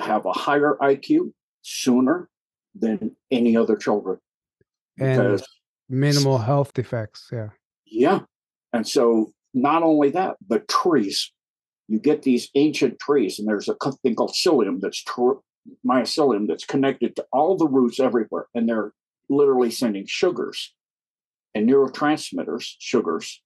have 0.00 0.26
a 0.26 0.32
higher 0.32 0.76
IQ 0.82 1.30
sooner 1.70 2.28
than 2.74 3.16
any 3.30 3.56
other 3.56 3.76
children. 3.76 4.18
And 4.98 5.16
Because 5.16 5.46
minimal 5.88 6.38
health 6.38 6.74
defects. 6.74 7.28
Yeah. 7.32 7.50
yeah. 7.86 8.20
And 8.72 8.86
so 8.86 9.32
not 9.54 9.82
only 9.82 10.10
that, 10.10 10.36
but 10.46 10.68
trees. 10.68 11.32
You 11.88 11.98
get 11.98 12.22
these 12.22 12.50
ancient 12.54 13.00
trees, 13.00 13.38
and 13.38 13.48
there's 13.48 13.68
a 13.68 13.74
thing 14.02 14.14
called 14.14 14.32
psyllium 14.32 14.80
that's 14.80 15.02
tr- 15.02 15.40
mycelium 15.84 16.46
that's 16.46 16.64
connected 16.64 17.16
to 17.16 17.26
all 17.32 17.56
the 17.56 17.66
roots 17.66 17.98
everywhere, 17.98 18.46
and 18.54 18.68
they're 18.68 18.92
literally 19.28 19.70
sending 19.70 20.06
sugars 20.06 20.72
and 21.54 21.68
neurotransmitters, 21.68 22.74
sugars, 22.78 23.42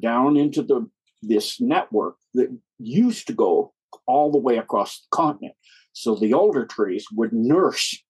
down 0.00 0.36
into 0.36 0.62
the 0.62 0.88
this 1.22 1.60
network 1.60 2.16
that 2.34 2.54
used 2.78 3.28
to 3.28 3.32
go 3.32 3.72
all 4.06 4.32
the 4.32 4.38
way 4.38 4.58
across 4.58 5.00
the 5.00 5.06
continent. 5.16 5.54
So 5.94 6.16
the 6.16 6.34
older 6.34 6.66
trees 6.66 7.06
would 7.12 7.32
nurse 7.32 8.02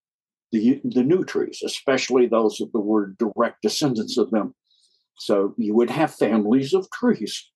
the 0.51 0.81
the 0.85 1.05
new 1.05 1.25
trees, 1.25 1.63
especially 1.65 2.27
those 2.27 2.59
that 2.59 2.71
were 2.75 3.15
direct 3.19 3.63
descendants 3.63 4.19
of 4.19 4.31
them. 4.31 4.55
So 5.19 5.55
you 5.57 5.75
would 5.75 5.91
have 5.91 6.13
families 6.13 6.75
of 6.75 6.91
trees 6.91 7.51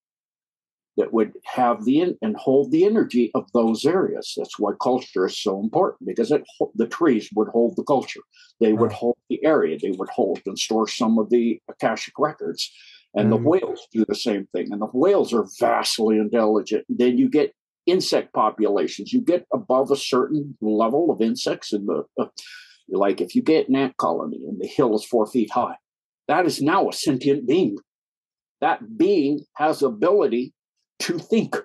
that 0.97 1.13
would 1.13 1.33
have 1.45 1.85
the 1.85 2.15
and 2.21 2.35
hold 2.37 2.71
the 2.71 2.85
energy 2.85 3.31
of 3.33 3.51
those 3.53 3.85
areas. 3.85 4.33
That's 4.37 4.59
why 4.59 4.73
culture 4.81 5.25
is 5.25 5.37
so 5.41 5.59
important 5.59 6.07
because 6.07 6.31
it 6.31 6.43
the 6.75 6.87
trees 6.87 7.29
would 7.35 7.49
hold 7.49 7.75
the 7.75 7.83
culture. 7.83 8.21
They 8.59 8.73
would 8.73 8.91
hold 8.91 9.17
the 9.29 9.43
area. 9.43 9.77
They 9.81 9.91
would 9.91 10.09
hold 10.09 10.41
and 10.45 10.59
store 10.59 10.87
some 10.87 11.17
of 11.17 11.29
the 11.29 11.59
akashic 11.69 12.13
records. 12.19 12.71
And 13.15 13.27
Mm. 13.27 13.31
the 13.31 13.49
whales 13.49 13.87
do 13.91 14.05
the 14.05 14.15
same 14.15 14.45
thing. 14.53 14.71
And 14.71 14.81
the 14.81 14.87
whales 14.87 15.33
are 15.33 15.47
vastly 15.59 16.17
intelligent. 16.17 16.85
Then 16.89 17.17
you 17.17 17.29
get 17.29 17.55
insect 17.91 18.33
populations. 18.33 19.13
You 19.13 19.21
get 19.21 19.45
above 19.53 19.91
a 19.91 19.95
certain 19.95 20.57
level 20.61 21.11
of 21.11 21.21
insects 21.21 21.73
in 21.73 21.85
the 21.85 22.03
uh, 22.19 22.27
like 22.91 23.21
if 23.21 23.35
you 23.35 23.41
get 23.41 23.69
an 23.69 23.75
ant 23.75 23.97
colony 23.97 24.45
and 24.47 24.59
the 24.59 24.67
hill 24.67 24.95
is 24.95 25.05
four 25.05 25.27
feet 25.27 25.51
high, 25.51 25.75
that 26.27 26.45
is 26.45 26.61
now 26.61 26.89
a 26.89 26.93
sentient 26.93 27.47
being. 27.47 27.77
That 28.61 28.97
being 28.97 29.41
has 29.55 29.81
ability 29.83 30.53
to 30.99 31.17
think, 31.17 31.55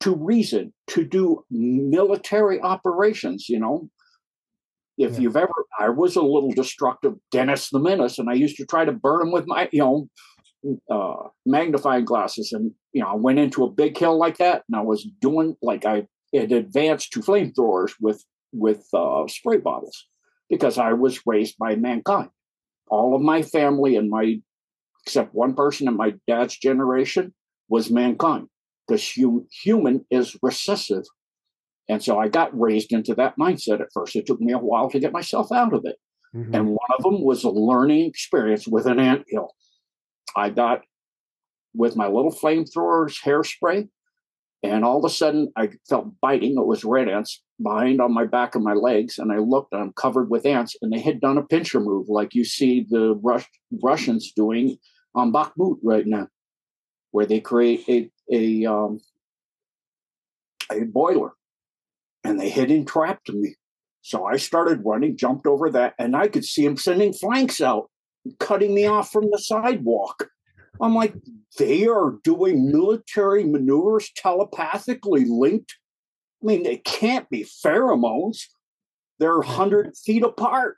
to 0.00 0.14
reason, 0.14 0.74
to 0.88 1.04
do 1.04 1.44
military 1.50 2.60
operations. 2.60 3.48
You 3.48 3.60
know, 3.60 3.90
if 4.98 5.12
Yeah. 5.12 5.20
you've 5.20 5.36
ever, 5.36 5.52
I 5.78 5.88
was 5.90 6.16
a 6.16 6.22
little 6.22 6.52
destructive, 6.52 7.14
Dennis 7.30 7.70
the 7.70 7.78
Menace, 7.78 8.18
and 8.18 8.28
I 8.28 8.34
used 8.34 8.56
to 8.56 8.66
try 8.66 8.84
to 8.84 8.92
burn 8.92 9.22
him 9.22 9.32
with 9.32 9.46
my, 9.46 9.68
you 9.72 9.80
know, 9.80 10.08
uh, 10.90 11.28
magnifying 11.44 12.04
glasses. 12.04 12.52
And 12.52 12.72
you 12.92 13.02
know, 13.02 13.08
I 13.08 13.14
went 13.14 13.38
into 13.38 13.64
a 13.64 13.70
big 13.70 13.96
hill 13.96 14.18
like 14.18 14.38
that, 14.38 14.64
and 14.68 14.76
I 14.76 14.82
was 14.82 15.06
doing 15.20 15.56
like 15.62 15.84
I 15.84 16.06
had 16.34 16.52
advanced 16.52 17.12
to 17.12 17.20
flamethrowers 17.20 17.92
with 18.00 18.24
with 18.52 18.86
uh, 18.94 19.26
spray 19.28 19.58
bottles 19.58 20.06
because 20.48 20.78
I 20.78 20.92
was 20.92 21.20
raised 21.26 21.56
by 21.58 21.76
mankind. 21.76 22.30
All 22.88 23.14
of 23.14 23.20
my 23.22 23.42
family 23.42 23.96
and 23.96 24.08
my, 24.08 24.40
except 25.04 25.34
one 25.34 25.54
person 25.54 25.88
in 25.88 25.96
my 25.96 26.14
dad's 26.28 26.56
generation, 26.56 27.34
was 27.68 27.90
mankind 27.90 28.48
because 28.86 29.12
hum, 29.16 29.46
human 29.50 30.04
is 30.10 30.36
recessive. 30.42 31.04
And 31.88 32.02
so 32.02 32.18
I 32.18 32.28
got 32.28 32.58
raised 32.58 32.92
into 32.92 33.14
that 33.14 33.34
mindset 33.38 33.80
at 33.80 33.92
first. 33.92 34.16
It 34.16 34.26
took 34.26 34.40
me 34.40 34.52
a 34.52 34.58
while 34.58 34.90
to 34.90 34.98
get 34.98 35.12
myself 35.12 35.52
out 35.52 35.72
of 35.72 35.84
it. 35.84 35.96
Mhm. 36.34 36.54
And 36.54 36.68
one 36.68 36.90
of 36.96 37.02
them 37.02 37.22
was 37.22 37.44
a 37.44 37.50
learning 37.50 38.06
experience 38.06 38.66
with 38.66 38.86
an 38.86 38.98
ant 38.98 39.24
hill. 39.28 39.52
I 40.36 40.50
got 40.50 40.82
with 41.74 41.96
my 41.96 42.06
little 42.06 42.32
flamethrowers 42.32 43.22
hairspray, 43.24 43.88
and 44.62 44.84
all 44.84 44.98
of 44.98 45.04
a 45.04 45.14
sudden 45.14 45.52
I 45.56 45.70
felt 45.88 46.20
biting. 46.20 46.58
It 46.58 46.66
was 46.66 46.84
red 46.84 47.08
ants 47.08 47.42
behind 47.62 48.00
on 48.00 48.12
my 48.12 48.24
back 48.24 48.54
and 48.54 48.64
my 48.64 48.74
legs, 48.74 49.18
and 49.18 49.32
I 49.32 49.38
looked, 49.38 49.72
and 49.72 49.82
I'm 49.82 49.92
covered 49.92 50.30
with 50.30 50.46
ants, 50.46 50.76
and 50.82 50.92
they 50.92 51.00
had 51.00 51.20
done 51.20 51.38
a 51.38 51.42
pincher 51.42 51.80
move 51.80 52.08
like 52.08 52.34
you 52.34 52.44
see 52.44 52.86
the 52.88 53.18
Rus- 53.22 53.46
Russians 53.82 54.32
doing 54.32 54.76
on 55.14 55.32
Bakhmut 55.32 55.78
right 55.82 56.06
now, 56.06 56.28
where 57.10 57.26
they 57.26 57.40
create 57.40 57.84
a 57.88 58.10
a 58.30 58.70
um, 58.70 59.00
a 60.70 60.84
boiler, 60.84 61.32
and 62.24 62.38
they 62.38 62.50
had 62.50 62.70
and 62.70 62.86
trapped 62.86 63.32
me. 63.32 63.54
So 64.02 64.24
I 64.24 64.36
started 64.36 64.82
running, 64.84 65.16
jumped 65.16 65.46
over 65.46 65.70
that, 65.70 65.94
and 65.98 66.14
I 66.14 66.28
could 66.28 66.44
see 66.44 66.64
them 66.64 66.76
sending 66.76 67.12
flanks 67.12 67.60
out, 67.60 67.90
cutting 68.38 68.74
me 68.74 68.86
off 68.86 69.10
from 69.10 69.30
the 69.30 69.38
sidewalk. 69.38 70.28
I'm 70.80 70.94
like, 70.94 71.14
they 71.58 71.86
are 71.86 72.18
doing 72.22 72.70
military 72.70 73.44
maneuvers 73.44 74.10
telepathically 74.14 75.24
linked. 75.24 75.74
I 76.42 76.46
mean, 76.46 76.62
they 76.62 76.78
can't 76.78 77.28
be 77.30 77.44
pheromones. 77.44 78.42
They're 79.18 79.38
100 79.38 79.96
feet 79.96 80.22
apart. 80.22 80.76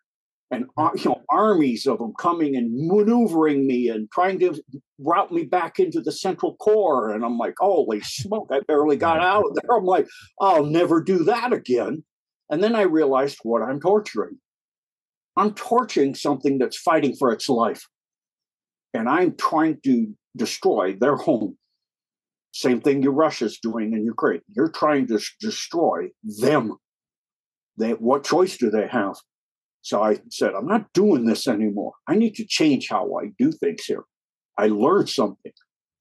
And 0.51 0.67
uh, 0.79 0.91
you 0.95 1.11
know, 1.11 1.23
armies 1.29 1.87
of 1.87 1.99
them 1.99 2.15
coming 2.19 2.57
and 2.57 2.71
maneuvering 2.73 3.67
me 3.67 3.91
and 3.91 4.11
trying 4.11 4.39
to 4.39 4.63
route 4.99 5.31
me 5.31 5.45
back 5.45 5.79
into 5.79 6.01
the 6.01 6.13
central 6.13 6.57
core. 6.57 7.11
And 7.11 7.23
I'm 7.23 7.37
like, 7.37 7.55
holy 7.59 8.01
smoke, 8.01 8.49
I 8.51 8.61
barely 8.61 8.97
got 8.97 9.21
out 9.21 9.45
of 9.45 9.55
there. 9.55 9.77
I'm 9.77 9.85
like, 9.85 10.09
I'll 10.41 10.65
never 10.65 11.03
do 11.03 11.25
that 11.25 11.53
again. 11.53 12.05
And 12.49 12.63
then 12.63 12.75
I 12.75 12.83
realized 12.83 13.39
what 13.43 13.63
I'm 13.63 13.79
torturing. 13.79 14.39
I'm 15.39 15.55
torching 15.55 16.15
something 16.15 16.59
that's 16.59 16.77
fighting 16.77 17.15
for 17.15 17.33
its 17.33 17.49
life. 17.49 17.87
And 18.95 19.09
I'm 19.09 19.37
trying 19.37 19.79
to 19.85 20.15
destroy 20.37 20.97
their 20.99 21.17
home. 21.17 21.57
Same 22.53 22.81
thing 22.81 23.03
Russia's 23.03 23.59
doing 23.59 23.93
in 23.93 24.05
Ukraine. 24.05 24.41
You're 24.55 24.71
trying 24.71 25.07
to 25.09 25.21
destroy 25.41 26.09
them. 26.25 26.77
They, 27.77 27.93
what 27.93 28.25
choice 28.25 28.57
do 28.57 28.71
they 28.71 28.89
have? 28.89 29.17
So 29.83 30.03
I 30.03 30.19
said, 30.31 30.55
I'm 30.55 30.67
not 30.67 30.93
doing 30.93 31.25
this 31.25 31.47
anymore. 31.47 31.93
I 32.09 32.17
need 32.17 32.35
to 32.37 32.45
change 32.45 32.89
how 32.89 33.15
I 33.17 33.29
do 33.39 33.53
things 33.53 33.85
here. 33.85 34.05
I 34.59 34.67
learned 34.69 35.09
something. 35.09 35.53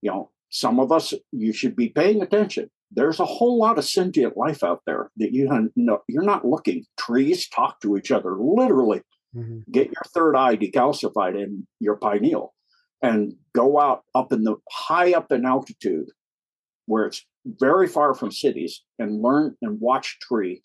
You 0.02 0.12
know, 0.12 0.32
some 0.50 0.80
of 0.80 0.92
us, 0.92 1.14
you 1.32 1.54
should 1.54 1.76
be 1.76 1.90
paying 1.90 2.22
attention. 2.22 2.70
There's 2.90 3.20
a 3.20 3.26
whole 3.26 3.60
lot 3.60 3.78
of 3.78 3.86
sentient 3.86 4.38
life 4.38 4.64
out 4.64 4.82
there 4.88 5.12
that 5.18 5.34
you 5.34 5.70
no, 5.76 6.02
you're 6.08 6.24
not 6.24 6.46
looking. 6.46 6.86
Trees 6.98 7.48
talk 7.50 7.82
to 7.82 7.98
each 7.98 8.12
other, 8.12 8.36
literally. 8.40 9.02
Mhm. 9.38 9.64
Get 9.72 9.88
your 9.88 10.04
third 10.14 10.36
eye 10.36 10.58
decalcified 10.58 11.42
in 11.42 11.68
your 11.80 11.98
pineal 11.98 12.54
and 13.02 13.34
go 13.54 13.80
out 13.80 14.04
up 14.16 14.32
in 14.32 14.44
the 14.44 14.56
high 14.72 15.14
up 15.14 15.32
in 15.32 15.46
altitude 15.46 16.10
where 16.88 17.06
it's 17.06 17.24
very 17.46 17.88
far 17.88 18.14
from 18.16 18.32
cities 18.32 18.84
and 18.98 19.22
learn 19.22 19.56
and 19.62 19.80
watch 19.80 20.18
tree 20.20 20.62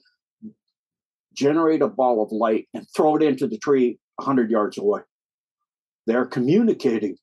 generate 1.35 1.83
a 1.83 1.89
ball 1.89 2.23
of 2.23 2.31
light 2.33 2.69
and 2.75 2.87
throw 2.95 3.17
it 3.17 3.23
into 3.23 3.47
the 3.47 3.59
tree 3.59 3.99
100 4.17 4.51
yards 4.51 4.79
away. 4.79 5.01
They're 6.07 6.27
communicating. 6.27 7.17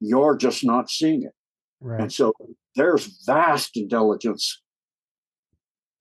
You're 0.00 0.36
just 0.36 0.64
not 0.64 0.90
seeing 0.90 1.22
it. 1.22 1.32
Right. 1.80 2.00
And 2.00 2.12
so 2.12 2.32
there's 2.76 3.24
vast 3.24 3.76
intelligence 3.76 4.62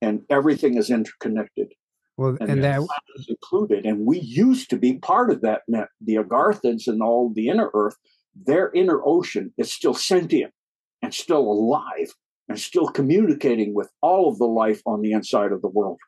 and 0.02 0.22
everything 0.30 0.78
is 0.78 0.90
interconnected 0.90 1.74
Well, 2.18 2.38
and, 2.40 2.52
and 2.52 2.64
that 2.64 2.82
is 3.16 3.28
included. 3.30 3.86
And 3.86 4.06
we 4.06 4.20
used 4.20 4.70
to 4.70 4.78
be 4.78 4.98
part 5.00 5.32
of 5.32 5.42
that 5.42 5.62
net. 5.68 5.88
The 6.02 6.16
Agarthans 6.16 6.88
and 6.88 7.02
all 7.02 7.32
the 7.34 7.48
inner 7.48 7.72
earth, 7.74 7.96
their 8.36 8.72
inner 8.74 9.02
ocean 9.04 9.54
is 9.58 9.72
still 9.72 9.94
sentient 9.94 10.54
and 11.02 11.14
still 11.14 11.40
alive 11.40 12.14
and 12.48 12.60
still 12.60 12.88
communicating 12.88 13.74
with 13.74 13.90
all 14.02 14.30
of 14.30 14.38
the 14.38 14.46
life 14.46 14.82
on 14.86 15.02
the 15.02 15.14
inside 15.14 15.52
of 15.52 15.62
the 15.62 15.70
world. 15.70 16.00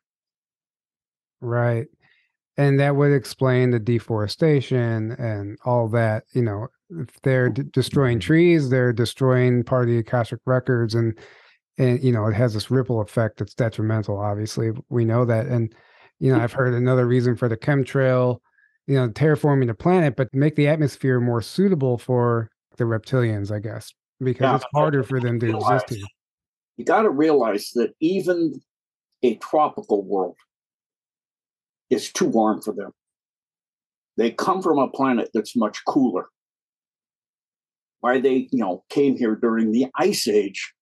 Right. 1.41 1.87
And 2.57 2.79
that 2.79 2.95
would 2.95 3.11
explain 3.11 3.71
the 3.71 3.79
deforestation 3.79 5.13
and 5.13 5.57
all 5.65 5.87
that. 5.89 6.25
You 6.33 6.43
know, 6.43 6.67
if 6.91 7.21
they're 7.23 7.49
d- 7.49 7.63
destroying 7.71 8.19
trees, 8.19 8.69
they're 8.69 8.93
destroying 8.93 9.63
part 9.63 9.83
of 9.83 9.89
the 9.89 9.97
Akashic 9.97 10.39
records, 10.45 10.93
and 10.93 11.17
and 11.79 12.03
you 12.03 12.11
know 12.11 12.27
it 12.27 12.35
has 12.35 12.53
this 12.53 12.69
ripple 12.69 13.01
effect 13.01 13.39
that's 13.39 13.55
detrimental. 13.55 14.19
Obviously, 14.19 14.69
we 14.89 15.03
know 15.03 15.25
that. 15.25 15.47
And 15.47 15.73
you 16.23 16.31
know, 16.31 16.37
hmm. 16.37 16.43
I've 16.43 16.53
heard 16.53 16.73
another 16.73 17.05
reason 17.05 17.35
for 17.35 17.49
the 17.49 17.57
chemtrail, 17.57 18.39
you 18.87 18.95
know, 18.95 19.09
terraforming 19.09 19.67
the 19.67 19.73
planet, 19.73 20.15
but 20.15 20.33
make 20.33 20.55
the 20.55 20.69
atmosphere 20.69 21.19
more 21.19 21.41
suitable 21.41 21.97
for 21.97 22.49
the 22.77 22.85
reptilians, 22.85 23.51
I 23.51 23.59
guess, 23.59 23.93
because 24.21 24.61
it's 24.61 24.71
harder 24.73 25.03
for 25.03 25.19
them 25.19 25.37
to 25.41 25.57
exist 25.57 25.89
here. 25.89 26.05
You 26.77 26.85
got 26.85 27.01
to 27.01 27.09
realize 27.09 27.71
that 27.75 27.91
even 27.99 28.61
a 29.21 29.35
tropical 29.35 30.01
world 30.01 30.37
is 31.89 32.09
too 32.13 32.27
warm 32.27 32.61
for 32.61 32.73
them. 32.73 32.91
They 34.15 34.31
come 34.31 34.61
from 34.61 34.79
a 34.79 34.87
planet 34.87 35.29
that's 35.33 35.57
much 35.57 35.83
cooler. 35.85 36.27
Why 37.99 38.21
they, 38.21 38.47
you 38.49 38.59
know, 38.59 38.85
came 38.89 39.17
here 39.17 39.35
during 39.35 39.73
the 39.73 39.87
ice 39.95 40.29
age. 40.29 40.73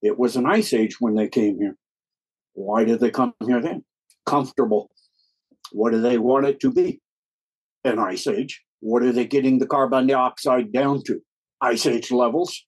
It 0.00 0.18
was 0.18 0.34
an 0.36 0.46
ice 0.46 0.72
age 0.72 0.98
when 0.98 1.14
they 1.14 1.28
came 1.28 1.58
here. 1.58 1.76
Why 2.54 2.84
did 2.84 3.00
they 3.00 3.10
come 3.10 3.34
here 3.44 3.60
then? 3.60 3.84
Comfortable. 4.28 4.90
What 5.72 5.92
do 5.92 6.00
they 6.00 6.18
want 6.18 6.46
it 6.46 6.60
to 6.60 6.72
be? 6.72 7.00
An 7.84 7.98
ice 7.98 8.26
age. 8.26 8.62
What 8.80 9.02
are 9.02 9.12
they 9.12 9.26
getting 9.26 9.58
the 9.58 9.66
carbon 9.66 10.06
dioxide 10.06 10.72
down 10.72 11.02
to? 11.04 11.20
Ice 11.60 11.86
age 11.86 12.10
levels. 12.10 12.64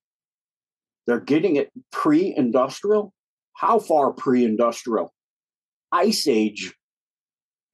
They're 1.07 1.21
getting 1.21 1.57
it 1.57 1.71
pre 1.93 2.35
industrial. 2.37 3.13
How 3.55 3.79
far 3.79 4.13
pre 4.13 4.45
industrial? 4.45 5.13
ice 5.93 6.29
age 6.29 6.75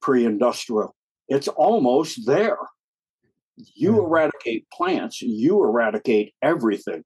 pre-industrial. 0.01 0.95
It's 1.27 1.47
almost 1.47 2.25
there. 2.25 2.57
You 3.75 3.93
hmm. 3.93 4.05
eradicate 4.05 4.67
plants, 4.71 5.21
you 5.21 5.63
eradicate 5.63 6.33
everything. 6.41 7.03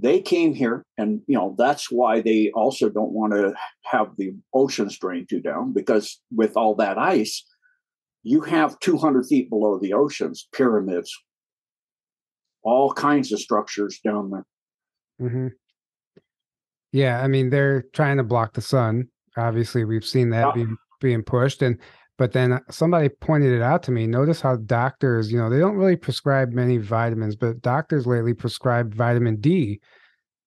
They 0.00 0.20
came 0.22 0.54
here, 0.54 0.84
and 0.96 1.20
you 1.26 1.36
know 1.36 1.54
that's 1.58 1.90
why 1.90 2.20
they 2.22 2.50
also 2.54 2.88
don't 2.88 3.12
want 3.12 3.32
to 3.34 3.54
have 3.84 4.16
the 4.16 4.34
oceans 4.54 4.98
drain 4.98 5.26
too 5.28 5.40
down 5.40 5.72
because 5.72 6.20
with 6.34 6.56
all 6.56 6.74
that 6.76 6.96
ice, 6.96 7.44
you 8.22 8.40
have 8.42 8.78
200 8.80 9.26
feet 9.26 9.50
below 9.50 9.78
the 9.78 9.92
oceans 9.92 10.48
pyramids, 10.52 11.12
all 12.62 12.92
kinds 12.92 13.30
of 13.32 13.40
structures 13.40 14.00
down 14.02 14.30
there. 14.30 14.46
hmm 15.18 15.48
Yeah, 16.92 17.22
I 17.22 17.28
mean 17.28 17.50
they're 17.50 17.82
trying 17.92 18.16
to 18.16 18.24
block 18.24 18.54
the 18.54 18.62
sun. 18.62 19.08
Obviously, 19.36 19.84
we've 19.84 20.04
seen 20.04 20.30
that 20.30 20.46
Yeah. 20.48 20.52
being 20.54 20.76
being 21.00 21.22
pushed, 21.22 21.62
and 21.62 21.78
but 22.20 22.32
then 22.32 22.52
uh, 22.52 22.60
somebody 22.70 23.08
pointed 23.08 23.50
it 23.50 23.62
out 23.62 23.82
to 23.82 23.90
me. 23.90 24.06
Notice 24.06 24.42
how 24.42 24.56
doctors, 24.56 25.32
you 25.32 25.38
know, 25.38 25.48
they 25.48 25.58
don't 25.58 25.76
really 25.76 25.96
prescribe 25.96 26.52
many 26.52 26.76
vitamins, 26.76 27.34
but 27.34 27.62
doctors 27.62 28.06
lately 28.06 28.34
prescribe 28.34 28.94
vitamin 28.94 29.36
D 29.36 29.80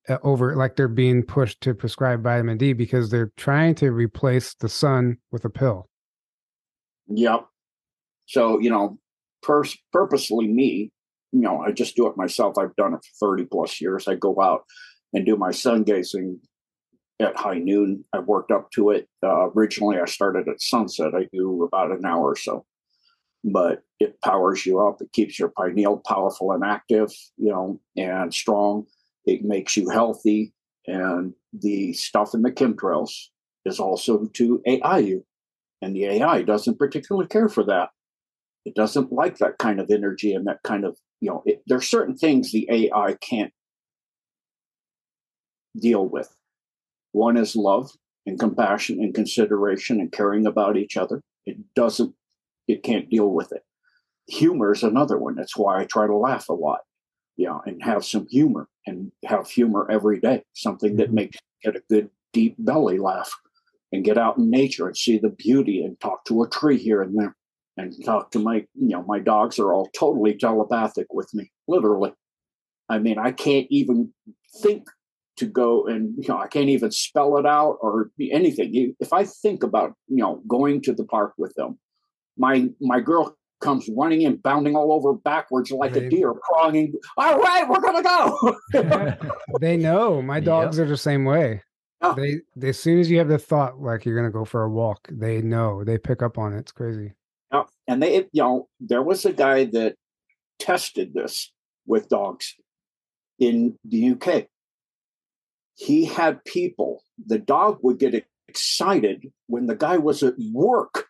uh, 0.08 0.20
over, 0.22 0.56
like 0.56 0.76
they're 0.76 0.88
being 0.88 1.24
pushed 1.24 1.62
to 1.62 1.74
prescribe 1.74 2.22
vitamin 2.22 2.60
D 2.60 2.74
because 2.74 3.10
they're 3.10 3.32
trying 3.38 3.74
to 3.74 3.90
replace 3.92 4.54
the 4.54 4.70
sun 4.70 5.18
with 5.32 5.46
a 5.46 5.50
pill. 5.50 5.90
Yep. 7.08 7.48
So, 8.28 8.60
you 8.60 8.70
know, 8.70 9.00
pers- 9.42 9.80
purposely 9.92 10.48
me, 10.48 10.92
you 11.32 11.42
know, 11.42 11.62
I 11.62 11.72
just 11.72 11.96
do 11.96 12.06
it 12.06 12.16
myself. 12.16 12.56
I've 12.60 12.76
done 12.76 12.94
it 12.94 13.00
for 13.18 13.36
30 13.36 13.46
plus 13.52 13.82
years. 13.82 14.08
I 14.08 14.14
go 14.14 14.40
out 14.40 14.62
and 15.12 15.26
do 15.26 15.38
my 15.38 15.50
sun 15.50 15.82
gazing 15.82 16.40
at 17.24 17.38
high 17.38 17.58
noon. 17.58 18.04
I 18.14 18.20
worked 18.20 18.52
up 18.52 18.72
to 18.72 18.92
it. 18.92 19.08
Uh, 19.24 19.50
originally, 19.52 20.00
I 20.00 20.06
started 20.06 20.48
at 20.48 20.62
sunset. 20.62 21.16
I 21.16 21.28
do 21.34 21.64
about 21.64 21.92
an 21.92 22.06
hour 22.06 22.32
or 22.32 22.36
so, 22.36 22.66
but 23.44 23.84
it 24.00 24.22
powers 24.22 24.66
you 24.66 24.80
up. 24.80 25.02
It 25.02 25.12
keeps 25.14 25.40
your 25.40 25.50
pineal 25.50 26.02
powerful 26.06 26.52
and 26.52 26.64
active, 26.64 27.12
you 27.38 27.50
know, 27.50 27.80
and 27.98 28.34
strong. 28.34 28.86
It 29.26 29.44
makes 29.44 29.78
you 29.78 29.90
healthy. 29.90 30.54
And 30.86 31.34
the 31.54 31.94
stuff 31.94 32.34
in 32.34 32.42
the 32.42 32.52
chemtrails 32.52 33.12
is 33.66 33.80
also 33.80 34.26
to 34.34 34.62
AI 34.66 34.98
you. 35.00 35.26
And 35.82 35.96
the 35.96 36.06
AI 36.06 36.42
doesn't 36.44 36.80
particularly 36.80 37.28
care 37.28 37.50
for 37.50 37.64
that. 37.66 37.90
It 38.66 38.76
doesn't 38.76 39.12
like 39.12 39.38
that 39.38 39.58
kind 39.58 39.80
of 39.80 39.90
energy 39.90 40.34
and 40.34 40.48
that 40.48 40.64
kind 40.64 40.86
of, 40.86 40.98
you 41.20 41.30
know, 41.30 41.44
it, 41.46 41.62
are 41.72 41.82
certain 41.82 42.16
things 42.16 42.52
the 42.52 42.68
AI 42.70 43.16
can't 43.22 43.54
deal 45.78 46.08
with. 46.08 46.34
One 47.14 47.38
is 47.38 47.56
love 47.56 47.90
and 48.26 48.40
compassion 48.40 49.00
and 49.00 49.14
consideration 49.14 50.00
and 50.00 50.12
caring 50.12 50.46
about 50.46 50.78
each 50.78 50.98
other. 50.98 51.22
It 51.46 51.58
doesn't, 51.76 52.14
it 52.68 52.84
can't 52.84 53.10
deal 53.10 53.30
with 53.30 53.52
it. 53.52 53.64
Humor 54.28 54.74
is 54.74 54.84
another 54.84 55.18
one. 55.18 55.36
That's 55.36 55.56
why 55.58 55.80
I 55.80 55.86
try 55.86 56.08
to 56.08 56.16
laugh 56.16 56.50
a 56.50 56.54
lot, 56.54 56.82
you 57.36 57.48
know, 57.48 57.62
and 57.66 57.84
have 57.84 58.04
some 58.04 58.28
humor 58.30 58.68
and 58.86 59.12
have 59.26 59.50
humor 59.50 59.88
every 59.90 60.20
day, 60.20 60.44
something 60.54 60.96
that 60.98 61.10
Mhm. 61.10 61.14
makes 61.14 61.38
you 61.64 61.72
get 61.72 61.82
a 61.82 61.84
good 61.90 62.10
deep 62.32 62.56
belly 62.58 62.98
laugh 62.98 63.32
and 63.92 64.04
get 64.04 64.18
out 64.18 64.38
in 64.38 64.50
nature 64.50 64.88
and 64.88 64.98
see 64.98 65.18
the 65.18 65.30
beauty 65.30 65.84
and 65.84 66.00
talk 66.00 66.26
to 66.26 66.42
a 66.42 66.50
tree 66.50 66.78
here 66.78 67.02
and 67.02 67.18
there 67.18 67.36
and 67.78 67.94
talk 68.06 68.32
to 68.32 68.40
my, 68.40 68.66
you 68.74 68.90
know, 68.90 69.04
my 69.04 69.20
dogs 69.20 69.60
are 69.60 69.74
all 69.74 69.88
totally 69.96 70.36
telepathic 70.36 71.14
with 71.14 71.32
me, 71.34 71.52
literally. 71.68 72.14
I 72.90 73.00
mean, 73.00 73.18
I 73.20 73.32
can't 73.32 73.68
even 73.70 74.14
think 74.62 74.88
to 75.38 75.46
go 75.46 75.86
and 75.88 76.14
you 76.18 76.28
know 76.30 76.38
I 76.38 76.48
can't 76.48 76.70
even 76.70 76.92
spell 76.92 77.38
it 77.38 77.46
out 77.46 77.78
or 77.82 78.12
be 78.18 78.32
anything. 78.32 78.96
If 79.00 79.14
I 79.14 79.26
think 79.26 79.64
about 79.64 79.94
you 80.08 80.18
know 80.18 80.42
going 80.48 80.82
to 80.84 80.94
the 80.94 81.06
park 81.06 81.34
with 81.38 81.54
them, 81.56 81.80
my 82.38 82.70
my 82.82 83.00
girl 83.00 83.36
comes 83.62 83.90
running 83.96 84.26
and 84.26 84.44
bounding 84.44 84.76
all 84.76 84.92
over 84.92 85.14
backwards 85.14 85.72
like 85.72 85.94
They- 85.94 86.08
a 86.08 86.10
deer, 86.10 86.34
crawling. 86.34 86.94
All 87.18 87.40
right, 87.40 87.68
we're 87.68 87.80
gonna 87.80 88.04
go. 88.04 88.56
they 89.62 89.78
know 89.78 90.22
my 90.22 90.38
Yep. 90.38 90.46
dogs 90.46 90.80
are 90.80 90.86
the 90.88 90.98
same 90.98 91.24
way. 91.26 91.62
Yeah. 92.02 92.14
They, 92.18 92.42
they 92.58 92.70
as 92.70 92.80
soon 92.80 93.00
as 93.00 93.10
you 93.10 93.18
have 93.20 93.30
the 93.30 93.38
thought 93.40 93.80
like 93.80 94.04
you're 94.06 94.16
gonna 94.18 94.30
go 94.32 94.44
for 94.46 94.64
a 94.64 94.70
walk, 94.70 95.08
they 95.10 95.42
know 95.42 95.84
they 95.86 95.98
pick 95.98 96.22
up 96.22 96.38
on 96.38 96.54
it. 96.54 96.60
It's 96.60 96.72
crazy. 96.74 97.14
Yeah, 97.54 97.64
and 97.88 98.04
they, 98.04 98.16
you 98.34 98.44
know, 98.44 98.68
there 98.82 99.02
was 99.02 99.24
a 99.26 99.32
guy 99.32 99.66
that 99.66 99.96
tested 100.60 101.14
this 101.14 101.52
with 101.88 102.10
dogs 102.10 102.56
in 103.40 103.78
the 103.86 104.10
UK. 104.12 104.48
He 105.76 106.06
had 106.06 106.44
people, 106.46 107.04
the 107.26 107.40
dog 107.40 107.80
would 107.82 108.00
get 108.00 108.26
excited 108.48 109.32
when 109.48 109.68
the 109.68 109.76
guy 109.76 109.98
was 109.98 110.22
at 110.22 110.36
work, 110.52 111.08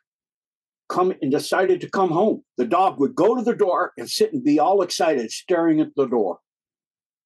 come 0.90 1.14
and 1.22 1.32
decided 1.32 1.82
to 1.82 1.90
come 1.90 2.12
home. 2.12 2.44
The 2.58 2.66
dog 2.66 3.00
would 3.00 3.16
go 3.16 3.36
to 3.36 3.42
the 3.42 3.56
door 3.56 3.94
and 3.98 4.10
sit 4.10 4.32
and 4.34 4.44
be 4.44 4.60
all 4.60 4.82
excited, 4.82 5.32
staring 5.32 5.82
at 5.82 5.96
the 5.96 6.06
door. 6.06 6.40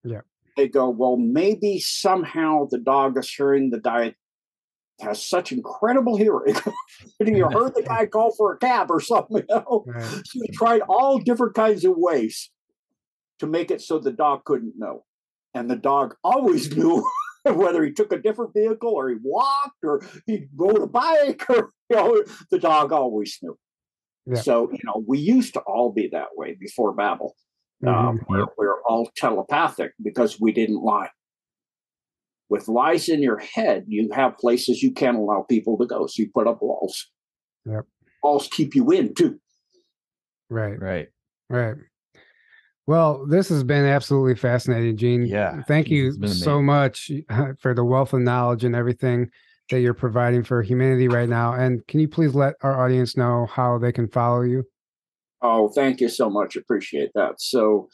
Yeah. 0.03 0.22
They 0.55 0.68
go, 0.68 0.89
well, 0.89 1.18
maybe 1.18 1.80
somehow 1.80 2.68
the 2.69 2.80
dog 2.80 3.18
is 3.18 3.31
hearing 3.31 3.69
the 3.69 3.80
guy 3.80 4.15
has 4.99 5.23
such 5.23 5.51
incredible 5.51 6.18
hearing. 6.18 6.55
you 7.19 7.49
heard 7.51 7.76
the 7.76 7.84
guy 7.84 8.05
call 8.05 8.34
for 8.35 8.53
a 8.53 8.57
cab 8.57 8.89
or 8.89 8.99
something. 8.99 9.38
You 9.38 9.55
know? 9.55 9.84
Right. 9.85 10.03
So 10.03 10.22
he 10.34 10.47
tried 10.51 10.81
all 10.89 11.19
different 11.19 11.53
kinds 11.53 11.85
of 11.85 11.93
ways 11.95 12.49
to 13.39 13.47
make 13.47 13.69
it 13.69 13.81
so 13.81 13.99
the 13.99 14.11
dog 14.11 14.43
couldn't 14.45 14.73
know. 14.77 15.05
And 15.53 15.69
the 15.69 15.76
dog 15.76 16.15
always 16.23 16.76
knew 16.76 17.07
whether 17.55 17.84
he 17.84 17.91
took 17.91 18.11
a 18.11 18.18
different 18.22 18.53
vehicle 18.53 18.91
or 18.91 19.09
he 19.09 19.15
walked 19.22 19.84
or 19.84 20.01
he 20.26 20.47
rode 20.55 20.81
a 20.81 20.88
bike 20.88 21.43
or, 21.49 21.72
you 21.89 21.95
know, 21.95 22.23
the 22.51 22.59
dog 22.59 22.91
always 22.91 23.38
knew. 23.41 23.57
Yeah. 24.26 24.41
So, 24.41 24.69
you 24.72 24.80
know, 24.84 25.03
we 25.07 25.19
used 25.19 25.53
to 25.53 25.61
all 25.61 25.91
be 25.91 26.09
that 26.11 26.30
way 26.35 26.55
before 26.59 26.93
Babel. 26.93 27.35
Um, 27.85 28.19
Mhm. 28.19 28.26
we're, 28.27 28.45
we're 28.57 28.81
all 28.84 29.09
telepathic 29.15 29.93
because 30.01 30.41
we 30.41 30.51
didn't 30.51 30.81
lie. 30.84 31.09
With 32.49 32.68
lies 32.68 33.07
in 33.09 33.22
your 33.22 33.38
head, 33.38 33.85
you 33.88 34.09
have 34.14 34.38
places 34.38 34.81
you 34.81 34.91
can't 34.91 35.18
allow 35.18 35.45
people 35.47 35.77
to 35.77 35.85
go. 35.85 36.07
So 36.07 36.23
you 36.23 36.30
put 36.34 36.47
up 36.47 36.61
walls. 36.61 37.09
Yep. 37.65 37.85
Walls 38.23 38.47
keep 38.51 38.73
you 38.73 38.89
in 38.91 39.14
too. 39.14 39.39
Right. 40.49 40.80
Right. 40.81 41.09
Right. 41.49 41.76
Well, 42.88 43.26
this 43.27 43.49
has 43.49 43.65
been 43.65 43.85
absolutely 43.85 44.35
fascinating, 44.35 44.95
Gene. 44.95 45.26
Yeah, 45.26 45.61
Thank 45.64 45.89
you 45.89 46.14
so 46.27 46.61
much 46.61 47.11
for 47.59 47.73
the 47.73 47.84
wealth 47.84 48.14
of 48.14 48.22
knowledge 48.22 48.64
and 48.64 48.76
everything 48.76 49.30
that 49.69 49.81
you're 49.81 49.93
providing 49.93 50.43
for 50.43 50.61
humanity 50.64 51.09
right 51.09 51.27
now. 51.27 51.53
And 51.53 51.85
can 51.88 51.99
you 51.99 52.07
please 52.07 52.34
let 52.34 52.55
our 52.61 52.81
audience 52.81 53.18
know 53.18 53.45
how 53.47 53.77
they 53.77 53.91
can 53.91 54.07
follow 54.07 54.41
you? 54.41 54.64
Oh, 55.41 55.68
thank 55.68 55.99
you 55.99 56.07
so 56.07 56.30
much. 56.30 56.55
Appreciate 56.55 57.11
that. 57.14 57.41
So, 57.41 57.89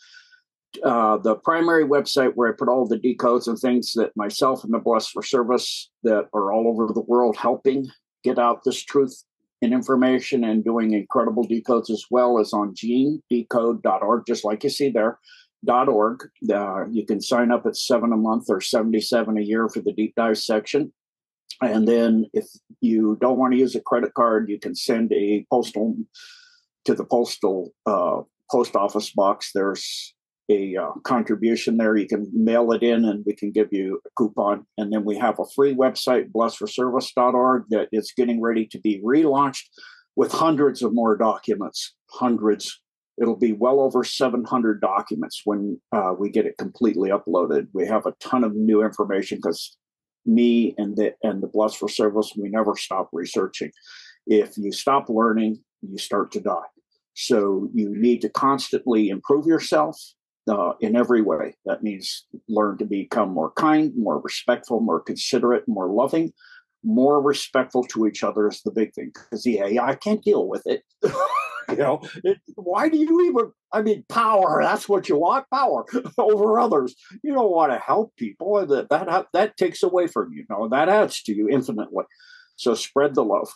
uh, 0.84 1.18
the 1.18 1.36
primary 1.36 1.86
website 1.86 2.32
where 2.36 2.50
I 2.50 2.56
put 2.58 2.70
all 2.70 2.88
the 2.88 2.98
decodes 2.98 3.48
and 3.48 3.58
things 3.58 3.94
that 3.94 4.12
myself 4.16 4.64
and 4.64 4.74
the 4.74 4.80
Blessed 4.80 5.12
for 5.12 5.24
Service 5.24 5.92
that 6.04 6.28
are 6.34 6.54
all 6.54 6.68
over 6.68 6.94
the 6.94 7.02
world 7.02 7.36
helping 7.36 7.88
get 8.24 8.40
out 8.40 8.64
this 8.64 8.82
truth 8.82 9.24
and 9.64 9.74
information 9.74 10.44
and 10.44 10.64
doing 10.64 10.94
incredible 10.94 11.48
decodes 11.48 11.90
as 11.90 12.06
well 12.12 12.40
as 12.40 12.54
on 12.54 12.76
genedecode.org, 12.76 14.24
just 14.28 14.44
like 14.44 14.64
you 14.64 14.70
see 14.70 14.90
there. 14.90 15.20
Dot 15.66 15.88
org. 15.88 16.28
Uh, 16.52 16.86
you 16.90 17.06
can 17.06 17.22
sign 17.22 17.50
up 17.50 17.66
at 17.66 17.78
seven 17.78 18.12
a 18.12 18.18
month 18.18 18.48
or 18.50 18.60
77 18.60 19.38
a 19.38 19.42
year 19.42 19.70
for 19.70 19.80
the 19.80 19.94
deep 19.94 20.14
dive 20.16 20.38
section. 20.38 20.92
And 21.62 21.88
then 21.88 22.26
if 22.34 22.48
you 22.82 23.18
don't 23.22 23.38
want 23.38 23.54
to 23.54 23.60
use 23.60 23.74
a 23.74 23.80
credit 23.80 24.14
card, 24.14 24.50
you 24.50 24.60
can 24.60 24.76
send 24.76 25.14
a 25.14 25.46
postal 25.50 25.96
to 26.84 26.94
the 26.94 27.06
postal 27.06 27.74
uh, 27.86 28.24
post 28.52 28.76
office 28.76 29.12
box. 29.12 29.52
There's 29.56 30.14
a 30.50 30.76
uh, 30.76 30.92
contribution 31.04 31.78
there. 31.78 31.96
You 31.96 32.08
can 32.08 32.30
mail 32.34 32.72
it 32.74 32.84
in 32.84 33.06
and 33.06 33.24
we 33.26 33.34
can 33.34 33.52
give 33.52 33.70
you 33.72 34.02
a 34.06 34.10
coupon. 34.18 34.66
And 34.78 34.92
then 34.92 35.06
we 35.06 35.18
have 35.18 35.40
a 35.40 35.46
free 35.56 35.76
website, 35.76 36.32
blessforservice.org, 36.32 37.64
that 37.70 37.90
is 37.92 38.14
getting 38.16 38.42
ready 38.42 38.66
to 38.68 38.80
be 38.80 39.02
relaunched 39.02 39.64
with 40.16 40.32
hundreds 40.32 40.82
of 40.82 40.94
more 40.94 41.18
documents. 41.18 41.96
Hundreds. 42.12 42.82
It'll 43.22 43.38
be 43.38 43.54
well 43.54 43.80
over 43.80 44.04
700 44.04 44.82
documents 44.82 45.42
when 45.46 45.80
uh, 45.92 46.14
we 46.18 46.30
get 46.30 46.46
it 46.46 46.58
completely 46.58 47.10
uploaded. 47.10 47.68
We 47.74 47.88
have 47.88 48.06
a 48.06 48.14
ton 48.20 48.44
of 48.44 48.56
new 48.56 48.84
information 48.84 49.38
because 49.38 49.78
me 50.26 50.74
and 50.78 50.96
the 50.96 51.14
and 51.22 51.44
the 51.44 51.48
Blessed 51.48 51.78
for 51.78 51.90
Service, 51.90 52.34
we 52.36 52.50
never 52.50 52.76
stop 52.76 53.10
researching. 53.14 53.72
If 54.26 54.58
you 54.58 54.72
stop 54.72 55.10
learning, 55.10 55.60
you 55.82 55.98
start 55.98 56.32
to 56.32 56.40
die. 56.40 56.68
So 57.14 57.70
you 57.74 57.96
need 57.96 58.22
to 58.22 58.30
constantly 58.30 59.10
improve 59.10 59.46
yourself 59.46 60.00
uh, 60.50 60.74
in 60.80 60.96
every 60.96 61.22
way. 61.22 61.56
That 61.66 61.84
means 61.84 62.26
learn 62.50 62.78
to 62.80 62.86
become 62.86 63.30
more 63.30 63.52
kind, 63.52 63.94
more 63.96 64.20
respectful, 64.20 64.80
more 64.80 65.02
considerate, 65.02 65.68
more 65.68 65.90
loving, 65.90 66.34
more 66.84 67.22
respectful 67.22 67.84
to 67.86 68.08
each 68.08 68.24
other 68.24 68.48
is 68.48 68.62
the 68.62 68.72
big 68.72 68.94
thing. 68.94 69.12
Because 69.14 69.46
yeah, 69.46 69.84
I 69.84 69.96
can't 69.96 70.24
deal 70.24 70.48
with 70.48 70.64
it. 70.66 70.84
you 71.70 71.78
know, 71.78 72.02
it, 72.24 72.40
why 72.56 72.90
do 72.90 72.98
you 72.98 73.22
even? 73.28 73.52
I 73.72 73.82
mean, 73.82 74.04
power. 74.10 74.62
That's 74.62 74.88
what 74.88 75.10
you 75.10 75.18
want, 75.18 75.46
power 75.52 75.86
over 76.18 76.60
others. 76.60 76.96
You 77.24 77.34
don't 77.34 77.52
want 77.52 77.72
to 77.72 77.80
help 77.80 78.16
people, 78.18 78.66
that 78.66 78.90
that 78.90 79.28
that 79.34 79.58
takes 79.58 79.84
away 79.84 80.08
from 80.08 80.34
you. 80.34 80.46
No, 80.50 80.68
that 80.70 80.90
adds 80.90 81.24
to 81.24 81.34
you 81.34 81.50
infinitely. 81.50 82.06
So 82.56 82.76
spread 82.76 83.16
the 83.16 83.24
love 83.24 83.50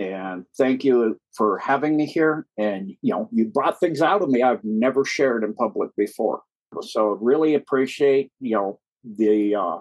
And 0.00 0.46
thank 0.56 0.82
you 0.82 1.20
for 1.36 1.58
having 1.58 1.94
me 1.94 2.06
here. 2.06 2.46
And 2.56 2.90
you 3.02 3.12
know, 3.12 3.28
you 3.32 3.46
brought 3.46 3.78
things 3.78 4.00
out 4.00 4.22
of 4.22 4.30
me 4.30 4.42
I've 4.42 4.64
never 4.64 5.04
shared 5.04 5.44
in 5.44 5.52
public 5.54 5.90
before. 5.94 6.40
So 6.80 7.18
really 7.20 7.54
appreciate 7.54 8.32
you 8.40 8.54
know 8.56 8.80
the 9.04 9.54
uh, 9.54 9.78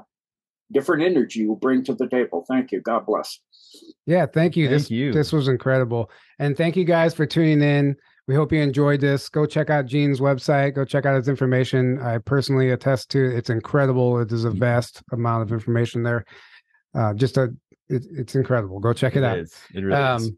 different 0.73 1.03
energy 1.03 1.39
you 1.39 1.57
bring 1.61 1.85
to 1.85 1.93
the 1.93 2.09
table. 2.09 2.43
Thank 2.49 2.73
you. 2.73 2.81
God 2.81 3.05
bless. 3.05 3.39
Yeah, 4.05 4.25
thank 4.25 4.57
you. 4.57 4.67
Thank 4.67 4.81
this 4.81 4.91
you. 4.91 5.13
this 5.13 5.31
was 5.31 5.47
incredible. 5.47 6.11
And 6.37 6.57
thank 6.57 6.75
you 6.75 6.83
guys 6.83 7.13
for 7.13 7.25
tuning 7.25 7.61
in. 7.61 7.95
We 8.27 8.35
hope 8.35 8.51
you 8.51 8.61
enjoyed 8.61 8.99
this. 8.99 9.29
Go 9.29 9.45
check 9.45 9.69
out 9.69 9.85
Gene's 9.85 10.19
website. 10.19 10.75
Go 10.75 10.83
check 10.83 11.05
out 11.05 11.15
his 11.15 11.29
information. 11.29 11.97
I 12.01 12.17
personally 12.17 12.71
attest 12.71 13.09
to 13.11 13.23
it's 13.23 13.49
incredible. 13.49 14.19
It 14.19 14.33
is 14.33 14.43
a 14.43 14.51
vast 14.51 15.01
amount 15.13 15.43
of 15.43 15.53
information 15.53 16.03
there. 16.03 16.25
Uh, 16.93 17.13
just 17.13 17.37
a 17.37 17.55
it, 17.89 18.05
it's 18.11 18.35
incredible. 18.35 18.79
Go 18.79 18.93
check 18.93 19.15
it, 19.15 19.23
out. 19.23 19.39
is. 19.39 19.55
It 19.73 19.81
really 19.81 20.15
is. 20.15 20.27
Um, 20.27 20.37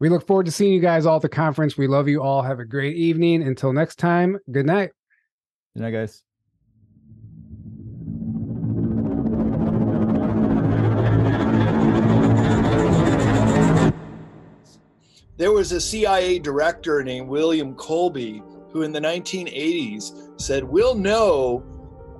we 0.00 0.08
look 0.08 0.26
forward 0.26 0.46
to 0.46 0.52
seeing 0.52 0.72
you 0.72 0.80
guys 0.80 1.06
all 1.06 1.16
at 1.16 1.22
the 1.22 1.28
conference. 1.28 1.76
We 1.76 1.86
love 1.86 2.08
you 2.08 2.22
all. 2.22 2.42
Have 2.42 2.60
a 2.60 2.64
great 2.64 2.96
evening. 2.96 3.42
Until 3.42 3.72
next 3.72 3.96
time, 3.96 4.38
good 4.50 4.66
night. 4.66 4.90
Good 5.74 5.82
night, 5.82 5.90
guys. 5.90 6.22
There 15.36 15.52
was 15.52 15.70
a 15.70 15.80
CIA 15.80 16.40
director 16.40 17.04
named 17.04 17.28
William 17.28 17.74
Colby 17.74 18.42
who, 18.70 18.82
in 18.82 18.92
the 18.92 19.00
1980s, 19.00 20.40
said, 20.40 20.64
We'll 20.64 20.96
know 20.96 21.64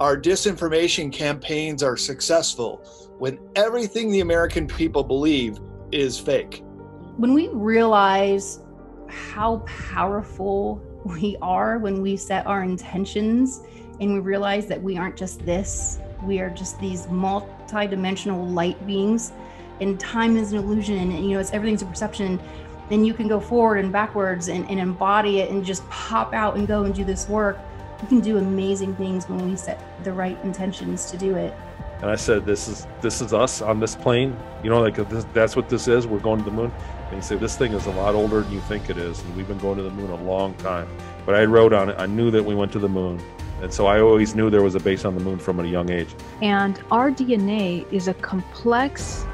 our 0.01 0.17
disinformation 0.17 1.13
campaigns 1.13 1.83
are 1.83 1.97
successful 1.97 2.77
when 3.19 3.39
everything 3.57 4.11
the 4.11 4.21
American 4.21 4.67
people 4.67 5.03
believe 5.03 5.59
is 5.91 6.19
fake. 6.19 6.63
When 7.17 7.35
we 7.35 7.49
realize 7.49 8.61
how 9.09 9.59
powerful 9.67 10.83
we 11.05 11.37
are 11.41 11.79
when 11.79 12.03
we 12.03 12.17
set 12.17 12.47
our 12.47 12.63
intentions 12.63 13.63
and 14.01 14.13
we 14.13 14.21
realize 14.21 14.67
that 14.67 14.81
we 14.81 14.97
aren't 14.97 15.17
just 15.17 15.45
this, 15.45 15.99
we 16.23 16.41
are 16.41 16.51
just 16.51 16.79
these 16.81 17.09
multi-dimensional 17.09 18.47
light 18.47 18.85
beings 18.87 19.33
and 19.81 19.99
time 19.99 20.37
is 20.37 20.53
an 20.53 20.59
illusion 20.59 20.97
and 20.97 21.25
you 21.25 21.35
know 21.35 21.41
it's 21.41 21.53
everything's 21.53 21.83
a 21.83 21.87
perception 21.87 22.41
then 22.89 23.05
you 23.05 23.15
can 23.15 23.29
go 23.29 23.39
forward 23.39 23.77
and 23.79 23.93
backwards 23.93 24.49
and, 24.49 24.69
and 24.69 24.81
embody 24.81 25.39
it 25.39 25.51
and 25.51 25.65
just 25.65 25.89
pop 25.89 26.35
out 26.35 26.57
and 26.57 26.67
go 26.67 26.85
and 26.85 26.95
do 26.95 27.05
this 27.05 27.29
work 27.29 27.59
we 28.03 28.09
can 28.09 28.21
do 28.21 28.39
amazing 28.39 28.95
things 28.97 29.29
when 29.29 29.49
we 29.49 29.57
set 29.57 29.83
the 30.05 30.13
right 30.13 30.39
intentions 30.45 31.11
to 31.11 31.17
do 31.17 31.37
it 31.37 31.55
and 32.01 32.11
I 32.11 32.15
said, 32.15 32.47
"This 32.47 32.69
is 32.69 32.87
this 33.01 33.21
is 33.21 33.33
us 33.33 33.61
on 33.61 33.81
this 33.81 33.97
plane. 33.97 34.37
You 34.63 34.71
know, 34.71 34.81
like 34.81 34.97
this, 35.09 35.27
that's 35.33 35.57
what 35.57 35.69
this 35.69 35.89
is. 35.89 36.07
We're 36.07 36.21
going 36.21 36.39
to 36.39 36.45
the 36.45 36.51
moon." 36.51 36.73
And 37.07 37.17
he 37.17 37.23
said, 37.23 37.41
"This 37.41 37.57
thing 37.57 37.73
is 37.73 37.87
a 37.87 37.91
lot 37.91 38.15
older 38.15 38.41
than 38.41 38.53
you 38.53 38.61
think 38.61 38.89
it 38.89 38.99
is, 38.99 39.21
and 39.23 39.37
we've 39.37 39.49
been 39.49 39.59
going 39.59 39.79
to 39.79 39.83
the 39.83 39.91
moon 39.91 40.11
a 40.11 40.23
long 40.23 40.55
time." 40.55 40.89
But 41.27 41.35
I 41.35 41.45
wrote 41.45 41.73
on 41.73 41.89
it. 41.89 41.97
I 41.99 42.07
knew 42.07 42.31
that 42.31 42.45
we 42.45 42.55
went 42.55 42.71
to 42.73 42.79
the 42.79 42.89
moon, 42.89 43.21
and 43.63 43.73
so 43.73 43.87
I 43.87 44.01
always 44.01 44.35
knew 44.37 44.49
there 44.49 44.63
was 44.63 44.77
a 44.77 44.81
base 44.81 45.05
on 45.05 45.15
the 45.17 45.25
moon 45.25 45.39
from 45.39 45.59
a 45.59 45.65
young 45.65 45.91
age. 45.91 46.15
And 46.41 46.81
our 46.93 47.11
DNA 47.11 47.85
is 47.91 48.07
a 48.07 48.15
complex 48.15 49.27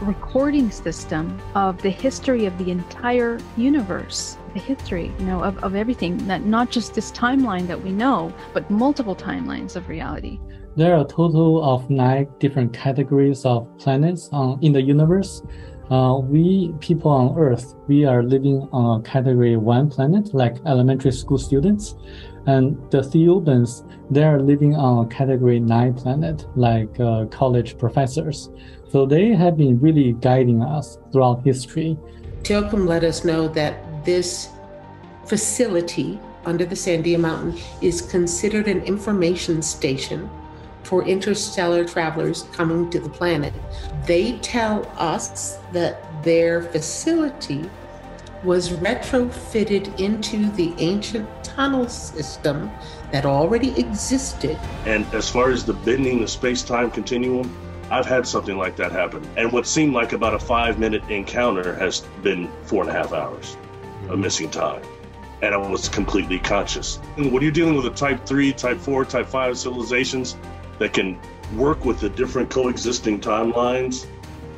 recording 0.00 0.70
system 0.70 1.38
of 1.54 1.80
the 1.82 1.90
history 1.90 2.46
of 2.46 2.56
the 2.58 2.70
entire 2.70 3.38
universe 3.56 4.38
the 4.58 4.74
history 4.74 5.12
you 5.18 5.26
know 5.26 5.42
of, 5.42 5.56
of 5.58 5.74
everything 5.74 6.16
that 6.26 6.44
not 6.44 6.70
just 6.70 6.94
this 6.94 7.12
timeline 7.12 7.66
that 7.66 7.80
we 7.80 7.92
know 7.92 8.32
but 8.52 8.68
multiple 8.70 9.14
timelines 9.14 9.76
of 9.76 9.88
reality 9.88 10.38
there 10.76 10.94
are 10.94 11.04
a 11.04 11.08
total 11.08 11.62
of 11.64 11.90
nine 11.90 12.28
different 12.38 12.72
categories 12.72 13.44
of 13.44 13.66
planets 13.78 14.28
um, 14.32 14.60
in 14.62 14.72
the 14.72 14.80
universe. 14.80 15.42
Uh, 15.90 16.20
we 16.22 16.72
people 16.78 17.10
on 17.10 17.36
Earth, 17.36 17.74
we 17.88 18.04
are 18.04 18.22
living 18.22 18.68
on 18.70 19.00
a 19.00 19.02
category 19.02 19.56
one 19.56 19.90
planet, 19.90 20.32
like 20.34 20.54
elementary 20.66 21.10
school 21.10 21.36
students, 21.36 21.96
and 22.46 22.76
the 22.92 22.98
Theobans, 22.98 23.82
they 24.08 24.22
are 24.22 24.40
living 24.40 24.76
on 24.76 25.06
a 25.06 25.08
category 25.08 25.58
nine 25.58 25.94
planet, 25.94 26.46
like 26.54 27.00
uh, 27.00 27.24
college 27.24 27.76
professors. 27.76 28.48
So 28.88 29.04
they 29.04 29.34
have 29.34 29.56
been 29.56 29.80
really 29.80 30.12
guiding 30.12 30.62
us 30.62 30.98
throughout 31.10 31.42
history. 31.44 31.98
Joachim 32.48 32.86
let 32.86 33.02
us 33.02 33.24
know 33.24 33.48
that 33.48 33.87
this 34.08 34.48
facility 35.26 36.18
under 36.46 36.64
the 36.64 36.74
Sandia 36.74 37.20
Mountain 37.20 37.58
is 37.82 38.00
considered 38.00 38.66
an 38.66 38.80
information 38.84 39.60
station 39.60 40.30
for 40.82 41.04
interstellar 41.04 41.84
travelers 41.84 42.44
coming 42.54 42.88
to 42.88 43.00
the 43.00 43.10
planet. 43.10 43.52
They 44.06 44.38
tell 44.38 44.90
us 44.96 45.58
that 45.74 46.24
their 46.24 46.62
facility 46.62 47.68
was 48.42 48.70
retrofitted 48.70 50.00
into 50.00 50.50
the 50.52 50.72
ancient 50.78 51.28
tunnel 51.44 51.86
system 51.86 52.70
that 53.12 53.26
already 53.26 53.78
existed. 53.78 54.58
And 54.86 55.04
as 55.12 55.28
far 55.28 55.50
as 55.50 55.66
the 55.66 55.74
bending 55.74 56.22
the 56.22 56.28
space 56.28 56.62
time 56.62 56.90
continuum, 56.90 57.54
I've 57.90 58.06
had 58.06 58.26
something 58.26 58.56
like 58.56 58.76
that 58.76 58.90
happen. 58.90 59.28
And 59.36 59.52
what 59.52 59.66
seemed 59.66 59.92
like 59.92 60.14
about 60.14 60.32
a 60.32 60.38
five 60.38 60.78
minute 60.78 61.02
encounter 61.10 61.74
has 61.74 62.00
been 62.22 62.50
four 62.64 62.80
and 62.80 62.90
a 62.90 62.94
half 62.94 63.12
hours 63.12 63.58
of 64.08 64.18
missing 64.18 64.50
time. 64.50 64.82
And 65.42 65.54
I 65.54 65.58
was 65.58 65.88
completely 65.88 66.38
conscious. 66.38 66.98
And 67.16 67.32
when 67.32 67.42
you're 67.42 67.52
dealing 67.52 67.76
with 67.76 67.86
a 67.86 67.90
type 67.90 68.26
three, 68.26 68.52
type 68.52 68.78
four, 68.78 69.04
type 69.04 69.28
five 69.28 69.56
civilizations, 69.56 70.36
that 70.78 70.92
can 70.92 71.18
work 71.56 71.84
with 71.84 72.00
the 72.00 72.08
different 72.08 72.50
coexisting 72.50 73.20
timelines, 73.20 74.06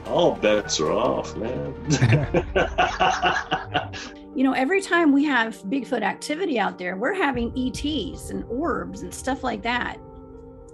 all 0.06 0.34
bets 0.34 0.80
are 0.80 0.92
off, 0.92 1.36
man. 1.36 1.74
you 4.34 4.44
know, 4.44 4.52
every 4.52 4.80
time 4.80 5.12
we 5.12 5.24
have 5.24 5.56
Bigfoot 5.62 6.02
activity 6.02 6.58
out 6.58 6.78
there, 6.78 6.96
we're 6.96 7.14
having 7.14 7.52
ETs 7.56 8.30
and 8.30 8.44
orbs 8.44 9.02
and 9.02 9.12
stuff 9.12 9.44
like 9.44 9.62
that. 9.62 9.98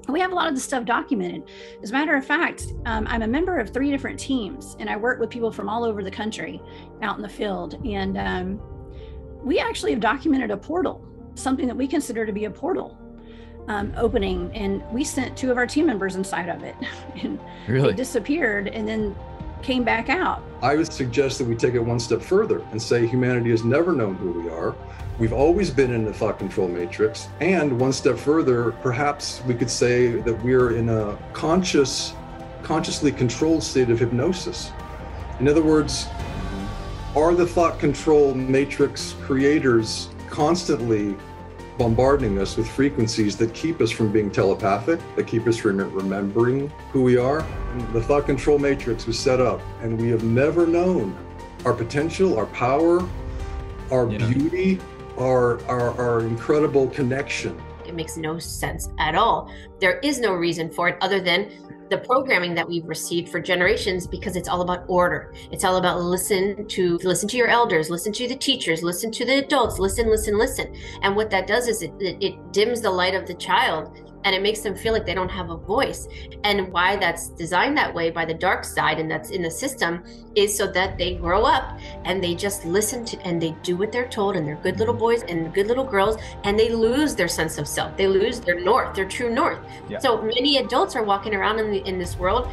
We 0.09 0.21
have 0.21 0.33
a 0.33 0.35
lot 0.35 0.49
of 0.49 0.55
this 0.55 0.65
stuff 0.65 0.85
documented. 0.85 1.45
As 1.83 1.91
a 1.91 1.93
matter 1.93 2.15
of 2.17 2.25
fact, 2.25 2.75
um, 2.85 3.07
I'm 3.09 3.23
a 3.23 3.27
member 3.27 3.59
of 3.59 3.71
three 3.71 3.91
different 3.91 4.19
teams, 4.19 4.77
and 4.79 4.89
I 4.89 4.97
work 4.97 5.19
with 5.19 5.31
people 5.31 5.51
from 5.51 5.69
all 5.69 5.85
over 5.85 6.03
the 6.03 6.11
country 6.11 6.63
out 7.03 7.17
in 7.17 7.23
the 7.23 7.29
field. 7.29 7.75
And 7.85 8.17
um, 8.17 8.61
we 9.45 9.59
actually 9.59 9.93
have 9.93 10.01
documented 10.01 10.51
a 10.51 10.57
portal, 10.57 11.05
something 11.35 11.67
that 11.67 11.77
we 11.77 11.89
consider 11.89 12.25
to 12.25 12.33
be 12.33 12.45
a 12.45 12.51
portal 12.51 12.99
um, 13.69 13.93
opening, 13.97 14.51
and 14.55 14.83
we 14.93 15.03
sent 15.05 15.37
two 15.37 15.51
of 15.51 15.57
our 15.57 15.67
team 15.67 15.87
members 15.87 16.17
inside 16.17 16.49
of 16.49 16.63
it, 16.63 16.77
and 17.23 17.39
really? 17.67 17.91
they 17.91 17.97
disappeared, 17.97 18.69
and 18.69 18.87
then 18.87 19.15
came 19.63 19.85
back 19.85 20.09
out. 20.09 20.43
I 20.63 20.77
would 20.77 20.93
suggest 20.93 21.39
that 21.39 21.47
we 21.47 21.57
take 21.57 21.75
it 21.75 21.81
one 21.81 22.01
step 22.01 22.23
further 22.23 22.61
and 22.71 22.81
say 22.81 23.07
humanity 23.07 23.51
has 23.51 23.65
never 23.65 23.93
known 23.93 24.17
who 24.17 24.33
we 24.33 24.49
are. 24.49 24.75
We've 25.19 25.33
always 25.33 25.71
been 25.71 25.93
in 25.93 26.05
the 26.05 26.13
thought 26.13 26.39
control 26.39 26.69
matrix. 26.69 27.29
And 27.41 27.81
one 27.81 27.93
step 27.93 28.19
further, 28.19 28.73
perhaps 28.83 29.43
we 29.47 29.55
could 29.55 29.71
say 29.71 30.21
that 30.21 30.45
we're 30.45 30.77
in 30.77 30.89
a 30.89 31.19
conscious, 31.33 32.15
consciously 32.63 33.13
controlled 33.13 33.63
state 33.63 33.91
of 33.91 33.99
hypnosis. 33.99 34.71
In 35.41 35.49
other 35.49 35.63
words, 35.63 36.07
are 37.15 37.35
the 37.35 37.47
thought 37.47 37.79
control 37.79 38.35
matrix 38.35 39.15
creators 39.23 40.11
constantly 40.29 41.17
bombarding 41.79 42.39
us 42.39 42.57
with 42.57 42.69
frequencies 42.69 43.37
that 43.37 43.53
keep 43.55 43.81
us 43.81 43.91
from 43.91 44.11
being 44.11 44.31
telepathic, 44.31 44.99
that 45.17 45.27
keep 45.27 45.47
us 45.47 45.57
from 45.57 45.77
remembering 45.93 46.69
who 46.93 47.03
we 47.03 47.17
are. 47.17 47.41
And 47.73 47.93
the 47.93 48.01
thought 48.03 48.27
control 48.27 48.59
matrix 48.59 49.07
was 49.07 49.19
set 49.19 49.41
up, 49.41 49.61
and 49.83 50.01
we 50.01 50.09
have 50.09 50.25
never 50.25 50.67
known 50.67 51.17
our 51.65 51.73
potential, 51.75 52.39
our 52.39 52.47
power, 52.47 53.07
our 53.91 54.11
Yeah. 54.11 54.27
beauty, 54.27 54.81
our, 55.19 55.63
our, 55.67 55.91
our 56.01 56.21
incredible 56.21 56.89
connection. 56.89 57.61
It 57.85 57.95
makes 57.95 58.17
no 58.17 58.39
sense 58.39 58.89
at 58.99 59.15
all. 59.15 59.51
There 59.81 59.99
is 60.01 60.19
no 60.19 60.35
reason 60.35 60.71
for 60.71 60.89
it 60.89 60.97
other 61.01 61.21
than 61.21 61.51
the 61.89 61.99
programming 61.99 62.55
that 62.55 62.69
we've 62.69 62.87
received 62.87 63.29
for 63.29 63.41
generations 63.41 64.07
because 64.07 64.37
it's 64.37 64.49
all 64.49 64.63
about 64.63 64.85
order. 64.89 65.33
It's 65.51 65.65
all 65.65 65.77
about 65.77 66.01
listen 66.01 66.67
to 66.69 66.99
listen 67.03 67.29
to 67.29 67.37
your 67.37 67.49
elders, 67.49 67.91
listen 67.91 68.13
to 68.15 68.29
the 68.29 68.37
teachers, 68.37 68.83
listen 68.83 69.11
to 69.13 69.25
the 69.25 69.39
adults, 69.39 69.79
listen, 69.79 70.09
listen, 70.09 70.39
listen. 70.39 70.75
And 71.03 71.17
what 71.17 71.31
that 71.31 71.47
does 71.47 71.69
is 71.69 71.83
it, 71.83 71.93
it, 72.01 72.23
it 72.23 72.53
dims 72.53 72.81
the 72.81 72.91
light 72.91 73.15
of 73.15 73.27
the 73.27 73.35
child 73.35 74.06
and 74.27 74.35
it 74.35 74.43
makes 74.43 74.61
them 74.61 74.75
feel 74.75 74.93
like 74.93 75.07
they 75.07 75.15
don't 75.15 75.29
have 75.29 75.51
a 75.51 75.57
voice. 75.57 76.09
And 76.43 76.73
why 76.73 76.97
that's 76.97 77.29
designed 77.29 77.79
that 77.79 77.95
way 77.95 78.11
by 78.11 78.25
the 78.25 78.35
dark 78.35 78.65
side 78.65 78.99
and 78.99 79.09
that's 79.09 79.31
in 79.31 79.41
the 79.41 79.51
system 79.51 80.03
is 80.35 80.55
so 80.55 80.67
that 80.67 80.99
they 80.99 81.15
grow 81.15 81.45
up 81.45 81.79
and 82.05 82.23
they 82.23 82.35
just 82.35 82.65
listen 82.65 83.05
to 83.05 83.21
and 83.23 83.41
they 83.41 83.53
do 83.63 83.77
what 83.77 83.93
they're 83.93 84.09
told 84.09 84.35
and 84.35 84.45
they're 84.45 84.57
good 84.57 84.81
little 84.81 84.95
boys 84.95 85.23
and 85.23 85.55
good 85.55 85.69
little 85.69 85.85
girls 85.85 86.17
and 86.43 86.59
they 86.59 86.71
lose 86.71 87.15
their 87.15 87.29
sense 87.29 87.57
of 87.57 87.69
self. 87.69 87.97
They 87.97 88.09
lose 88.09 88.41
their 88.41 88.59
north, 88.59 88.97
their 88.97 89.09
true 89.09 89.33
north. 89.33 89.61
Yeah. 89.89 90.01
So 90.01 90.21
many 90.21 90.57
adults 90.57 90.97
are 90.97 91.05
walking 91.05 91.33
around 91.33 91.61
in, 91.61 91.71
the, 91.71 91.87
in 91.87 91.97
this 91.97 92.17
world, 92.17 92.49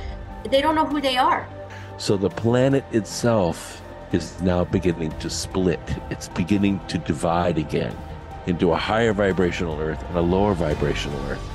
they 0.51 0.61
don't 0.61 0.75
know 0.75 0.85
who 0.85 1.01
they 1.01 1.17
are. 1.17 1.49
So 1.97 2.17
the 2.17 2.29
planet 2.29 2.85
itself 2.91 3.81
is 4.11 4.39
now 4.43 4.63
beginning 4.63 5.11
to 5.17 5.29
split. 5.29 5.79
It's 6.11 6.29
beginning 6.29 6.81
to 6.89 6.99
divide 6.99 7.57
again 7.57 7.97
into 8.45 8.73
a 8.73 8.77
higher 8.77 9.13
vibrational 9.13 9.79
Earth 9.79 10.03
and 10.09 10.17
a 10.17 10.21
lower 10.21 10.53
vibrational 10.53 11.19
Earth. 11.31 11.49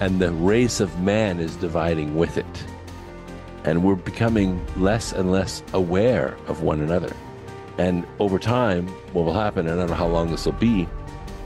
And 0.00 0.18
the 0.18 0.32
race 0.32 0.80
of 0.80 0.98
man 1.00 1.40
is 1.40 1.54
dividing 1.56 2.16
with 2.16 2.38
it. 2.38 2.64
And 3.64 3.84
we're 3.84 3.94
becoming 3.94 4.66
less 4.76 5.12
and 5.12 5.30
less 5.30 5.62
aware 5.74 6.36
of 6.46 6.62
one 6.62 6.80
another. 6.80 7.14
And 7.76 8.06
over 8.18 8.38
time, 8.38 8.88
what 9.12 9.26
will 9.26 9.34
happen, 9.34 9.66
and 9.66 9.76
I 9.76 9.82
don't 9.82 9.90
know 9.90 9.94
how 9.94 10.06
long 10.06 10.30
this 10.30 10.46
will 10.46 10.52
be, 10.52 10.84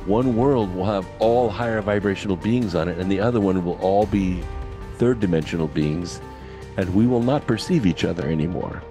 one 0.06 0.36
world 0.36 0.74
will 0.74 0.85
have 0.85 1.06
all 1.18 1.48
higher 1.48 1.81
vibrational 1.81 2.36
beings 2.36 2.74
on 2.74 2.89
it, 2.89 2.98
and 2.98 3.10
the 3.10 3.20
other 3.20 3.40
one 3.40 3.64
will 3.64 3.78
all 3.81 4.06
be 4.06 4.43
third 4.98 5.18
dimensional 5.18 5.66
beings, 5.66 6.20
and 6.76 6.94
we 6.94 7.06
will 7.06 7.22
not 7.22 7.47
perceive 7.47 7.86
each 7.86 8.05
other 8.05 8.28
anymore. 8.28 8.82